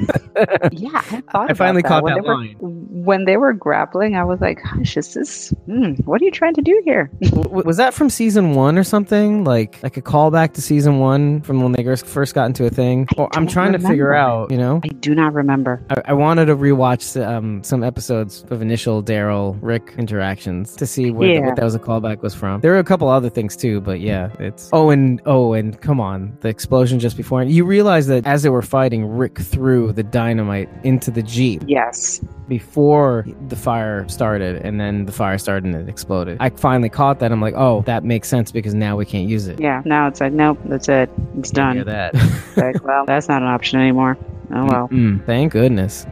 Yeah, 0.72 0.90
I 0.94 1.22
thought 1.32 1.52
I 1.52 1.54
finally 1.54 1.82
about 1.82 1.90
caught 1.90 2.04
when 2.04 2.14
that 2.16 2.22
they 2.24 2.28
were, 2.28 2.36
line. 2.36 2.56
When 2.60 3.26
they 3.26 3.38
were 3.38 3.54
grappling, 3.54 4.16
I 4.16 4.24
was 4.24 4.40
like, 4.42 4.62
"Hush, 4.62 4.98
is 4.98 5.14
this? 5.14 5.50
Hmm, 5.66 5.94
what 6.06 6.22
are 6.22 6.26
you 6.26 6.32
trying 6.32 6.54
to 6.56 6.62
do 6.62 6.82
here?" 6.86 7.10
W- 7.22 7.64
was 7.64 7.78
that 7.78 7.94
from 7.94 8.10
season 8.10 8.54
one 8.56 8.78
or 8.78 8.84
something? 8.84 9.44
Like 9.44 9.82
like 9.84 9.98
a 9.98 10.02
callback 10.02 10.54
to 10.54 10.62
season 10.62 11.00
one 11.00 11.42
from 11.42 11.62
when 11.62 11.72
they 11.74 11.84
first- 11.84 12.06
first 12.06 12.36
got 12.36 12.46
into 12.46 12.66
a 12.66 12.70
thing? 12.70 13.08
I 13.18 13.22
Or 13.22 13.30
I'm 13.36 13.46
don't 13.46 13.54
trying 13.54 13.72
to 13.74 13.80
figure 13.80 14.14
out, 14.14 14.52
you 14.52 14.58
know? 14.58 14.82
I 14.84 14.88
do 14.90 15.16
not 15.16 15.34
remember. 15.34 15.84
I, 15.90 16.02
I 16.12 16.14
wanted 16.14 16.46
to 16.46 16.56
rewatch 16.56 17.22
um, 17.26 17.64
some 17.64 17.84
episodes 17.84 18.46
of 18.50 18.62
initial 18.62 19.02
Daryl 19.04 19.58
Rick 19.62 19.94
interactions 19.98 20.76
to 20.76 20.86
see 20.86 21.12
where 21.12 21.30
Yeah. 21.30 21.46
what 21.48 21.56
that 21.56 21.66
was 21.66 21.76
a 21.76 21.80
callback 21.80 22.22
was 22.22 22.34
from. 22.36 22.62
There 22.62 22.72
were 22.72 22.80
a 22.80 22.84
couple 22.84 23.08
other 23.10 23.30
things 23.30 23.56
too, 23.56 23.82
but 23.82 24.00
yeah, 24.00 24.30
it's 24.40 24.70
oh 24.74 24.90
and 24.90 25.22
oh 25.26 25.54
and 25.54 25.80
come 25.82 26.00
on, 26.00 26.38
the 26.42 26.50
explosion 26.50 27.00
just 27.00 27.18
before 27.18 27.42
you 27.44 27.66
realize 27.66 28.08
that 28.08 28.26
as 28.28 28.44
they 28.44 28.50
were 28.50 28.62
fighting, 28.62 29.06
Rick 29.06 29.40
threw 29.40 29.92
the 29.92 30.04
dynamite 30.22 30.70
into 30.84 31.10
the 31.12 31.24
jeep 31.24 31.64
Yes. 31.68 32.22
before 32.48 33.26
the 33.50 33.56
fire 33.56 34.08
started, 34.08 34.62
and 34.66 34.80
then 34.80 35.06
the 35.06 35.12
fire 35.12 35.38
started 35.40 35.66
and 35.66 35.76
it 35.76 35.90
exploded. 35.90 36.38
I 36.40 36.50
finally 36.50 36.90
caught 36.90 37.20
that. 37.20 37.32
I'm 37.32 37.42
like, 37.42 37.56
oh, 37.58 37.82
that 37.88 38.04
makes 38.04 38.28
sense 38.28 38.52
because 38.52 38.74
now 38.76 38.96
we 38.98 39.06
can't 39.06 39.28
use 39.28 39.48
it. 39.48 39.60
Yeah. 39.60 39.82
Now 39.86 40.08
it's 40.08 40.22
like, 40.22 40.34
nope, 40.34 40.60
that's 40.66 40.90
it. 40.90 41.10
It's 41.40 41.50
Hear 41.52 41.74
done. 41.74 41.86
that? 41.86 42.14
like, 42.58 42.84
well, 42.84 43.06
that's 43.06 43.28
not 43.28 43.42
an 43.42 43.48
option 43.48 43.80
anymore. 43.80 44.16
Oh 44.54 44.66
well. 44.66 44.88
Mm, 44.90 45.26
thank 45.26 45.54
goodness. 45.54 46.06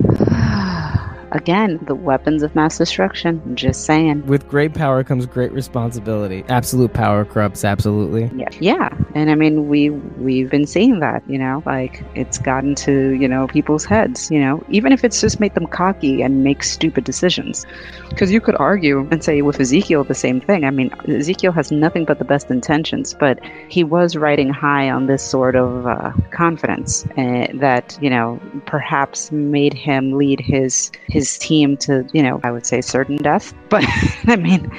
Again, 1.31 1.79
the 1.83 1.95
weapons 1.95 2.43
of 2.43 2.55
mass 2.55 2.77
destruction. 2.77 3.55
Just 3.55 3.85
saying. 3.85 4.25
With 4.25 4.47
great 4.47 4.73
power 4.73 5.03
comes 5.03 5.25
great 5.25 5.51
responsibility. 5.51 6.43
Absolute 6.49 6.93
power 6.93 7.25
corrupts 7.25 7.63
absolutely. 7.63 8.31
Yeah, 8.35 8.49
yeah, 8.59 8.89
and 9.15 9.29
I 9.29 9.35
mean 9.35 9.67
we 9.67 9.89
we've 9.89 10.49
been 10.49 10.65
seeing 10.67 10.99
that, 10.99 11.23
you 11.27 11.37
know, 11.37 11.61
like 11.65 12.03
it's 12.15 12.37
gotten 12.37 12.75
to 12.75 13.11
you 13.11 13.27
know 13.27 13.47
people's 13.47 13.85
heads, 13.85 14.29
you 14.31 14.39
know, 14.39 14.63
even 14.69 14.91
if 14.91 15.03
it's 15.03 15.21
just 15.21 15.39
made 15.39 15.53
them 15.55 15.67
cocky 15.67 16.21
and 16.21 16.43
make 16.43 16.63
stupid 16.63 17.03
decisions. 17.03 17.65
Because 18.09 18.31
you 18.31 18.41
could 18.41 18.55
argue 18.55 19.07
and 19.11 19.23
say 19.23 19.41
with 19.41 19.59
Ezekiel 19.59 20.03
the 20.03 20.15
same 20.15 20.41
thing. 20.41 20.63
I 20.65 20.71
mean, 20.71 20.91
Ezekiel 21.07 21.51
has 21.51 21.71
nothing 21.71 22.05
but 22.05 22.17
the 22.17 22.25
best 22.25 22.49
intentions, 22.49 23.13
but 23.13 23.39
he 23.69 23.83
was 23.83 24.15
riding 24.15 24.49
high 24.49 24.89
on 24.89 25.05
this 25.05 25.23
sort 25.23 25.55
of 25.55 25.85
uh, 25.85 26.11
confidence 26.31 27.05
uh, 27.17 27.47
that 27.55 27.97
you 28.01 28.09
know 28.09 28.39
perhaps 28.65 29.31
made 29.31 29.73
him 29.73 30.13
lead 30.13 30.39
his 30.39 30.91
his 31.07 31.18
team 31.37 31.77
to 31.77 32.07
you 32.13 32.23
know 32.23 32.39
I 32.43 32.51
would 32.51 32.65
say 32.65 32.81
certain 32.81 33.17
death. 33.17 33.53
But 33.69 33.83
I 34.27 34.35
mean, 34.35 34.71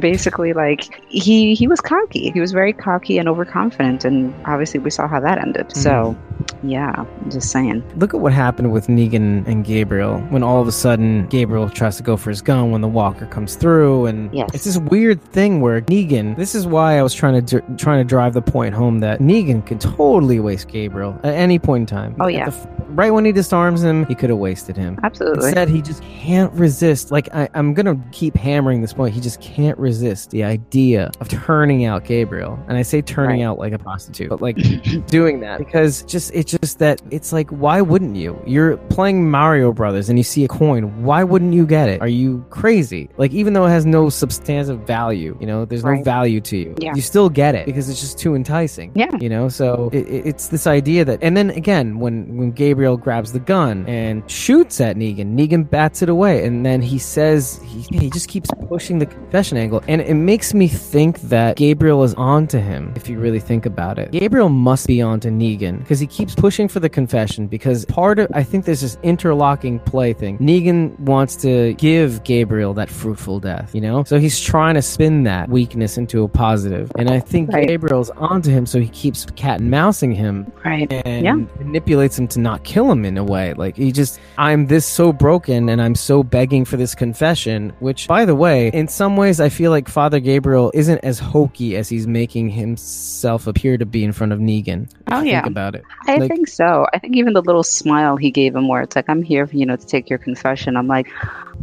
basically 0.00 0.52
like 0.52 1.00
he 1.08 1.54
he 1.54 1.66
was 1.66 1.80
cocky 1.80 2.30
he 2.30 2.40
was 2.40 2.52
very 2.52 2.72
cocky 2.72 3.18
and 3.18 3.28
overconfident 3.28 4.04
and 4.04 4.34
obviously 4.46 4.80
we 4.80 4.90
saw 4.90 5.06
how 5.08 5.20
that 5.20 5.38
ended 5.38 5.74
so 5.74 5.90
mm-hmm. 5.90 6.68
yeah 6.68 6.92
I'm 6.96 7.30
just 7.30 7.50
saying 7.50 7.82
Look 7.96 8.14
at 8.14 8.20
what 8.20 8.32
happened 8.32 8.72
with 8.72 8.86
Negan 8.88 9.46
and 9.46 9.64
Gabriel 9.64 10.18
when 10.30 10.42
all 10.42 10.60
of 10.60 10.68
a 10.68 10.72
sudden 10.72 11.26
Gabriel 11.28 11.68
tries 11.70 11.96
to 11.96 12.02
go 12.02 12.16
for 12.16 12.30
his 12.30 12.42
gun 12.42 12.70
when 12.70 12.80
the 12.80 12.88
walker 12.88 13.26
comes 13.26 13.56
through 13.56 14.06
and 14.06 14.32
Yes. 14.34 14.50
it's 14.54 14.64
this 14.64 14.78
weird 14.78 15.22
thing 15.32 15.60
where 15.60 15.80
Negan 15.82 16.36
this 16.36 16.54
is 16.54 16.66
why 16.66 16.98
I 16.98 17.02
was 17.02 17.14
trying 17.14 17.34
to 17.44 17.60
dr- 17.60 17.78
trying 17.78 17.98
to 18.00 18.08
drive 18.08 18.34
the 18.34 18.42
point 18.42 18.74
home 18.74 19.00
that 19.00 19.20
Negan 19.20 19.64
could 19.66 19.80
totally 19.80 20.40
waste 20.40 20.68
Gabriel 20.68 21.18
at 21.22 21.34
any 21.34 21.58
point 21.58 21.82
in 21.90 21.96
time. 21.96 22.16
Oh, 22.20 22.26
yeah. 22.28 22.48
f- 22.48 22.66
right 22.88 23.10
when 23.10 23.24
he 23.24 23.32
disarms 23.32 23.82
him, 23.82 24.06
he 24.06 24.14
could 24.14 24.30
have 24.30 24.38
wasted 24.38 24.76
him. 24.76 24.98
absolutely 25.02 25.46
Instead, 25.48 25.68
he 25.68 25.75
just 25.82 26.02
can't 26.02 26.52
resist. 26.52 27.10
Like 27.10 27.28
I, 27.34 27.48
I'm 27.54 27.74
gonna 27.74 27.96
keep 28.12 28.36
hammering 28.36 28.80
this 28.80 28.92
point. 28.92 29.14
He 29.14 29.20
just 29.20 29.40
can't 29.40 29.78
resist 29.78 30.30
the 30.30 30.44
idea 30.44 31.10
of 31.20 31.28
turning 31.28 31.84
out 31.84 32.04
Gabriel, 32.04 32.58
and 32.68 32.76
I 32.76 32.82
say 32.82 33.02
turning 33.02 33.40
Right. 33.40 33.46
out 33.46 33.58
like 33.58 33.72
a 33.72 33.78
prostitute, 33.78 34.28
but 34.28 34.40
like 34.40 34.56
doing 35.06 35.40
that 35.40 35.58
because 35.58 36.02
just 36.04 36.32
it's 36.34 36.52
just 36.52 36.78
that 36.78 37.02
it's 37.10 37.32
like 37.32 37.50
why 37.50 37.80
wouldn't 37.80 38.16
you? 38.16 38.40
You're 38.46 38.76
playing 38.76 39.30
Mario 39.30 39.72
Brothers 39.72 40.08
and 40.08 40.18
you 40.18 40.22
see 40.24 40.44
a 40.44 40.48
coin. 40.48 41.02
Why 41.02 41.24
wouldn't 41.24 41.54
you 41.54 41.66
get 41.66 41.88
it? 41.88 42.00
Are 42.00 42.08
you 42.08 42.44
crazy? 42.50 43.08
Like 43.16 43.32
even 43.32 43.52
though 43.52 43.66
it 43.66 43.70
has 43.70 43.86
no 43.86 44.08
substantive 44.10 44.80
value, 44.86 45.36
you 45.40 45.46
know, 45.46 45.64
there's 45.64 45.84
no 45.84 46.02
value 46.02 46.40
to 46.42 46.56
you. 46.56 46.74
Yeah. 46.78 46.94
You 46.94 47.02
still 47.02 47.28
get 47.28 47.54
it 47.54 47.66
because 47.66 47.88
it's 47.88 48.00
just 48.00 48.18
too 48.18 48.34
enticing. 48.34 48.92
Yeah. 48.94 49.14
You 49.20 49.28
know, 49.28 49.48
so 49.48 49.90
it- 49.92 50.06
it's 50.26 50.48
this 50.48 50.66
idea 50.66 51.04
that, 51.04 51.18
and 51.22 51.36
then 51.36 51.50
again, 51.50 51.98
when 51.98 52.36
when 52.36 52.50
Gabriel 52.52 52.96
grabs 52.96 53.32
the 53.32 53.38
gun 53.38 53.84
and 53.86 54.28
shoots 54.30 54.80
at 54.80 54.96
Negan, 54.96 55.36
Negan 55.38 55.65
bats 55.70 56.02
it 56.02 56.08
away, 56.08 56.44
and 56.46 56.64
then 56.64 56.82
he 56.82 56.98
says 56.98 57.60
he, 57.64 57.80
he 57.98 58.10
just 58.10 58.28
keeps 58.28 58.50
pushing 58.68 58.98
the 58.98 59.06
confession 59.06 59.56
angle, 59.58 59.82
and 59.88 60.00
it 60.00 60.14
makes 60.14 60.54
me 60.54 60.68
think 60.68 61.20
that 61.22 61.56
Gabriel 61.56 62.02
is 62.04 62.14
on 62.14 62.46
to 62.48 62.60
him. 62.60 62.92
If 62.96 63.08
you 63.08 63.18
really 63.18 63.40
think 63.40 63.66
about 63.66 63.98
it, 63.98 64.10
Gabriel 64.12 64.48
must 64.48 64.86
be 64.86 65.00
on 65.02 65.20
to 65.20 65.28
Negan 65.28 65.78
because 65.78 66.00
he 66.00 66.06
keeps 66.06 66.34
pushing 66.34 66.68
for 66.68 66.80
the 66.80 66.88
confession. 66.88 67.46
Because 67.46 67.84
part 67.86 68.18
of 68.18 68.28
I 68.34 68.42
think 68.42 68.64
there's 68.64 68.80
this 68.80 68.98
interlocking 69.02 69.78
play 69.80 70.12
thing. 70.12 70.38
Negan 70.38 70.98
wants 71.00 71.36
to 71.36 71.74
give 71.74 72.22
Gabriel 72.24 72.74
that 72.74 72.88
fruitful 72.90 73.40
death, 73.40 73.74
you 73.74 73.80
know, 73.80 74.04
so 74.04 74.18
he's 74.18 74.40
trying 74.40 74.74
to 74.74 74.82
spin 74.82 75.22
that 75.24 75.48
weakness 75.48 75.96
into 75.98 76.22
a 76.22 76.28
positive. 76.28 76.46
positive, 76.56 76.90
and 76.96 77.10
I 77.10 77.20
think 77.20 77.52
Right. 77.52 77.66
Gabriel's 77.68 78.08
onto 78.10 78.50
him, 78.50 78.66
so 78.66 78.78
he 78.80 78.88
keeps 78.88 79.26
cat 79.36 79.60
and 79.60 79.70
mousing 79.70 80.12
him 80.12 80.50
right 80.64 80.90
and 81.04 81.24
Yeah. 81.24 81.36
manipulates 81.62 82.18
him 82.18 82.28
to 82.28 82.40
not 82.40 82.62
kill 82.64 82.90
him 82.90 83.04
in 83.04 83.18
a 83.18 83.24
way. 83.24 83.52
Like 83.54 83.76
he 83.76 83.90
just, 83.92 84.20
I'm 84.38 84.66
this 84.66 84.86
so 84.86 85.12
broken 85.12 85.55
and 85.68 85.80
I'm 85.80 85.94
so 85.94 86.22
begging 86.22 86.64
for 86.64 86.76
this 86.76 86.94
confession. 86.94 87.72
Which, 87.80 88.06
by 88.08 88.24
the 88.24 88.34
way, 88.34 88.68
in 88.68 88.88
some 88.88 89.16
ways, 89.16 89.40
I 89.40 89.48
feel 89.48 89.70
like 89.70 89.88
Father 89.88 90.20
Gabriel 90.20 90.70
isn't 90.74 90.98
as 90.98 91.18
hokey 91.18 91.76
as 91.76 91.88
he's 91.88 92.06
making 92.06 92.50
himself 92.50 93.46
appear 93.46 93.76
to 93.78 93.86
be 93.86 94.04
in 94.04 94.12
front 94.12 94.32
of 94.32 94.38
Negan. 94.38 94.88
Oh, 95.10 95.20
Think 95.20 95.32
yeah. 95.32 95.46
about 95.46 95.74
it. 95.74 95.84
I 96.06 96.16
Like- 96.16 96.30
think 96.30 96.48
so. 96.48 96.86
I 96.92 96.98
think 96.98 97.16
even 97.16 97.32
the 97.32 97.42
little 97.42 97.62
smile 97.62 98.16
he 98.16 98.30
gave 98.30 98.54
him, 98.54 98.68
where 98.68 98.82
it's 98.82 98.96
like, 98.96 99.08
"I'm 99.08 99.22
here, 99.22 99.48
you 99.52 99.66
know, 99.66 99.76
to 99.76 99.86
take 99.86 100.08
your 100.10 100.18
confession." 100.18 100.76
I'm 100.76 100.86
like, 100.88 101.08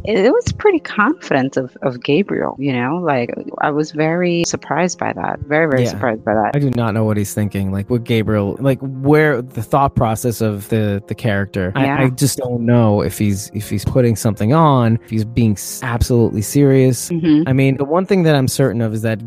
it 0.05 0.31
was 0.31 0.51
pretty 0.53 0.79
confident 0.79 1.57
of, 1.57 1.77
of 1.81 2.03
Gabriel, 2.03 2.55
you 2.59 2.73
know? 2.73 2.97
Like, 2.97 3.29
I 3.61 3.71
was 3.71 3.91
very 3.91 4.43
surprised 4.45 4.99
by 4.99 5.13
that. 5.13 5.39
Very, 5.41 5.67
very 5.69 5.83
Yeah. 5.83 5.89
surprised 5.89 6.23
by 6.25 6.33
that. 6.33 6.51
I 6.55 6.59
do 6.59 6.69
not 6.71 6.93
know 6.93 7.03
what 7.05 7.17
he's 7.17 7.33
thinking. 7.33 7.71
Like 7.71 7.89
with 7.89 8.03
Gabriel, 8.03 8.57
like 8.59 8.79
where 8.81 9.41
the 9.41 9.61
thought 9.61 9.95
process 9.95 10.41
of 10.41 10.67
the 10.69 11.01
the 11.07 11.15
character. 11.15 11.71
Yeah. 11.75 11.97
I, 11.99 12.03
I 12.03 12.09
just 12.09 12.37
don't 12.37 12.65
know 12.65 13.01
if 13.01 13.17
he's 13.17 13.49
if 13.53 13.69
he's 13.69 13.85
putting 13.85 14.15
something 14.15 14.53
on, 14.53 14.99
if 15.03 15.09
he's 15.09 15.25
being 15.25 15.57
absolutely 15.83 16.41
serious. 16.41 17.09
hmm 17.09 17.43
I 17.47 17.53
mean, 17.53 17.77
the 17.77 17.85
one 17.85 18.05
thing 18.05 18.23
that 18.23 18.35
I'm 18.35 18.47
certain 18.47 18.81
of 18.81 18.93
is 18.93 19.01
that 19.03 19.19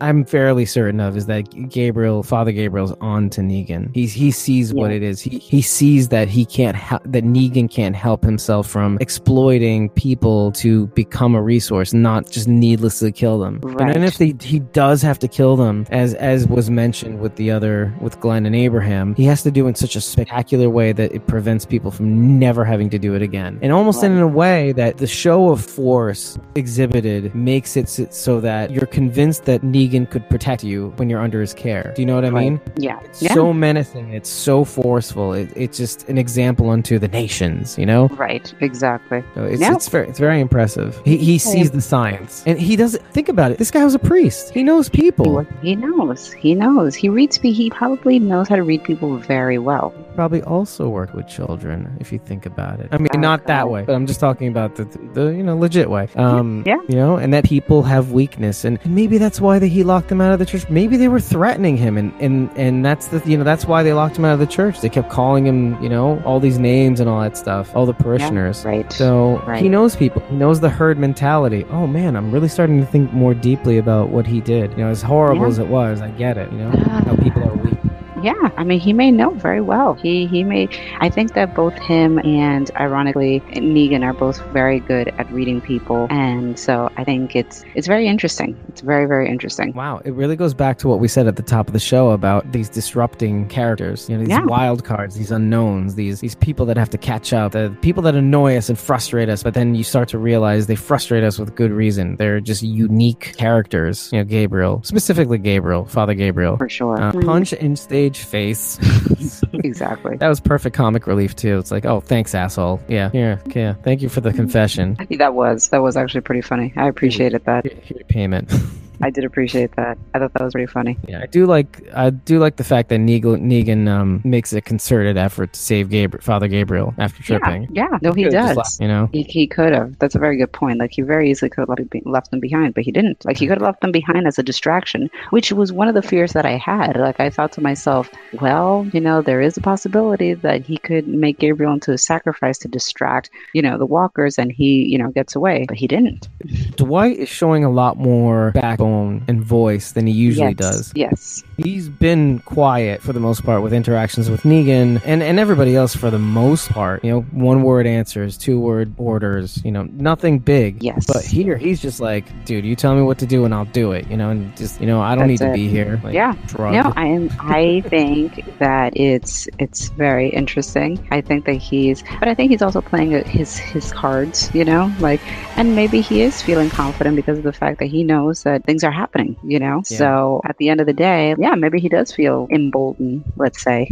I'm 0.00 0.24
fairly 0.24 0.64
certain 0.66 1.00
of 1.00 1.16
is 1.16 1.26
that 1.26 1.42
Gabriel, 1.70 2.22
Father 2.22 2.52
Gabriel's 2.52 2.92
on 3.00 3.30
to 3.30 3.40
Negan. 3.40 3.94
He's 3.94 4.12
he 4.12 4.30
sees 4.30 4.72
what 4.74 4.90
it 4.90 5.02
is. 5.02 5.20
He 5.20 5.38
he 5.38 5.62
sees 5.62 6.08
that 6.08 6.28
he 6.28 6.44
can't 6.44 6.76
help 6.76 7.02
that 7.04 7.24
Negan 7.24 7.70
can't 7.70 7.96
help 7.96 8.24
himself 8.24 8.66
from 8.66 8.98
exploiting 9.00 9.90
people 9.90 10.05
to 10.14 10.86
become 10.88 11.34
a 11.34 11.42
resource, 11.42 11.92
not 11.92 12.30
just 12.30 12.46
needlessly 12.48 13.10
kill 13.12 13.38
them. 13.38 13.60
And 13.62 13.74
Right. 13.80 13.92
then 13.94 14.04
if 14.04 14.18
they, 14.18 14.34
he 14.40 14.60
does 14.60 15.02
have 15.02 15.18
to 15.20 15.28
kill 15.28 15.56
them, 15.56 15.86
as 15.90 16.14
as 16.14 16.46
was 16.46 16.70
mentioned 16.70 17.20
with 17.20 17.36
the 17.36 17.50
other 17.50 17.92
with 18.00 18.20
Glenn 18.20 18.46
and 18.46 18.54
Abraham, 18.54 19.14
he 19.16 19.24
has 19.24 19.42
to 19.42 19.50
do 19.50 19.66
it 19.66 19.70
in 19.70 19.74
such 19.74 19.96
a 19.96 20.00
spectacular 20.00 20.68
way 20.70 20.92
that 20.92 21.12
it 21.12 21.26
prevents 21.26 21.64
people 21.66 21.90
from 21.90 22.38
never 22.38 22.64
having 22.64 22.90
to 22.90 22.98
do 22.98 23.14
it 23.14 23.22
again. 23.22 23.58
And 23.62 23.72
almost 23.72 24.02
in 24.04 24.16
a 24.18 24.26
way 24.26 24.72
that 24.72 24.98
the 24.98 25.06
show 25.06 25.50
of 25.50 25.60
force 25.64 26.38
exhibited 26.54 27.34
makes 27.34 27.76
it 27.76 27.88
so 27.88 28.40
that 28.40 28.70
you're 28.70 28.86
convinced 28.86 29.44
that 29.46 29.62
Negan 29.62 30.08
could 30.10 30.28
protect 30.28 30.62
you 30.64 30.92
when 30.96 31.08
you're 31.10 31.20
under 31.20 31.40
his 31.40 31.54
care. 31.54 31.92
Do 31.96 32.02
you 32.02 32.06
know 32.06 32.14
what 32.14 32.24
I 32.24 32.30
Right. 32.30 32.44
mean? 32.50 32.60
Yeah. 32.76 32.98
It's 33.04 33.22
yeah. 33.22 33.34
so 33.34 33.52
menacing. 33.52 34.12
It's 34.12 34.28
so 34.30 34.64
forceful. 34.64 35.32
It, 35.32 35.50
it's 35.56 35.78
just 35.78 36.08
an 36.08 36.18
example 36.18 36.70
unto 36.70 36.98
the 36.98 37.08
nations, 37.08 37.76
you 37.78 37.86
know? 37.86 38.08
right. 38.16 38.52
Exactly. 38.60 39.22
So 39.34 39.44
it's, 39.44 39.60
Yeah. 39.60 39.74
it's 39.74 39.88
very 39.96 40.08
it's 40.08 40.18
very 40.18 40.40
impressive. 40.40 41.00
He 41.04 41.16
he 41.16 41.38
sees 41.38 41.70
the 41.70 41.80
science, 41.80 42.42
and 42.46 42.58
he 42.58 42.76
doesn't 42.76 43.02
think 43.12 43.28
about 43.28 43.50
it. 43.52 43.58
This 43.58 43.70
guy 43.70 43.84
was 43.84 43.94
a 43.94 43.98
priest. 43.98 44.50
He 44.52 44.62
knows 44.62 44.88
people. 44.88 45.44
he 45.62 45.76
knows. 45.76 46.32
He 46.32 46.54
knows. 46.54 46.94
He 46.94 47.08
reads. 47.08 47.36
He 47.36 47.70
probably 47.70 48.18
knows 48.18 48.48
how 48.48 48.56
to 48.56 48.62
read 48.62 48.84
people 48.84 49.16
very 49.18 49.58
well. 49.58 49.92
Probably 50.14 50.42
also 50.42 50.88
worked 50.88 51.14
with 51.14 51.28
children, 51.28 51.94
if 52.00 52.10
you 52.12 52.18
think 52.18 52.46
about 52.46 52.80
it. 52.80 52.88
I 52.90 52.98
mean, 52.98 53.08
not 53.16 53.46
that 53.46 53.68
way, 53.68 53.82
but 53.84 53.94
I'm 53.94 54.06
just 54.06 54.20
talking 54.20 54.48
about 54.48 54.76
the 54.76 54.84
the 55.14 55.26
you 55.34 55.42
know 55.42 55.56
legit 55.56 55.90
way. 55.90 56.08
Um, 56.16 56.62
Yeah. 56.66 56.80
You 56.88 56.96
know, 56.96 57.16
and 57.16 57.32
that 57.34 57.44
people 57.44 57.82
have 57.82 58.12
weakness, 58.12 58.64
and, 58.64 58.78
and 58.84 58.94
maybe 58.94 59.18
that's 59.18 59.40
why 59.40 59.58
that 59.58 59.66
he 59.68 59.82
locked 59.84 60.08
them 60.08 60.20
out 60.20 60.32
of 60.32 60.38
the 60.38 60.46
church. 60.46 60.68
Maybe 60.70 60.96
they 60.96 61.08
were 61.08 61.20
threatening 61.20 61.76
him, 61.76 61.96
and 61.98 62.12
and 62.20 62.50
and 62.56 62.84
that's 62.84 63.08
the 63.08 63.22
you 63.26 63.36
know 63.36 63.44
that's 63.44 63.66
why 63.66 63.82
they 63.82 63.92
locked 63.92 64.16
him 64.16 64.24
out 64.24 64.32
of 64.32 64.38
the 64.38 64.46
church. 64.46 64.80
They 64.80 64.88
kept 64.88 65.10
calling 65.10 65.46
him 65.46 65.82
you 65.82 65.88
know 65.88 66.22
all 66.24 66.40
these 66.40 66.58
names 66.58 67.00
and 67.00 67.08
all 67.10 67.20
that 67.20 67.36
stuff, 67.36 67.74
all 67.76 67.86
the 67.86 67.94
parishioners. 67.94 68.64
Right. 68.64 68.90
So 68.92 69.36
he 69.44 69.50
Right. 69.50 69.70
Knows 69.86 69.94
people. 69.96 70.20
He 70.28 70.34
knows 70.34 70.58
the 70.58 70.68
herd 70.68 70.98
mentality. 70.98 71.64
Oh 71.70 71.86
man, 71.86 72.16
I'm 72.16 72.32
really 72.32 72.48
starting 72.48 72.80
to 72.80 72.86
think 72.86 73.12
more 73.12 73.34
deeply 73.34 73.78
about 73.78 74.08
what 74.08 74.26
he 74.26 74.40
did. 74.40 74.72
You 74.72 74.78
know, 74.78 74.88
as 74.88 75.00
horrible 75.00 75.42
Yeah. 75.42 75.48
as 75.48 75.58
it 75.60 75.68
was, 75.68 76.00
I 76.00 76.10
get 76.10 76.36
it. 76.36 76.50
You 76.50 76.58
know, 76.58 76.70
how 76.70 77.14
people 77.16 77.44
are 77.44 77.54
weak. 77.54 77.75
Yeah, 78.22 78.50
I 78.56 78.64
mean, 78.64 78.80
he 78.80 78.92
may 78.92 79.10
know 79.10 79.30
very 79.30 79.60
well. 79.60 79.94
He 79.94 80.26
he 80.26 80.42
may. 80.42 80.68
I 81.00 81.10
think 81.10 81.34
that 81.34 81.54
both 81.54 81.74
him 81.74 82.18
and, 82.20 82.70
ironically, 82.76 83.40
Negan 83.54 84.02
are 84.02 84.14
both 84.14 84.40
very 84.52 84.80
good 84.80 85.08
at 85.08 85.30
reading 85.30 85.60
people, 85.60 86.06
and 86.10 86.58
so 86.58 86.90
I 86.96 87.04
think 87.04 87.36
it's 87.36 87.62
it's 87.74 87.86
very 87.86 88.06
interesting. 88.06 88.56
It's 88.68 88.80
very 88.80 89.06
very 89.06 89.28
interesting. 89.28 89.72
Wow, 89.74 90.00
it 90.04 90.12
really 90.14 90.34
goes 90.36 90.54
back 90.54 90.78
to 90.78 90.88
what 90.88 90.98
we 90.98 91.08
said 91.08 91.26
at 91.26 91.36
the 91.36 91.42
top 91.42 91.66
of 91.66 91.72
the 91.74 91.78
show 91.80 92.10
about 92.10 92.52
these 92.52 92.68
disrupting 92.70 93.48
characters. 93.48 94.08
You 94.08 94.16
know, 94.16 94.20
these 94.24 94.30
Yeah. 94.30 94.44
wild 94.44 94.84
cards, 94.84 95.16
these 95.16 95.30
unknowns, 95.30 95.94
these 95.96 96.20
these 96.20 96.34
people 96.36 96.64
that 96.66 96.76
have 96.78 96.90
to 96.90 96.98
catch 96.98 97.32
up, 97.34 97.52
the 97.52 97.76
people 97.82 98.02
that 98.04 98.14
annoy 98.14 98.56
us 98.56 98.68
and 98.70 98.78
frustrate 98.78 99.28
us, 99.28 99.42
but 99.42 99.52
then 99.54 99.74
you 99.74 99.84
start 99.84 100.08
to 100.10 100.18
realize 100.18 100.66
they 100.68 100.74
frustrate 100.74 101.22
us 101.24 101.38
with 101.38 101.54
good 101.54 101.70
reason. 101.70 102.16
They're 102.16 102.40
just 102.40 102.62
unique 102.62 103.34
characters. 103.36 104.08
You 104.12 104.20
know, 104.20 104.24
Gabriel, 104.24 104.80
specifically 104.84 105.38
Gabriel, 105.38 105.84
Father 105.84 106.14
Gabriel. 106.14 106.56
For 106.56 106.68
sure. 106.68 107.00
Uh, 107.00 107.12
Mhm. 107.12 107.24
punch 107.26 107.52
in 107.52 107.76
stage 107.76 108.05
face. 108.14 108.78
Exactly. 109.52 110.16
That 110.16 110.28
was 110.28 110.38
perfect 110.38 110.76
comic 110.76 111.06
relief 111.06 111.34
too. 111.34 111.58
It's 111.58 111.70
like, 111.70 111.84
oh, 111.86 112.00
thanks, 112.00 112.34
asshole. 112.34 112.80
Yeah, 112.88 113.10
yeah, 113.12 113.38
yeah. 113.46 113.74
Thank 113.74 114.02
you 114.02 114.08
for 114.08 114.20
the 114.20 114.32
confession. 114.32 114.96
That 115.18 115.34
was 115.34 115.68
that 115.68 115.82
was 115.82 115.96
actually 115.96 116.20
pretty 116.20 116.42
funny. 116.42 116.72
I 116.76 116.88
appreciated 116.88 117.44
that. 117.46 117.64
Here, 117.64 117.74
here 117.82 117.96
your 117.98 118.06
payment. 118.06 118.52
I 119.02 119.10
did 119.10 119.24
appreciate 119.24 119.74
that. 119.76 119.98
I 120.14 120.18
thought 120.18 120.32
that 120.34 120.42
was 120.42 120.52
pretty 120.52 120.70
funny. 120.70 120.96
yeah, 121.08 121.20
I 121.22 121.26
do 121.26 121.46
like 121.46 121.82
I 121.94 122.10
do 122.10 122.38
like 122.38 122.56
the 122.56 122.64
fact 122.64 122.88
that 122.88 123.00
Negan, 123.00 123.42
Negan 123.42 123.88
um, 123.88 124.20
makes 124.24 124.52
a 124.52 124.60
concerted 124.60 125.16
effort 125.16 125.52
to 125.52 125.60
save 125.60 125.90
Gabriel, 125.90 126.22
Father 126.22 126.48
Gabriel 126.48 126.94
after 126.98 127.22
tripping. 127.22 127.68
Yeah, 127.72 127.88
yeah. 127.92 127.98
No, 128.02 128.12
he 128.12 128.24
Could've 128.24 128.32
does. 128.32 128.56
left, 128.56 128.80
you 128.80 128.88
know. 128.88 129.08
He, 129.12 129.22
he 129.24 129.46
could 129.46 129.72
have. 129.72 129.98
That's 129.98 130.14
a 130.14 130.18
very 130.18 130.36
good 130.36 130.52
point. 130.52 130.78
Like 130.78 130.92
he 130.92 131.02
very 131.02 131.30
easily 131.30 131.48
could 131.50 131.60
have 131.68 131.78
left, 132.04 132.30
them 132.30 132.40
behind, 132.40 132.74
but 132.74 132.84
he 132.84 132.90
didn't. 132.92 133.24
Like 133.24 133.36
he 133.38 133.46
could 133.46 133.58
have 133.58 133.62
left 133.62 133.80
them 133.80 133.92
behind 133.92 134.26
as 134.26 134.38
a 134.38 134.42
distraction, 134.42 135.10
which 135.30 135.52
was 135.52 135.72
one 135.72 135.88
of 135.88 135.94
the 135.94 136.02
fears 136.02 136.32
that 136.32 136.46
I 136.46 136.56
had. 136.56 136.96
Like 136.96 137.20
I 137.20 137.30
thought 137.30 137.52
to 137.52 137.60
myself, 137.60 138.10
well, 138.40 138.86
you 138.92 139.00
know, 139.00 139.22
there 139.22 139.40
is 139.40 139.56
a 139.56 139.60
possibility 139.60 140.34
that 140.34 140.62
he 140.64 140.78
could 140.78 141.06
make 141.06 141.38
Gabriel 141.38 141.72
into 141.72 141.92
a 141.92 141.98
sacrifice 141.98 142.58
to 142.58 142.68
distract, 142.68 143.30
you 143.52 143.62
know, 143.62 143.78
the 143.78 143.86
walkers, 143.86 144.38
and 144.38 144.50
he, 144.50 144.84
you 144.84 144.98
know, 144.98 145.10
gets 145.10 145.36
away. 145.36 145.64
But 145.68 145.76
he 145.76 145.86
didn't. 145.86 146.28
Dwight 146.76 147.18
is 147.18 147.28
showing 147.28 147.64
a 147.64 147.70
lot 147.70 147.96
more 147.96 148.52
backbone 148.86 149.24
and 149.28 149.42
voice 149.42 149.92
than 149.92 150.06
he 150.06 150.12
usually 150.12 150.48
yes. 150.48 150.56
does. 150.56 150.92
Yes. 150.94 151.44
He's 151.56 151.88
been 151.88 152.40
quiet 152.40 153.02
for 153.02 153.12
the 153.12 153.20
most 153.20 153.44
part 153.44 153.62
with 153.62 153.72
interactions 153.72 154.30
with 154.30 154.42
Negan 154.42 155.00
and, 155.04 155.22
and 155.22 155.38
everybody 155.38 155.74
else 155.74 155.94
for 155.94 156.10
the 156.10 156.18
most 156.18 156.70
part. 156.70 157.04
You 157.04 157.10
know, 157.10 157.20
one 157.32 157.62
word 157.62 157.86
answers, 157.86 158.36
two 158.36 158.60
word 158.60 158.94
orders, 158.98 159.62
you 159.64 159.70
know, 159.70 159.84
nothing 159.92 160.38
big. 160.38 160.82
Yes. 160.82 161.06
But 161.06 161.24
here, 161.24 161.56
he's 161.56 161.80
just 161.80 162.00
like, 162.00 162.24
dude, 162.44 162.64
you 162.64 162.76
tell 162.76 162.94
me 162.94 163.02
what 163.02 163.18
to 163.18 163.26
do 163.26 163.44
and 163.44 163.54
I'll 163.54 163.64
do 163.66 163.92
it, 163.92 164.08
you 164.08 164.16
know, 164.16 164.30
and 164.30 164.56
just, 164.56 164.80
you 164.80 164.86
know, 164.86 165.00
I 165.00 165.14
don't 165.14 165.28
That's 165.28 165.40
need 165.40 165.46
to 165.46 165.52
be 165.52 165.68
here. 165.68 166.00
Like, 166.02 166.14
Yeah. 166.14 166.34
No, 166.58 166.92
I 166.96 167.06
am. 167.06 167.30
I 167.40 167.82
think 167.86 168.58
that 168.58 168.96
it's 168.96 169.48
it's 169.58 169.88
very 169.90 170.28
interesting. 170.28 171.06
I 171.10 171.20
think 171.20 171.44
that 171.46 171.54
he's, 171.54 172.02
but 172.18 172.28
I 172.28 172.34
think 172.34 172.50
he's 172.50 172.62
also 172.62 172.80
playing 172.80 173.10
his 173.24 173.56
his 173.56 173.92
cards. 173.92 174.50
You 174.54 174.64
know, 174.64 174.92
like, 175.00 175.20
and 175.56 175.74
maybe 175.74 176.00
he 176.00 176.22
is 176.22 176.42
feeling 176.42 176.70
confident 176.70 177.16
because 177.16 177.38
of 177.38 177.44
the 177.44 177.52
fact 177.52 177.78
that 177.78 177.86
he 177.86 178.02
knows 178.04 178.42
that 178.42 178.64
things 178.64 178.75
are 178.84 178.90
happening. 178.90 179.36
You 179.44 179.58
know, 179.58 179.82
Yeah. 179.90 179.98
so 179.98 180.40
at 180.44 180.56
the 180.58 180.68
end 180.68 180.80
of 180.80 180.86
the 180.86 180.92
day, 180.92 181.34
yeah, 181.38 181.54
maybe 181.54 181.80
he 181.80 181.88
does 181.88 182.12
feel 182.12 182.46
emboldened. 182.50 183.24
Let's 183.36 183.62
say. 183.62 183.90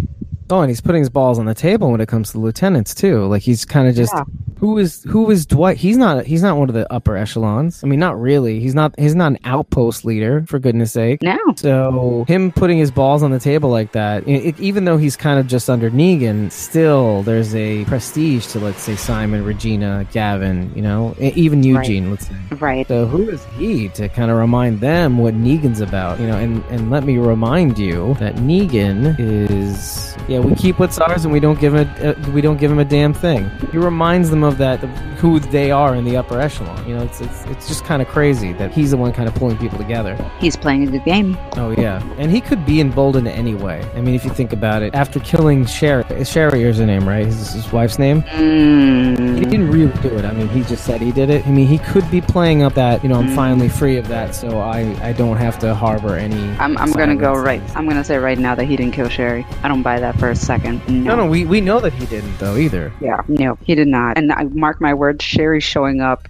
Oh, 0.50 0.60
and 0.60 0.68
he's 0.70 0.80
putting 0.82 1.00
his 1.00 1.08
balls 1.10 1.38
on 1.38 1.46
the 1.46 1.54
table 1.54 1.90
when 1.90 2.00
it 2.02 2.08
comes 2.08 2.32
to 2.32 2.38
lieutenants 2.38 2.94
too. 2.94 3.24
Like 3.26 3.42
he's 3.42 3.64
kind 3.64 3.88
of 3.88 3.94
just 3.94 4.12
Yeah. 4.14 4.24
Who 4.64 4.78
is 4.78 5.02
who 5.02 5.30
is 5.30 5.44
Dwight? 5.44 5.76
He's 5.76 5.98
not 5.98 6.24
he's 6.24 6.42
not 6.42 6.56
one 6.56 6.70
of 6.70 6.74
the 6.74 6.90
upper 6.90 7.18
echelons. 7.18 7.84
I 7.84 7.86
mean, 7.86 8.00
not 8.00 8.18
really. 8.18 8.60
He's 8.60 8.74
not 8.74 8.98
he's 8.98 9.14
not 9.14 9.32
an 9.32 9.38
outpost 9.44 10.06
leader 10.06 10.42
for 10.48 10.58
goodness 10.58 10.90
sake. 10.92 11.22
No. 11.22 11.38
So 11.56 12.24
him 12.26 12.50
putting 12.50 12.78
his 12.78 12.90
balls 12.90 13.22
on 13.22 13.30
the 13.30 13.38
table 13.38 13.68
like 13.68 13.92
that, 13.92 14.26
it, 14.26 14.58
even 14.58 14.86
though 14.86 14.96
he's 14.96 15.16
kind 15.16 15.38
of 15.38 15.46
just 15.48 15.68
under 15.68 15.90
Negan, 15.90 16.50
still 16.50 17.22
there's 17.24 17.54
a 17.54 17.84
prestige 17.84 18.46
to 18.48 18.58
let's 18.58 18.80
say 18.80 18.96
Simon, 18.96 19.44
Regina, 19.44 20.06
Gavin, 20.12 20.72
you 20.74 20.80
know, 20.80 21.14
even 21.18 21.62
Eugene. 21.62 22.10
Let's 22.10 22.26
say. 22.26 22.36
Right. 22.52 22.88
So 22.88 23.04
who 23.04 23.28
is 23.28 23.44
he 23.58 23.90
to 23.90 24.08
kind 24.08 24.30
of 24.30 24.38
remind 24.38 24.80
them 24.80 25.18
what 25.18 25.34
Negan's 25.34 25.82
about? 25.82 26.18
You 26.18 26.26
know, 26.26 26.38
and 26.38 26.64
and 26.70 26.90
let 26.90 27.04
me 27.04 27.18
remind 27.18 27.78
you 27.78 28.14
that 28.14 28.36
Negan 28.36 29.14
is 29.20 30.14
yeah, 30.26 30.38
we 30.38 30.54
keep 30.54 30.78
what's 30.78 30.98
ours 30.98 31.24
and 31.24 31.32
we 31.32 31.40
don't 31.40 31.60
give 31.60 31.74
him 31.74 31.86
a, 31.86 32.10
uh, 32.10 32.30
we 32.30 32.40
don't 32.40 32.56
give 32.56 32.70
him 32.70 32.78
a 32.78 32.84
damn 32.84 33.12
thing. 33.12 33.50
He 33.70 33.76
reminds 33.76 34.30
them 34.30 34.42
of 34.42 34.53
that 34.54 34.78
who 35.18 35.40
they 35.40 35.70
are 35.70 35.94
in 35.94 36.04
the 36.04 36.16
upper 36.16 36.40
echelon. 36.40 36.86
You 36.88 36.96
know, 36.96 37.02
it's 37.02 37.20
it's 37.20 37.44
it's 37.46 37.68
just 37.68 37.84
kind 37.84 38.00
of 38.02 38.08
crazy 38.08 38.52
that 38.54 38.72
he's 38.72 38.90
the 38.92 38.96
one 38.96 39.12
kind 39.12 39.28
of 39.28 39.34
pulling 39.34 39.56
people 39.58 39.78
together. 39.78 40.16
He's 40.40 40.56
playing 40.56 40.86
a 40.88 40.90
good 40.90 41.04
game. 41.04 41.36
Oh 41.56 41.70
yeah, 41.78 42.02
and 42.18 42.30
he 42.30 42.40
could 42.40 42.64
be 42.66 42.80
emboldened 42.80 43.28
anyway. 43.28 43.84
I 43.94 44.00
mean, 44.00 44.14
if 44.14 44.24
you 44.24 44.30
think 44.30 44.52
about 44.52 44.82
it, 44.82 44.94
after 44.94 45.20
killing 45.20 45.64
Sherry, 45.66 46.24
Sherry 46.24 46.62
is 46.64 46.78
her 46.78 46.86
name, 46.86 47.06
right? 47.08 47.26
His, 47.26 47.52
his 47.52 47.72
wife's 47.72 47.98
name. 47.98 48.22
He 48.22 49.14
Mm, 49.14 49.50
didn't 49.50 49.70
really 49.70 49.92
do 50.02 50.08
it. 50.16 50.24
I 50.24 50.32
mean, 50.32 50.48
he 50.48 50.62
just 50.62 50.84
said 50.84 51.00
he 51.00 51.12
did 51.12 51.30
it. 51.30 51.46
I 51.46 51.50
mean, 51.50 51.66
he 51.66 51.78
could 51.78 52.08
be 52.10 52.20
playing 52.20 52.62
up 52.62 52.74
that, 52.74 53.02
you 53.02 53.08
know, 53.08 53.16
I'm 53.18 53.28
Mm. 53.28 53.34
finally 53.34 53.68
free 53.68 53.96
of 53.96 54.08
that, 54.08 54.34
so 54.34 54.58
I, 54.58 54.80
I 55.02 55.12
don't 55.12 55.36
have 55.36 55.58
to 55.60 55.74
harbor 55.74 56.14
any. 56.16 56.50
I'm 56.58 56.76
I'm 56.78 56.92
gonna 56.92 57.16
go 57.16 57.32
right. 57.34 57.62
I'm 57.76 57.88
gonna 57.88 58.04
say 58.04 58.18
right 58.18 58.38
now 58.38 58.54
that 58.54 58.64
he 58.64 58.76
didn't 58.76 58.92
kill 58.94 59.08
Sherry. 59.08 59.46
I 59.62 59.68
don't 59.68 59.82
buy 59.82 59.98
that 60.00 60.18
for 60.18 60.30
a 60.30 60.36
second. 60.36 60.82
No, 60.88 61.16
no, 61.16 61.26
we, 61.26 61.44
we 61.44 61.60
know 61.60 61.80
that 61.80 61.92
he 61.92 62.06
didn't, 62.06 62.38
though, 62.38 62.56
either. 62.56 62.92
Yeah, 63.00 63.20
no, 63.28 63.56
he 63.64 63.74
did 63.74 63.88
not. 63.88 64.16
And 64.18 64.30
I 64.44 64.54
mark 64.54 64.80
my 64.80 64.94
words, 64.94 65.24
Sherry's 65.24 65.64
showing 65.64 66.00
up 66.00 66.26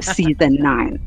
season 0.00 0.54
nine. 0.60 0.98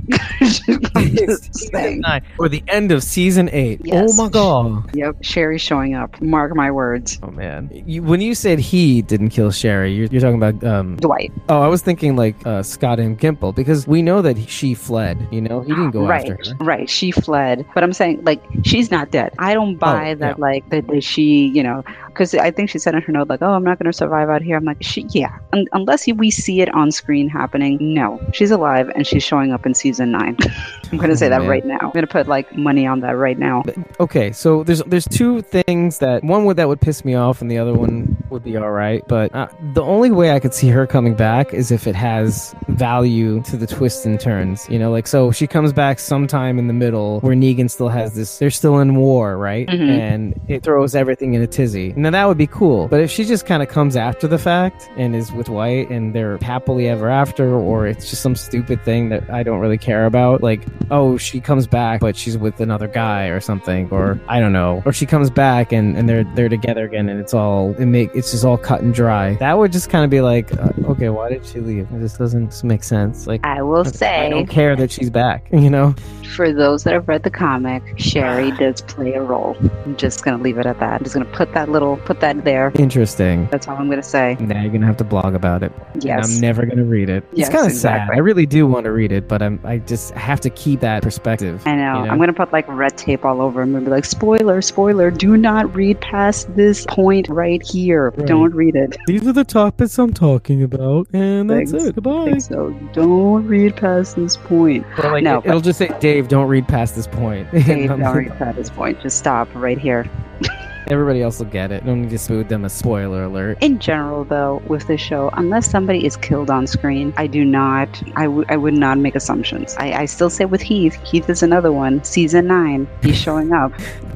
I'm 0.95 1.15
just 1.15 1.53
saying. 1.71 1.99
Nine, 2.01 2.21
or 2.37 2.47
the 2.49 2.63
end 2.67 2.91
of 2.91 3.03
season 3.03 3.49
eight. 3.51 3.81
Yes. 3.83 4.11
Oh 4.17 4.23
my 4.23 4.29
god. 4.29 4.95
Yep, 4.95 5.17
Sherry's 5.21 5.61
showing 5.61 5.95
up. 5.95 6.21
Mark 6.21 6.55
my 6.55 6.71
words. 6.71 7.19
Oh 7.21 7.31
man. 7.31 7.69
You, 7.85 8.03
when 8.03 8.21
you 8.21 8.33
said 8.35 8.59
he 8.59 9.01
didn't 9.01 9.29
kill 9.29 9.51
Sherry, 9.51 9.93
you're, 9.93 10.07
you're 10.07 10.21
talking 10.21 10.41
about. 10.41 10.63
um. 10.63 10.95
Dwight. 10.97 11.31
Oh, 11.49 11.61
I 11.61 11.67
was 11.67 11.81
thinking 11.81 12.15
like 12.15 12.35
uh, 12.45 12.63
Scott 12.63 12.99
and 12.99 13.19
Gimple 13.19 13.53
because 13.53 13.87
we 13.87 14.01
know 14.01 14.21
that 14.21 14.37
she 14.49 14.73
fled. 14.73 15.27
You 15.31 15.41
know, 15.41 15.61
he 15.61 15.69
didn't 15.69 15.91
go 15.91 16.05
right, 16.07 16.29
after 16.29 16.51
her. 16.55 16.63
right. 16.63 16.89
She 16.89 17.11
fled, 17.11 17.65
but 17.73 17.83
I'm 17.83 17.93
saying 17.93 18.23
like 18.23 18.41
she's 18.63 18.91
not 18.91 19.11
dead. 19.11 19.33
I 19.39 19.53
don't 19.53 19.75
buy 19.75 20.11
Oh, 20.11 20.15
that 20.15 20.37
yeah. 20.37 20.41
like 20.41 20.69
that, 20.69 20.87
that 20.87 21.03
she, 21.03 21.47
you 21.47 21.63
know, 21.63 21.83
because 22.19 22.35
I 22.35 22.51
think 22.51 22.69
she 22.69 22.79
said 22.79 22.95
in 22.95 23.01
her 23.01 23.13
note 23.13 23.29
like, 23.29 23.41
"Oh, 23.41 23.53
I'm 23.53 23.63
not 23.63 23.79
going 23.79 23.89
to 23.89 23.93
survive 23.97 24.29
out 24.29 24.41
here." 24.41 24.57
I'm 24.57 24.65
like, 24.65 24.77
she, 24.81 25.05
yeah, 25.11 25.37
un- 25.53 25.67
unless 25.71 26.05
we 26.07 26.29
see 26.29 26.59
it 26.59 26.67
on 26.75 26.91
screen 26.91 27.29
happening. 27.29 27.77
No, 27.79 28.19
she's 28.33 28.51
alive 28.51 28.89
and 28.93 29.07
she's 29.07 29.23
showing 29.23 29.53
up 29.53 29.65
in 29.65 29.73
season 29.73 30.11
nine. 30.11 30.35
I'm 30.91 30.97
going 30.97 31.09
to 31.11 31.15
say 31.17 31.27
Oh, 31.27 31.29
that 31.29 31.41
man. 31.41 31.49
right 31.49 31.65
now. 31.65 31.77
I'm 31.81 31.91
going 31.91 32.05
to 32.05 32.11
put 32.11 32.27
like 32.27 32.53
money 32.57 32.85
on 32.85 32.99
that 33.01 33.11
right 33.15 33.37
now. 33.37 33.63
Okay, 34.01 34.31
so 34.33 34.63
there's 34.63 34.83
there's 34.83 35.07
two 35.07 35.41
things 35.43 35.99
that 35.99 36.23
one 36.23 36.43
would 36.45 36.57
that 36.57 36.67
would 36.67 36.81
piss 36.81 37.05
me 37.05 37.15
off, 37.15 37.41
and 37.41 37.49
the 37.49 37.57
other 37.57 37.73
one 37.73 38.17
would 38.29 38.43
be 38.43 38.57
all 38.57 38.71
right. 38.71 39.01
But 39.07 39.33
uh, 39.33 39.47
the 39.73 39.81
only 39.83 40.11
way 40.11 40.31
I 40.31 40.39
could 40.41 40.53
see 40.53 40.67
her 40.69 40.85
coming 40.85 41.15
back 41.15 41.53
is 41.53 41.71
if 41.71 41.87
it 41.87 41.95
has 41.95 42.53
value 42.67 43.41
to 43.43 43.55
the 43.55 43.67
twists 43.67 44.05
and 44.05 44.19
turns. 44.19 44.67
You 44.69 44.77
know, 44.79 44.91
like 44.91 45.07
so 45.07 45.31
she 45.31 45.47
comes 45.47 45.71
back 45.73 45.99
sometime 45.99 46.59
in 46.59 46.67
the 46.67 46.73
middle 46.73 47.19
where 47.21 47.35
Negan 47.35 47.69
still 47.71 47.89
has 47.89 48.13
this. 48.15 48.37
They're 48.39 48.49
still 48.51 48.79
in 48.79 48.95
war, 48.95 49.37
right? 49.37 49.67
Mhm. 49.67 49.89
And 49.99 50.41
it 50.47 50.63
throws 50.63 50.95
everything 50.95 51.33
in 51.33 51.41
a 51.41 51.47
tizzy. 51.47 51.93
That 52.13 52.27
would 52.27 52.37
be 52.37 52.47
cool. 52.47 52.87
But 52.87 53.01
if 53.01 53.11
she 53.11 53.25
just 53.25 53.45
kind 53.45 53.61
of 53.63 53.69
comes 53.69 53.95
after 53.95 54.27
the 54.27 54.37
fact 54.37 54.89
and 54.97 55.15
is 55.15 55.31
with 55.31 55.47
Dwight 55.47 55.89
and 55.89 56.13
they're 56.13 56.37
happily 56.39 56.87
ever 56.87 57.09
after, 57.09 57.53
or 57.53 57.87
it's 57.87 58.09
just 58.09 58.21
some 58.21 58.35
stupid 58.35 58.83
thing 58.83 59.09
that 59.09 59.29
I 59.29 59.43
don't 59.43 59.59
really 59.59 59.77
care 59.77 60.05
about, 60.05 60.41
like 60.43 60.65
oh 60.91 61.17
she 61.17 61.39
comes 61.39 61.67
back 61.67 61.99
but 62.01 62.15
she's 62.15 62.37
with 62.37 62.59
another 62.59 62.87
guy 62.87 63.27
or 63.27 63.39
something, 63.39 63.89
or 63.91 64.19
I 64.27 64.39
don't 64.39 64.53
know, 64.53 64.81
or 64.85 64.93
she 64.93 65.05
comes 65.05 65.29
back 65.29 65.71
and, 65.71 65.97
and 65.97 66.07
they're 66.09 66.23
they're 66.35 66.49
together 66.49 66.85
again 66.85 67.09
and 67.09 67.19
it's 67.19 67.33
all 67.33 67.73
it 67.79 67.85
make 67.85 68.09
it's 68.15 68.31
just 68.31 68.45
all 68.45 68.57
cut 68.57 68.81
and 68.81 68.93
dry. 68.93 69.35
That 69.35 69.57
would 69.57 69.71
just 69.71 69.89
kind 69.89 70.03
of 70.03 70.09
be 70.09 70.21
like 70.21 70.51
uh, 70.57 70.69
okay, 70.85 71.09
why 71.09 71.29
did 71.29 71.45
she 71.45 71.59
leave? 71.59 71.87
This 71.91 72.17
doesn't 72.17 72.63
make 72.63 72.83
sense. 72.83 73.27
Like 73.27 73.45
I 73.45 73.61
will 73.61 73.87
I 73.87 73.91
say, 73.91 74.27
I 74.27 74.29
don't 74.29 74.47
care 74.47 74.75
that 74.75 74.91
she's 74.91 75.09
back. 75.09 75.47
You 75.59 75.69
know. 75.69 75.93
for 76.35 76.53
those 76.53 76.83
that 76.85 76.93
have 76.93 77.07
read 77.07 77.23
the 77.23 77.29
comic, 77.29 77.83
Sherry 77.97 78.51
does 78.51 78.81
play 78.81 79.13
a 79.13 79.21
role. 79.21 79.57
I'm 79.85 79.97
just 79.97 80.23
going 80.23 80.37
to 80.37 80.41
leave 80.41 80.57
it 80.57 80.65
at 80.65 80.79
that. 80.79 80.93
I'm 80.93 81.03
just 81.03 81.13
going 81.13 81.25
to 81.25 81.31
put 81.33 81.53
that 81.53 81.69
little, 81.69 81.88
put 81.97 82.19
that 82.21 82.43
there. 82.43 82.71
Interesting. 82.75 83.47
That's 83.51 83.67
all 83.67 83.77
I'm 83.77 83.87
going 83.87 84.01
to 84.01 84.03
say. 84.07 84.37
Now 84.39 84.61
you're 84.61 84.71
gonna 84.71 84.85
have 84.85 84.97
to 84.97 85.03
blog 85.03 85.33
about 85.35 85.63
it. 85.63 85.71
And 85.93 86.03
Yes. 86.03 86.35
I'm 86.35 86.41
never 86.41 86.65
gonna 86.65 86.83
read 86.83 87.09
it. 87.09 87.23
Yes, 87.33 87.47
it's 87.47 87.55
kind 87.55 87.67
of 87.69 87.75
sad. 87.77 88.09
I 88.13 88.17
really 88.19 88.45
do 88.45 88.65
want 88.67 88.85
to 88.85 88.91
read 88.91 89.11
it, 89.11 89.27
but 89.27 89.41
I'm 89.41 89.59
I 89.63 89.77
just 89.79 90.11
have 90.13 90.39
to 90.41 90.49
keep 90.49 90.79
that 90.81 91.03
perspective. 91.03 91.61
I 91.65 91.75
know. 91.75 91.99
you 91.99 92.05
know? 92.05 92.11
I'm 92.11 92.17
gonna 92.19 92.33
put 92.33 92.51
like 92.53 92.67
red 92.67 92.97
tape 92.97 93.25
all 93.25 93.41
over 93.41 93.61
him 93.61 93.75
and 93.75 93.85
be 93.85 93.91
like, 93.91 94.05
"Spoiler, 94.05 94.61
spoiler! 94.61 95.11
Do 95.11 95.37
not 95.37 95.73
read 95.75 95.99
past 96.01 96.55
this 96.55 96.85
point 96.85 97.27
right 97.29 97.61
here. 97.63 98.11
Right. 98.11 98.27
Don't 98.27 98.53
read 98.53 98.75
it." 98.75 98.97
These 99.07 99.27
are 99.27 99.33
the 99.33 99.43
topics 99.43 99.97
I'm 99.99 100.13
talking 100.13 100.63
about, 100.63 101.07
and 101.13 101.49
that's 101.49 101.71
Thanks. 101.71 101.85
it. 101.87 101.95
Goodbye. 101.95 102.37
So 102.37 102.71
don't 102.93 103.45
read 103.47 103.75
past 103.75 104.15
this 104.15 104.37
point. 104.37 104.85
Or 105.03 105.11
like 105.11 105.23
No, 105.23 105.39
it, 105.43 105.51
will 105.51 105.61
just 105.61 105.79
say, 105.79 105.89
"Dave, 105.99 106.27
don't 106.27 106.47
read 106.47 106.67
past 106.67 106.95
this 106.95 107.07
point." 107.07 107.49
Dave, 107.65 107.89
don't 107.89 108.01
read 108.15 108.37
past 108.37 108.57
this 108.57 108.69
point. 108.69 109.01
Just 109.01 109.17
stop 109.17 109.47
right 109.55 109.77
here. 109.77 110.09
Everybody 110.89 111.21
else 111.21 111.39
will 111.39 111.45
get 111.45 111.71
it. 111.71 111.85
Don't 111.85 112.01
need 112.01 112.09
to 112.09 112.17
smooth 112.17 112.47
them 112.49 112.65
a 112.65 112.69
spoiler 112.69 113.23
alert. 113.23 113.57
In 113.61 113.79
general, 113.79 114.23
though, 114.23 114.61
with 114.67 114.87
this 114.87 114.99
show, 115.01 115.29
unless 115.33 115.69
somebody 115.69 116.05
is 116.05 116.17
killed 116.17 116.49
on 116.49 116.65
screen, 116.67 117.13
I 117.17 117.27
do 117.27 117.45
not. 117.45 118.01
I, 118.15 118.23
w- 118.23 118.45
I 118.49 118.57
would 118.57 118.73
not 118.73 118.97
make 118.97 119.15
assumptions. 119.15 119.75
I, 119.77 119.91
I 119.93 120.05
still 120.05 120.29
say 120.29 120.45
with 120.45 120.61
Heath. 120.61 120.95
Heath 121.05 121.29
is 121.29 121.43
another 121.43 121.71
one. 121.71 122.03
Season 122.03 122.47
nine. 122.47 122.87
He's 123.03 123.17
showing 123.21 123.53
up. 123.53 123.71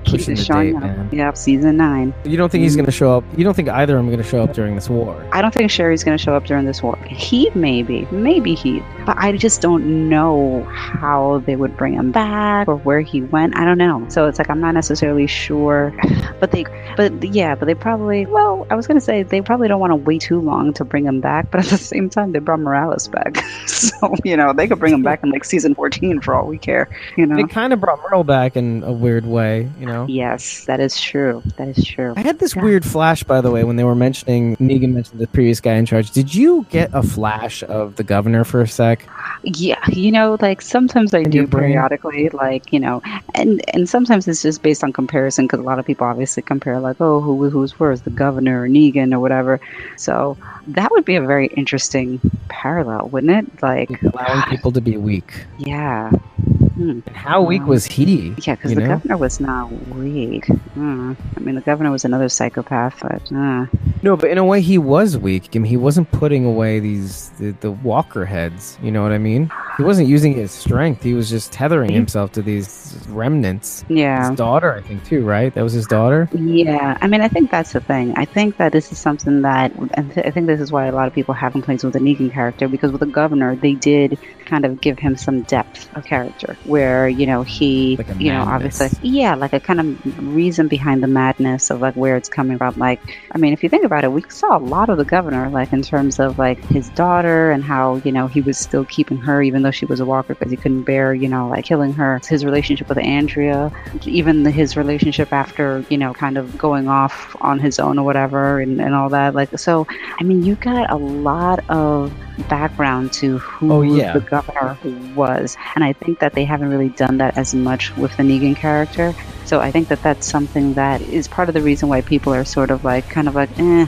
Heath 0.05 0.27
is 0.27 0.43
showing 0.45 0.73
date, 0.73 0.75
up. 0.77 0.81
man. 0.83 1.09
Yep, 1.11 1.37
season 1.37 1.77
nine. 1.77 2.13
You 2.25 2.35
don't 2.37 2.51
think 2.51 2.63
he's 2.63 2.75
gonna 2.75 2.91
show 2.91 3.17
up? 3.17 3.23
You 3.37 3.43
don't 3.43 3.53
think 3.53 3.69
either 3.69 3.95
of 3.95 3.99
them 3.99 4.07
are 4.09 4.11
gonna 4.11 4.23
show 4.23 4.43
up 4.43 4.53
during 4.53 4.75
this 4.75 4.89
war? 4.89 5.25
I 5.31 5.41
don't 5.41 5.53
think 5.53 5.71
Sherry's 5.71 6.03
going 6.03 6.17
to 6.17 6.23
show 6.23 6.35
up 6.35 6.45
during 6.45 6.65
this 6.65 6.83
war. 6.83 6.97
Heath, 7.05 7.55
maybe. 7.55 8.05
Maybe 8.11 8.53
Heath. 8.53 8.83
But 9.05 9.17
I 9.17 9.35
just 9.35 9.61
don't 9.61 10.09
know 10.09 10.63
how 10.69 11.41
they 11.45 11.55
would 11.55 11.75
bring 11.77 11.93
him 11.93 12.11
back 12.11 12.67
or 12.67 12.75
where 12.77 13.01
he 13.01 13.21
went. 13.21 13.55
I 13.57 13.63
don't 13.65 13.77
know. 13.77 14.05
So 14.09 14.27
it's 14.27 14.37
like 14.39 14.49
I'm 14.49 14.59
not 14.59 14.73
necessarily 14.73 15.27
sure. 15.27 15.93
But 16.39 16.51
they, 16.51 16.62
but 16.95 17.23
yeah, 17.23 17.55
but 17.55 17.65
they 17.65 17.75
probably, 17.75 18.25
well, 18.25 18.67
I 18.69 18.75
was 18.75 18.87
going 18.87 18.97
to 18.97 19.05
say 19.05 19.23
they 19.23 19.41
probably 19.41 19.67
don't 19.67 19.79
want 19.79 19.91
to 19.91 19.95
wait 19.95 20.21
too 20.21 20.39
long 20.39 20.73
to 20.73 20.85
bring 20.85 21.05
him 21.05 21.21
back. 21.21 21.51
But 21.51 21.61
at 21.65 21.67
the 21.67 21.77
same 21.77 22.09
time, 22.09 22.31
they 22.31 22.39
brought 22.39 22.59
Morales 22.59 23.07
back. 23.07 23.37
so, 23.67 24.15
you 24.23 24.35
know, 24.37 24.53
they 24.53 24.67
could 24.67 24.79
bring 24.79 24.93
him 24.93 25.03
back 25.03 25.23
in 25.23 25.31
like 25.31 25.43
season 25.45 25.75
14 25.75 26.21
for 26.21 26.35
all 26.35 26.47
we 26.47 26.57
care. 26.57 26.89
You 27.17 27.25
know? 27.25 27.35
They 27.35 27.43
kind 27.43 27.73
of 27.73 27.79
brought 27.79 27.99
Merle 28.09 28.23
back 28.23 28.55
in 28.55 28.83
a 28.83 28.91
weird 28.91 29.25
way, 29.25 29.69
you 29.79 29.85
know. 29.85 30.05
Yes, 30.07 30.65
that 30.65 30.79
is 30.79 30.99
true. 30.99 31.41
That 31.57 31.67
is 31.67 31.85
true. 31.85 32.13
I 32.15 32.21
had 32.21 32.39
this 32.39 32.55
Yeah. 32.55 32.63
weird 32.63 32.85
flash, 32.85 33.23
by 33.23 33.41
the 33.41 33.51
way, 33.51 33.63
when 33.63 33.75
they 33.75 33.83
were 33.83 33.95
mentioning 33.95 34.55
Negan 34.57 34.93
mentioned 34.93 35.19
the 35.19 35.27
previous 35.27 35.59
guy 35.59 35.73
in 35.73 35.85
charge. 35.85 36.11
Did 36.11 36.33
you 36.33 36.65
get 36.69 36.89
a 36.93 37.03
flash 37.03 37.63
of 37.63 37.95
the 37.95 38.03
governor 38.03 38.43
for 38.43 38.61
a 38.61 38.67
sec? 38.67 39.07
Yeah, 39.43 39.79
you 39.89 40.11
know, 40.11 40.37
like 40.41 40.61
sometimes 40.61 41.13
I 41.13 41.19
In 41.19 41.29
do 41.29 41.47
periodically, 41.47 42.29
like 42.29 42.71
you 42.71 42.79
know, 42.79 43.01
and 43.35 43.61
and 43.73 43.89
sometimes 43.89 44.27
it's 44.27 44.41
just 44.41 44.61
based 44.61 44.83
on 44.83 44.93
comparison 44.93 45.45
because 45.45 45.59
a 45.59 45.63
lot 45.63 45.79
of 45.79 45.85
people 45.85 46.07
obviously 46.07 46.43
compare, 46.53 46.79
like, 46.79 46.99
oh, 46.99 47.19
who 47.21 47.49
who's 47.49 47.79
worse, 47.79 48.01
the 48.01 48.09
governor 48.09 48.63
or 48.63 48.67
Negan 48.69 49.13
or 49.13 49.19
whatever. 49.19 49.59
So 49.97 50.37
that 50.67 50.91
would 50.91 51.05
be 51.05 51.15
a 51.15 51.21
very 51.21 51.47
interesting 51.47 52.19
parallel, 52.49 53.09
wouldn't 53.09 53.31
it? 53.47 53.61
Like, 53.63 54.01
Allowing 54.03 54.43
people 54.49 54.71
to 54.71 54.81
be 54.81 54.97
weak. 54.97 55.45
yeah, 55.59 56.09
hmm. 56.09 56.89
And 57.05 57.07
how 57.09 57.41
weak 57.41 57.65
was 57.65 57.85
he? 57.85 58.33
yeah, 58.43 58.55
because 58.55 58.73
the 58.73 58.81
know? 58.81 58.87
governor 58.87 59.17
was 59.17 59.39
not 59.39 59.71
weak. 59.89 60.45
Hmm. 60.47 61.13
I 61.37 61.39
mean, 61.39 61.55
the 61.55 61.61
governor 61.61 61.91
was 61.91 62.03
another 62.05 62.29
psychopath, 62.29 62.99
but 63.01 63.31
uh, 63.31 63.67
No, 64.01 64.17
but 64.17 64.29
in 64.31 64.37
a 64.39 64.43
way, 64.45 64.59
he 64.61 64.77
was 64.79 65.17
weak. 65.17 65.49
I 65.55 65.59
mean, 65.59 65.69
he 65.69 65.77
wasn't 65.77 66.11
putting 66.11 66.45
away 66.45 66.79
these 66.79 67.29
the, 67.39 67.51
the 67.61 67.71
Walker 67.71 68.25
heads. 68.25 68.77
You 68.81 68.91
know 68.91 69.03
what 69.03 69.11
I 69.11 69.17
mean? 69.19 69.51
He 69.77 69.83
wasn't 69.83 70.07
using 70.07 70.33
his 70.33 70.51
strength. 70.51 71.03
He 71.03 71.13
was 71.13 71.29
just 71.29 71.51
tethering 71.51 71.89
He- 71.89 71.95
himself 71.95 72.31
to 72.33 72.41
these 72.41 72.97
remnants. 73.09 73.85
yeah. 73.89 74.29
His 74.29 74.37
daughter, 74.37 74.73
I 74.73 74.81
think, 74.81 75.03
too. 75.05 75.23
Right? 75.25 75.53
That 75.53 75.61
was 75.63 75.73
his 75.73 75.85
daughter. 75.87 76.27
Yeah, 76.33 76.97
I 77.01 77.07
mean, 77.07 77.21
I 77.21 77.27
think 77.27 77.51
that's 77.51 77.73
the 77.73 77.81
thing. 77.81 78.13
I 78.17 78.25
think 78.25 78.57
that 78.57 78.71
this 78.71 78.91
is 78.91 78.97
something 78.97 79.41
that, 79.43 79.71
and 79.93 80.11
th- 80.13 80.25
I 80.25 80.31
think 80.31 80.47
this 80.53 80.61
is 80.61 80.71
why 80.71 80.85
a 80.85 80.91
lot 80.91 81.07
of 81.07 81.13
people 81.13 81.33
have 81.33 81.51
complaints 81.51 81.83
with 81.83 81.93
the 81.93 81.99
Negan 81.99 82.31
character 82.31 82.67
because 82.67 82.91
with 82.91 82.99
the 82.99 83.07
governor, 83.07 83.55
they 83.55 83.73
did 83.73 84.17
kind 84.45 84.65
of 84.65 84.81
give 84.81 84.99
him 84.99 85.15
some 85.17 85.41
depth 85.43 85.89
of 85.95 86.05
character 86.05 86.57
where, 86.65 87.07
you 87.07 87.25
know, 87.25 87.43
he, 87.43 87.97
Like 87.97 88.19
you 88.19 88.31
know, 88.31 88.41
obviously, 88.41 88.89
yeah, 89.01 89.35
like 89.35 89.53
a 89.53 89.59
kind 89.59 89.79
of 89.79 90.35
reason 90.35 90.67
behind 90.67 91.01
the 91.01 91.07
madness 91.07 91.69
of 91.69 91.81
like 91.81 91.95
where 91.95 92.15
it's 92.15 92.29
coming 92.29 92.57
from. 92.57 92.75
Like, 92.77 93.01
I 93.31 93.37
mean, 93.37 93.53
if 93.53 93.63
you 93.63 93.69
think 93.69 93.83
about 93.83 94.03
it, 94.03 94.11
we 94.11 94.23
saw 94.29 94.57
a 94.57 94.59
lot 94.59 94.89
of 94.89 94.97
the 94.97 95.05
governor, 95.05 95.49
like 95.49 95.73
in 95.73 95.81
terms 95.81 96.19
of 96.19 96.37
like 96.37 96.59
his 96.65 96.89
daughter 96.89 97.51
and 97.51 97.63
how, 97.63 97.95
you 98.03 98.11
know, 98.11 98.27
he 98.27 98.41
was 98.41 98.57
still 98.57 98.85
keeping 98.85 99.17
her 99.17 99.41
even 99.41 99.61
though 99.63 99.71
she 99.71 99.85
was 99.85 99.99
a 99.99 100.05
walker 100.05 100.35
because 100.35 100.51
he 100.51 100.57
couldn't 100.57 100.83
bear, 100.83 101.13
you 101.13 101.27
know, 101.27 101.47
like 101.49 101.65
killing 101.65 101.93
her. 101.93 102.21
His 102.27 102.45
relationship 102.45 102.89
with 102.89 102.97
Andrea, 102.97 103.71
even 104.05 104.43
the, 104.43 104.51
his 104.51 104.77
relationship 104.77 105.33
after 105.33 105.83
you 105.89 105.97
know 105.97 106.13
kind 106.13 106.37
of 106.37 106.57
going 106.57 106.87
off 106.87 107.35
on 107.41 107.59
his 107.59 107.79
own 107.79 107.99
or 107.99 108.05
whatever 108.05 108.59
and, 108.59 108.81
and 108.81 108.93
all 108.93 109.09
that 109.09 109.35
like 109.35 109.57
so 109.57 109.85
i 110.19 110.23
mean 110.23 110.42
you 110.43 110.55
got 110.55 110.91
a 110.91 110.97
lot 110.97 111.63
of 111.69 112.13
background 112.49 113.13
to 113.13 113.37
who 113.39 113.71
Oh, 113.71 113.81
yeah. 113.81 114.13
the 114.13 114.19
governor 114.19 114.77
was 115.15 115.55
and 115.75 115.83
i 115.83 115.93
think 115.93 116.19
that 116.19 116.33
they 116.33 116.43
haven't 116.45 116.69
really 116.69 116.89
done 116.89 117.17
that 117.17 117.37
as 117.37 117.53
much 117.53 117.95
with 117.97 118.15
the 118.17 118.23
negan 118.23 118.55
character. 118.55 119.13
So 119.45 119.59
i 119.59 119.71
think 119.71 119.89
that 119.89 120.01
that's 120.01 120.25
something 120.25 120.73
that 120.75 121.01
is 121.01 121.27
part 121.27 121.47
of 121.49 121.53
the 121.53 121.61
reason 121.61 121.89
why 121.89 122.01
people 122.01 122.33
are 122.33 122.45
sort 122.45 122.71
of 122.71 122.83
like 122.83 123.09
kind 123.09 123.27
of 123.27 123.35
like 123.35 123.49
eh 123.59 123.85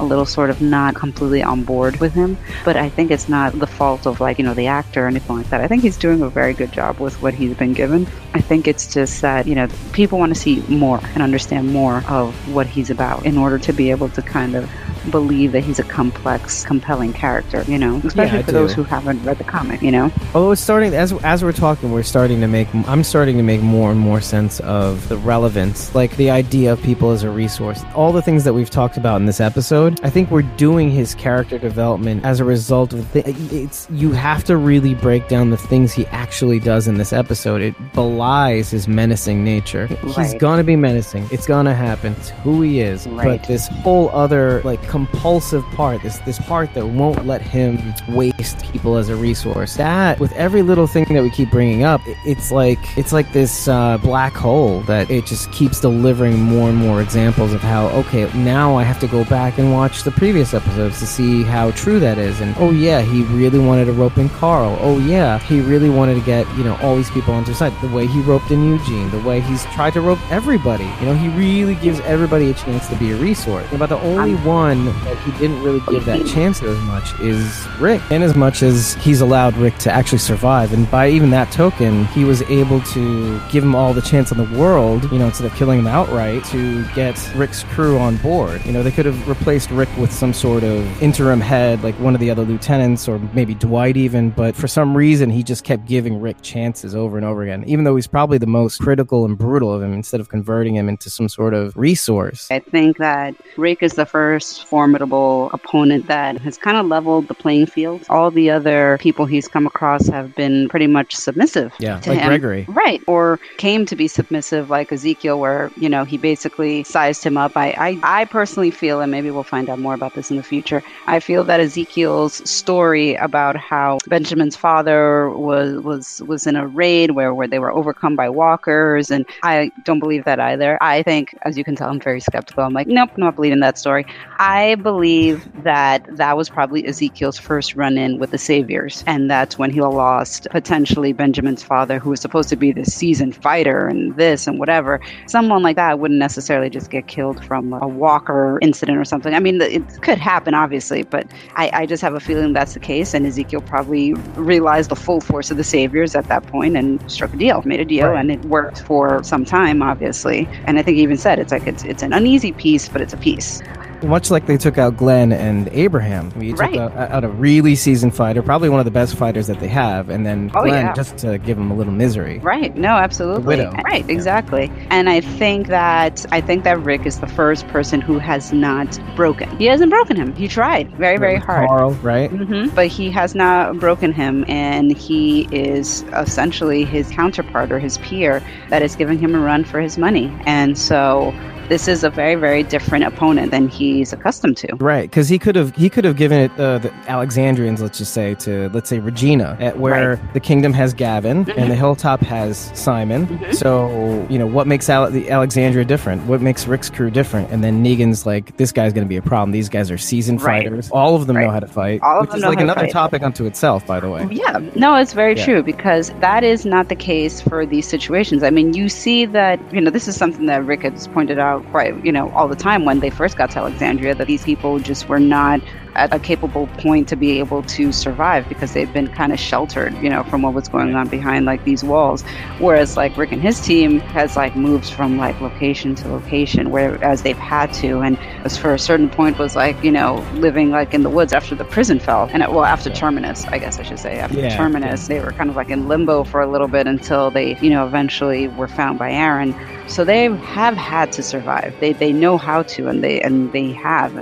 a 0.00 0.04
little 0.04 0.26
sort 0.26 0.48
of 0.50 0.60
not 0.62 0.94
completely 0.94 1.42
on 1.42 1.64
board 1.64 1.98
with 1.98 2.12
him. 2.12 2.36
But 2.64 2.76
i 2.76 2.88
think 2.88 3.10
it's 3.10 3.28
not 3.28 3.58
the 3.58 3.66
fault 3.66 4.06
of 4.06 4.20
like 4.20 4.38
you 4.38 4.44
know 4.44 4.54
the 4.54 4.68
actor 4.68 5.04
or 5.04 5.08
anything 5.08 5.36
like 5.36 5.48
that. 5.50 5.60
I 5.60 5.66
think 5.66 5.82
he's 5.82 5.96
doing 5.96 6.22
a 6.22 6.28
very 6.28 6.54
good 6.54 6.72
job 6.72 7.00
with 7.00 7.20
what 7.22 7.34
he's 7.34 7.54
been 7.56 7.72
given. 7.72 8.06
I 8.34 8.40
think 8.40 8.68
it's 8.68 8.92
just 8.94 9.22
that, 9.22 9.46
you 9.46 9.54
know, 9.54 9.66
people 9.92 10.18
want 10.18 10.32
to 10.34 10.40
see 10.40 10.60
more 10.68 11.00
and 11.14 11.22
understand 11.22 11.72
more 11.72 12.04
of 12.08 12.32
what 12.54 12.66
he's 12.66 12.90
about 12.90 13.24
in 13.26 13.36
order 13.38 13.58
to 13.58 13.72
be 13.72 13.90
able 13.90 14.08
to 14.10 14.22
kind 14.22 14.54
of 14.54 14.70
believe 15.10 15.52
that 15.52 15.64
he's 15.64 15.78
a 15.78 15.82
complex, 15.84 16.64
compelling 16.64 17.12
character, 17.12 17.64
you 17.66 17.78
know, 17.78 17.87
especially 17.96 18.38
I 18.38 18.42
for 18.42 18.52
those 18.52 18.74
do. 18.74 18.82
who 18.82 18.84
haven't 18.84 19.22
read 19.24 19.38
the 19.38 19.44
comic, 19.44 19.82
you 19.82 19.90
know? 19.90 20.12
Although 20.34 20.52
it's 20.52 20.60
starting 20.60 20.94
as 20.94 21.12
as 21.24 21.42
we're 21.42 21.52
talking, 21.52 21.92
we're 21.92 22.02
starting 22.02 22.40
to 22.40 22.46
make. 22.48 22.68
I'm 22.88 23.04
starting 23.04 23.36
to 23.36 23.42
make 23.42 23.60
more 23.60 23.90
and 23.90 24.00
more 24.00 24.20
sense 24.20 24.60
of 24.60 25.08
the 25.08 25.16
relevance, 25.16 25.94
like 25.94 26.16
the 26.16 26.30
idea 26.30 26.72
of 26.72 26.82
people 26.82 27.10
as 27.10 27.22
a 27.22 27.30
resource. 27.30 27.82
All 27.94 28.12
the 28.12 28.22
things 28.22 28.44
that 28.44 28.52
we've 28.52 28.70
talked 28.70 28.96
about 28.96 29.20
in 29.20 29.26
this 29.26 29.40
episode, 29.40 30.00
I 30.02 30.10
think 30.10 30.30
we're 30.30 30.42
doing 30.42 30.90
his 30.90 31.14
character 31.14 31.58
development 31.58 32.24
as 32.24 32.40
a 32.40 32.44
result 32.44 32.92
of. 32.92 33.10
The, 33.12 33.22
it's 33.52 33.88
you 33.90 34.12
have 34.12 34.44
to 34.44 34.56
really 34.56 34.94
break 34.94 35.28
down 35.28 35.50
the 35.50 35.56
things 35.56 35.92
he 35.92 36.06
actually 36.06 36.58
does 36.58 36.86
in 36.88 36.98
this 36.98 37.12
episode. 37.12 37.62
It 37.62 37.74
belies 37.92 38.70
his 38.70 38.88
menacing 38.88 39.44
nature. 39.44 39.86
He's 39.86 40.34
gonna 40.34 40.64
be 40.64 40.76
menacing. 40.76 41.28
It's 41.30 41.46
gonna 41.46 41.74
happen. 41.74 42.12
It's 42.12 42.30
who 42.30 42.62
he 42.62 42.80
is. 42.80 43.06
Right. 43.06 43.38
But 43.40 43.48
this 43.48 43.68
whole 43.68 44.10
other 44.10 44.62
like 44.62 44.82
compulsive 44.88 45.64
part, 45.72 46.02
this 46.02 46.18
this 46.20 46.38
part 46.40 46.74
that 46.74 46.86
won't 46.86 47.26
let 47.26 47.42
him 47.42 47.77
waste 48.08 48.64
people 48.72 48.96
as 48.96 49.08
a 49.08 49.16
resource. 49.16 49.76
That 49.76 50.18
with 50.18 50.32
every 50.32 50.62
little 50.62 50.86
thing 50.86 51.04
that 51.12 51.22
we 51.22 51.30
keep 51.30 51.50
bringing 51.50 51.84
up, 51.84 52.00
it's 52.24 52.50
like 52.50 52.78
it's 52.96 53.12
like 53.12 53.32
this 53.32 53.68
uh, 53.68 53.98
black 53.98 54.34
hole 54.34 54.80
that 54.82 55.10
it 55.10 55.26
just 55.26 55.50
keeps 55.52 55.80
delivering 55.80 56.40
more 56.40 56.68
and 56.68 56.78
more 56.78 57.00
examples 57.00 57.52
of 57.52 57.60
how 57.60 57.88
okay 57.88 58.30
now 58.34 58.76
I 58.76 58.82
have 58.82 59.00
to 59.00 59.06
go 59.06 59.24
back 59.24 59.58
and 59.58 59.72
watch 59.72 60.02
the 60.02 60.10
previous 60.10 60.54
episodes 60.54 60.98
to 61.00 61.06
see 61.06 61.42
how 61.42 61.70
true 61.72 62.00
that 62.00 62.18
is. 62.18 62.40
And 62.40 62.54
oh 62.58 62.70
yeah, 62.70 63.02
he 63.02 63.22
really 63.24 63.58
wanted 63.58 63.86
to 63.86 63.92
rope 63.92 64.18
in 64.18 64.28
Carl. 64.28 64.76
Oh 64.80 64.98
yeah, 64.98 65.38
he 65.38 65.60
really 65.60 65.90
wanted 65.90 66.14
to 66.14 66.22
get 66.22 66.48
you 66.56 66.64
know 66.64 66.76
all 66.76 66.96
these 66.96 67.10
people 67.10 67.34
onto 67.34 67.50
his 67.50 67.58
side. 67.58 67.72
The 67.80 67.88
way 67.88 68.06
he 68.06 68.20
roped 68.20 68.50
in 68.50 68.68
Eugene, 68.68 69.10
the 69.10 69.20
way 69.20 69.40
he's 69.40 69.64
tried 69.66 69.92
to 69.94 70.00
rope 70.00 70.18
everybody. 70.30 70.84
You 71.00 71.06
know, 71.06 71.14
he 71.14 71.28
really 71.28 71.74
gives 71.76 72.00
everybody 72.00 72.50
a 72.50 72.54
chance 72.54 72.88
to 72.88 72.96
be 72.96 73.12
a 73.12 73.16
resource. 73.16 73.66
But 73.76 73.88
the 73.88 73.98
only 74.00 74.34
one 74.36 74.86
that 75.04 75.18
he 75.18 75.32
didn't 75.32 75.62
really 75.62 75.80
give 75.88 76.04
that 76.06 76.26
chance 76.26 76.60
to 76.60 76.68
as 76.68 76.78
much 76.84 77.18
is 77.20 77.67
Rick. 77.78 78.02
And 78.10 78.22
as 78.22 78.34
much 78.34 78.62
as 78.62 78.94
he's 78.94 79.20
allowed 79.20 79.56
Rick 79.56 79.78
to 79.78 79.92
actually 79.92 80.18
survive, 80.18 80.72
and 80.72 80.90
by 80.90 81.08
even 81.08 81.30
that 81.30 81.50
token, 81.52 82.06
he 82.06 82.24
was 82.24 82.42
able 82.42 82.80
to 82.80 83.40
give 83.50 83.64
him 83.64 83.74
all 83.74 83.94
the 83.94 84.02
chance 84.02 84.32
in 84.32 84.38
the 84.38 84.58
world, 84.58 85.10
you 85.12 85.18
know, 85.18 85.26
instead 85.26 85.46
of 85.46 85.54
killing 85.54 85.78
him 85.78 85.86
outright, 85.86 86.44
to 86.46 86.84
get 86.94 87.18
Rick's 87.34 87.64
crew 87.64 87.98
on 87.98 88.16
board. 88.18 88.64
You 88.64 88.72
know, 88.72 88.82
they 88.82 88.90
could 88.90 89.06
have 89.06 89.28
replaced 89.28 89.70
Rick 89.70 89.88
with 89.96 90.12
some 90.12 90.32
sort 90.32 90.62
of 90.64 91.02
interim 91.02 91.40
head, 91.40 91.82
like 91.82 91.94
one 91.96 92.14
of 92.14 92.20
the 92.20 92.30
other 92.30 92.42
lieutenants, 92.42 93.08
or 93.08 93.18
maybe 93.32 93.54
Dwight 93.54 93.96
even, 93.96 94.30
but 94.30 94.54
for 94.54 94.68
some 94.68 94.96
reason, 94.96 95.30
he 95.30 95.42
just 95.42 95.64
kept 95.64 95.86
giving 95.86 96.20
Rick 96.20 96.42
chances 96.42 96.94
over 96.94 97.16
and 97.16 97.26
over 97.26 97.42
again, 97.42 97.64
even 97.66 97.84
though 97.84 97.96
he's 97.96 98.06
probably 98.06 98.38
the 98.38 98.46
most 98.46 98.78
critical 98.80 99.24
and 99.24 99.36
brutal 99.36 99.72
of 99.72 99.82
him, 99.82 99.92
instead 99.92 100.20
of 100.20 100.28
converting 100.28 100.74
him 100.74 100.88
into 100.88 101.10
some 101.10 101.28
sort 101.28 101.54
of 101.54 101.76
resource. 101.76 102.48
I 102.50 102.60
think 102.60 102.98
that 102.98 103.34
Rick 103.56 103.82
is 103.82 103.94
the 103.94 104.06
first 104.06 104.66
formidable 104.66 105.50
opponent 105.52 106.06
that 106.06 106.40
has 106.40 106.56
kind 106.56 106.76
of 106.76 106.86
leveled 106.86 107.28
the 107.28 107.34
playing 107.34 107.57
field. 107.66 108.04
All 108.08 108.30
the 108.30 108.50
other 108.50 108.98
people 109.00 109.26
he's 109.26 109.48
come 109.48 109.66
across 109.66 110.06
have 110.08 110.34
been 110.34 110.68
pretty 110.68 110.86
much 110.86 111.14
submissive. 111.14 111.72
Yeah, 111.78 112.00
to 112.00 112.10
like 112.10 112.18
him. 112.20 112.28
Gregory. 112.28 112.66
Right. 112.68 113.02
Or 113.06 113.38
came 113.56 113.86
to 113.86 113.96
be 113.96 114.08
submissive 114.08 114.70
like 114.70 114.92
Ezekiel, 114.92 115.38
where, 115.38 115.70
you 115.76 115.88
know, 115.88 116.04
he 116.04 116.18
basically 116.18 116.84
sized 116.84 117.24
him 117.24 117.36
up. 117.36 117.56
I, 117.56 117.74
I, 117.78 118.20
I 118.20 118.24
personally 118.24 118.70
feel, 118.70 119.00
and 119.00 119.10
maybe 119.10 119.30
we'll 119.30 119.42
find 119.42 119.68
out 119.68 119.78
more 119.78 119.94
about 119.94 120.14
this 120.14 120.30
in 120.30 120.36
the 120.36 120.42
future, 120.42 120.82
I 121.06 121.20
feel 121.20 121.44
that 121.44 121.60
Ezekiel's 121.60 122.48
story 122.48 123.14
about 123.16 123.56
how 123.56 123.98
Benjamin's 124.08 124.56
father 124.56 125.30
was 125.30 125.82
was 125.82 126.22
was 126.22 126.46
in 126.46 126.56
a 126.56 126.66
raid 126.66 127.12
where, 127.12 127.34
where 127.34 127.46
they 127.48 127.58
were 127.58 127.72
overcome 127.72 128.16
by 128.16 128.28
walkers, 128.28 129.10
and 129.10 129.26
I 129.42 129.70
don't 129.84 130.00
believe 130.00 130.24
that 130.24 130.40
either. 130.40 130.78
I 130.80 131.02
think, 131.02 131.36
as 131.42 131.56
you 131.56 131.64
can 131.64 131.76
tell, 131.76 131.88
I'm 131.88 132.00
very 132.00 132.20
skeptical. 132.20 132.64
I'm 132.64 132.72
like, 132.72 132.86
nope, 132.86 133.10
not 133.16 133.36
believing 133.36 133.60
that 133.60 133.78
story. 133.78 134.06
I 134.38 134.76
believe 134.76 135.46
that 135.62 136.04
that 136.16 136.36
was 136.36 136.48
probably 136.48 136.86
Ezekiel's 136.86 137.38
first 137.48 137.74
run 137.74 137.96
in 137.96 138.18
with 138.18 138.30
the 138.30 138.38
Saviors, 138.38 139.02
and 139.06 139.30
that's 139.30 139.58
when 139.58 139.70
he 139.70 139.80
lost 139.80 140.46
potentially 140.50 141.12
Benjamin's 141.14 141.62
father, 141.62 141.98
who 141.98 142.10
was 142.10 142.20
supposed 142.20 142.48
to 142.50 142.56
be 142.56 142.72
this 142.72 142.94
seasoned 142.94 143.34
fighter 143.34 143.86
and 143.88 144.14
this 144.16 144.46
and 144.46 144.58
whatever. 144.58 145.00
Someone 145.26 145.62
like 145.62 145.76
that 145.76 145.98
wouldn't 145.98 146.20
necessarily 146.20 146.68
just 146.68 146.90
get 146.90 147.06
killed 147.08 147.42
from 147.44 147.72
a 147.72 147.88
walker 147.88 148.58
incident 148.60 148.98
or 148.98 149.04
something. 149.06 149.32
I 149.34 149.40
mean, 149.40 149.60
it 149.62 150.02
could 150.02 150.18
happen, 150.18 150.52
obviously, 150.54 151.04
but 151.04 151.26
I, 151.56 151.70
I 151.72 151.86
just 151.86 152.02
have 152.02 152.14
a 152.14 152.20
feeling 152.20 152.52
that's 152.52 152.74
the 152.74 152.80
case, 152.80 153.14
and 153.14 153.26
Ezekiel 153.26 153.62
probably 153.62 154.12
realized 154.36 154.90
the 154.90 154.96
full 154.96 155.20
force 155.22 155.50
of 155.50 155.56
the 155.56 155.64
Saviors 155.64 156.14
at 156.14 156.26
that 156.28 156.46
point 156.46 156.76
and 156.76 157.00
struck 157.10 157.32
a 157.32 157.36
deal, 157.38 157.62
made 157.64 157.80
a 157.80 157.84
deal, 157.86 158.08
Right. 158.10 158.20
and 158.20 158.30
it 158.30 158.44
worked 158.44 158.82
for 158.82 159.22
some 159.24 159.44
time, 159.46 159.82
obviously. 159.82 160.46
And 160.66 160.78
I 160.78 160.82
think 160.82 160.96
he 160.98 161.02
even 161.02 161.16
said 161.16 161.38
it's 161.38 161.52
like 161.52 161.66
it's 161.66 161.82
it's 161.84 162.02
an 162.02 162.12
uneasy 162.12 162.52
peace, 162.52 162.88
but 162.90 163.00
it's 163.00 163.14
a 163.14 163.16
peace. 163.16 163.62
Much 164.02 164.30
like 164.30 164.46
they 164.46 164.56
took 164.56 164.78
out 164.78 164.96
Glenn 164.96 165.32
and 165.32 165.68
Abraham. 165.72 166.32
You 166.40 166.54
took 166.56 166.74
out, 166.76 166.96
out 166.96 167.24
a 167.24 167.28
really 167.28 167.74
seasoned 167.74 168.14
fighter, 168.14 168.42
probably 168.42 168.68
one 168.68 168.78
of 168.78 168.84
the 168.84 168.90
best 168.92 169.16
fighters 169.16 169.46
that 169.48 169.58
they 169.60 169.68
have, 169.68 170.08
and 170.08 170.24
then 170.24 170.50
Oh, 170.54 170.62
Glenn 170.64 170.86
yeah. 170.86 170.92
just 170.94 171.18
to 171.18 171.38
give 171.38 171.58
him 171.58 171.70
a 171.70 171.74
little 171.74 171.92
misery. 171.92 172.38
Right. 172.38 172.76
No, 172.76 172.90
absolutely. 172.90 173.44
widow. 173.44 173.72
Right, 173.84 174.04
Yeah. 174.06 174.12
exactly. 174.14 174.70
And 174.90 175.08
I 175.10 175.20
think 175.20 175.66
that 175.68 176.24
I 176.30 176.40
think 176.40 176.64
that 176.64 176.80
Rick 176.82 177.06
is 177.06 177.18
the 177.20 177.26
first 177.26 177.66
person 177.68 178.00
who 178.00 178.18
has 178.18 178.52
not 178.52 178.98
broken. 179.16 179.48
He 179.58 179.66
hasn't 179.66 179.90
broken 179.90 180.16
him. 180.16 180.34
He 180.34 180.46
tried 180.48 180.90
very, 180.96 181.16
very 181.18 181.36
hard. 181.36 181.66
Carl, 181.68 181.92
right? 182.02 182.30
hmm 182.30 182.68
But 182.74 182.86
he 182.88 183.10
has 183.10 183.34
not 183.34 183.78
broken 183.80 184.12
him, 184.12 184.44
and 184.48 184.96
he 184.96 185.48
is 185.50 186.04
essentially 186.16 186.84
his 186.84 187.10
counterpart 187.10 187.72
or 187.72 187.78
his 187.78 187.98
peer 187.98 188.42
that 188.68 188.82
is 188.82 188.94
giving 188.96 189.18
him 189.18 189.34
a 189.34 189.40
run 189.40 189.64
for 189.64 189.80
his 189.80 189.98
money. 189.98 190.32
And 190.46 190.78
so 190.78 191.32
this 191.68 191.88
is 191.88 192.04
a 192.04 192.10
very, 192.10 192.34
very 192.34 192.62
different 192.62 193.04
opponent 193.04 193.50
than 193.50 193.68
he's 193.68 194.12
accustomed 194.12 194.56
to. 194.58 194.74
Right, 194.76 195.08
because 195.10 195.28
he 195.28 195.38
could 195.38 195.56
have 195.56 195.74
he 195.76 195.88
could 195.88 196.04
have 196.04 196.16
given 196.16 196.38
it 196.40 196.50
uh, 196.58 196.78
the 196.78 196.92
Alexandrians, 197.08 197.80
let's 197.82 197.98
just 197.98 198.12
say 198.14 198.34
to 198.36 198.68
let's 198.70 198.88
say 198.88 198.98
Regina, 198.98 199.56
at 199.60 199.78
where 199.78 200.16
the 200.32 200.40
kingdom 200.40 200.72
has 200.72 200.94
Gavin 200.94 201.28
Mm-hmm. 201.28 201.58
and 201.58 201.70
the 201.70 201.74
hilltop 201.76 202.20
has 202.20 202.70
Simon. 202.74 203.52
So 203.52 204.26
you 204.30 204.38
know 204.38 204.46
what 204.46 204.66
makes 204.66 204.88
Ale- 204.88 205.10
the 205.10 205.30
Alexandria 205.30 205.84
different? 205.84 206.24
What 206.26 206.40
makes 206.40 206.66
Rick's 206.66 206.88
crew 206.90 207.10
different? 207.10 207.50
And 207.50 207.62
then 207.62 207.84
Negan's 207.84 208.24
like, 208.26 208.56
this 208.56 208.72
guy's 208.72 208.92
going 208.92 209.04
to 209.04 209.08
be 209.08 209.16
a 209.16 209.22
problem. 209.22 209.50
These 209.52 209.68
guys 209.68 209.90
are 209.90 209.98
seasoned 209.98 210.42
Right. 210.42 210.64
fighters. 210.64 210.90
All 210.90 211.16
of 211.16 211.26
them 211.26 211.36
know 211.36 211.50
how 211.50 211.60
to 211.60 211.66
fight, 211.66 212.00
All 212.02 212.20
of 212.20 212.22
which 212.22 212.30
them 212.30 212.36
is 212.38 212.42
know 212.42 212.48
like 212.50 212.58
to 212.58 212.64
another 212.64 212.86
topic 212.88 213.22
unto 213.22 213.44
itself, 213.46 213.86
by 213.86 214.00
the 214.00 214.08
way. 214.08 214.26
Yeah, 214.30 214.58
no, 214.74 214.94
it's 214.96 215.12
very 215.12 215.36
Yeah. 215.36 215.44
true 215.44 215.62
because 215.62 216.10
that 216.20 216.44
is 216.44 216.64
not 216.64 216.88
the 216.88 216.96
case 216.96 217.40
for 217.40 217.64
these 217.66 217.86
situations. 217.86 218.42
I 218.42 218.50
mean, 218.50 218.72
you 218.74 218.88
see 218.88 219.26
that, 219.26 219.60
you 219.72 219.80
know, 219.80 219.90
this 219.90 220.08
is 220.08 220.16
something 220.16 220.46
that 220.46 220.64
Rick 220.64 220.82
has 220.82 221.08
pointed 221.08 221.38
out 221.38 221.57
quite, 221.60 222.04
you 222.04 222.12
know, 222.12 222.30
all 222.30 222.48
the 222.48 222.56
time 222.56 222.84
when 222.84 223.00
they 223.00 223.10
first 223.10 223.36
got 223.36 223.50
to 223.52 223.58
Alexandria 223.58 224.14
that 224.14 224.26
these 224.26 224.44
people 224.44 224.78
just 224.78 225.08
were 225.08 225.20
not 225.20 225.60
at 225.98 226.14
a 226.14 226.18
capable 226.18 226.66
point 226.78 227.08
to 227.08 227.16
be 227.16 227.38
able 227.38 227.62
to 227.64 227.92
survive 227.92 228.48
because 228.48 228.72
they've 228.72 228.92
been 228.92 229.08
kind 229.08 229.32
of 229.32 229.40
sheltered, 229.40 229.92
you 230.02 230.08
know, 230.08 230.22
from 230.24 230.42
what 230.42 230.54
was 230.54 230.68
going 230.68 230.94
on 230.94 231.08
behind 231.08 231.44
like 231.44 231.64
these 231.64 231.82
walls. 231.82 232.22
Whereas 232.58 232.96
like 232.96 233.16
Rick 233.16 233.32
and 233.32 233.42
his 233.42 233.60
team 233.60 234.00
has 234.00 234.36
like 234.36 234.54
moved 234.56 234.90
from 234.90 235.18
like 235.18 235.40
location 235.40 235.94
to 235.96 236.08
location, 236.08 236.70
whereas 236.70 237.22
they've 237.22 237.36
had 237.36 237.72
to, 237.74 238.00
and 238.00 238.18
as 238.44 238.56
for 238.56 238.72
a 238.72 238.78
certain 238.78 239.10
point 239.10 239.38
was 239.38 239.56
like, 239.56 239.82
you 239.82 239.90
know, 239.90 240.24
living 240.34 240.70
like 240.70 240.94
in 240.94 241.02
the 241.02 241.10
woods 241.10 241.32
after 241.32 241.54
the 241.54 241.64
prison 241.64 241.98
fell, 241.98 242.28
and 242.32 242.42
it, 242.42 242.50
well 242.52 242.64
after 242.64 242.90
Terminus, 242.90 243.44
I 243.46 243.58
guess 243.58 243.78
I 243.78 243.82
should 243.82 243.98
say 243.98 244.18
after 244.18 244.38
Yeah, 244.38 244.56
Terminus, 244.56 245.08
they 245.08 245.20
were 245.20 245.32
kind 245.32 245.50
of 245.50 245.56
like 245.56 245.68
in 245.68 245.88
limbo 245.88 246.24
for 246.24 246.40
a 246.40 246.46
little 246.46 246.68
bit 246.68 246.86
until 246.86 247.30
they, 247.30 247.58
you 247.58 247.70
know, 247.70 247.86
eventually 247.86 248.48
were 248.48 248.68
found 248.68 248.98
by 248.98 249.10
Aaron. 249.12 249.54
So 249.88 250.04
they 250.04 250.24
have 250.24 250.76
had 250.76 251.12
to 251.12 251.22
survive. 251.22 251.74
They 251.80 251.92
they 251.94 252.12
know 252.12 252.36
how 252.36 252.62
to, 252.62 252.88
and 252.88 253.02
they 253.02 253.20
and 253.22 253.50
they 253.52 253.72
have. 253.72 254.12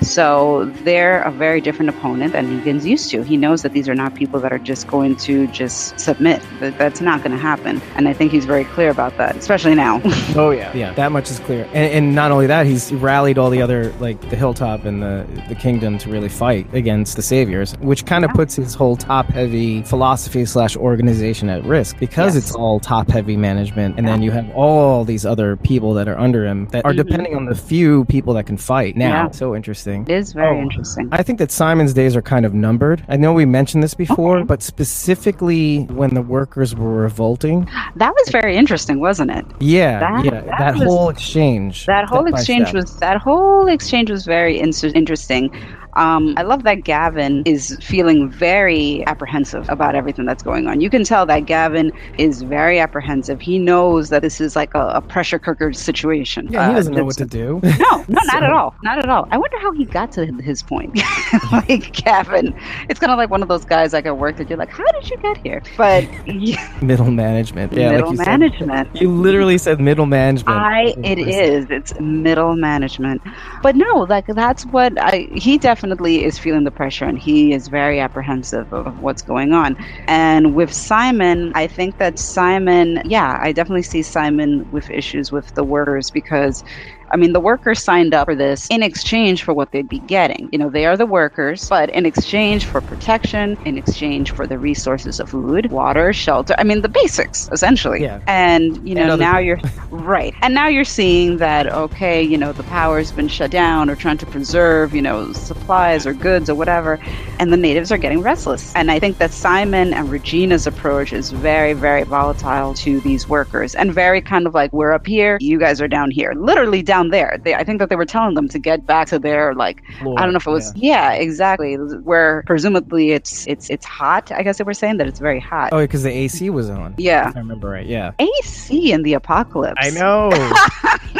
So 0.00 0.70
they're 0.84 1.25
a 1.26 1.30
very 1.30 1.60
different 1.60 1.88
opponent 1.88 2.32
than 2.32 2.46
Negan's 2.60 2.86
used 2.86 3.10
to. 3.10 3.22
He 3.22 3.36
knows 3.36 3.62
that 3.62 3.72
these 3.72 3.88
are 3.88 3.94
not 3.94 4.14
people 4.14 4.38
that 4.40 4.52
are 4.52 4.58
just 4.58 4.86
going 4.86 5.16
to 5.16 5.46
just 5.48 5.98
submit. 5.98 6.40
That 6.60 6.78
that's 6.78 7.00
not 7.00 7.18
going 7.22 7.32
to 7.32 7.36
happen. 7.38 7.82
And 7.96 8.08
I 8.08 8.12
think 8.12 8.30
he's 8.30 8.44
very 8.44 8.64
clear 8.64 8.90
about 8.90 9.16
that, 9.18 9.36
especially 9.36 9.74
now. 9.74 10.00
Oh 10.36 10.50
yeah, 10.50 10.70
yeah. 10.76 10.92
That 10.92 11.12
much 11.12 11.30
is 11.30 11.38
clear. 11.40 11.64
And, 11.72 11.92
and 11.92 12.14
not 12.14 12.30
only 12.30 12.46
that, 12.46 12.66
he's 12.66 12.92
rallied 12.92 13.38
all 13.38 13.48
the 13.50 13.62
other 13.62 13.90
like 14.00 14.20
the 14.28 14.36
hilltop 14.36 14.84
and 14.84 15.02
the 15.02 15.26
the 15.48 15.54
kingdom 15.54 15.98
to 15.98 16.10
really 16.10 16.28
fight 16.28 16.66
against 16.74 17.16
the 17.16 17.22
saviors, 17.22 17.72
which 17.78 18.04
kind 18.06 18.24
of 18.24 18.30
puts 18.32 18.54
his 18.56 18.74
whole 18.74 18.96
top 18.96 19.26
heavy 19.26 19.82
philosophy 19.82 20.44
slash 20.44 20.76
organization 20.76 21.48
at 21.48 21.64
risk 21.64 21.98
because 21.98 22.34
Yes. 22.34 22.44
it's 22.48 22.54
all 22.54 22.78
top 22.80 23.08
heavy 23.08 23.36
management, 23.36 23.98
and 23.98 24.06
then 24.06 24.20
you 24.22 24.30
have 24.30 24.48
all 24.54 25.04
these 25.04 25.24
other 25.24 25.56
people 25.56 25.94
that 25.94 26.06
are 26.08 26.18
under 26.18 26.44
him 26.46 26.66
that 26.72 26.84
are 26.84 26.92
Mhm. 26.92 26.96
depending 26.96 27.34
on 27.34 27.46
the 27.46 27.54
few 27.54 28.04
people 28.06 28.34
that 28.34 28.44
can 28.46 28.56
fight. 28.58 28.96
Now, 28.96 29.08
Yeah. 29.08 29.30
so 29.30 29.56
interesting. 29.56 30.02
it 30.08 30.14
is 30.14 30.32
very 30.32 30.56
Oh. 30.56 30.60
interesting. 30.60 31.08
I 31.18 31.22
think 31.22 31.38
that 31.38 31.50
Simon's 31.50 31.94
days 31.94 32.14
are 32.14 32.20
kind 32.20 32.44
of 32.44 32.52
numbered. 32.52 33.02
I 33.08 33.16
know 33.16 33.32
we 33.32 33.46
mentioned 33.46 33.82
this 33.82 33.94
before, 33.94 34.36
Okay. 34.38 34.44
but 34.44 34.62
specifically 34.62 35.84
when 35.84 36.12
the 36.12 36.20
workers 36.20 36.74
were 36.76 36.92
revolting. 36.92 37.66
That 37.96 38.12
was 38.14 38.28
very 38.30 38.54
interesting, 38.54 39.00
wasn't 39.00 39.30
it? 39.30 39.46
Yeah, 39.58 40.00
That- 40.00 40.24
yeah, 40.26 40.30
that 40.42 40.58
that, 40.58 40.74
was- 40.74 40.82
whole 40.84 41.08
exchange. 41.08 41.86
That 41.86 42.04
whole 42.06 42.26
exchange 42.26 42.74
was 42.74 42.96
that 42.98 43.16
whole 43.16 43.66
exchange 43.66 44.10
was 44.10 44.26
very 44.26 44.60
in- 44.60 44.72
interesting. 44.94 45.50
Um, 45.96 46.34
I 46.36 46.42
love 46.42 46.62
that 46.64 46.84
Gavin 46.84 47.42
is 47.46 47.76
feeling 47.82 48.30
very 48.30 49.04
apprehensive 49.06 49.68
about 49.70 49.94
everything 49.94 50.26
that's 50.26 50.42
going 50.42 50.66
on. 50.68 50.80
You 50.80 50.90
can 50.90 51.04
tell 51.04 51.24
that 51.26 51.46
Gavin 51.46 51.90
is 52.18 52.42
very 52.42 52.78
apprehensive. 52.78 53.40
He 53.40 53.58
knows 53.58 54.10
that 54.10 54.20
this 54.22 54.40
is 54.40 54.54
like 54.56 54.74
a, 54.74 54.88
a 54.88 55.00
pressure 55.00 55.38
cooker 55.38 55.72
situation. 55.72 56.48
Yeah, 56.50 56.66
he 56.66 56.72
Uh, 56.72 56.74
doesn't 56.76 56.94
know 56.94 57.04
what 57.04 57.16
to 57.16 57.24
do. 57.24 57.60
No, 57.78 58.04
no, 58.08 58.20
not 58.32 58.42
at 58.42 58.52
all. 58.58 58.74
Not 58.82 58.98
at 58.98 59.08
all. 59.08 59.26
I 59.30 59.38
wonder 59.38 59.58
how 59.58 59.72
he 59.72 59.84
got 59.84 60.12
to 60.12 60.26
his 60.26 60.62
point. 60.62 60.96
like 61.52 61.92
Gavin, 61.92 62.54
it's 62.88 62.98
kind 63.00 63.10
of 63.12 63.18
like 63.18 63.30
one 63.30 63.42
of 63.42 63.48
those 63.48 63.64
guys 63.64 63.92
like 63.92 64.06
at 64.06 64.16
work 64.18 64.36
that 64.36 64.48
you're 64.50 64.58
like, 64.58 64.70
how 64.70 64.84
did 64.92 65.08
you 65.08 65.16
get 65.18 65.36
here? 65.38 65.62
But 65.76 66.04
yeah, 66.26 66.78
middle 66.82 67.10
management. 67.10 67.72
Yeah, 67.72 67.92
middle 67.92 68.10
like 68.10 68.18
you 68.18 68.24
management. 68.26 68.88
Said, 68.92 69.00
you 69.02 69.10
literally 69.10 69.56
said 69.58 69.80
middle 69.80 70.06
management. 70.06 70.58
I 70.58 70.94
it 71.04 71.18
is. 71.18 71.66
It's 71.70 71.98
middle 72.00 72.54
management. 72.56 73.22
But 73.62 73.76
no, 73.76 74.00
like 74.08 74.26
that's 74.26 74.66
what 74.66 74.92
I 75.00 75.28
he 75.34 75.56
definitely 75.58 75.85
is 75.92 76.38
feeling 76.38 76.64
the 76.64 76.70
pressure 76.70 77.04
and 77.04 77.18
he 77.18 77.52
is 77.52 77.68
very 77.68 78.00
apprehensive 78.00 78.72
of 78.72 78.98
what's 78.98 79.22
going 79.22 79.52
on. 79.52 79.76
And 80.06 80.54
with 80.54 80.72
Simon, 80.72 81.52
I 81.54 81.66
think 81.66 81.98
that 81.98 82.18
Simon, 82.18 83.00
yeah, 83.04 83.38
I 83.40 83.52
definitely 83.52 83.82
see 83.82 84.02
Simon 84.02 84.64
with 84.70 84.90
issues 84.90 85.30
with 85.32 85.52
the 85.54 85.64
workers 85.64 86.10
because 86.10 86.62
I 87.10 87.16
mean, 87.16 87.32
the 87.32 87.40
workers 87.40 87.82
signed 87.82 88.14
up 88.14 88.26
for 88.26 88.34
this 88.34 88.68
in 88.70 88.82
exchange 88.82 89.42
for 89.42 89.54
what 89.54 89.72
they'd 89.72 89.88
be 89.88 90.00
getting. 90.00 90.48
You 90.52 90.58
know, 90.58 90.70
they 90.70 90.86
are 90.86 90.96
the 90.96 91.06
workers, 91.06 91.68
but 91.68 91.90
in 91.90 92.06
exchange 92.06 92.64
for 92.64 92.80
protection, 92.80 93.56
in 93.64 93.78
exchange 93.78 94.32
for 94.32 94.46
the 94.46 94.58
resources 94.58 95.20
of 95.20 95.30
food, 95.30 95.70
water, 95.70 96.12
shelter. 96.12 96.54
I 96.58 96.64
mean, 96.64 96.82
the 96.82 96.88
basics 96.88 97.48
essentially. 97.52 98.02
Yeah. 98.02 98.20
And 98.26 98.76
you 98.88 98.94
know, 98.94 99.12
And 99.12 99.20
now 99.20 99.38
you're 99.38 99.60
right, 99.90 100.34
and 100.42 100.54
now 100.54 100.68
you're 100.68 100.84
seeing 100.84 101.36
that 101.38 101.72
okay, 101.72 102.22
you 102.22 102.36
know, 102.36 102.52
the 102.52 102.64
power's 102.64 103.12
been 103.12 103.28
shut 103.28 103.50
down, 103.50 103.88
or 103.90 103.96
trying 103.96 104.18
to 104.18 104.26
preserve, 104.26 104.94
you 104.94 105.02
know, 105.02 105.32
supplies 105.32 106.06
or 106.06 106.12
goods 106.12 106.50
or 106.50 106.54
whatever, 106.54 106.98
and 107.38 107.52
the 107.52 107.56
natives 107.56 107.92
are 107.92 107.98
getting 107.98 108.20
restless. 108.20 108.74
And 108.74 108.90
I 108.90 108.98
think 108.98 109.18
that 109.18 109.30
Simon 109.30 109.92
and 109.94 110.10
Regina's 110.10 110.66
approach 110.66 111.12
is 111.12 111.30
very, 111.30 111.72
very 111.72 112.02
volatile 112.04 112.74
to 112.74 113.00
these 113.00 113.28
workers, 113.28 113.74
and 113.74 113.92
very 113.92 114.20
kind 114.20 114.46
of 114.46 114.54
like 114.54 114.72
we're 114.72 114.92
up 114.92 115.06
here, 115.06 115.38
you 115.40 115.58
guys 115.58 115.80
are 115.80 115.88
down 115.88 116.10
here, 116.10 116.32
literally 116.34 116.82
down 116.82 116.95
there. 117.04 117.38
They, 117.42 117.54
I 117.54 117.64
think 117.64 117.78
that 117.78 117.88
they 117.88 117.96
were 117.96 118.04
telling 118.04 118.34
them 118.34 118.48
to 118.48 118.58
get 118.58 118.86
back 118.86 119.08
to 119.08 119.18
their 119.18 119.54
like 119.54 119.82
I 120.00 120.04
don't 120.04 120.32
know 120.32 120.36
if 120.36 120.46
it 120.46 120.50
was 120.50 120.72
yeah, 120.76 121.12
exactly 121.12 121.74
where 121.76 122.42
presumably 122.46 123.12
it's 123.12 123.46
it's 123.46 123.70
it's 123.70 123.86
hot. 123.86 124.32
I 124.32 124.42
guess 124.42 124.58
they 124.58 124.64
were 124.64 124.74
saying 124.74 124.96
that 124.98 125.06
it's 125.06 125.20
very 125.20 125.40
hot. 125.40 125.72
Oh, 125.72 125.80
because 125.80 126.02
the 126.02 126.10
AC 126.10 126.50
was 126.50 126.68
on. 126.70 126.94
Yeah. 126.98 127.30
If 127.30 127.36
I 127.36 127.40
remember 127.40 127.68
right. 127.68 127.86
Yeah. 127.86 128.12
AC 128.18 128.92
in 128.92 129.02
the 129.02 129.14
apocalypse. 129.14 129.78
I 129.80 129.90
know. 129.90 130.30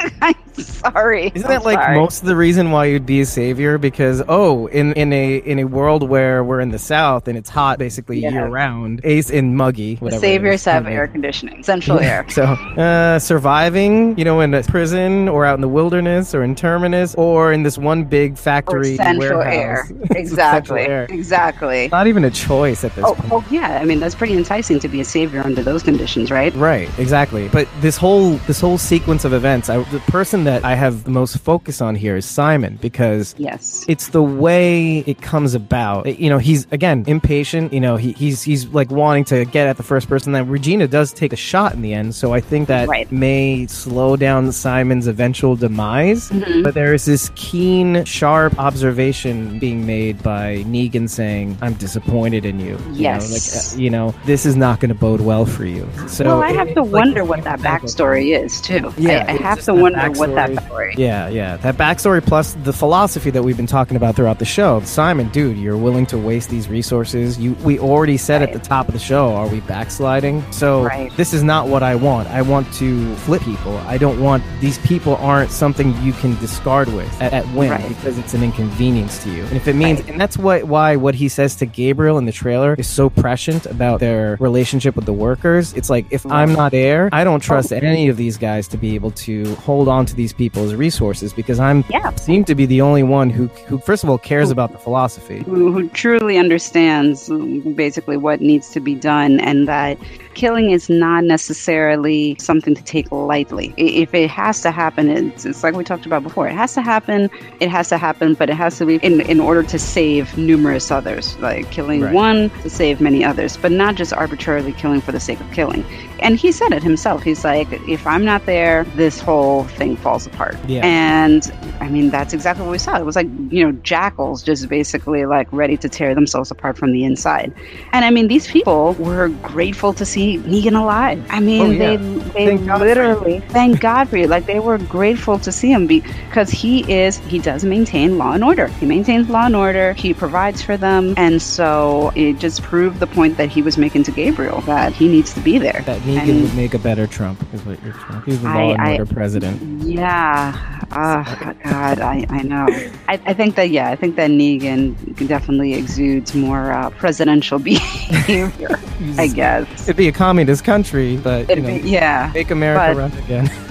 I'm 0.57 0.65
sorry. 0.93 1.33
Isn't 1.35 1.45
I'm 1.47 1.53
that 1.53 1.65
like 1.65 1.79
sorry. 1.81 1.97
most 1.99 2.21
of 2.23 2.27
the 2.29 2.37
reason 2.37 2.71
why 2.71 2.87
you'd 2.87 3.07
be 3.07 3.21
a 3.21 3.27
savior? 3.27 3.79
Because 3.79 4.23
oh, 4.29 4.67
in 4.69 4.93
in 4.95 5.13
a 5.13 5.37
in 5.37 5.59
a 5.59 5.65
world 5.65 6.09
where 6.09 6.43
we're 6.45 6.61
in 6.61 6.71
the 6.71 6.79
south 6.79 7.29
and 7.29 7.37
it's 7.37 7.51
hot 7.51 7.79
basically 7.79 8.21
Yeah. 8.21 8.31
year 8.31 8.47
round, 8.47 9.01
ace 9.05 9.31
and 9.31 9.57
muggy. 9.57 9.97
the 9.97 10.05
Whatever 10.05 10.19
it 10.19 10.21
saviors 10.21 10.65
have 10.65 10.85
Yeah. 10.85 10.91
air 10.91 11.07
conditioning, 11.09 11.63
central 11.63 11.99
air. 12.01 12.25
So, 12.37 12.43
uh, 12.45 13.19
surviving, 13.19 14.17
you 14.19 14.25
know, 14.25 14.41
in 14.41 14.53
a 14.55 14.63
prison 14.63 15.29
or 15.29 15.45
out 15.45 15.55
in 15.55 15.61
the 15.61 15.69
wilderness 15.69 16.35
or 16.35 16.43
in 16.43 16.55
terminus 16.55 17.15
or 17.17 17.53
in 17.53 17.63
this 17.63 17.79
one 17.79 18.05
big 18.05 18.33
Or 18.33 18.37
factory 18.37 18.97
central 18.97 19.39
warehouse. 19.41 19.91
air. 20.01 20.17
Exactly. 20.17 20.79
central 20.79 20.79
air. 20.79 21.07
Exactly. 21.11 21.89
Not 21.93 22.07
even 22.07 22.25
a 22.25 22.31
choice 22.31 22.85
at 22.85 22.95
this 22.95 23.05
Oh, 23.07 23.15
point. 23.15 23.33
oh, 23.33 23.45
yeah. 23.51 23.79
I 23.81 23.85
mean, 23.85 24.01
that's 24.01 24.15
pretty 24.15 24.35
enticing 24.37 24.79
to 24.81 24.89
be 24.89 25.01
a 25.01 25.05
savior 25.05 25.41
under 25.43 25.63
those 25.63 25.83
conditions, 25.83 26.31
right? 26.31 26.55
Right, 26.55 26.89
exactly. 26.99 27.49
But 27.49 27.69
this 27.81 27.97
whole 27.97 28.33
this 28.47 28.61
whole 28.61 28.79
sequence 28.79 29.25
of 29.25 29.33
events, 29.33 29.69
I, 29.69 29.79
the 29.85 30.01
person 30.01 30.45
that 30.47 30.65
I 30.65 30.75
have 30.75 31.05
the 31.05 31.11
most 31.11 31.39
focus 31.39 31.81
on 31.81 31.95
here 31.95 32.17
is 32.17 32.25
Simon 32.25 32.79
because 32.81 33.35
Yes. 33.39 33.85
it's 33.89 34.09
the 34.09 34.23
way 34.23 34.99
it 35.07 35.21
comes 35.21 35.55
about. 35.55 36.07
You 36.19 36.31
know, 36.31 36.39
he's 36.39 36.67
again 36.71 37.05
impatient. 37.07 37.73
You 37.73 37.81
know, 37.81 37.97
he, 37.97 38.13
he's 38.13 38.43
he's 38.43 38.67
like 38.69 38.91
wanting 38.91 39.25
to 39.27 39.45
get 39.45 39.67
at 39.69 39.77
the 39.77 39.83
first 39.83 40.09
person. 40.09 40.33
That 40.33 40.45
Regina 40.45 40.87
does 40.89 41.13
take 41.13 41.33
a 41.33 41.37
shot 41.37 41.75
in 41.75 41.83
the 41.83 41.93
end, 41.95 42.15
so 42.15 42.33
I 42.33 42.41
think 42.41 42.69
that 42.69 42.89
Right. 42.89 43.11
may 43.13 43.67
slow 43.67 44.17
down 44.17 44.51
Simon's 44.53 45.07
eventual 45.07 45.57
demise. 45.57 46.31
Mm-hmm. 46.31 46.63
But 46.63 46.75
there 46.75 46.95
is 46.95 47.05
this 47.05 47.31
keen, 47.35 48.05
sharp 48.05 48.59
observation 48.59 49.59
being 49.59 49.85
made 49.87 50.23
by 50.23 50.65
Negan 50.67 51.09
saying, 51.11 51.59
"I'm 51.61 51.75
disappointed 51.75 52.45
in 52.45 52.61
you." 52.61 52.67
You 52.67 52.77
know, 52.77 52.93
Yes. 52.93 53.73
like 53.75 53.77
uh, 53.79 53.83
you 53.83 53.91
know, 53.91 54.15
this 54.25 54.47
is 54.47 54.57
not 54.57 54.81
going 54.81 54.89
to 54.91 54.95
bode 54.95 55.21
well 55.21 55.45
for 55.45 55.65
you. 55.67 55.89
So 56.09 56.25
well, 56.25 56.43
I 56.43 56.53
have 56.53 56.69
it's 56.69 56.77
to 56.77 56.83
wonder 56.85 57.25
what 57.25 57.43
that 57.45 57.61
backstory 57.61 58.39
is, 58.41 58.61
too. 58.61 58.93
Yeah, 58.97 59.25
I, 59.29 59.33
I 59.33 59.37
have 59.37 59.61
to 59.63 59.75
wonder 59.75 60.11
what 60.13 60.35
that 60.37 60.51
backstory. 60.51 60.95
Yeah, 60.97 61.29
yeah. 61.29 61.57
That 61.59 61.77
backstory 61.77 62.25
plus 62.25 62.55
the 62.65 62.73
philosophy 62.73 63.31
that 63.31 63.43
we've 63.43 63.57
been 63.57 63.67
talking 63.67 63.97
about 63.97 64.15
throughout 64.17 64.39
the 64.39 64.45
show. 64.45 64.81
Simon, 64.83 65.29
dude, 65.31 65.57
you're 65.59 65.77
willing 65.77 66.07
to 66.07 66.19
waste 66.19 66.49
these 66.51 66.69
resources. 66.69 67.39
You 67.39 67.55
we 67.65 67.79
already 67.79 68.17
said 68.17 68.43
at 68.43 68.53
the 68.53 68.59
top 68.59 68.87
of 68.89 68.93
the 68.95 69.01
show, 69.01 69.35
are 69.35 69.49
we 69.49 69.61
backsliding? 69.61 70.45
So 70.53 70.85
Right. 70.85 71.11
this 71.17 71.33
is 71.35 71.43
not 71.43 71.69
what 71.69 71.83
I 71.83 71.95
want. 71.97 72.29
I 72.29 72.43
want 72.43 72.73
to 72.75 73.15
flip 73.17 73.43
people. 73.43 73.77
I 73.87 73.99
don't 73.99 74.21
want 74.21 74.43
these 74.61 74.79
people 74.79 75.17
aren't 75.17 75.51
something 75.51 75.95
you 76.03 76.13
can 76.13 76.37
discard 76.39 76.89
with 76.93 77.11
at, 77.21 77.33
at 77.33 77.45
whim 77.49 77.71
Right. 77.71 77.89
because 77.89 78.19
it's 78.19 78.35
an 78.35 78.43
inconvenience 78.43 79.23
to 79.25 79.31
you. 79.31 79.45
And 79.45 79.57
if 79.57 79.69
it 79.69 79.75
means 79.75 80.01
Right. 80.01 80.11
and 80.11 80.21
that's 80.21 80.37
what 80.39 80.65
why 80.65 80.97
what 80.97 81.15
he 81.15 81.29
says 81.29 81.57
to 81.57 81.67
Gabriel 81.67 82.19
in 82.19 82.25
the 82.27 82.33
trailer 82.33 82.75
is 82.79 82.87
so 82.87 83.09
prescient 83.11 83.67
about 83.67 84.01
their 84.01 84.37
relationship 84.41 84.97
with 84.97 85.07
the 85.07 85.13
workers. 85.13 85.73
It's 85.75 85.91
like 85.91 86.07
if 86.11 86.25
I'm 86.31 86.53
not 86.55 86.73
there, 86.73 87.09
I 87.13 87.25
don't 87.25 87.41
trust 87.41 87.73
Oh. 87.73 87.77
any 87.77 88.09
of 88.09 88.17
these 88.17 88.37
guys 88.37 88.69
to 88.69 88.77
be 88.77 88.95
able 88.95 89.11
to 89.13 89.55
hold 89.57 89.89
on 89.89 90.07
to 90.07 90.15
these 90.15 90.26
people's 90.33 90.75
resources 90.75 91.33
because 91.33 91.59
I'm 91.61 91.85
Yeah. 91.91 92.15
seem 92.17 92.45
to 92.45 92.55
be 92.55 92.67
the 92.67 92.81
only 92.81 93.03
one 93.03 93.31
who 93.31 93.47
who 93.67 93.79
first 93.79 94.05
of 94.05 94.11
all 94.11 94.19
cares 94.19 94.51
about 94.51 94.73
the 94.73 94.79
philosophy. 94.79 95.43
who, 95.47 95.73
who 95.73 95.89
truly 95.91 96.39
understands 96.39 97.31
um, 97.31 97.61
basically 97.75 98.17
what 98.17 98.41
needs 98.41 98.71
to 98.71 98.81
be 98.81 98.95
done 98.95 99.41
and 99.41 99.67
that 99.69 99.99
killing 100.35 100.71
is 100.71 100.91
not 100.91 101.25
necessarily 101.25 102.37
something 102.39 102.75
to 102.75 102.83
take 102.85 103.11
lightly. 103.11 103.73
If 103.79 104.13
it 104.15 104.29
has 104.31 104.61
to 104.63 104.71
happen, 104.71 105.09
it's, 105.09 105.47
it's 105.47 105.63
like 105.65 105.75
we 105.75 105.83
talked 105.85 106.05
about 106.07 106.23
before. 106.23 106.47
It 106.47 106.55
has 106.55 106.75
to 106.75 106.83
happen. 106.83 107.31
It 107.61 107.71
has 107.71 107.89
to 107.89 107.97
happen, 107.99 108.35
but 108.35 108.51
it 108.51 108.55
has 108.55 108.77
to 108.79 108.85
be 108.87 108.97
in, 108.97 109.23
in 109.23 109.41
order 109.41 109.63
to 109.63 109.79
save 109.79 110.37
numerous 110.37 110.91
others, 110.91 111.39
like 111.39 111.71
killing 111.71 112.03
Right. 112.03 112.13
one 112.15 112.51
to 112.63 112.69
save 112.71 113.01
many 113.01 113.25
others, 113.25 113.57
but 113.57 113.73
not 113.73 113.95
just 113.95 114.13
arbitrarily 114.13 114.73
killing 114.73 115.01
for 115.01 115.11
the 115.13 115.21
sake 115.21 115.41
of 115.41 115.51
killing. 115.53 115.85
And 116.21 116.37
he 116.37 116.53
said 116.53 116.73
it 116.73 116.83
himself. 116.83 117.23
He's 117.23 117.45
like, 117.45 117.69
if 117.89 118.07
I'm 118.07 118.25
not 118.25 118.45
there, 118.47 118.85
this 118.97 119.21
whole 119.21 119.65
thing 119.65 119.97
falls 119.97 120.16
apart. 120.25 120.57
Yeah. 120.69 120.81
And 120.87 121.53
I 121.81 121.89
mean, 121.89 122.09
that's 122.11 122.33
exactly 122.33 122.65
what 122.65 122.71
we 122.71 122.79
saw. 122.79 122.97
It 122.97 123.05
was 123.05 123.17
like, 123.17 123.27
you 123.51 123.65
know, 123.65 123.73
jackals 123.83 124.43
just 124.43 124.69
basically 124.69 125.27
like 125.27 125.49
ready 125.53 125.77
to 125.79 125.89
tear 125.89 126.15
themselves 126.15 126.51
apart 126.53 126.79
from 126.79 126.93
the 126.93 127.05
inside. 127.05 127.53
And 127.93 128.05
I 128.05 128.11
mean, 128.11 128.29
these 128.29 128.47
people 128.47 128.95
were 128.95 129.29
grateful 129.43 129.93
to 129.95 130.07
see 130.07 130.39
Negan 130.39 130.81
alive. 130.81 131.23
I 131.29 131.41
mean, 131.41 131.63
Oh, 131.63 131.71
yeah. 131.73 131.97
they 131.97 132.47
they 132.47 132.57
Thank 132.57 132.79
literally 132.79 133.41
thank 133.49 133.81
God 133.81 134.09
for 134.09 134.17
you. 134.17 134.29
Like 134.29 134.47
they 134.47 134.61
were 134.61 134.79
grateful 134.79 135.39
to 135.41 135.51
see 135.51 135.73
him 135.73 135.87
because 135.89 136.51
he 136.51 136.81
is 136.93 137.17
he 137.19 137.39
does 137.41 137.65
maintain 137.65 138.17
law 138.19 138.33
and 138.33 138.45
order. 138.45 138.69
He 138.69 138.87
maintains 138.87 139.29
law 139.29 139.47
and 139.47 139.57
order. 139.57 139.93
He 139.95 140.15
provides 140.15 140.63
for 140.63 140.77
them, 140.77 141.15
and 141.17 141.43
so 141.43 142.13
it 142.15 142.39
just 142.39 142.63
proved 142.63 143.01
the 143.01 143.07
point 143.07 143.37
that 143.39 143.49
he 143.49 143.63
was 143.63 143.77
making 143.77 144.05
to 144.05 144.13
Gabriel 144.13 144.61
that 144.63 144.93
he 144.93 145.09
needs 145.09 145.33
to 145.35 145.41
be 145.41 145.59
there. 145.59 145.83
That 145.87 146.01
Negan 146.03 146.29
And- 146.29 146.43
would 146.43 146.55
make 146.55 146.75
a 146.75 146.79
better 146.79 147.07
Trump. 147.07 147.43
Is 147.55 147.65
what 147.65 147.83
you're 147.83 147.95
saying. 147.95 148.23
He's 148.27 148.45
I- 148.45 148.55
law 148.55 148.73
and 148.75 148.83
I- 148.83 148.93
order 148.99 149.07
president. 149.15 149.63
Yeah. 149.83 149.96
Oh, 149.99 151.53
God, 151.65 152.01
I, 152.01 152.25
I 152.31 152.43
know. 152.43 152.67
I, 153.09 153.21
I 153.27 153.35
think 153.35 153.57
that, 153.57 153.71
yeah, 153.71 153.91
I 153.91 153.97
think 153.97 154.17
that 154.17 154.31
Negan 154.31 154.95
definitely 155.27 155.75
exudes 155.75 156.35
more 156.35 156.73
uh, 156.73 156.91
presidential 156.91 157.59
behavior, 157.71 158.79
I 159.19 159.27
guess. 159.27 159.83
It'd 159.83 159.97
be 159.97 160.09
a 160.09 160.13
communist 160.13 160.65
country, 160.65 161.17
but 161.17 161.49
you 161.49 161.57
know, 161.57 161.69
be- 161.83 161.89
yeah. 161.89 162.31
make 162.35 162.51
America 162.51 162.95
but- 162.95 162.97
run 162.97 163.13
again. 163.25 163.51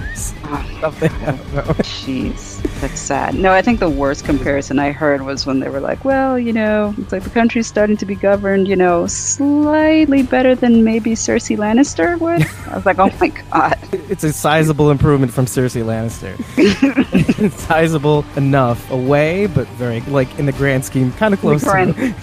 Oh, 0.48 0.78
Something. 0.80 1.10
I 1.12 1.24
don't 1.26 1.54
know. 1.54 1.62
Jeez, 1.82 2.55
that's 2.80 3.00
sad. 3.00 3.34
No, 3.34 3.52
I 3.52 3.62
think 3.62 3.80
the 3.80 3.90
worst 3.90 4.24
comparison 4.24 4.78
I 4.78 4.92
heard 4.92 5.22
was 5.22 5.46
when 5.46 5.60
they 5.60 5.68
were 5.68 5.80
like, 5.80 6.04
well, 6.04 6.38
you 6.38 6.52
know, 6.52 6.94
it's 6.98 7.12
like 7.12 7.22
the 7.22 7.30
country's 7.30 7.66
starting 7.66 7.96
to 7.98 8.06
be 8.06 8.14
governed, 8.14 8.68
you 8.68 8.76
know, 8.76 9.06
slightly 9.06 10.22
better 10.22 10.54
than 10.54 10.84
maybe 10.84 11.12
Cersei 11.12 11.56
Lannister 11.56 12.18
would. 12.20 12.42
I 12.70 12.76
was 12.76 12.86
like, 12.86 12.98
oh 12.98 13.10
my 13.20 13.28
God. 13.50 13.78
It's 14.08 14.22
a 14.24 14.32
sizable 14.32 14.90
improvement 14.90 15.32
from 15.32 15.46
Cersei 15.46 15.82
Lannister. 15.82 16.36
It's 16.56 17.62
sizable 17.66 18.24
enough 18.36 18.88
away, 18.90 19.46
but 19.46 19.66
very 19.68 20.00
like 20.02 20.38
in 20.38 20.46
the 20.46 20.52
grand 20.52 20.84
scheme, 20.84 21.12
kind 21.12 21.34
of 21.34 21.40
close. 21.40 21.62
To, 21.62 21.68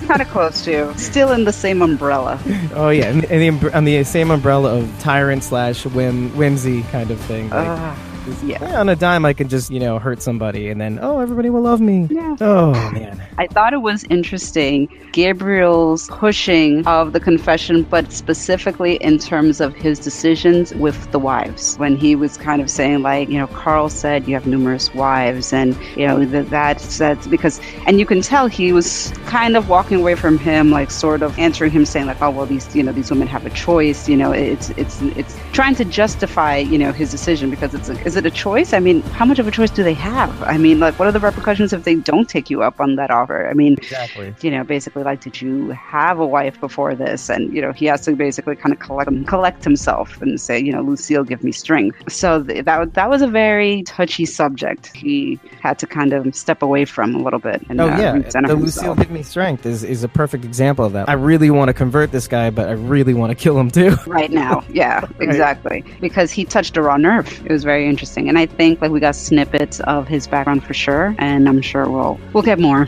kind 0.08 0.22
of 0.22 0.30
close 0.30 0.64
to. 0.66 0.98
Still 0.98 1.32
in 1.34 1.44
the 1.44 1.52
same 1.52 1.82
umbrella. 1.82 2.40
oh 2.74 2.90
yeah, 2.90 3.06
and, 3.08 3.26
and 3.26 3.60
the, 3.62 3.76
on 3.76 3.84
the 3.86 4.04
same 4.04 4.32
umbrella 4.32 4.78
of 4.80 5.00
tyrant 5.00 5.44
slash 5.44 5.86
whim 5.86 6.30
whimsy 6.38 6.84
kind 6.84 7.12
of 7.12 7.20
thing. 7.22 7.50
Like, 7.50 7.68
Ah, 7.68 7.98
yeah. 8.44 8.62
eh, 8.62 8.76
on 8.76 8.90
a 8.90 8.96
dime, 8.96 9.26
I 9.26 9.34
can 9.34 9.50
just 9.50 9.72
you 9.72 9.80
know 9.80 10.00
hurt 10.00 10.22
somebody, 10.22 10.70
and 10.70 10.80
then 10.80 11.00
oh 11.02 11.20
everybody 11.20 11.50
will 11.50 11.62
love 11.62 11.82
me. 11.82 12.08
Yeah. 12.10 12.36
Oh 12.42 12.72
man. 12.92 13.22
I 13.38 13.48
thought 13.48 13.74
it 13.74 13.82
was 13.82 14.04
interesting 14.06 14.88
Gabriel's 15.14 16.08
pushing 16.10 16.86
of 16.88 17.14
the 17.14 17.20
confession, 17.20 17.84
but 17.84 18.12
specifically 18.12 18.96
in 18.96 19.20
terms 19.20 19.62
of 19.62 19.76
his 19.76 20.00
decisions 20.00 20.74
with 20.74 21.12
the 21.12 21.20
wives. 21.20 21.76
When 21.78 21.96
he 21.96 22.16
was 22.16 22.36
kind 22.36 22.62
of 22.62 22.70
saying, 22.70 23.04
like, 23.04 23.30
you 23.30 23.38
know, 23.38 23.48
Carl 23.48 23.90
said 23.90 24.28
you 24.28 24.34
have 24.34 24.48
numerous 24.48 24.94
wives, 24.94 25.54
and, 25.54 25.78
you 25.96 26.08
know, 26.08 26.26
that 26.26 26.50
that's, 26.50 26.98
that's 26.98 27.28
because, 27.28 27.62
and 27.86 28.00
you 28.00 28.08
can 28.08 28.22
tell 28.22 28.48
he 28.48 28.74
was 28.74 29.14
kind 29.28 29.56
of 29.56 29.70
walking 29.70 30.00
away 30.00 30.16
from 30.16 30.40
him, 30.40 30.72
like, 30.72 30.90
sort 30.90 31.22
of 31.22 31.38
answering 31.38 31.72
him, 31.72 31.86
saying, 31.86 32.08
like, 32.08 32.22
oh, 32.22 32.32
well, 32.32 32.48
these, 32.48 32.76
you 32.76 32.82
know, 32.82 32.92
these 32.92 33.12
women 33.12 33.28
have 33.28 33.46
a 33.46 33.52
choice, 33.52 34.10
you 34.10 34.18
know, 34.18 34.32
it's, 34.32 34.72
it's, 34.72 35.00
it's 35.02 35.38
trying 35.52 35.76
to 35.76 35.86
justify, 35.86 36.58
you 36.58 36.80
know, 36.80 36.92
his 36.92 37.12
decision 37.12 37.52
because 37.52 37.76
it's, 37.76 37.90
a, 37.90 38.02
is 38.14 38.18
it 38.18 38.26
a 38.28 38.32
choice? 38.32 38.74
I 38.74 38.80
mean, 38.80 39.02
how 39.18 39.26
much 39.26 39.40
of 39.40 39.48
a 39.48 39.52
choice 39.52 39.72
do 39.72 39.84
they 39.84 39.96
have? 39.96 40.44
I 40.44 40.58
mean, 40.58 40.80
like, 40.80 41.00
what 41.00 41.08
are 41.08 41.12
the 41.12 41.20
repercussions 41.20 41.74
if 41.74 41.84
they 41.84 41.96
don't 41.96 42.30
take 42.30 42.50
you 42.52 42.62
up 42.62 42.80
on 42.80 42.96
that 42.98 43.10
offer? 43.10 43.50
I 43.50 43.54
mean, 43.54 43.74
Exactly. 43.74 44.36
you 44.42 44.52
know, 44.52 44.64
basically 44.64 45.02
like, 45.04 45.22
did 45.22 45.42
you 45.42 45.72
have 45.72 46.20
a 46.20 46.26
wife 46.26 46.60
before 46.60 46.94
this? 46.94 47.30
And, 47.30 47.52
you 47.52 47.60
know, 47.62 47.72
he 47.72 47.88
has 47.88 48.02
to 48.02 48.16
basically 48.16 48.56
kind 48.56 48.72
of 48.72 48.80
collect, 48.80 49.10
collect 49.26 49.64
himself 49.64 50.22
and 50.22 50.40
say, 50.40 50.60
you 50.60 50.72
know, 50.72 50.82
Lucille, 50.84 51.24
give 51.24 51.44
me 51.44 51.52
strength. 51.52 52.12
So 52.12 52.44
th- 52.44 52.66
that, 52.66 52.94
that 52.94 53.10
was 53.10 53.24
a 53.24 53.28
very 53.28 53.82
touchy 53.84 54.26
subject. 54.26 54.96
He 54.96 55.40
had 55.60 55.80
to 55.80 55.88
kind 55.88 56.14
of 56.14 56.36
step 56.36 56.62
away 56.62 56.86
from 56.86 57.16
a 57.16 57.20
little 57.20 57.40
bit 57.40 57.64
and 57.70 57.82
Oh 57.82 57.90
uh, 57.90 57.98
yeah, 57.98 58.12
the 58.12 58.22
himself. 58.22 58.60
Lucille 58.60 58.96
give 58.96 59.10
me 59.10 59.24
strength 59.24 59.66
is, 59.66 59.84
is 59.84 60.04
a 60.04 60.08
perfect 60.08 60.46
example 60.46 60.86
of 60.86 60.94
that. 60.94 61.10
I 61.10 61.14
really 61.14 61.50
want 61.50 61.70
to 61.70 61.74
convert 61.74 62.12
this 62.12 62.28
guy, 62.28 62.52
but 62.52 62.70
I 62.70 62.74
really 62.74 63.16
want 63.16 63.32
to 63.32 63.36
kill 63.36 63.58
him 63.60 63.72
too. 63.72 63.96
Right 64.06 64.30
now, 64.30 64.64
yeah, 64.70 65.00
Right 65.18 65.30
exactly 65.30 65.84
because 66.00 66.32
he 66.32 66.46
touched 66.46 66.78
a 66.78 66.82
raw 66.82 66.98
nerve. 66.98 67.28
It 67.46 67.52
was 67.52 67.64
very 67.64 67.88
interesting, 67.88 68.03
and 68.30 68.38
I 68.38 68.46
think 68.46 68.82
like 68.82 68.92
we 68.92 69.00
got 69.00 69.16
snippets 69.16 69.80
of 69.82 70.08
his 70.08 70.28
background 70.28 70.64
for 70.64 70.74
sure, 70.74 71.16
and 71.20 71.48
I'm 71.48 71.62
sure 71.62 71.90
we'll 71.90 72.20
we'll 72.34 72.44
get 72.44 72.60
more. 72.60 72.88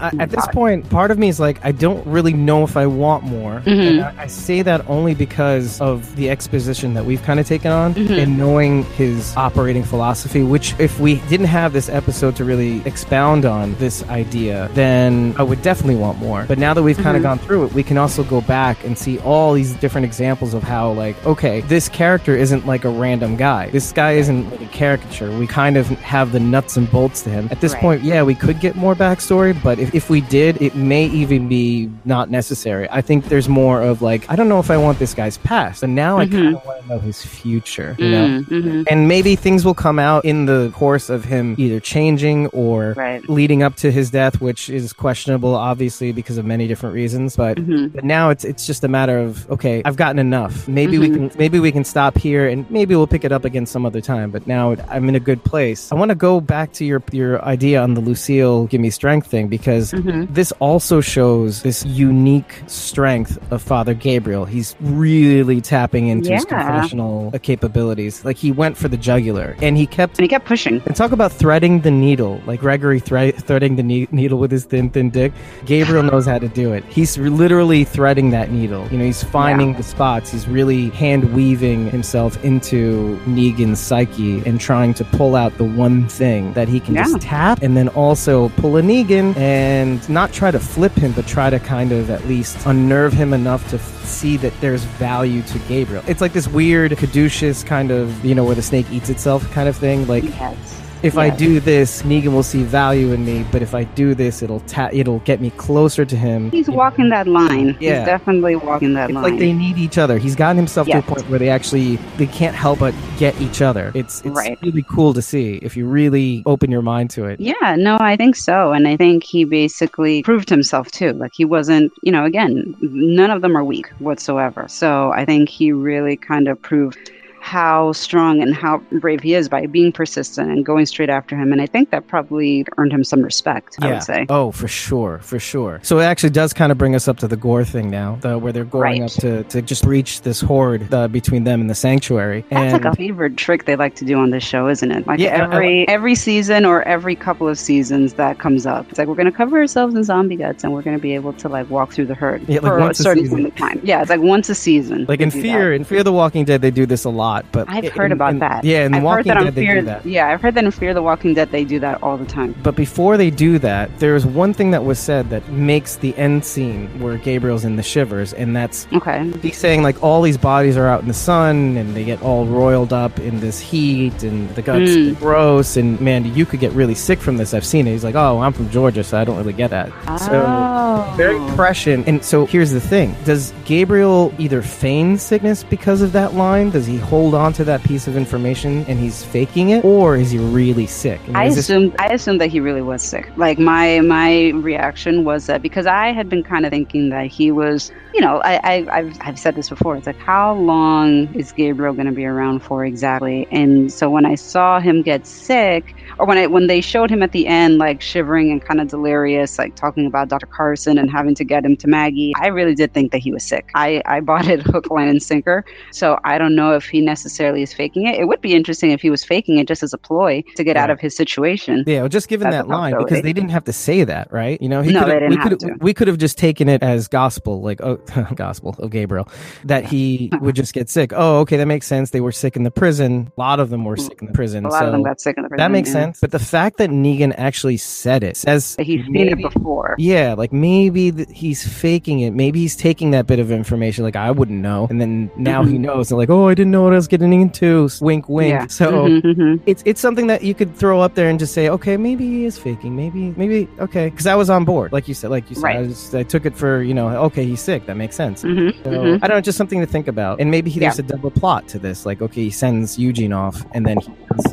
I, 0.00 0.12
at 0.18 0.30
this 0.30 0.46
point, 0.48 0.88
part 0.90 1.10
of 1.10 1.18
me 1.18 1.28
is 1.28 1.38
like, 1.40 1.58
I 1.64 1.72
don't 1.72 2.06
really 2.06 2.32
know 2.32 2.62
if 2.64 2.76
I 2.76 2.86
want 2.86 3.24
more. 3.24 3.60
Mm-hmm. 3.60 3.70
And 3.70 4.00
I, 4.02 4.22
I 4.22 4.26
say 4.26 4.62
that 4.62 4.88
only 4.88 5.14
because 5.14 5.80
of 5.80 6.14
the 6.16 6.30
exposition 6.30 6.94
that 6.94 7.04
we've 7.04 7.22
kind 7.22 7.40
of 7.40 7.46
taken 7.46 7.70
on 7.72 7.94
Mm-hmm. 7.94 8.12
and 8.14 8.38
knowing 8.38 8.84
his 8.94 9.34
operating 9.36 9.82
philosophy, 9.84 10.42
which, 10.42 10.74
if 10.78 10.98
we 11.00 11.16
didn't 11.28 11.46
have 11.46 11.72
this 11.72 11.88
episode 11.88 12.36
to 12.36 12.44
really 12.44 12.80
expound 12.86 13.44
on 13.44 13.74
this 13.76 14.02
idea, 14.08 14.68
then 14.74 15.34
I 15.38 15.42
would 15.42 15.62
definitely 15.62 15.96
want 15.96 16.18
more. 16.18 16.44
But 16.46 16.58
now 16.58 16.74
that 16.74 16.82
we've 16.82 16.96
kind 16.96 17.08
of 17.16 17.22
Mm-hmm. 17.22 17.22
gone 17.22 17.38
through 17.38 17.64
it, 17.66 17.72
we 17.72 17.82
can 17.82 17.96
also 17.96 18.22
go 18.24 18.40
back 18.42 18.84
and 18.84 18.96
see 18.98 19.18
all 19.20 19.54
these 19.54 19.72
different 19.74 20.04
examples 20.04 20.52
of 20.54 20.62
how, 20.62 20.92
like, 20.92 21.16
okay, 21.24 21.62
this 21.62 21.88
character 21.88 22.36
isn't 22.36 22.66
like 22.66 22.84
a 22.84 22.90
random 22.90 23.36
guy. 23.36 23.70
This 23.70 23.90
guy 23.92 24.12
isn't 24.12 24.50
like 24.50 24.60
a 24.60 24.66
caricature. 24.66 25.30
We 25.38 25.46
kind 25.46 25.76
of 25.76 25.88
have 26.00 26.32
the 26.32 26.40
nuts 26.40 26.76
and 26.76 26.90
bolts 26.90 27.22
to 27.22 27.30
him. 27.30 27.48
At 27.50 27.60
this 27.60 27.72
Right. 27.72 27.80
point, 27.82 28.02
yeah, 28.02 28.22
we 28.22 28.34
could 28.34 28.60
get 28.60 28.76
more 28.76 28.94
backstory, 28.94 29.60
but 29.62 29.78
if, 29.78 29.85
if 29.94 30.10
we 30.10 30.20
did, 30.22 30.60
it 30.62 30.74
may 30.74 31.06
even 31.06 31.48
be 31.48 31.90
not 32.04 32.30
necessary. 32.30 32.88
I 32.90 33.00
think 33.02 33.26
there's 33.26 33.48
more 33.48 33.82
of 33.82 34.02
like, 34.02 34.28
I 34.30 34.36
don't 34.36 34.48
know 34.48 34.58
if 34.60 34.70
I 34.70 34.76
want 34.76 34.98
this 34.98 35.14
guy's 35.14 35.38
past, 35.38 35.82
and 35.82 35.94
now 35.94 36.18
I 36.18 36.26
kind 36.26 36.54
of 36.56 36.64
want 36.64 36.82
to 36.82 36.88
know 36.88 36.98
his 36.98 37.24
future, 37.24 37.94
you 37.98 38.10
know? 38.10 38.26
Mm-hmm. 38.42 38.82
And 38.88 39.08
maybe 39.08 39.36
things 39.36 39.64
will 39.64 39.74
come 39.74 39.98
out 39.98 40.24
in 40.24 40.46
the 40.46 40.70
course 40.74 41.10
of 41.10 41.24
him 41.24 41.54
either 41.58 41.80
changing 41.80 42.46
or 42.48 42.94
Right. 42.96 43.26
leading 43.28 43.62
up 43.62 43.76
to 43.76 43.90
his 43.90 44.10
death, 44.10 44.40
which 44.40 44.68
is 44.70 44.92
questionable, 44.92 45.54
obviously, 45.54 46.12
because 46.12 46.38
of 46.38 46.44
many 46.44 46.66
different 46.66 46.94
reasons. 46.94 47.36
But 47.36 47.56
Mm-hmm. 47.58 47.88
but 47.96 48.04
now 48.04 48.30
it's 48.30 48.44
it's 48.44 48.66
just 48.66 48.84
a 48.84 48.88
matter 48.88 49.18
of 49.18 49.48
okay, 49.50 49.82
I've 49.84 49.96
gotten 49.96 50.18
enough. 50.18 50.66
Maybe 50.68 50.98
we 50.98 51.08
Mm-hmm. 51.08 51.28
can 51.28 51.38
maybe 51.38 51.58
we 51.60 51.70
can 51.72 51.84
stop 51.84 52.16
here, 52.18 52.48
and 52.48 52.68
maybe 52.70 52.94
we'll 52.96 53.06
pick 53.06 53.24
it 53.24 53.32
up 53.32 53.44
again 53.44 53.66
some 53.66 53.84
other 53.86 54.00
time. 54.00 54.30
But 54.30 54.46
now 54.46 54.74
I'm 54.88 55.08
in 55.08 55.14
a 55.14 55.20
good 55.20 55.42
place. 55.44 55.90
I 55.92 55.94
want 55.94 56.10
to 56.10 56.14
go 56.14 56.40
back 56.40 56.72
to 56.74 56.84
your 56.84 57.02
your 57.12 57.42
idea 57.44 57.80
on 57.82 57.94
the 57.94 58.00
Lucille 58.00 58.66
give 58.66 58.80
me 58.80 58.90
strength 58.90 59.26
thing 59.28 59.48
because 59.48 59.75
Mm-hmm. 59.92 60.32
this 60.32 60.52
also 60.60 61.00
shows 61.00 61.62
this 61.62 61.84
unique 61.84 62.62
strength 62.66 63.38
of 63.52 63.62
Father 63.62 63.94
Gabriel. 63.94 64.44
He's 64.44 64.74
really 64.80 65.60
tapping 65.60 66.08
into 66.08 66.32
his 66.32 66.44
Yeah. 66.50 66.62
confessional 66.62 67.30
capabilities. 67.42 68.24
Like 68.24 68.36
he 68.36 68.50
went 68.52 68.76
for 68.76 68.88
the 68.88 68.96
jugular, 68.96 69.56
and 69.62 69.76
he 69.76 69.86
kept 69.86 70.18
And 70.18 70.24
he 70.24 70.28
kept 70.28 70.46
pushing. 70.46 70.82
and 70.86 70.94
talk 70.96 71.12
about 71.12 71.32
threading 71.32 71.80
the 71.80 71.90
needle, 71.90 72.40
like 72.46 72.60
Gregory 72.60 73.00
thre- 73.00 73.30
threading 73.46 73.76
the 73.76 73.82
ne- 73.82 74.08
needle 74.10 74.38
with 74.38 74.50
his 74.50 74.64
thin, 74.64 74.90
thin 74.90 75.10
dick. 75.10 75.32
Gabriel 75.64 76.02
knows 76.02 76.26
how 76.26 76.38
to 76.38 76.48
do 76.48 76.72
it. 76.72 76.84
He's 76.88 77.18
literally 77.18 77.84
threading 77.84 78.30
that 78.30 78.50
needle. 78.50 78.86
You 78.90 78.98
know, 78.98 79.04
he's 79.04 79.22
finding 79.22 79.74
the 79.74 79.82
spots. 79.82 80.30
He's 80.32 80.46
really 80.48 80.90
hand 80.90 81.32
weaving 81.34 81.90
himself 81.90 82.42
into 82.44 83.18
Negan's 83.26 83.78
psyche 83.80 84.42
and 84.46 84.60
trying 84.60 84.94
to 84.94 85.04
pull 85.04 85.34
out 85.36 85.56
the 85.58 85.64
one 85.64 86.08
thing 86.08 86.52
that 86.54 86.68
he 86.68 86.80
can 86.80 86.94
Yeah. 86.94 87.04
just 87.04 87.20
tap 87.20 87.62
and 87.62 87.76
then 87.76 87.88
also 87.88 88.48
pull 88.56 88.76
a 88.76 88.82
Negan 88.82 89.36
and 89.36 89.65
not 90.08 90.32
try 90.32 90.50
to 90.50 90.60
flip 90.60 90.92
him, 90.92 91.12
but 91.12 91.26
try 91.26 91.50
to 91.50 91.58
kind 91.58 91.92
of 91.92 92.10
at 92.10 92.24
least 92.26 92.56
unnerve 92.66 93.12
him 93.12 93.32
enough 93.32 93.68
to 93.70 93.78
see 93.78 94.36
that 94.38 94.52
there's 94.60 94.84
value 94.84 95.42
to 95.42 95.58
Gabriel. 95.60 96.02
It's 96.06 96.20
like 96.20 96.32
this 96.32 96.46
weird, 96.48 96.96
caduceus 96.96 97.64
kind 97.64 97.90
of, 97.90 98.24
you 98.24 98.34
know, 98.34 98.44
where 98.44 98.54
the 98.54 98.62
snake 98.62 98.86
eats 98.90 99.08
itself 99.08 99.50
kind 99.52 99.68
of 99.68 99.76
thing. 99.76 100.06
Like, 100.06 100.24
Yes. 100.24 100.82
If 101.06 101.16
I 101.16 101.30
do 101.30 101.60
this, 101.60 102.02
Negan 102.02 102.32
will 102.32 102.42
see 102.42 102.62
value 102.62 103.12
in 103.12 103.24
me. 103.24 103.44
But 103.52 103.62
if 103.62 103.74
I 103.74 103.84
do 103.84 104.14
this, 104.14 104.42
it'll 104.42 104.60
ta- 104.60 104.90
it'll 104.92 105.20
get 105.20 105.40
me 105.40 105.50
closer 105.50 106.04
to 106.04 106.16
him. 106.16 106.50
He's 106.50 106.68
walking 106.68 107.08
that 107.10 107.26
line. 107.26 107.76
Yeah. 107.80 107.98
He's 108.00 108.06
definitely 108.06 108.56
walking 108.56 108.94
that 108.94 109.10
It's 109.10 109.14
line. 109.14 109.22
like 109.24 109.38
they 109.38 109.52
need 109.52 109.78
each 109.78 109.98
other. 109.98 110.18
He's 110.18 110.34
gotten 110.36 110.56
himself 110.56 110.88
Yes. 110.88 111.04
to 111.04 111.12
a 111.12 111.14
point 111.14 111.30
where 111.30 111.38
they 111.38 111.48
actually 111.48 111.96
they 112.16 112.26
can't 112.26 112.54
help 112.54 112.80
but 112.80 112.94
get 113.18 113.40
each 113.40 113.62
other. 113.62 113.92
It's 113.94 114.20
it's 114.24 114.36
Right. 114.36 114.58
really 114.62 114.84
cool 114.90 115.14
to 115.14 115.22
see 115.22 115.58
if 115.62 115.76
you 115.76 115.86
really 115.86 116.42
open 116.46 116.70
your 116.70 116.82
mind 116.82 117.10
to 117.10 117.24
it. 117.26 117.40
Yeah, 117.40 117.76
no, 117.76 117.96
I 118.00 118.16
think 118.16 118.36
so. 118.36 118.72
And 118.72 118.86
I 118.88 118.96
think 118.96 119.22
he 119.24 119.44
basically 119.44 120.22
proved 120.22 120.50
himself 120.50 120.90
too. 120.90 121.12
Like 121.12 121.32
he 121.34 121.44
wasn't, 121.44 121.92
you 122.02 122.12
know, 122.12 122.24
again, 122.24 122.74
none 122.80 123.30
of 123.30 123.42
them 123.42 123.56
are 123.56 123.64
weak 123.64 123.88
whatsoever. 123.98 124.66
So 124.68 125.12
I 125.12 125.24
think 125.24 125.48
he 125.48 125.72
really 125.72 126.16
kind 126.16 126.48
of 126.48 126.60
proved 126.60 127.10
how 127.46 127.92
strong 127.92 128.42
and 128.42 128.52
how 128.52 128.78
brave 129.00 129.20
he 129.20 129.32
is 129.34 129.48
by 129.48 129.66
being 129.66 129.92
persistent 129.92 130.50
and 130.50 130.66
going 130.66 130.84
straight 130.84 131.08
after 131.08 131.36
him. 131.36 131.52
And 131.52 131.62
I 131.62 131.66
think 131.66 131.90
that 131.90 132.08
probably 132.08 132.66
earned 132.76 132.92
him 132.92 133.04
some 133.04 133.22
respect, 133.22 133.76
I 133.80 133.92
would 133.92 134.02
say. 134.02 134.26
Oh, 134.28 134.50
for 134.50 134.66
sure, 134.66 135.18
for 135.22 135.38
sure. 135.38 135.78
So 135.84 136.00
it 136.00 136.04
actually 136.04 136.30
does 136.30 136.52
kind 136.52 136.72
of 136.72 136.78
bring 136.78 136.96
us 136.96 137.06
up 137.06 137.18
to 137.18 137.28
the 137.28 137.36
gore 137.36 137.64
thing 137.64 137.88
now, 137.88 138.18
the, 138.20 138.36
where 138.36 138.52
they're 138.52 138.64
going 138.64 138.82
Right. 139.02 139.02
up 139.02 139.12
to, 139.20 139.44
to 139.44 139.62
just 139.62 139.84
breach 139.84 140.22
this 140.22 140.40
horde 140.40 140.92
uh, 140.92 141.06
between 141.06 141.44
them 141.44 141.60
and 141.60 141.70
the 141.70 141.74
sanctuary. 141.76 142.44
That's 142.50 142.74
and 142.74 142.84
like 142.84 142.92
a 142.92 142.96
favorite 142.96 143.36
trick 143.36 143.64
they 143.64 143.76
like 143.76 143.94
to 143.96 144.04
do 144.04 144.16
on 144.18 144.30
this 144.30 144.42
show, 144.42 144.66
isn't 144.68 144.90
it? 144.90 145.06
Like 145.06 145.20
Yeah, 145.20 145.44
every 145.52 145.86
every 145.88 146.16
season 146.16 146.64
or 146.64 146.82
every 146.82 147.14
couple 147.14 147.48
of 147.48 147.58
seasons 147.60 148.14
that 148.14 148.40
comes 148.40 148.66
up. 148.66 148.88
It's 148.90 148.98
like 148.98 149.06
we're 149.06 149.14
gonna 149.14 149.30
cover 149.30 149.58
ourselves 149.58 149.94
in 149.94 150.02
zombie 150.02 150.34
guts 150.36 150.64
and 150.64 150.72
we're 150.72 150.82
gonna 150.82 150.98
be 150.98 151.14
able 151.14 151.32
to 151.34 151.48
like 151.48 151.70
walk 151.70 151.92
through 151.92 152.06
the 152.06 152.14
herd 152.14 152.42
Yeah, 152.48 152.56
like 152.60 152.62
for 152.72 152.78
a 152.78 152.88
a 152.88 152.94
certain 152.94 153.22
season. 153.24 153.36
point 153.38 153.52
of 153.52 153.56
time. 153.56 153.80
Yeah, 153.84 154.00
it's 154.00 154.10
like 154.10 154.20
once 154.20 154.48
a 154.48 154.54
season. 154.56 155.06
like 155.08 155.20
in 155.20 155.30
Fear, 155.30 155.70
that. 155.70 155.76
in 155.76 155.84
Fear 155.84 156.00
of 156.00 156.04
the 156.06 156.12
Walking 156.12 156.44
Dead, 156.44 156.60
they 156.60 156.72
do 156.72 156.86
this 156.86 157.04
a 157.04 157.10
lot. 157.10 157.35
But 157.52 157.68
I've 157.68 157.84
in- 157.84 157.90
heard 157.92 158.12
about 158.12 158.38
that. 158.40 158.64
Yeah, 158.64 158.86
in 158.86 158.94
I've 158.94 159.02
Walking 159.02 159.32
heard 159.32 159.36
that 159.36 159.40
Dead, 159.40 159.46
on 159.48 159.54
they 159.54 159.66
Fear, 159.66 159.74
do 159.80 159.86
that. 159.86 160.06
Yeah, 160.06 160.28
I've 160.28 160.40
heard 160.40 160.54
that 160.54 160.64
in 160.64 160.70
Fear 160.70 160.94
the 160.94 161.02
Walking 161.02 161.34
Dead 161.34 161.50
they 161.50 161.64
do 161.64 161.78
that 161.80 162.02
all 162.02 162.16
the 162.16 162.24
time. 162.26 162.54
But 162.62 162.76
before 162.76 163.16
they 163.16 163.30
do 163.30 163.58
that, 163.60 163.98
there's 163.98 164.24
one 164.26 164.52
thing 164.54 164.70
that 164.72 164.84
was 164.84 164.98
said 164.98 165.30
that 165.30 165.48
makes 165.50 165.96
the 165.96 166.16
end 166.16 166.44
scene 166.44 166.88
where 167.00 167.16
Gabriel's 167.18 167.64
in 167.64 167.76
the 167.76 167.82
shivers, 167.82 168.32
and 168.32 168.54
that's 168.56 168.86
Okay. 168.92 169.30
he's 169.42 169.56
saying 169.56 169.82
like 169.82 170.02
all 170.02 170.22
these 170.22 170.38
bodies 170.38 170.76
are 170.76 170.86
out 170.86 171.00
in 171.02 171.08
the 171.08 171.14
sun 171.14 171.76
and 171.76 171.94
they 171.94 172.04
get 172.04 172.22
all 172.22 172.46
roiled 172.46 172.92
up 172.92 173.18
in 173.18 173.40
this 173.40 173.60
heat 173.60 174.22
and 174.22 174.48
the 174.54 174.62
guts 174.62 174.76
Mm. 174.90 175.18
gross 175.18 175.76
and 175.76 176.00
man, 176.00 176.34
you 176.34 176.46
could 176.46 176.60
get 176.60 176.72
really 176.72 176.94
sick 176.94 177.18
from 177.18 177.36
this. 177.36 177.52
I've 177.54 177.64
seen 177.64 177.86
it. 177.86 177.92
He's 177.92 178.04
like, 178.04 178.14
oh, 178.14 178.40
I'm 178.40 178.52
from 178.52 178.70
Georgia, 178.70 179.02
so 179.02 179.18
I 179.18 179.24
don't 179.24 179.36
really 179.36 179.52
get 179.52 179.70
that. 179.70 179.88
So 180.20 180.44
oh. 180.46 181.14
very 181.16 181.38
prescient. 181.56 182.06
And 182.06 182.24
so 182.24 182.46
here's 182.46 182.70
the 182.70 182.80
thing: 182.80 183.14
Does 183.24 183.52
Gabriel 183.64 184.32
either 184.38 184.62
feign 184.62 185.18
sickness 185.18 185.64
because 185.64 186.02
of 186.02 186.12
that 186.12 186.34
line? 186.34 186.70
Does 186.70 186.86
he 186.86 186.96
hold 186.98 187.25
on 187.34 187.52
to 187.54 187.64
that 187.64 187.82
piece 187.82 188.06
of 188.06 188.16
information 188.16 188.84
and 188.88 188.98
he's 188.98 189.24
faking 189.24 189.70
it, 189.70 189.84
or 189.84 190.16
is 190.16 190.30
he 190.30 190.38
really 190.38 190.86
sick? 190.86 191.20
You 191.26 191.32
know, 191.32 191.38
I 191.40 191.44
is 191.46 191.54
this- 191.66 191.92
I 191.98 192.06
assumed 192.08 192.40
that 192.40 192.48
he 192.48 192.60
really 192.60 192.82
was 192.82 193.02
sick. 193.02 193.30
Like 193.36 193.58
my 193.58 194.00
my 194.00 194.50
reaction 194.50 195.24
was 195.24 195.46
that 195.46 195.62
because 195.62 195.86
I 195.86 196.12
had 196.12 196.28
been 196.28 196.42
kind 196.42 196.64
of 196.64 196.70
thinking 196.70 197.08
that 197.10 197.26
he 197.26 197.50
was, 197.50 197.90
you 198.14 198.20
know, 198.20 198.40
I, 198.44 198.60
I 198.64 198.86
I've 198.98 199.16
I've 199.20 199.38
said 199.38 199.54
this 199.54 199.68
before. 199.68 199.96
It's 199.96 200.06
like 200.06 200.18
how 200.18 200.54
long 200.54 201.32
is 201.34 201.52
Gabriel 201.52 201.94
going 201.94 202.06
to 202.06 202.12
be 202.12 202.24
around 202.24 202.60
for 202.60 202.84
exactly? 202.84 203.46
And 203.50 203.92
so 203.92 204.10
when 204.10 204.26
I 204.26 204.34
saw 204.34 204.80
him 204.80 205.02
get 205.02 205.26
sick, 205.26 205.94
or 206.18 206.26
when 206.26 206.38
I 206.38 206.46
when 206.46 206.66
they 206.66 206.80
showed 206.80 207.10
him 207.10 207.22
at 207.22 207.32
the 207.32 207.46
end 207.46 207.78
like 207.78 208.00
shivering 208.00 208.50
and 208.50 208.62
kind 208.62 208.80
of 208.80 208.88
delirious, 208.88 209.58
like 209.58 209.74
talking 209.74 210.06
about 210.06 210.28
Dr. 210.28 210.46
Carson 210.46 210.98
and 210.98 211.10
having 211.10 211.34
to 211.34 211.44
get 211.44 211.64
him 211.64 211.76
to 211.76 211.88
Maggie, 211.88 212.32
I 212.36 212.48
really 212.48 212.74
did 212.74 212.92
think 212.92 213.12
that 213.12 213.18
he 213.18 213.32
was 213.32 213.44
sick. 213.44 213.70
I 213.74 214.02
I 214.06 214.20
bought 214.20 214.46
it 214.48 214.62
hook, 214.66 214.90
line, 214.90 215.08
and 215.08 215.22
sinker. 215.22 215.64
So 215.92 216.18
I 216.24 216.38
don't 216.38 216.54
know 216.54 216.72
if 216.74 216.86
he 216.86 217.00
necessarily 217.00 217.62
is 217.62 217.72
faking 217.72 218.06
it. 218.06 218.16
It 218.16 218.24
would 218.24 218.40
be 218.40 218.54
interesting 218.54 218.90
if 218.90 219.00
he 219.00 219.10
was 219.10 219.24
faking 219.24 219.58
it 219.58 219.68
just 219.68 219.82
as 219.82 219.92
a 219.92 219.98
ploy 219.98 220.42
to 220.56 220.64
get 220.64 220.76
out 220.76 220.90
of 220.90 221.00
his 221.00 221.16
situation. 221.16 221.84
Yeah, 221.86 222.00
well, 222.00 222.08
just 222.08 222.28
given 222.28 222.50
that 222.50 222.68
line 222.68 222.96
because 222.98 223.22
they 223.22 223.32
didn't 223.32 223.50
have 223.50 223.64
to 223.64 223.72
say 223.72 224.04
that, 224.04 224.32
right? 224.32 224.60
You 224.60 224.68
know, 224.68 224.82
he 224.82 224.92
No, 224.92 225.06
they 225.06 225.14
didn't 225.14 225.30
we 225.30 225.36
have 225.36 225.48
could 225.48 225.60
to. 225.60 225.76
we 225.80 225.94
could 225.94 226.08
have 226.08 226.18
just 226.18 226.38
taken 226.38 226.68
it 226.68 226.82
as 226.82 227.08
gospel, 227.08 227.62
like 227.62 227.80
oh, 227.82 227.96
gospel 228.34 228.74
of 228.78 228.90
Gabriel, 228.90 229.28
that 229.64 229.84
he 229.84 230.30
would 230.40 230.54
just 230.54 230.72
get 230.72 230.88
sick. 230.88 231.12
Oh, 231.14 231.40
okay, 231.40 231.56
that 231.56 231.66
makes 231.66 231.86
sense. 231.86 232.10
They 232.10 232.20
were 232.20 232.32
sick 232.32 232.56
in 232.56 232.62
the 232.62 232.70
prison. 232.70 233.32
A 233.36 233.40
lot 233.40 233.60
of 233.60 233.70
them 233.70 233.84
were 233.84 233.96
mm. 233.96 234.06
sick 234.06 234.20
in 234.20 234.28
the 234.28 234.32
prison. 234.32 234.64
A 234.64 234.68
lot 234.68 234.80
so 234.80 234.86
of 234.86 234.92
them 234.92 235.02
got 235.02 235.20
sick 235.20 235.36
in 235.36 235.42
the 235.42 235.48
prison. 235.48 235.62
that 235.62 235.70
makes 235.70 235.90
yeah. 235.90 235.95
Sense. 235.96 236.20
But 236.20 236.30
the 236.30 236.38
fact 236.38 236.78
that 236.78 236.90
Negan 236.90 237.34
actually 237.36 237.76
said 237.76 238.22
it 238.22 238.36
says 238.36 238.76
He's 238.78 239.02
seen 239.04 239.12
maybe- 239.12 239.42
it 239.44 239.52
before. 239.52 239.94
Yeah, 239.98 240.34
like 240.34 240.52
maybe 240.52 241.12
th- 241.12 241.28
he's 241.32 241.66
faking 241.66 242.20
it. 242.20 242.32
Maybe 242.32 242.60
he's 242.60 242.76
taking 242.76 243.10
that 243.12 243.26
bit 243.26 243.38
of 243.38 243.50
information. 243.50 244.04
Like 244.04 244.16
I 244.16 244.30
wouldn't 244.30 244.60
know, 244.60 244.86
and 244.90 245.00
then 245.00 245.30
now 245.36 245.64
he 245.64 245.78
knows. 245.78 246.10
And 246.10 246.18
like, 246.18 246.30
oh, 246.30 246.48
I 246.48 246.54
didn't 246.54 246.70
know 246.72 246.82
what 246.82 246.92
I 246.92 246.96
was 246.96 247.08
getting 247.08 247.32
into. 247.32 247.88
Wink, 248.00 248.28
wink. 248.28 248.50
Yeah. 248.52 248.66
So 248.68 248.90
Mhm, 249.06 249.22
mhm. 249.22 249.60
it's 249.66 249.82
it's 249.86 250.00
something 250.00 250.26
that 250.28 250.42
you 250.42 250.54
could 250.54 250.74
throw 250.76 251.00
up 251.00 251.14
there 251.14 251.28
and 251.28 251.38
just 251.38 251.54
say, 251.54 251.68
okay, 251.68 251.96
maybe 251.96 252.26
he 252.26 252.44
is 252.44 252.58
faking. 252.58 252.94
Maybe 252.96 253.32
maybe 253.36 253.68
okay, 253.80 254.10
because 254.10 254.26
I 254.26 254.34
was 254.34 254.50
on 254.50 254.64
board, 254.64 254.92
like 254.92 255.08
you 255.08 255.14
said, 255.14 255.30
like 255.30 255.48
you 255.50 255.56
said, 255.56 255.64
I, 255.64 255.68
Right. 255.78 255.86
was, 255.86 256.14
I 256.14 256.22
took 256.22 256.44
it 256.46 256.54
for 256.56 256.82
you 256.82 256.94
know, 256.94 257.08
okay, 257.28 257.44
he's 257.44 257.60
sick. 257.60 257.86
That 257.86 257.96
makes 257.96 258.16
sense. 258.16 258.42
Mhm, 258.42 258.74
So 258.84 258.90
mhm. 258.90 259.18
I 259.22 259.26
don't 259.28 259.36
know, 259.36 259.40
just 259.40 259.56
something 259.58 259.80
to 259.80 259.86
think 259.86 260.08
about. 260.08 260.40
And 260.40 260.50
maybe 260.50 260.70
he, 260.70 260.80
there's 260.80 260.98
a 260.98 261.02
double 261.02 261.30
plot 261.30 261.68
to 261.68 261.78
this. 261.78 262.04
Like, 262.04 262.20
okay, 262.22 262.42
he 262.44 262.50
sends 262.50 262.98
Eugene 262.98 263.32
off, 263.32 263.64
and 263.72 263.86
then 263.86 263.98
he, 264.00 264.08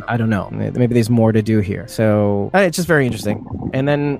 I 0.07 0.15
don't 0.17 0.29
know. 0.29 0.47
Maybe 0.51 0.93
there's 0.93 1.09
more 1.09 1.31
to 1.33 1.41
do 1.41 1.59
here. 1.59 1.87
So 1.87 2.51
uh, 2.53 2.59
it's 2.59 2.75
just 2.75 2.87
very 2.87 3.05
interesting. 3.05 3.45
And 3.73 3.87
then 3.87 4.19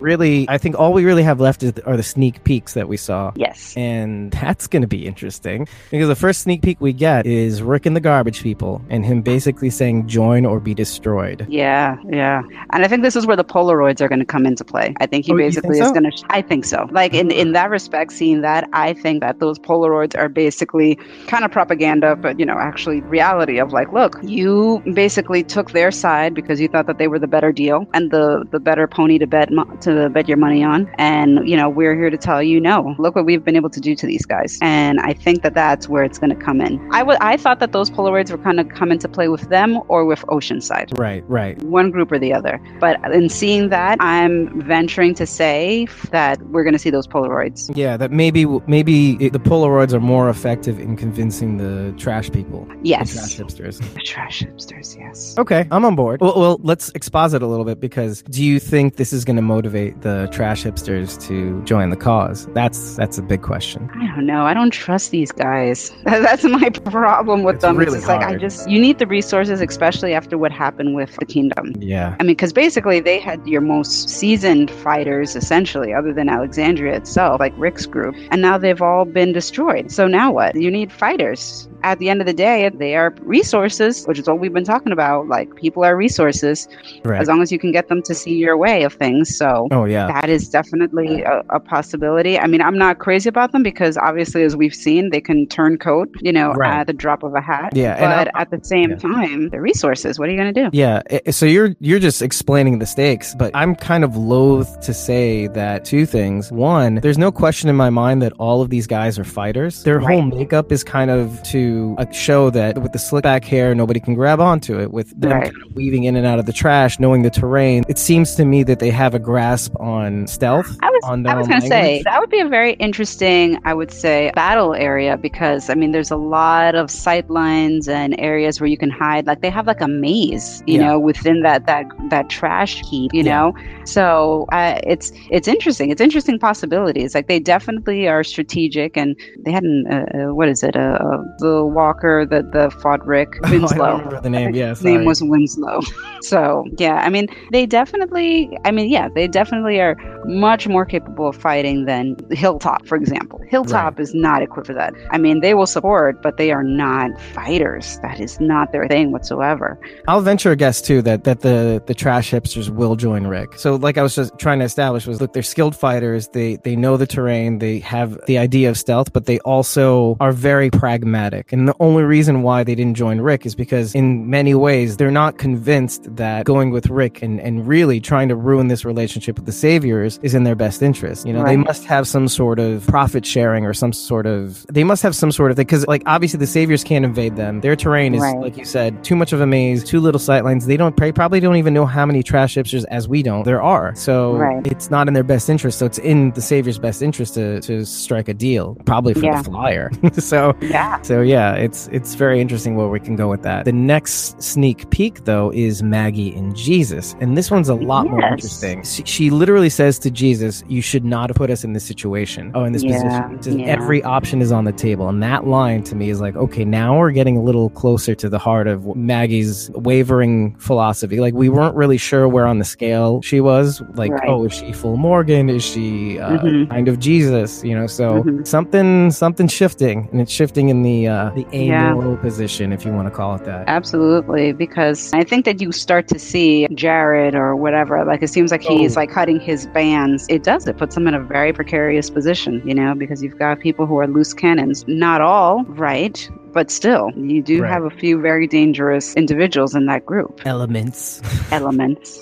really, 0.00 0.46
I 0.48 0.58
think 0.58 0.78
all 0.78 0.92
we 0.92 1.04
really 1.04 1.22
have 1.22 1.40
left 1.40 1.62
is, 1.62 1.72
are 1.86 1.96
the 1.96 2.02
sneak 2.02 2.42
peeks 2.44 2.74
that 2.74 2.88
we 2.88 2.96
saw. 2.96 3.32
Yes. 3.36 3.74
And 3.76 4.30
that's 4.32 4.66
going 4.66 4.82
to 4.82 4.88
be 4.88 5.06
interesting 5.06 5.68
because 5.90 6.08
the 6.08 6.16
first 6.16 6.42
sneak 6.42 6.62
peek 6.62 6.80
we 6.80 6.92
get 6.92 7.26
is 7.26 7.62
Rick 7.62 7.86
and 7.86 7.96
the 7.96 8.00
Garbage 8.00 8.42
People 8.42 8.82
and 8.88 9.04
him 9.04 9.22
basically 9.22 9.70
saying, 9.70 10.06
join 10.08 10.46
or 10.46 10.60
be 10.60 10.74
destroyed. 10.74 11.46
Yeah, 11.48 11.96
yeah. 12.08 12.42
And 12.70 12.84
I 12.84 12.88
think 12.88 13.02
this 13.02 13.16
is 13.16 13.26
where 13.26 13.36
the 13.36 13.44
Polaroids 13.44 14.00
are 14.00 14.08
going 14.08 14.18
to 14.18 14.24
come 14.24 14.46
into 14.46 14.64
play. 14.64 14.94
I 15.00 15.06
think 15.06 15.26
he 15.26 15.32
Oh, 15.32 15.36
basically 15.36 15.78
think 15.78 15.84
is 15.84 15.92
going 15.92 16.10
to, 16.10 16.24
I 16.30 16.42
think 16.42 16.64
so. 16.64 16.88
Like 16.90 17.14
in, 17.14 17.30
in 17.30 17.52
that 17.52 17.70
respect, 17.70 18.12
seeing 18.12 18.40
that, 18.42 18.68
I 18.72 18.92
think 18.92 19.20
that 19.20 19.38
those 19.38 19.58
Polaroids 19.58 20.16
are 20.18 20.28
basically 20.28 20.96
kind 21.26 21.44
of 21.44 21.52
propaganda, 21.52 22.16
but, 22.16 22.38
you 22.38 22.46
know, 22.46 22.58
actually 22.58 23.00
reality 23.02 23.58
of 23.58 23.72
like, 23.72 23.92
look, 23.92 24.18
you 24.22 24.82
basically 24.94 25.42
took 25.42 25.70
their 25.72 25.90
side 25.90 26.34
because 26.34 26.60
you 26.60 26.68
thought 26.68 26.86
that 26.86 26.98
they 26.98 27.08
were 27.08 27.18
the 27.18 27.26
better 27.26 27.52
deal 27.52 27.86
and 27.94 28.10
the, 28.10 28.44
the 28.50 28.60
better 28.60 28.86
pony 28.86 29.18
to 29.18 29.26
bet, 29.26 29.50
mo- 29.50 29.64
to 29.80 29.89
bet 30.10 30.28
your 30.28 30.36
money 30.36 30.62
on. 30.62 30.90
And, 30.98 31.48
you 31.48 31.56
know, 31.56 31.68
we're 31.68 31.94
here 31.94 32.10
to 32.10 32.16
tell 32.16 32.42
you, 32.42 32.60
no, 32.60 32.94
look 32.98 33.14
what 33.14 33.24
we've 33.24 33.44
been 33.44 33.56
able 33.56 33.70
to 33.70 33.80
do 33.80 33.94
to 33.94 34.06
these 34.06 34.24
guys. 34.26 34.58
And 34.62 35.00
I 35.00 35.12
think 35.12 35.42
that 35.42 35.54
that's 35.54 35.88
where 35.88 36.02
it's 36.04 36.18
going 36.18 36.30
to 36.30 36.44
come 36.44 36.60
in. 36.60 36.80
I 36.92 37.02
would, 37.02 37.18
I 37.20 37.36
thought 37.36 37.60
that 37.60 37.72
those 37.72 37.90
Polaroids 37.90 38.30
were 38.30 38.38
kind 38.38 38.60
of 38.60 38.68
come 38.70 38.90
into 38.92 39.08
play 39.08 39.28
with 39.28 39.48
them 39.48 39.80
or 39.88 40.04
with 40.04 40.20
Oceanside 40.26 40.98
Right, 40.98 41.24
right. 41.28 41.58
one 41.62 41.90
group 41.90 42.12
or 42.12 42.18
the 42.18 42.32
other. 42.32 42.60
But 42.80 42.98
in 43.12 43.28
seeing 43.28 43.68
that, 43.70 43.98
I'm 44.00 44.60
venturing 44.62 45.14
to 45.14 45.26
say 45.26 45.86
that 46.10 46.40
we're 46.48 46.64
going 46.64 46.72
to 46.74 46.78
see 46.78 46.90
those 46.90 47.06
Polaroids. 47.06 47.70
Yeah, 47.74 47.96
that 47.96 48.10
maybe 48.10 48.44
maybe 48.66 49.12
it, 49.24 49.32
the 49.32 49.40
Polaroids 49.40 49.92
are 49.92 50.00
more 50.00 50.28
effective 50.28 50.78
in 50.78 50.96
convincing 50.96 51.56
the 51.56 51.94
trash 51.98 52.30
people, 52.30 52.64
the 52.66 52.76
Yes. 52.82 53.14
trash 53.14 53.36
hipsters. 53.38 53.94
The 53.94 54.00
trash 54.00 54.42
hipsters, 54.42 54.98
yes. 54.98 55.34
Okay, 55.38 55.66
I'm 55.70 55.84
on 55.84 55.94
board. 55.96 56.20
Well, 56.20 56.38
well, 56.38 56.60
let's 56.62 56.90
exposit 56.90 57.42
a 57.42 57.46
little 57.46 57.64
bit 57.64 57.80
because 57.80 58.22
do 58.22 58.44
you 58.44 58.58
think 58.60 58.96
this 58.96 59.12
is 59.12 59.24
going 59.24 59.36
to 59.36 59.42
motivate 59.42 59.79
the 59.88 60.28
trash 60.30 60.62
hipsters 60.64 61.20
to 61.26 61.62
join 61.64 61.90
the 61.90 61.96
cause? 61.96 62.46
That's 62.54 62.96
that's 62.96 63.18
a 63.18 63.22
big 63.22 63.40
question. 63.42 63.90
I 63.94 64.06
don't 64.14 64.26
know. 64.26 64.44
I 64.44 64.52
don't 64.54 64.70
trust 64.70 65.10
these 65.10 65.32
guys. 65.32 65.90
That's 66.04 66.44
my 66.44 66.68
problem 66.70 67.42
with 67.42 67.56
It's 67.56 67.62
them. 67.64 67.76
really 67.76 67.98
it's 67.98 68.06
like 68.06 68.20
I 68.22 68.36
just 68.36 68.68
you 68.68 68.78
need 68.80 68.98
the 68.98 69.06
resources, 69.06 69.60
especially 69.62 70.12
after 70.12 70.36
what 70.36 70.52
happened 70.52 70.94
with 70.94 71.16
the 71.16 71.24
kingdom. 71.24 71.72
Yeah. 71.78 72.16
I 72.20 72.22
mean, 72.22 72.32
because 72.32 72.52
basically 72.52 73.00
they 73.00 73.18
had 73.18 73.46
your 73.46 73.62
most 73.62 74.08
seasoned 74.10 74.70
fighters, 74.70 75.34
essentially, 75.36 75.94
other 75.94 76.12
than 76.12 76.28
Alexandria 76.28 76.94
itself, 76.96 77.40
like 77.40 77.54
Rick's 77.56 77.86
group, 77.86 78.14
and 78.30 78.42
now 78.42 78.58
they've 78.58 78.82
all 78.82 79.06
been 79.06 79.32
destroyed. 79.32 79.90
So 79.90 80.06
now 80.06 80.30
what? 80.30 80.54
You 80.56 80.70
need 80.70 80.92
fighters. 80.92 81.69
At 81.82 81.98
the 81.98 82.08
end 82.10 82.20
of 82.20 82.26
the 82.26 82.32
day, 82.32 82.68
they 82.68 82.94
are 82.96 83.14
resources, 83.22 84.04
which 84.06 84.18
is 84.18 84.26
what 84.26 84.38
we've 84.40 84.52
been 84.52 84.64
talking 84.64 84.92
about. 84.92 85.28
Like, 85.28 85.54
people 85.56 85.84
are 85.84 85.96
resources 85.96 86.68
Right. 87.04 87.20
as 87.20 87.28
long 87.28 87.40
as 87.42 87.50
you 87.50 87.58
can 87.58 87.72
get 87.72 87.88
them 87.88 88.02
to 88.02 88.14
see 88.14 88.34
your 88.36 88.56
way 88.56 88.82
of 88.82 88.92
things. 88.94 89.34
So. 89.36 89.68
Oh 89.70 89.84
yeah. 89.84 90.06
That 90.08 90.28
is 90.28 90.48
definitely 90.48 91.22
a, 91.22 91.42
a 91.50 91.60
possibility. 91.60 92.38
I 92.38 92.46
mean, 92.46 92.60
I'm 92.62 92.76
not 92.78 92.98
crazy 92.98 93.28
about 93.28 93.52
them 93.52 93.62
because 93.62 93.96
obviously, 93.96 94.42
as 94.42 94.56
we've 94.56 94.74
seen, 94.74 95.10
they 95.10 95.20
can 95.20 95.46
turn 95.46 95.78
coat, 95.78 96.08
you 96.20 96.32
know, 96.32 96.52
Right. 96.52 96.80
at 96.80 96.86
the 96.86 96.92
drop 96.92 97.22
of 97.22 97.34
a 97.34 97.40
hat. 97.40 97.70
Yeah, 97.74 97.98
But 97.98 98.30
at 98.34 98.50
the 98.50 98.60
same 98.64 98.90
yeah. 98.90 98.96
time, 98.96 99.48
they're 99.50 99.62
resources. 99.62 100.18
What 100.18 100.28
are 100.28 100.32
you 100.32 100.38
going 100.38 100.52
to 100.54 100.62
do? 100.64 100.70
Yeah, 100.72 101.02
so 101.30 101.46
you're 101.46 101.74
you're 101.80 101.98
just 101.98 102.20
explaining 102.22 102.78
the 102.78 102.86
stakes, 102.86 103.34
but 103.34 103.50
I'm 103.54 103.74
kind 103.74 104.04
of 104.04 104.16
loath 104.16 104.80
to 104.80 104.92
say 104.94 105.46
that 105.48 105.84
two 105.84 106.04
things. 106.06 106.50
One, 106.52 106.96
there's 106.96 107.18
no 107.18 107.30
question 107.32 107.68
in 107.70 107.76
my 107.76 107.90
mind 107.90 108.20
that 108.22 108.32
all 108.38 108.60
of 108.62 108.70
these 108.70 108.86
guys 108.86 109.18
are 109.18 109.24
fighters. 109.24 109.82
Their 109.84 110.00
whole 110.00 110.22
makeup 110.22 110.72
is 110.72 110.82
kind 110.84 111.10
of 111.10 111.42
to 111.44 111.69
uh, 111.98 112.10
show 112.12 112.50
that 112.50 112.78
with 112.82 112.92
the 112.92 112.98
slick 112.98 113.22
back 113.22 113.44
hair, 113.44 113.74
nobody 113.74 114.00
can 114.00 114.14
grab 114.14 114.40
onto 114.40 114.78
it. 114.78 114.92
With 114.92 115.08
them 115.20 115.30
Right. 115.32 115.52
kind 115.52 115.62
of 115.66 115.74
weaving 115.74 116.04
in 116.04 116.16
and 116.16 116.26
out 116.26 116.38
of 116.38 116.46
the 116.46 116.52
trash, 116.52 116.98
knowing 116.98 117.22
the 117.22 117.30
terrain, 117.30 117.84
it 117.88 117.98
seems 117.98 118.34
to 118.36 118.44
me 118.44 118.62
that 118.64 118.78
they 118.78 118.90
have 118.90 119.14
a 119.14 119.18
grasp 119.18 119.72
on 119.80 120.26
stealth. 120.26 120.68
I 120.82 120.90
was, 120.90 121.04
I 121.26 121.34
was 121.34 121.48
going 121.48 121.60
to 121.60 121.66
say 121.66 122.02
that 122.04 122.20
would 122.20 122.30
be 122.30 122.40
a 122.40 122.48
very 122.48 122.72
interesting, 122.74 123.58
I 123.64 123.74
would 123.74 123.90
say, 123.90 124.30
battle 124.34 124.74
area 124.74 125.16
because 125.16 125.68
I 125.70 125.74
mean, 125.74 125.92
there's 125.92 126.10
a 126.10 126.16
lot 126.16 126.74
of 126.74 126.90
sight 126.90 127.28
lines 127.30 127.88
and 127.88 128.14
areas 128.18 128.60
where 128.60 128.68
you 128.68 128.78
can 128.78 128.90
hide. 128.90 129.26
Like 129.26 129.40
they 129.42 129.50
have 129.50 129.66
like 129.66 129.80
a 129.80 129.88
maze, 129.88 130.62
you 130.66 130.78
Yeah. 130.78 130.88
know, 130.88 130.98
within 130.98 131.42
that 131.42 131.66
that 131.66 131.84
that 132.10 132.28
trash 132.30 132.80
heap, 132.88 133.12
you 133.14 133.22
Yeah. 133.22 133.32
know. 133.40 133.54
So 133.84 134.46
uh, 134.52 134.80
it's 134.84 135.12
it's 135.30 135.48
interesting. 135.48 135.90
It's 135.90 136.00
interesting 136.00 136.38
possibilities. 136.38 137.14
Like 137.14 137.28
they 137.28 137.40
definitely 137.40 138.08
are 138.08 138.22
strategic, 138.24 138.96
and 138.96 139.16
they 139.44 139.52
had 139.52 139.64
an 139.64 139.86
uh, 139.90 140.04
uh, 140.30 140.34
what 140.34 140.48
is 140.48 140.62
it? 140.62 140.76
a, 140.76 141.02
uh, 141.02 141.22
Walker 141.66 142.26
the 142.26 142.42
the 142.42 142.70
fought 142.70 143.04
Rick 143.06 143.38
Oh, 143.44 143.48
I 143.48 143.50
Winslow. 143.52 143.92
remember 143.98 144.20
the 144.20 144.30
name. 144.30 144.54
Yeah, 144.54 144.70
His 144.70 144.84
name 144.84 145.04
was 145.04 145.22
Winslow. 145.22 145.80
So 146.22 146.66
yeah, 146.76 146.96
I 146.96 147.08
mean, 147.08 147.28
they 147.50 147.64
definitely. 147.64 148.56
I 148.66 148.70
mean, 148.72 148.90
yeah, 148.90 149.08
they 149.08 149.26
definitely 149.26 149.80
are 149.80 149.96
much 150.26 150.68
more 150.68 150.84
capable 150.84 151.28
of 151.28 151.36
fighting 151.36 151.86
than 151.86 152.14
Hilltop, 152.30 152.86
for 152.86 152.96
example. 152.96 153.40
Hilltop 153.48 153.98
is 153.98 154.14
not 154.14 154.42
equipped 154.42 154.66
for 154.66 154.74
that. 154.74 154.92
I 155.12 155.16
mean, 155.16 155.40
they 155.40 155.54
will 155.54 155.66
support, 155.66 156.20
but 156.22 156.36
they 156.36 156.52
are 156.52 156.62
not 156.62 157.18
fighters. 157.32 157.98
That 158.02 158.20
is 158.20 158.38
not 158.38 158.70
their 158.70 158.86
thing 158.86 159.12
whatsoever. 159.12 159.78
I'll 160.08 160.20
venture 160.20 160.50
a 160.50 160.56
guess 160.56 160.82
too 160.82 161.00
that 161.02 161.24
that 161.24 161.40
the 161.40 161.82
the 161.86 161.94
trash 161.94 162.32
hipsters 162.32 162.68
will 162.68 162.96
join 162.96 163.26
Rick. 163.26 163.58
So 163.58 163.76
like 163.76 163.96
I 163.96 164.02
was 164.02 164.14
just 164.14 164.38
trying 164.38 164.58
to 164.58 164.66
establish 164.66 165.06
was 165.06 165.22
look 165.22 165.32
they're 165.32 165.42
skilled 165.42 165.74
fighters. 165.74 166.28
They 166.28 166.56
they 166.56 166.76
know 166.76 166.98
the 166.98 167.06
terrain. 167.06 167.60
They 167.60 167.78
have 167.78 168.18
the 168.26 168.36
idea 168.36 168.68
of 168.68 168.76
stealth, 168.76 169.12
but 169.14 169.24
they 169.24 169.38
also 169.40 170.18
are 170.20 170.32
very 170.32 170.70
pragmatic. 170.70 171.49
And 171.52 171.68
the 171.68 171.74
only 171.80 172.02
reason 172.04 172.42
why 172.42 172.64
they 172.64 172.74
didn't 172.74 172.94
join 172.94 173.20
Rick 173.20 173.46
is 173.46 173.54
because 173.54 173.94
in 173.94 174.28
many 174.30 174.54
ways 174.54 174.96
they're 174.96 175.10
not 175.10 175.38
convinced 175.38 176.14
that 176.16 176.44
going 176.44 176.70
with 176.70 176.88
Rick 176.88 177.22
and 177.22 177.40
and 177.40 177.66
really 177.66 178.00
trying 178.00 178.28
to 178.28 178.36
ruin 178.36 178.68
this 178.68 178.84
relationship 178.84 179.36
with 179.36 179.46
the 179.46 179.52
saviors 179.52 180.18
is 180.22 180.34
in 180.34 180.44
their 180.44 180.54
best 180.54 180.82
interest. 180.82 181.26
You 181.26 181.32
know, 181.32 181.44
they 181.44 181.56
must 181.56 181.84
have 181.84 182.06
some 182.06 182.28
sort 182.28 182.58
of 182.58 182.86
profit 182.86 183.24
sharing 183.26 183.64
or 183.64 183.74
some 183.74 183.92
sort 183.92 184.26
of 184.26 184.66
they 184.68 184.84
must 184.84 185.02
have 185.02 185.14
some 185.14 185.32
sort 185.32 185.50
of 185.50 185.56
thing 185.56 185.66
because 185.66 185.86
like 185.86 186.02
obviously 186.06 186.38
the 186.38 186.46
saviors 186.46 186.84
can't 186.84 187.04
invade 187.04 187.36
them. 187.36 187.60
Their 187.60 187.76
terrain 187.76 188.14
is 188.14 188.20
Right. 188.22 188.38
like 188.38 188.56
you 188.56 188.64
said, 188.64 189.02
too 189.04 189.16
much 189.16 189.32
of 189.32 189.40
a 189.40 189.46
maze, 189.46 189.82
too 189.84 190.00
little 190.00 190.20
sightlines. 190.20 190.66
They 190.66 190.76
don't 190.76 190.96
they 190.96 191.12
probably 191.12 191.40
don't 191.40 191.56
even 191.56 191.74
know 191.74 191.86
how 191.86 192.04
many 192.06 192.22
trash 192.22 192.54
hipsters 192.56 192.84
as 192.90 193.08
we 193.08 193.22
don't 193.22 193.44
there 193.44 193.62
are. 193.62 193.94
So 193.94 194.34
Right. 194.36 194.66
it's 194.66 194.90
not 194.90 195.08
in 195.08 195.14
their 195.14 195.24
best 195.24 195.48
interest. 195.50 195.78
So 195.78 195.86
it's 195.86 195.98
in 195.98 196.30
the 196.32 196.42
savior's 196.42 196.78
best 196.78 197.02
interest 197.02 197.34
to, 197.34 197.60
to 197.62 197.84
strike 197.84 198.28
a 198.28 198.34
deal, 198.34 198.76
probably 198.84 199.14
for 199.14 199.24
Yeah. 199.24 199.42
the 199.42 199.50
flyer. 199.50 199.90
so 200.18 200.54
Yeah. 200.60 201.00
so 201.02 201.20
yeah, 201.22 201.39
it's 201.56 201.88
it's 201.92 202.14
very 202.14 202.40
interesting 202.40 202.76
where 202.76 202.88
we 202.88 203.00
can 203.00 203.16
go 203.16 203.28
with 203.28 203.42
that. 203.42 203.64
The 203.64 203.72
next 203.72 204.40
sneak 204.42 204.88
peek 204.90 205.24
though 205.24 205.50
is 205.52 205.82
Maggie 205.82 206.34
and 206.34 206.54
Jesus, 206.56 207.14
and 207.20 207.36
this 207.36 207.50
one's 207.50 207.68
a 207.68 207.74
lot 207.74 208.06
more 208.08 208.22
interesting. 208.24 208.82
She, 208.84 209.02
she 209.04 209.30
literally 209.30 209.68
says 209.70 209.98
to 210.00 210.10
Jesus, 210.10 210.62
"You 210.68 210.82
should 210.82 211.04
not 211.04 211.30
have 211.30 211.36
put 211.36 211.50
us 211.50 211.64
in 211.64 211.72
this 211.72 211.84
situation. 211.84 212.52
Oh, 212.54 212.64
in 212.64 212.72
this 212.72 212.82
Yeah, 212.82 213.22
position. 213.28 213.60
Yeah. 213.60 213.66
Every 213.66 214.02
option 214.02 214.40
is 214.42 214.52
on 214.52 214.64
the 214.64 214.72
table." 214.72 215.08
And 215.08 215.22
that 215.22 215.46
line 215.46 215.82
to 215.84 215.94
me 215.96 216.10
is 216.10 216.20
like, 216.20 216.36
okay, 216.36 216.64
now 216.64 216.98
we're 216.98 217.10
getting 217.12 217.36
a 217.36 217.42
little 217.42 217.70
closer 217.70 218.14
to 218.14 218.28
the 218.28 218.38
heart 218.38 218.66
of 218.68 218.94
Maggie's 218.96 219.70
wavering 219.74 220.54
philosophy. 220.58 221.20
Like 221.20 221.34
we 221.34 221.48
weren't 221.48 221.74
really 221.74 221.98
sure 221.98 222.28
where 222.28 222.46
on 222.46 222.58
the 222.58 222.64
scale 222.64 223.20
she 223.22 223.40
was. 223.40 223.82
Like, 223.94 224.10
Right. 224.12 224.28
oh, 224.28 224.44
is 224.44 224.52
she 224.52 224.72
full 224.72 224.96
Morgan? 224.96 225.48
Is 225.48 225.62
she 225.64 226.18
uh, 226.18 226.38
Mhm. 226.38 226.68
kind 226.70 226.88
of 226.88 226.98
Jesus? 226.98 227.62
You 227.64 227.74
know, 227.74 227.86
so 227.86 228.22
Mhm. 228.22 228.46
something 228.46 229.10
something 229.10 229.48
shifting, 229.48 230.08
and 230.12 230.20
it's 230.20 230.32
shifting 230.32 230.68
in 230.68 230.82
the 230.82 231.08
uh, 231.08 231.29
the 231.34 231.46
Yeah. 231.52 231.90
amoral 231.92 232.16
position, 232.16 232.72
if 232.72 232.84
you 232.84 232.92
want 232.92 233.06
to 233.06 233.10
call 233.10 233.34
it 233.34 233.44
that. 233.44 233.64
Absolutely, 233.68 234.52
because 234.52 235.10
I 235.12 235.24
think 235.24 235.44
that 235.44 235.60
you 235.60 235.72
start 235.72 236.08
to 236.08 236.18
see 236.18 236.66
Jared 236.74 237.34
or 237.34 237.56
whatever, 237.56 238.04
like 238.04 238.22
it 238.22 238.28
seems 238.28 238.50
like 238.50 238.62
he's 238.62 238.96
Oh. 238.96 239.00
like 239.00 239.10
cutting 239.10 239.40
his 239.40 239.66
bands. 239.68 240.26
It 240.28 240.42
does, 240.42 240.66
it 240.66 240.76
puts 240.76 240.96
him 240.96 241.06
in 241.08 241.14
a 241.14 241.20
very 241.20 241.52
precarious 241.52 242.10
position, 242.10 242.62
you 242.64 242.74
know, 242.74 242.94
because 242.94 243.22
you've 243.22 243.38
got 243.38 243.60
people 243.60 243.86
who 243.86 243.98
are 243.98 244.06
loose 244.06 244.32
cannons. 244.34 244.84
Not 244.88 245.20
all, 245.20 245.64
right? 245.68 246.28
But 246.52 246.70
still, 246.70 247.12
you 247.16 247.42
do 247.42 247.62
Right. 247.62 247.70
have 247.72 247.84
a 247.84 247.90
few 247.90 248.20
very 248.20 248.46
dangerous 248.48 249.14
individuals 249.14 249.74
in 249.76 249.86
that 249.86 250.04
group, 250.04 250.40
Elements. 250.44 251.22
elements. 251.52 252.20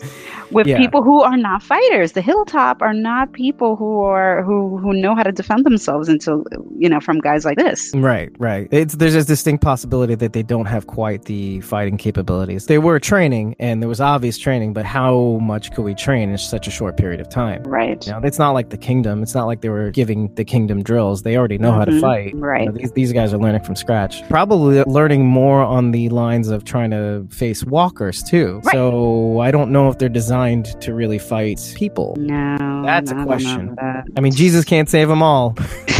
With 0.51 0.66
Yeah. 0.66 0.79
people 0.79 1.03
who 1.03 1.20
are 1.23 1.37
not 1.37 1.62
fighters, 1.62 2.12
the 2.12 2.20
hilltop 2.23 2.81
are 2.83 2.95
not 2.95 3.33
people 3.33 3.77
who 3.77 4.01
are 4.03 4.43
who 4.43 4.79
who 4.79 4.93
know 4.95 5.15
how 5.15 5.23
to 5.23 5.33
defend 5.33 5.65
themselves 5.65 6.09
until 6.09 6.45
you 6.79 6.89
know 6.89 7.01
from 7.01 7.19
guys 7.20 7.45
like 7.45 7.59
this. 7.59 7.93
Right, 7.95 8.31
right. 8.39 8.69
It's 8.70 8.95
there's 8.97 9.15
a 9.15 9.25
distinct 9.25 9.62
possibility 9.62 10.15
that 10.15 10.33
they 10.33 10.43
don't 10.43 10.66
have 10.66 10.87
quite 10.87 11.25
the 11.25 11.61
fighting 11.61 11.97
capabilities. 11.97 12.66
They 12.66 12.79
were 12.79 12.99
training, 12.99 13.57
and 13.59 13.83
there 13.83 13.89
was 13.89 14.01
obvious 14.01 14.39
training, 14.39 14.73
but 14.73 14.85
how 14.85 15.39
much 15.43 15.73
could 15.73 15.83
we 15.85 15.95
train 15.95 16.31
in 16.31 16.39
such 16.39 16.66
a 16.66 16.70
short 16.70 16.97
period 16.97 17.20
of 17.20 17.29
time? 17.29 17.62
Right. 17.65 18.05
You 18.07 18.12
know, 18.12 18.20
it's 18.25 18.39
not 18.39 18.53
like 18.53 18.70
the 18.70 18.79
kingdom. 18.79 19.23
It's 19.23 19.35
not 19.35 19.47
like 19.47 19.61
they 19.61 19.69
were 19.69 19.91
giving 19.91 20.33
the 20.35 20.45
kingdom 20.45 20.83
drills. 20.83 21.23
They 21.23 21.37
already 21.37 21.59
know 21.59 21.73
how 21.73 21.85
to 21.85 21.93
Mhm. 21.93 22.01
fight. 22.01 22.35
You 22.35 22.41
Right. 22.41 22.66
know, 22.66 22.73
these, 22.73 22.93
these 22.93 23.12
guys 23.12 23.35
are 23.35 23.39
learning 23.39 23.62
from 23.62 23.77
scratch. 23.77 24.27
Probably 24.29 24.83
learning 24.85 25.27
more 25.27 25.61
on 25.62 25.91
the 25.91 26.09
lines 26.09 26.49
of 26.49 26.65
trying 26.65 26.91
to 26.93 27.27
face 27.31 27.65
walkers 27.65 28.23
too. 28.23 28.61
Right. 28.65 28.73
So 28.75 29.41
I 29.41 29.51
don't 29.51 29.70
know 29.70 29.89
if 29.89 29.99
they're 29.99 30.09
designed 30.09 30.38
to 30.81 30.94
really 30.94 31.19
fight 31.19 31.60
people. 31.77 32.15
No. 32.19 32.82
That's 32.85 33.10
a 33.10 33.23
question. 33.24 33.74
that. 33.77 34.05
I 34.16 34.20
mean, 34.20 34.32
Jesus 34.32 34.65
can't 34.65 34.89
save 34.89 35.09
them 35.09 35.23
all. 35.23 35.56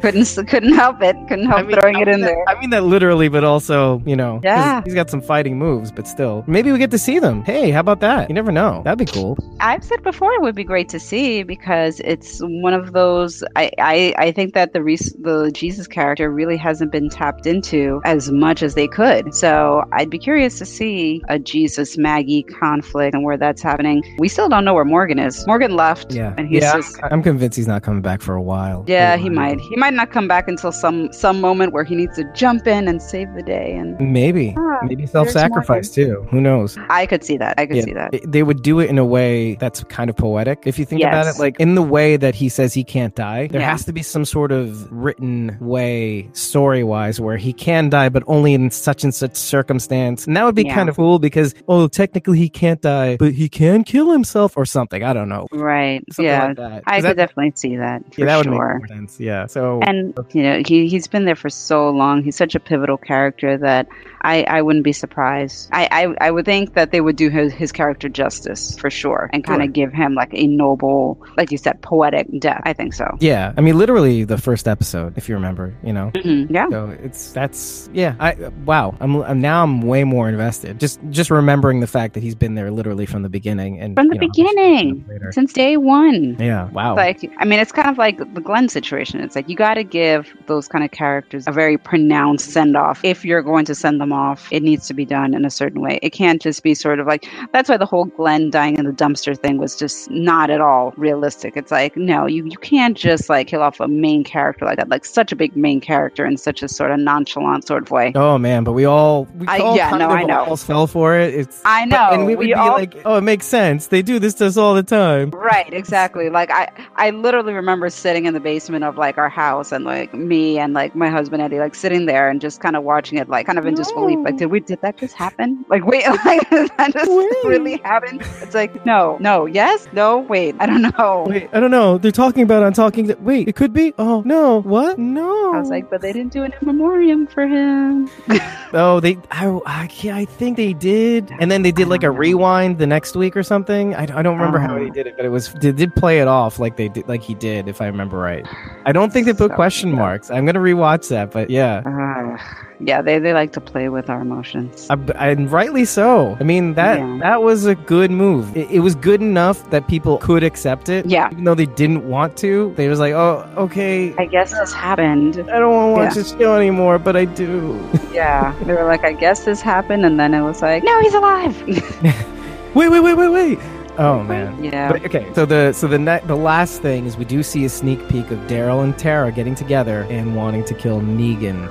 couldn't 0.00 0.48
couldn't 0.48 0.72
help 0.74 1.02
it. 1.02 1.16
Couldn't 1.28 1.46
help 1.46 1.60
I 1.60 1.62
mean, 1.62 1.76
throwing 1.76 1.96
I 1.96 2.00
it 2.02 2.08
in 2.08 2.20
that- 2.20 2.26
there. 2.28 2.44
I 2.48 2.58
mean 2.60 2.70
that 2.70 2.84
literally, 2.84 3.28
but 3.28 3.44
also, 3.44 4.02
you 4.06 4.16
know, 4.16 4.40
Yeah. 4.42 4.82
he's 4.84 4.94
got 4.94 5.10
some 5.10 5.20
fighting 5.20 5.58
moves, 5.58 5.90
but 5.92 6.06
still. 6.06 6.44
Maybe 6.46 6.72
we 6.72 6.78
get 6.78 6.90
to 6.92 6.98
see 6.98 7.18
them. 7.18 7.42
Hey, 7.44 7.70
how 7.70 7.80
about 7.80 8.00
that? 8.00 8.28
You 8.28 8.34
never 8.34 8.52
know. 8.52 8.82
That'd 8.84 8.98
be 8.98 9.10
cool. 9.12 9.36
I've 9.60 9.84
said 9.84 10.02
before 10.02 10.32
it 10.34 10.42
would 10.42 10.54
be 10.54 10.64
great 10.64 10.88
to 10.90 11.00
see 11.00 11.42
because 11.42 12.00
it's 12.00 12.40
one 12.42 12.72
of 12.74 12.92
those. 12.92 13.42
I 13.56 13.70
I, 13.78 14.14
I 14.18 14.32
think 14.32 14.54
that 14.54 14.72
the 14.72 14.80
the 15.20 15.50
Jesus 15.52 15.86
character 15.86 16.30
really 16.30 16.56
hasn't 16.56 16.92
been 16.92 17.08
tapped 17.08 17.46
into 17.46 18.00
as 18.04 18.30
much 18.30 18.62
as 18.62 18.74
they 18.74 18.88
could. 18.88 19.34
So 19.34 19.84
I'd 19.92 20.10
be 20.10 20.18
curious 20.18 20.58
to 20.58 20.66
see 20.66 21.22
a 21.28 21.38
Jesus 21.38 21.98
Maggie 21.98 22.42
conflict 22.42 23.14
and 23.14 23.24
where 23.24 23.36
that's 23.36 23.62
happening. 23.62 24.02
We 24.18 24.28
still 24.28 24.48
don't 24.48 24.64
know 24.64 24.74
where 24.74 24.84
Morgan 24.84 25.18
is. 25.18 25.46
Morgan 25.46 25.76
left. 25.76 26.12
Yeah. 26.12 26.34
and 26.38 26.48
he's 26.48 26.62
yeah, 26.62 26.74
just. 26.76 26.98
I'm 27.10 27.22
convinced 27.22 27.56
he's 27.56 27.68
not 27.68 27.82
coming 27.82 28.02
back 28.02 28.22
for 28.22 28.34
a 28.34 28.42
while. 28.42 28.84
Yeah, 28.86 29.16
he 29.16 29.28
while. 29.30 29.34
He 29.58 29.76
might 29.76 29.94
not 29.94 30.10
come 30.10 30.28
back 30.28 30.48
until 30.48 30.72
some 30.72 31.12
some 31.12 31.40
moment 31.40 31.72
where 31.72 31.84
he 31.84 31.94
needs 31.94 32.16
to 32.16 32.24
jump 32.34 32.66
in 32.66 32.88
and 32.88 33.00
save 33.02 33.32
the 33.34 33.42
day. 33.42 33.72
And 33.74 33.98
Maybe. 34.00 34.54
Ah, 34.56 34.78
Maybe 34.84 35.06
self 35.06 35.28
sacrifice 35.30 35.90
too. 35.90 36.26
Who 36.30 36.40
knows? 36.40 36.76
I 36.88 37.06
could 37.06 37.24
see 37.24 37.36
that. 37.38 37.54
I 37.58 37.66
could 37.66 37.76
Yeah, 37.76 37.82
see 37.84 37.92
that. 37.94 38.14
they- 38.26 38.42
would 38.48 38.62
do 38.62 38.80
it 38.80 38.88
in 38.88 38.96
a 38.98 39.04
way 39.04 39.56
that's 39.56 39.84
kind 39.84 40.08
of 40.08 40.16
poetic, 40.16 40.62
if 40.64 40.78
you 40.78 40.84
think 40.86 41.02
about 41.02 41.26
it. 41.26 41.38
Like 41.38 41.60
in 41.60 41.74
the 41.74 41.82
way 41.82 42.16
that 42.16 42.34
he 42.34 42.48
says 42.48 42.72
he 42.72 42.82
can't 42.82 43.14
die, 43.14 43.46
there 43.48 43.60
Yeah. 43.60 43.70
has 43.70 43.84
to 43.84 43.92
be 43.92 44.02
some 44.02 44.24
sort 44.24 44.52
of 44.52 44.90
written 44.90 45.54
way, 45.60 46.30
story 46.32 46.82
wise, 46.82 47.20
where 47.20 47.36
he 47.36 47.52
can 47.52 47.90
die, 47.90 48.08
but 48.08 48.22
only 48.26 48.54
in 48.54 48.70
such 48.70 49.04
and 49.04 49.12
such 49.14 49.34
circumstance. 49.36 50.26
And 50.26 50.34
that 50.36 50.44
would 50.44 50.54
be 50.54 50.62
Yeah. 50.62 50.74
kind 50.76 50.88
of 50.88 50.96
cool 50.96 51.18
because, 51.18 51.54
oh, 51.68 51.88
technically 51.88 52.38
he 52.38 52.48
can't 52.48 52.80
die, 52.80 53.16
but 53.18 53.32
he 53.32 53.48
can 53.50 53.84
kill 53.84 54.12
himself 54.12 54.56
or 54.56 54.64
something. 54.64 55.02
I 55.02 55.12
don't 55.12 55.28
know. 55.28 55.46
Right. 55.52 56.02
Something 56.12 56.24
yeah. 56.24 56.54
like 56.56 56.82
I 56.86 56.96
could 57.00 57.04
that- 57.10 57.16
definitely 57.16 57.52
see 57.56 57.76
that. 57.76 58.02
For 58.14 58.20
yeah, 58.22 58.26
that 58.28 58.36
would 58.38 58.44
sure. 58.46 58.52
make 58.80 58.88
more 58.90 58.96
sense. 58.96 59.20
Yeah. 59.20 59.46
So 59.48 59.80
And 59.82 60.14
you 60.32 60.42
know, 60.42 60.62
he 60.66 60.88
he's 60.88 61.06
been 61.06 61.24
there 61.24 61.36
for 61.36 61.48
so 61.50 61.90
long. 61.90 62.22
He's 62.22 62.36
such 62.36 62.54
a 62.54 62.60
pivotal 62.60 62.96
character 62.96 63.56
that 63.58 63.88
I, 64.22 64.42
I 64.44 64.62
wouldn't 64.62 64.84
be 64.84 64.92
surprised. 64.92 65.68
I, 65.72 65.88
I 65.90 66.26
I 66.26 66.30
would 66.30 66.44
think 66.44 66.74
that 66.74 66.90
they 66.90 67.00
would 67.00 67.16
do 67.16 67.28
his, 67.30 67.52
his 67.52 67.70
character 67.72 68.08
justice 68.08 68.76
for 68.78 68.90
sure 68.90 69.30
and 69.32 69.44
kind 69.44 69.58
Sure. 69.60 69.66
of 69.68 69.72
give 69.72 69.92
him 69.92 70.14
like 70.14 70.30
a 70.32 70.46
noble, 70.46 71.24
like 71.36 71.50
you 71.52 71.58
said, 71.58 71.80
poetic 71.82 72.26
death. 72.40 72.62
I 72.64 72.72
think 72.72 72.94
so. 72.94 73.16
yeah, 73.20 73.52
I 73.56 73.60
mean, 73.60 73.78
literally 73.78 74.24
the 74.24 74.38
first 74.38 74.66
episode, 74.68 75.16
if 75.16 75.28
you 75.28 75.34
remember, 75.36 75.74
you 75.84 75.92
know. 75.92 76.10
Mhm. 76.16 76.50
Yeah. 76.50 76.68
So 76.68 76.96
it's 77.02 77.32
that's 77.32 77.88
yeah. 77.92 78.14
I 78.18 78.34
wow. 78.64 78.96
I'm, 79.00 79.16
I'm 79.22 79.40
now 79.40 79.62
I'm 79.62 79.82
way 79.82 80.04
more 80.04 80.28
invested. 80.28 80.80
Just 80.80 81.00
just 81.10 81.30
remembering 81.30 81.80
the 81.80 81.86
fact 81.86 82.14
that 82.14 82.22
he's 82.22 82.34
been 82.34 82.54
there 82.56 82.70
literally 82.70 83.06
from 83.06 83.22
the 83.22 83.28
beginning 83.28 83.78
and 83.80 83.94
From 83.94 84.08
the 84.08 84.14
you 84.16 84.20
know, 84.20 84.26
beginning, 84.28 85.30
since 85.30 85.52
day 85.52 85.76
one. 85.76 86.36
Yeah. 86.38 86.68
Wow. 86.70 86.96
Like, 86.96 87.30
I 87.38 87.44
mean, 87.44 87.60
it's 87.60 87.72
kind 87.72 87.88
of 87.88 87.98
like 87.98 88.18
the 88.18 88.40
Glenn 88.40 88.68
situation. 88.68 89.20
It's 89.28 89.36
like 89.36 89.46
you 89.50 89.56
got 89.56 89.74
to 89.74 89.84
give 89.84 90.34
those 90.46 90.68
kind 90.68 90.82
of 90.82 90.90
characters 90.90 91.44
a 91.46 91.52
very 91.52 91.76
pronounced 91.76 92.48
send 92.50 92.78
off. 92.78 92.98
If 93.04 93.26
you're 93.26 93.42
going 93.42 93.66
to 93.66 93.74
send 93.74 94.00
them 94.00 94.10
off, 94.10 94.48
it 94.50 94.62
needs 94.62 94.86
to 94.88 94.94
be 94.94 95.04
done 95.04 95.34
in 95.34 95.44
a 95.44 95.50
certain 95.50 95.82
way. 95.82 95.98
It 96.02 96.10
can't 96.14 96.40
just 96.40 96.62
be 96.62 96.72
sort 96.72 96.98
of 96.98 97.06
like 97.06 97.28
that's 97.52 97.68
why 97.68 97.76
the 97.76 97.84
whole 97.84 98.06
Glenn 98.06 98.48
dying 98.48 98.78
in 98.78 98.86
the 98.86 98.90
dumpster 98.92 99.38
thing 99.38 99.58
was 99.58 99.76
just 99.76 100.10
not 100.10 100.48
at 100.48 100.62
all 100.62 100.94
realistic. 100.96 101.58
It's 101.58 101.70
like, 101.70 101.94
no, 101.94 102.24
you, 102.26 102.46
you 102.46 102.56
can't 102.56 102.96
just 102.96 103.28
like 103.28 103.48
kill 103.48 103.60
off 103.62 103.80
a 103.80 103.88
main 103.88 104.24
character 104.24 104.64
like 104.64 104.78
that, 104.78 104.88
like 104.88 105.04
such 105.04 105.30
a 105.30 105.36
big 105.36 105.54
main 105.54 105.78
character 105.82 106.24
in 106.24 106.38
such 106.38 106.62
a 106.62 106.68
sort 106.68 106.90
of 106.90 106.98
nonchalant 106.98 107.66
sort 107.66 107.82
of 107.82 107.90
way. 107.90 108.12
Oh 108.14 108.38
man, 108.38 108.64
but 108.64 108.72
we 108.72 108.86
all 108.86 109.26
we 109.36 109.46
I- 109.46 109.58
all 109.58 109.76
yeah, 109.76 109.90
no, 109.90 110.08
I 110.08 110.22
know. 110.24 110.38
almost 110.40 110.64
fell 110.66 110.86
for 110.86 111.18
it. 111.18 111.34
It's 111.34 111.60
I 111.66 111.84
but- 111.84 111.90
know, 111.90 112.10
and 112.12 112.24
we 112.26 112.34
would 112.34 112.38
we 112.38 112.46
be 112.46 112.54
all- 112.54 112.72
like, 112.72 112.94
oh, 113.04 113.16
it 113.16 113.22
makes 113.24 113.44
sense. 113.44 113.88
They 113.88 114.00
do 114.00 114.18
this 114.18 114.32
to 114.34 114.46
us 114.46 114.56
all 114.56 114.74
the 114.74 114.82
time. 114.82 115.30
Right, 115.32 115.70
exactly. 115.74 116.30
Like 116.30 116.50
I, 116.50 116.70
I 116.96 117.10
literally 117.10 117.52
remember 117.52 117.90
sitting 117.90 118.24
in 118.24 118.32
the 118.32 118.40
basement 118.40 118.84
of 118.84 118.96
like 118.96 119.17
our 119.18 119.28
house 119.28 119.72
and 119.72 119.84
like 119.84 120.12
me 120.14 120.58
and 120.58 120.72
like 120.74 120.94
my 120.94 121.08
husband 121.10 121.42
Eddie 121.42 121.58
like 121.58 121.74
sitting 121.74 122.06
there 122.06 122.28
and 122.30 122.40
just 122.40 122.60
kind 122.60 122.76
of 122.76 122.84
watching 122.84 123.18
it 123.18 123.28
like 123.28 123.46
kind 123.46 123.58
of 123.58 123.66
in 123.66 123.74
disbelief. 123.74 124.18
Like, 124.24 124.36
did 124.36 124.46
we 124.46 124.60
did 124.60 124.80
that 124.82 124.96
just 124.96 125.14
happen? 125.14 125.64
Like, 125.68 125.84
wait, 125.84 126.06
like 126.24 126.48
that 126.50 126.90
just 126.92 127.10
Wait. 127.10 127.44
really 127.44 127.76
happened 127.78 128.22
It's 128.42 128.54
like 128.54 128.84
no, 128.86 129.16
no, 129.20 129.46
yes, 129.46 129.86
no, 129.92 130.18
wait, 130.18 130.54
I 130.60 130.66
don't 130.66 130.82
know. 130.82 131.26
Wait, 131.28 131.48
I 131.52 131.60
don't 131.60 131.70
know. 131.70 131.98
They're 131.98 132.12
talking 132.12 132.42
about 132.42 132.62
I'm 132.62 132.72
talking. 132.72 133.08
To, 133.08 133.14
wait, 133.16 133.48
it 133.48 133.56
could 133.56 133.72
be. 133.72 133.92
Oh 133.98 134.22
no, 134.24 134.62
what? 134.62 134.98
No. 134.98 135.54
I 135.54 135.58
was 135.58 135.70
like, 135.70 135.90
but 135.90 136.00
they 136.00 136.12
didn't 136.12 136.32
do 136.32 136.44
an 136.44 136.52
in 136.60 136.66
memoriam 136.66 137.26
for 137.26 137.46
him. 137.46 138.08
oh, 138.72 139.00
they. 139.00 139.18
I, 139.30 139.48
I, 139.66 139.88
I 140.12 140.24
think 140.24 140.56
they 140.56 140.72
did, 140.72 141.30
and 141.40 141.50
then 141.50 141.62
they 141.62 141.72
did 141.72 141.88
like 141.88 142.02
a 142.02 142.10
rewind 142.10 142.78
the 142.78 142.86
next 142.86 143.16
week 143.16 143.36
or 143.36 143.42
something. 143.42 143.94
I, 143.94 144.02
I 144.02 144.22
don't 144.22 144.36
remember 144.38 144.58
how 144.58 144.76
Oh. 144.76 144.78
they 144.78 144.90
did 144.90 145.06
it, 145.06 145.16
but 145.16 145.24
it 145.24 145.30
was 145.30 145.52
they 145.54 145.72
did 145.72 145.94
play 145.96 146.20
it 146.20 146.28
off 146.28 146.58
like 146.58 146.76
they 146.76 146.88
did, 146.88 147.08
like 147.08 147.22
he 147.22 147.34
did, 147.34 147.68
if 147.68 147.80
I 147.80 147.86
remember 147.86 148.18
right. 148.18 148.46
I 148.84 148.92
don't 148.92 149.07
think 149.12 149.26
they 149.26 149.32
put 149.32 149.50
So 149.50 149.54
question 149.56 149.90
good. 149.90 149.96
marks. 149.98 150.30
I'm 150.30 150.44
gonna 150.46 150.58
rewatch 150.60 151.08
that, 151.08 151.30
but 151.30 151.50
yeah. 151.50 151.82
Ugh. 151.86 152.40
yeah, 152.80 153.02
they 153.02 153.18
they 153.18 153.32
like 153.32 153.52
to 153.52 153.60
play 153.60 153.88
with 153.88 154.08
our 154.10 154.20
emotions. 154.20 154.86
Uh, 154.90 154.96
I, 155.16 155.28
and 155.30 155.50
rightly 155.50 155.84
so. 155.84 156.36
I 156.40 156.44
mean 156.44 156.74
that 156.74 156.98
Yeah. 156.98 157.18
that 157.22 157.42
was 157.42 157.66
a 157.66 157.74
good 157.74 158.10
move. 158.10 158.56
It, 158.56 158.70
it 158.70 158.80
was 158.80 158.94
good 158.94 159.20
enough 159.20 159.68
that 159.70 159.86
people 159.88 160.18
could 160.18 160.42
accept 160.42 160.88
it. 160.88 161.06
Yeah. 161.06 161.28
Even 161.32 161.44
though 161.44 161.54
they 161.54 161.66
didn't 161.66 162.08
want 162.08 162.36
to, 162.38 162.72
they 162.76 162.88
was 162.88 162.98
like, 163.00 163.14
"Oh, 163.14 163.48
okay, 163.56 164.14
I 164.18 164.26
guess 164.26 164.52
this 164.52 164.72
happened. 164.72 165.38
I 165.50 165.58
don't 165.58 165.72
want 165.74 165.96
to 165.96 166.00
watch 166.04 166.16
Yeah. 166.16 166.22
this 166.22 166.30
show 166.38 166.56
anymore, 166.56 166.98
but 166.98 167.16
I 167.16 167.24
do." 167.24 167.78
Yeah, 168.18 168.52
they 168.64 168.72
were 168.72 168.82
like, 168.84 169.04
I 169.04 169.12
guess 169.12 169.44
this 169.44 169.60
happened, 169.62 170.04
and 170.04 170.18
then 170.18 170.34
it 170.34 170.42
was 170.42 170.60
like, 170.60 170.82
no, 170.82 171.00
he's 171.02 171.14
alive. 171.14 171.54
wait, 172.74 172.88
wait, 172.88 172.98
wait, 173.00 173.14
wait, 173.14 173.28
wait. 173.28 173.58
Oh 173.98 174.22
man. 174.22 174.62
yeah. 174.62 174.92
But, 174.92 175.04
okay, 175.06 175.28
so 175.34 175.44
the 175.44 175.72
so 175.72 175.88
the 175.88 175.98
ne- 175.98 176.22
the 176.26 176.36
last 176.36 176.80
thing 176.82 177.04
is 177.04 177.16
we 177.16 177.24
do 177.24 177.42
see 177.42 177.64
a 177.64 177.68
sneak 177.68 178.08
peek 178.08 178.30
of 178.30 178.38
Daryl 178.46 178.84
and 178.84 178.96
Tara 178.96 179.32
getting 179.32 179.56
together 179.56 180.06
and 180.08 180.36
wanting 180.36 180.64
to 180.66 180.74
kill 180.74 181.00
Negan. 181.00 181.68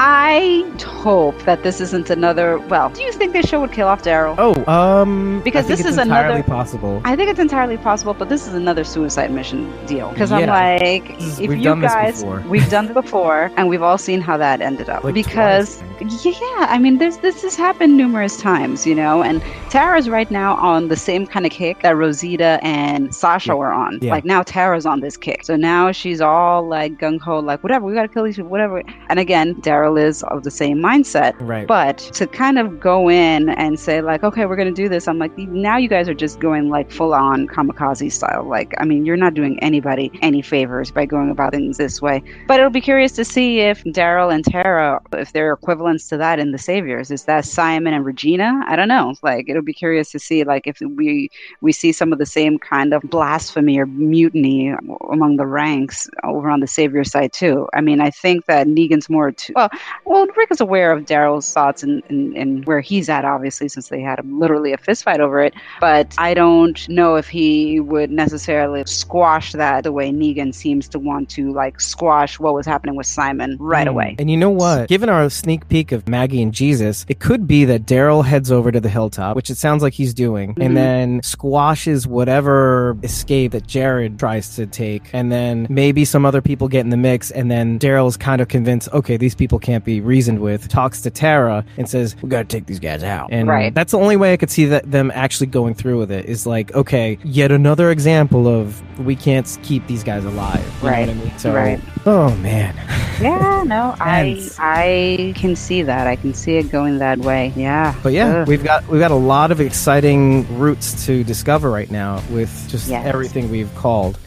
I 0.00 0.64
hope 0.84 1.36
that 1.42 1.62
this 1.62 1.80
isn't 1.80 2.08
another. 2.10 2.58
Well, 2.58 2.90
do 2.90 3.02
you 3.02 3.10
think 3.12 3.32
this 3.32 3.46
show 3.48 3.60
would 3.60 3.72
kill 3.72 3.88
off 3.88 4.02
Daryl? 4.02 4.34
Oh, 4.38 4.54
um, 4.72 5.40
Because 5.42 5.64
I 5.64 5.68
think 5.68 5.78
this 5.78 5.80
it's 5.86 5.88
is 5.96 5.98
entirely 5.98 6.34
another- 6.36 6.42
possible. 6.48 7.00
I 7.04 7.16
think 7.16 7.30
it's 7.30 7.40
entirely 7.40 7.76
possible, 7.78 8.14
but 8.14 8.28
this 8.28 8.46
is 8.46 8.54
another 8.54 8.84
suicide 8.84 9.30
mission 9.32 9.72
deal. 9.86 10.10
Because 10.10 10.30
I'm 10.30 10.46
like, 10.46 11.20
is- 11.20 11.40
if 11.40 11.50
you 11.50 11.80
guys, 11.80 12.24
we've 12.48 12.68
done 12.70 12.86
it 12.88 12.94
before, 12.94 13.50
and 13.56 13.68
we've 13.68 13.82
all 13.82 13.98
seen 13.98 14.20
how 14.20 14.36
that 14.36 14.60
ended 14.60 14.88
up. 14.88 15.02
Like 15.02 15.14
because 15.14 15.82
twice, 15.98 16.24
yeah, 16.24 16.66
I 16.68 16.78
mean, 16.78 16.98
this 16.98 17.16
this 17.16 17.42
has 17.42 17.56
happened 17.56 17.96
numerous 17.96 18.40
times, 18.40 18.86
you 18.86 18.94
know. 18.94 19.22
And 19.22 19.42
Tara's 19.70 20.08
right 20.08 20.30
now 20.30 20.54
on 20.56 20.88
the 20.88 20.96
same 20.96 21.26
kind 21.26 21.44
of 21.44 21.50
kick 21.50 21.82
that 21.82 21.96
Rosita 21.96 22.60
and 22.62 23.12
Sasha 23.14 23.48
Yeah. 23.50 23.54
were 23.54 23.72
on. 23.72 23.98
Yeah. 24.00 24.12
Like 24.12 24.24
now 24.24 24.42
Tara's 24.44 24.86
on 24.86 25.00
this 25.00 25.16
kick, 25.16 25.44
so 25.44 25.56
now 25.56 25.90
she's 25.90 26.20
all 26.20 26.66
like 26.66 26.98
gung 26.98 27.20
ho, 27.20 27.40
like 27.40 27.62
whatever, 27.64 27.84
we 27.84 27.94
gotta 27.94 28.06
kill 28.08 28.22
these 28.24 28.36
people, 28.36 28.50
whatever. 28.50 28.82
And 29.08 29.18
again, 29.18 29.56
Daryl 29.56 29.87
is 29.96 30.22
of 30.24 30.42
the 30.42 30.50
same 30.50 30.78
mindset. 30.78 31.34
Right. 31.40 31.66
But 31.66 31.98
to 32.14 32.26
kind 32.26 32.58
of 32.58 32.80
go 32.80 33.10
in 33.10 33.50
and 33.50 33.78
say 33.78 34.00
like, 34.00 34.24
okay, 34.24 34.46
we're 34.46 34.56
gonna 34.56 34.70
do 34.70 34.88
this, 34.88 35.08
I'm 35.08 35.18
like, 35.18 35.36
now 35.38 35.76
you 35.76 35.88
guys 35.88 36.08
are 36.08 36.14
just 36.14 36.40
going 36.40 36.68
like 36.68 36.90
full 36.90 37.14
on 37.14 37.46
kamikaze 37.48 38.12
style. 38.12 38.44
Like, 38.44 38.74
I 38.78 38.84
mean, 38.84 39.06
you're 39.06 39.16
not 39.16 39.34
doing 39.34 39.58
anybody 39.60 40.10
any 40.22 40.42
favors 40.42 40.90
by 40.90 41.06
going 41.06 41.30
about 41.30 41.52
things 41.52 41.76
this 41.76 42.02
way. 42.02 42.22
But 42.46 42.60
it'll 42.60 42.70
be 42.70 42.80
curious 42.80 43.12
to 43.12 43.24
see 43.24 43.60
if 43.60 43.84
Daryl 43.84 44.32
and 44.32 44.44
Tara, 44.44 45.00
if 45.12 45.32
they're 45.32 45.52
equivalents 45.52 46.08
to 46.08 46.16
that 46.18 46.38
in 46.38 46.52
the 46.52 46.58
Saviors. 46.58 47.10
Is 47.10 47.24
that 47.24 47.44
Simon 47.44 47.94
and 47.94 48.04
Regina? 48.04 48.64
I 48.66 48.76
don't 48.76 48.88
know. 48.88 49.14
Like, 49.22 49.48
it'll 49.48 49.62
be 49.62 49.72
curious 49.74 50.10
to 50.12 50.18
see 50.18 50.44
like 50.44 50.66
if 50.66 50.80
we 50.80 51.30
we 51.60 51.72
see 51.72 51.92
some 51.92 52.12
of 52.12 52.18
the 52.18 52.26
same 52.26 52.58
kind 52.58 52.92
of 52.92 53.02
blasphemy 53.02 53.78
or 53.78 53.86
mutiny 53.86 54.74
among 55.10 55.36
the 55.36 55.46
ranks 55.46 56.08
over 56.24 56.50
on 56.50 56.60
the 56.60 56.66
Savior 56.66 57.04
side 57.04 57.32
too. 57.32 57.68
I 57.74 57.80
mean, 57.80 58.00
I 58.00 58.10
think 58.10 58.46
that 58.46 58.66
Negan's 58.66 59.08
more 59.08 59.32
to 59.32 59.52
well, 59.54 59.70
well, 60.04 60.26
Rick 60.36 60.50
is 60.50 60.60
aware 60.60 60.92
of 60.92 61.04
Daryl's 61.04 61.52
thoughts 61.52 61.82
and, 61.82 62.02
and, 62.08 62.36
and 62.36 62.64
where 62.66 62.80
he's 62.80 63.08
at, 63.08 63.24
obviously, 63.24 63.68
since 63.68 63.88
they 63.88 64.00
had 64.00 64.18
a, 64.18 64.22
literally 64.22 64.72
a 64.72 64.78
fist 64.78 65.04
fight 65.04 65.20
over 65.20 65.40
it. 65.40 65.54
But 65.80 66.14
I 66.18 66.34
don't 66.34 66.88
know 66.88 67.16
if 67.16 67.28
he 67.28 67.80
would 67.80 68.10
necessarily 68.10 68.82
squash 68.86 69.52
that 69.52 69.84
the 69.84 69.92
way 69.92 70.10
Negan 70.10 70.54
seems 70.54 70.88
to 70.88 70.98
want 70.98 71.28
to, 71.30 71.52
like, 71.52 71.80
squash 71.80 72.38
what 72.38 72.54
was 72.54 72.66
happening 72.66 72.96
with 72.96 73.06
Simon 73.06 73.56
right 73.60 73.86
Mm. 73.86 73.90
away. 73.90 74.16
And 74.18 74.30
you 74.30 74.36
know 74.36 74.50
what? 74.50 74.88
Given 74.88 75.08
our 75.08 75.28
sneak 75.30 75.68
peek 75.68 75.92
of 75.92 76.08
Maggie 76.08 76.42
and 76.42 76.52
Jesus, 76.52 77.04
it 77.08 77.18
could 77.20 77.46
be 77.46 77.64
that 77.66 77.86
Daryl 77.86 78.24
heads 78.24 78.50
over 78.50 78.72
to 78.72 78.80
the 78.80 78.88
hilltop, 78.88 79.36
which 79.36 79.50
it 79.50 79.56
sounds 79.56 79.82
like 79.82 79.92
he's 79.94 80.14
doing, 80.14 80.54
Mhm. 80.54 80.64
and 80.64 80.76
then 80.76 81.20
squashes 81.22 82.06
whatever 82.06 82.96
escape 83.02 83.52
that 83.52 83.66
Jared 83.66 84.18
tries 84.18 84.56
to 84.56 84.66
take. 84.66 85.02
And 85.12 85.30
then 85.32 85.66
maybe 85.70 86.04
some 86.04 86.26
other 86.26 86.40
people 86.40 86.68
get 86.68 86.80
in 86.80 86.90
the 86.90 86.96
mix, 86.96 87.30
and 87.30 87.50
then 87.50 87.78
Daryl's 87.78 88.16
kind 88.16 88.40
of 88.40 88.48
convinced, 88.48 88.88
okay, 88.92 89.16
these 89.16 89.34
people 89.34 89.58
can't 89.68 89.84
be 89.84 90.00
reasoned 90.00 90.38
with, 90.40 90.66
talks 90.66 91.02
to 91.02 91.10
Tara 91.10 91.62
and 91.76 91.86
says, 91.86 92.16
we 92.22 92.30
gotta 92.30 92.46
take 92.46 92.64
these 92.64 92.78
guys 92.80 93.02
out. 93.02 93.28
And 93.30 93.46
Right. 93.46 93.74
that's 93.74 93.92
the 93.92 93.98
only 93.98 94.16
way 94.16 94.32
I 94.32 94.38
could 94.38 94.48
see 94.50 94.64
that 94.64 94.90
them 94.90 95.12
actually 95.14 95.48
going 95.48 95.74
through 95.74 95.98
with 95.98 96.10
it 96.10 96.24
is 96.24 96.46
like, 96.46 96.74
okay, 96.74 97.18
yet 97.22 97.52
another 97.52 97.90
example 97.90 98.48
of 98.48 98.80
we 98.98 99.14
can't 99.14 99.46
keep 99.62 99.86
these 99.86 100.02
guys 100.02 100.24
alive. 100.24 100.64
You 100.82 100.88
Right. 100.88 101.06
Know 101.06 101.12
what 101.12 101.20
I 101.20 101.24
mean? 101.28 101.38
So, 101.38 101.52
Right. 101.54 101.80
oh 102.06 102.34
man. 102.36 102.74
Yeah, 103.20 103.64
no, 103.66 103.96
I 104.00 104.40
I 104.60 105.34
can 105.36 105.56
see 105.56 105.82
that. 105.82 106.06
I 106.06 106.14
can 106.16 106.32
see 106.32 106.56
it 106.56 106.70
going 106.70 106.98
that 107.00 107.18
way. 107.18 107.52
Yeah. 107.56 107.92
But 108.02 108.12
yeah, 108.12 108.28
Ugh. 108.42 108.48
we've 108.48 108.62
got 108.62 108.86
we've 108.88 109.00
got 109.00 109.10
a 109.10 109.16
lot 109.16 109.50
of 109.50 109.60
exciting 109.60 110.46
routes 110.56 111.04
to 111.06 111.24
discover 111.24 111.68
right 111.68 111.90
now 111.90 112.22
with 112.30 112.50
just 112.70 112.88
Yes. 112.88 113.04
everything 113.04 113.50
we've 113.50 113.74
called. 113.74 114.18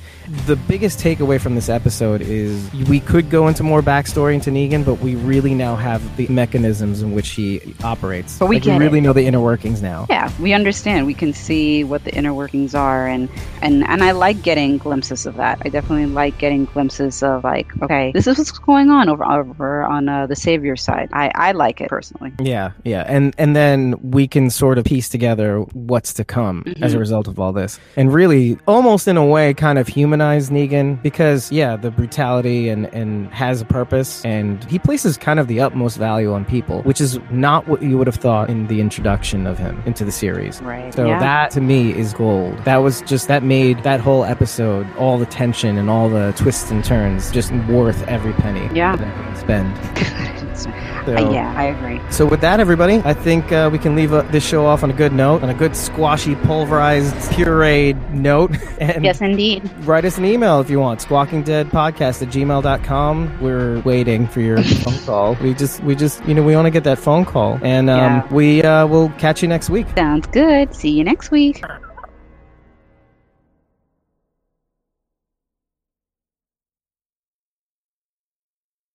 The 0.45 0.55
biggest 0.55 0.99
takeaway 0.99 1.39
from 1.39 1.55
this 1.55 1.69
episode 1.69 2.21
is 2.21 2.71
we 2.87 2.99
could 2.99 3.29
go 3.29 3.47
into 3.47 3.63
more 3.63 3.81
backstory 3.81 4.33
into 4.33 4.51
Negan, 4.51 4.85
but 4.85 4.95
we 4.95 5.15
really 5.15 5.53
now 5.53 5.75
have 5.75 6.15
the 6.17 6.27
mechanisms 6.27 7.01
in 7.01 7.13
which 7.13 7.29
he 7.29 7.75
operates. 7.83 8.37
But 8.37 8.47
we 8.47 8.59
like, 8.59 8.79
really 8.79 8.99
it. 8.99 9.01
know 9.01 9.13
the 9.13 9.25
inner 9.25 9.39
workings 9.39 9.81
now. 9.81 10.05
Yeah, 10.09 10.31
we 10.39 10.53
understand. 10.53 11.05
We 11.05 11.13
can 11.13 11.33
see 11.33 11.83
what 11.83 12.03
the 12.03 12.13
inner 12.13 12.33
workings 12.33 12.75
are, 12.75 13.07
and 13.07 13.29
and 13.61 13.83
and 13.87 14.03
I 14.03 14.11
like 14.11 14.41
getting 14.41 14.77
glimpses 14.77 15.25
of 15.25 15.35
that. 15.35 15.61
I 15.65 15.69
definitely 15.69 16.05
like 16.05 16.37
getting 16.37 16.65
glimpses 16.65 17.23
of 17.23 17.43
like, 17.43 17.67
okay, 17.81 18.11
this 18.13 18.27
is 18.27 18.37
what's 18.37 18.51
going 18.51 18.89
on 18.89 19.09
over 19.09 19.23
over 19.25 19.83
on 19.83 20.07
uh, 20.07 20.27
the 20.27 20.35
savior 20.35 20.75
side. 20.75 21.09
I 21.13 21.31
I 21.35 21.51
like 21.51 21.81
it 21.81 21.89
personally. 21.89 22.33
Yeah, 22.39 22.71
yeah, 22.83 23.03
and 23.07 23.33
and 23.37 23.55
then 23.55 23.95
we 24.01 24.27
can 24.27 24.49
sort 24.49 24.77
of 24.77 24.85
piece 24.85 25.09
together 25.09 25.59
what's 25.73 26.13
to 26.13 26.23
come 26.23 26.63
as 26.81 26.93
a 26.93 26.99
result 26.99 27.27
of 27.27 27.39
all 27.39 27.53
this, 27.53 27.79
and 27.95 28.13
really, 28.13 28.57
almost 28.67 29.07
in 29.07 29.17
a 29.17 29.25
way, 29.25 29.53
kind 29.53 29.77
of 29.77 29.87
humanize 30.21 30.49
Negan 30.49 31.01
because 31.01 31.51
yeah, 31.51 31.75
the 31.75 31.91
brutality 31.91 32.69
and 32.69 32.85
and 32.93 33.31
has 33.33 33.61
a 33.61 33.65
purpose, 33.65 34.23
and 34.25 34.63
he 34.65 34.77
places 34.79 35.17
kind 35.17 35.39
of 35.39 35.47
the 35.47 35.59
utmost 35.59 35.97
value 35.97 36.31
on 36.33 36.45
people, 36.45 36.81
which 36.83 37.01
is 37.01 37.19
not 37.31 37.67
what 37.67 37.81
you 37.81 37.97
would 37.97 38.07
have 38.07 38.15
thought 38.15 38.49
in 38.49 38.67
the 38.67 38.79
introduction 38.81 39.47
of 39.47 39.57
him 39.57 39.81
into 39.85 40.05
the 40.05 40.11
series. 40.11 40.61
Right. 40.61 40.93
So 40.93 41.07
yeah. 41.07 41.19
that 41.19 41.51
to 41.51 41.61
me 41.61 41.91
is 41.97 42.13
gold. 42.13 42.57
That 42.65 42.77
was 42.77 43.01
just 43.01 43.27
that 43.27 43.43
made 43.43 43.81
that 43.83 43.99
whole 43.99 44.23
episode, 44.23 44.87
all 44.97 45.17
the 45.17 45.25
tension 45.25 45.77
and 45.77 45.89
all 45.89 46.09
the 46.09 46.33
twists 46.37 46.71
and 46.71 46.83
turns, 46.83 47.31
just 47.31 47.51
worth 47.67 48.01
every 48.07 48.33
penny 48.33 48.69
Yeah. 48.75 48.95
that 48.95 49.07
I 49.07 49.39
spend. 49.39 50.87
So- 51.05 51.15
Uh, 51.15 51.31
yeah, 51.31 51.53
I 51.57 51.63
agree. 51.65 51.99
so 52.09 52.25
with 52.25 52.41
that, 52.41 52.59
everybody, 52.59 53.01
I 53.05 53.13
think 53.13 53.51
uh, 53.51 53.69
we 53.71 53.77
can 53.79 53.95
leave 53.95 54.13
uh, 54.13 54.21
this 54.31 54.45
show 54.45 54.65
off 54.65 54.83
on 54.83 54.89
a 54.89 54.93
good 54.93 55.13
note, 55.13 55.43
on 55.43 55.49
a 55.49 55.53
good 55.53 55.75
squashy, 55.75 56.35
pulverized, 56.35 57.15
pureed 57.31 57.97
note. 58.11 58.51
And 58.81 59.03
Yes, 59.05 59.21
indeed. 59.21 59.69
write 59.85 60.05
us 60.05 60.17
an 60.17 60.25
email 60.25 60.59
if 60.59 60.69
you 60.69 60.79
want. 60.79 60.99
Squawkingdeadpodcast 61.01 62.21
at 62.23 62.29
gmail.com. 62.29 63.37
We're 63.41 63.79
waiting 63.81 64.27
for 64.27 64.41
your 64.41 64.61
phone 64.83 64.97
call. 65.05 65.35
We 65.35 65.53
just, 65.53 65.83
we 65.83 65.95
just, 65.95 66.23
you 66.25 66.33
know, 66.33 66.41
we 66.43 66.55
want 66.55 66.65
to 66.65 66.71
get 66.71 66.83
that 66.85 66.97
phone 66.97 67.25
call. 67.25 67.59
And 67.61 67.89
um, 67.89 67.97
Yeah. 67.99 68.33
we 68.33 68.63
uh, 68.63 68.87
will 68.87 69.09
catch 69.19 69.41
you 69.43 69.47
next 69.47 69.69
week. 69.69 69.85
Sounds 69.95 70.25
good. 70.27 70.73
See 70.75 70.89
you 70.89 71.03
next 71.03 71.29
week. 71.31 71.63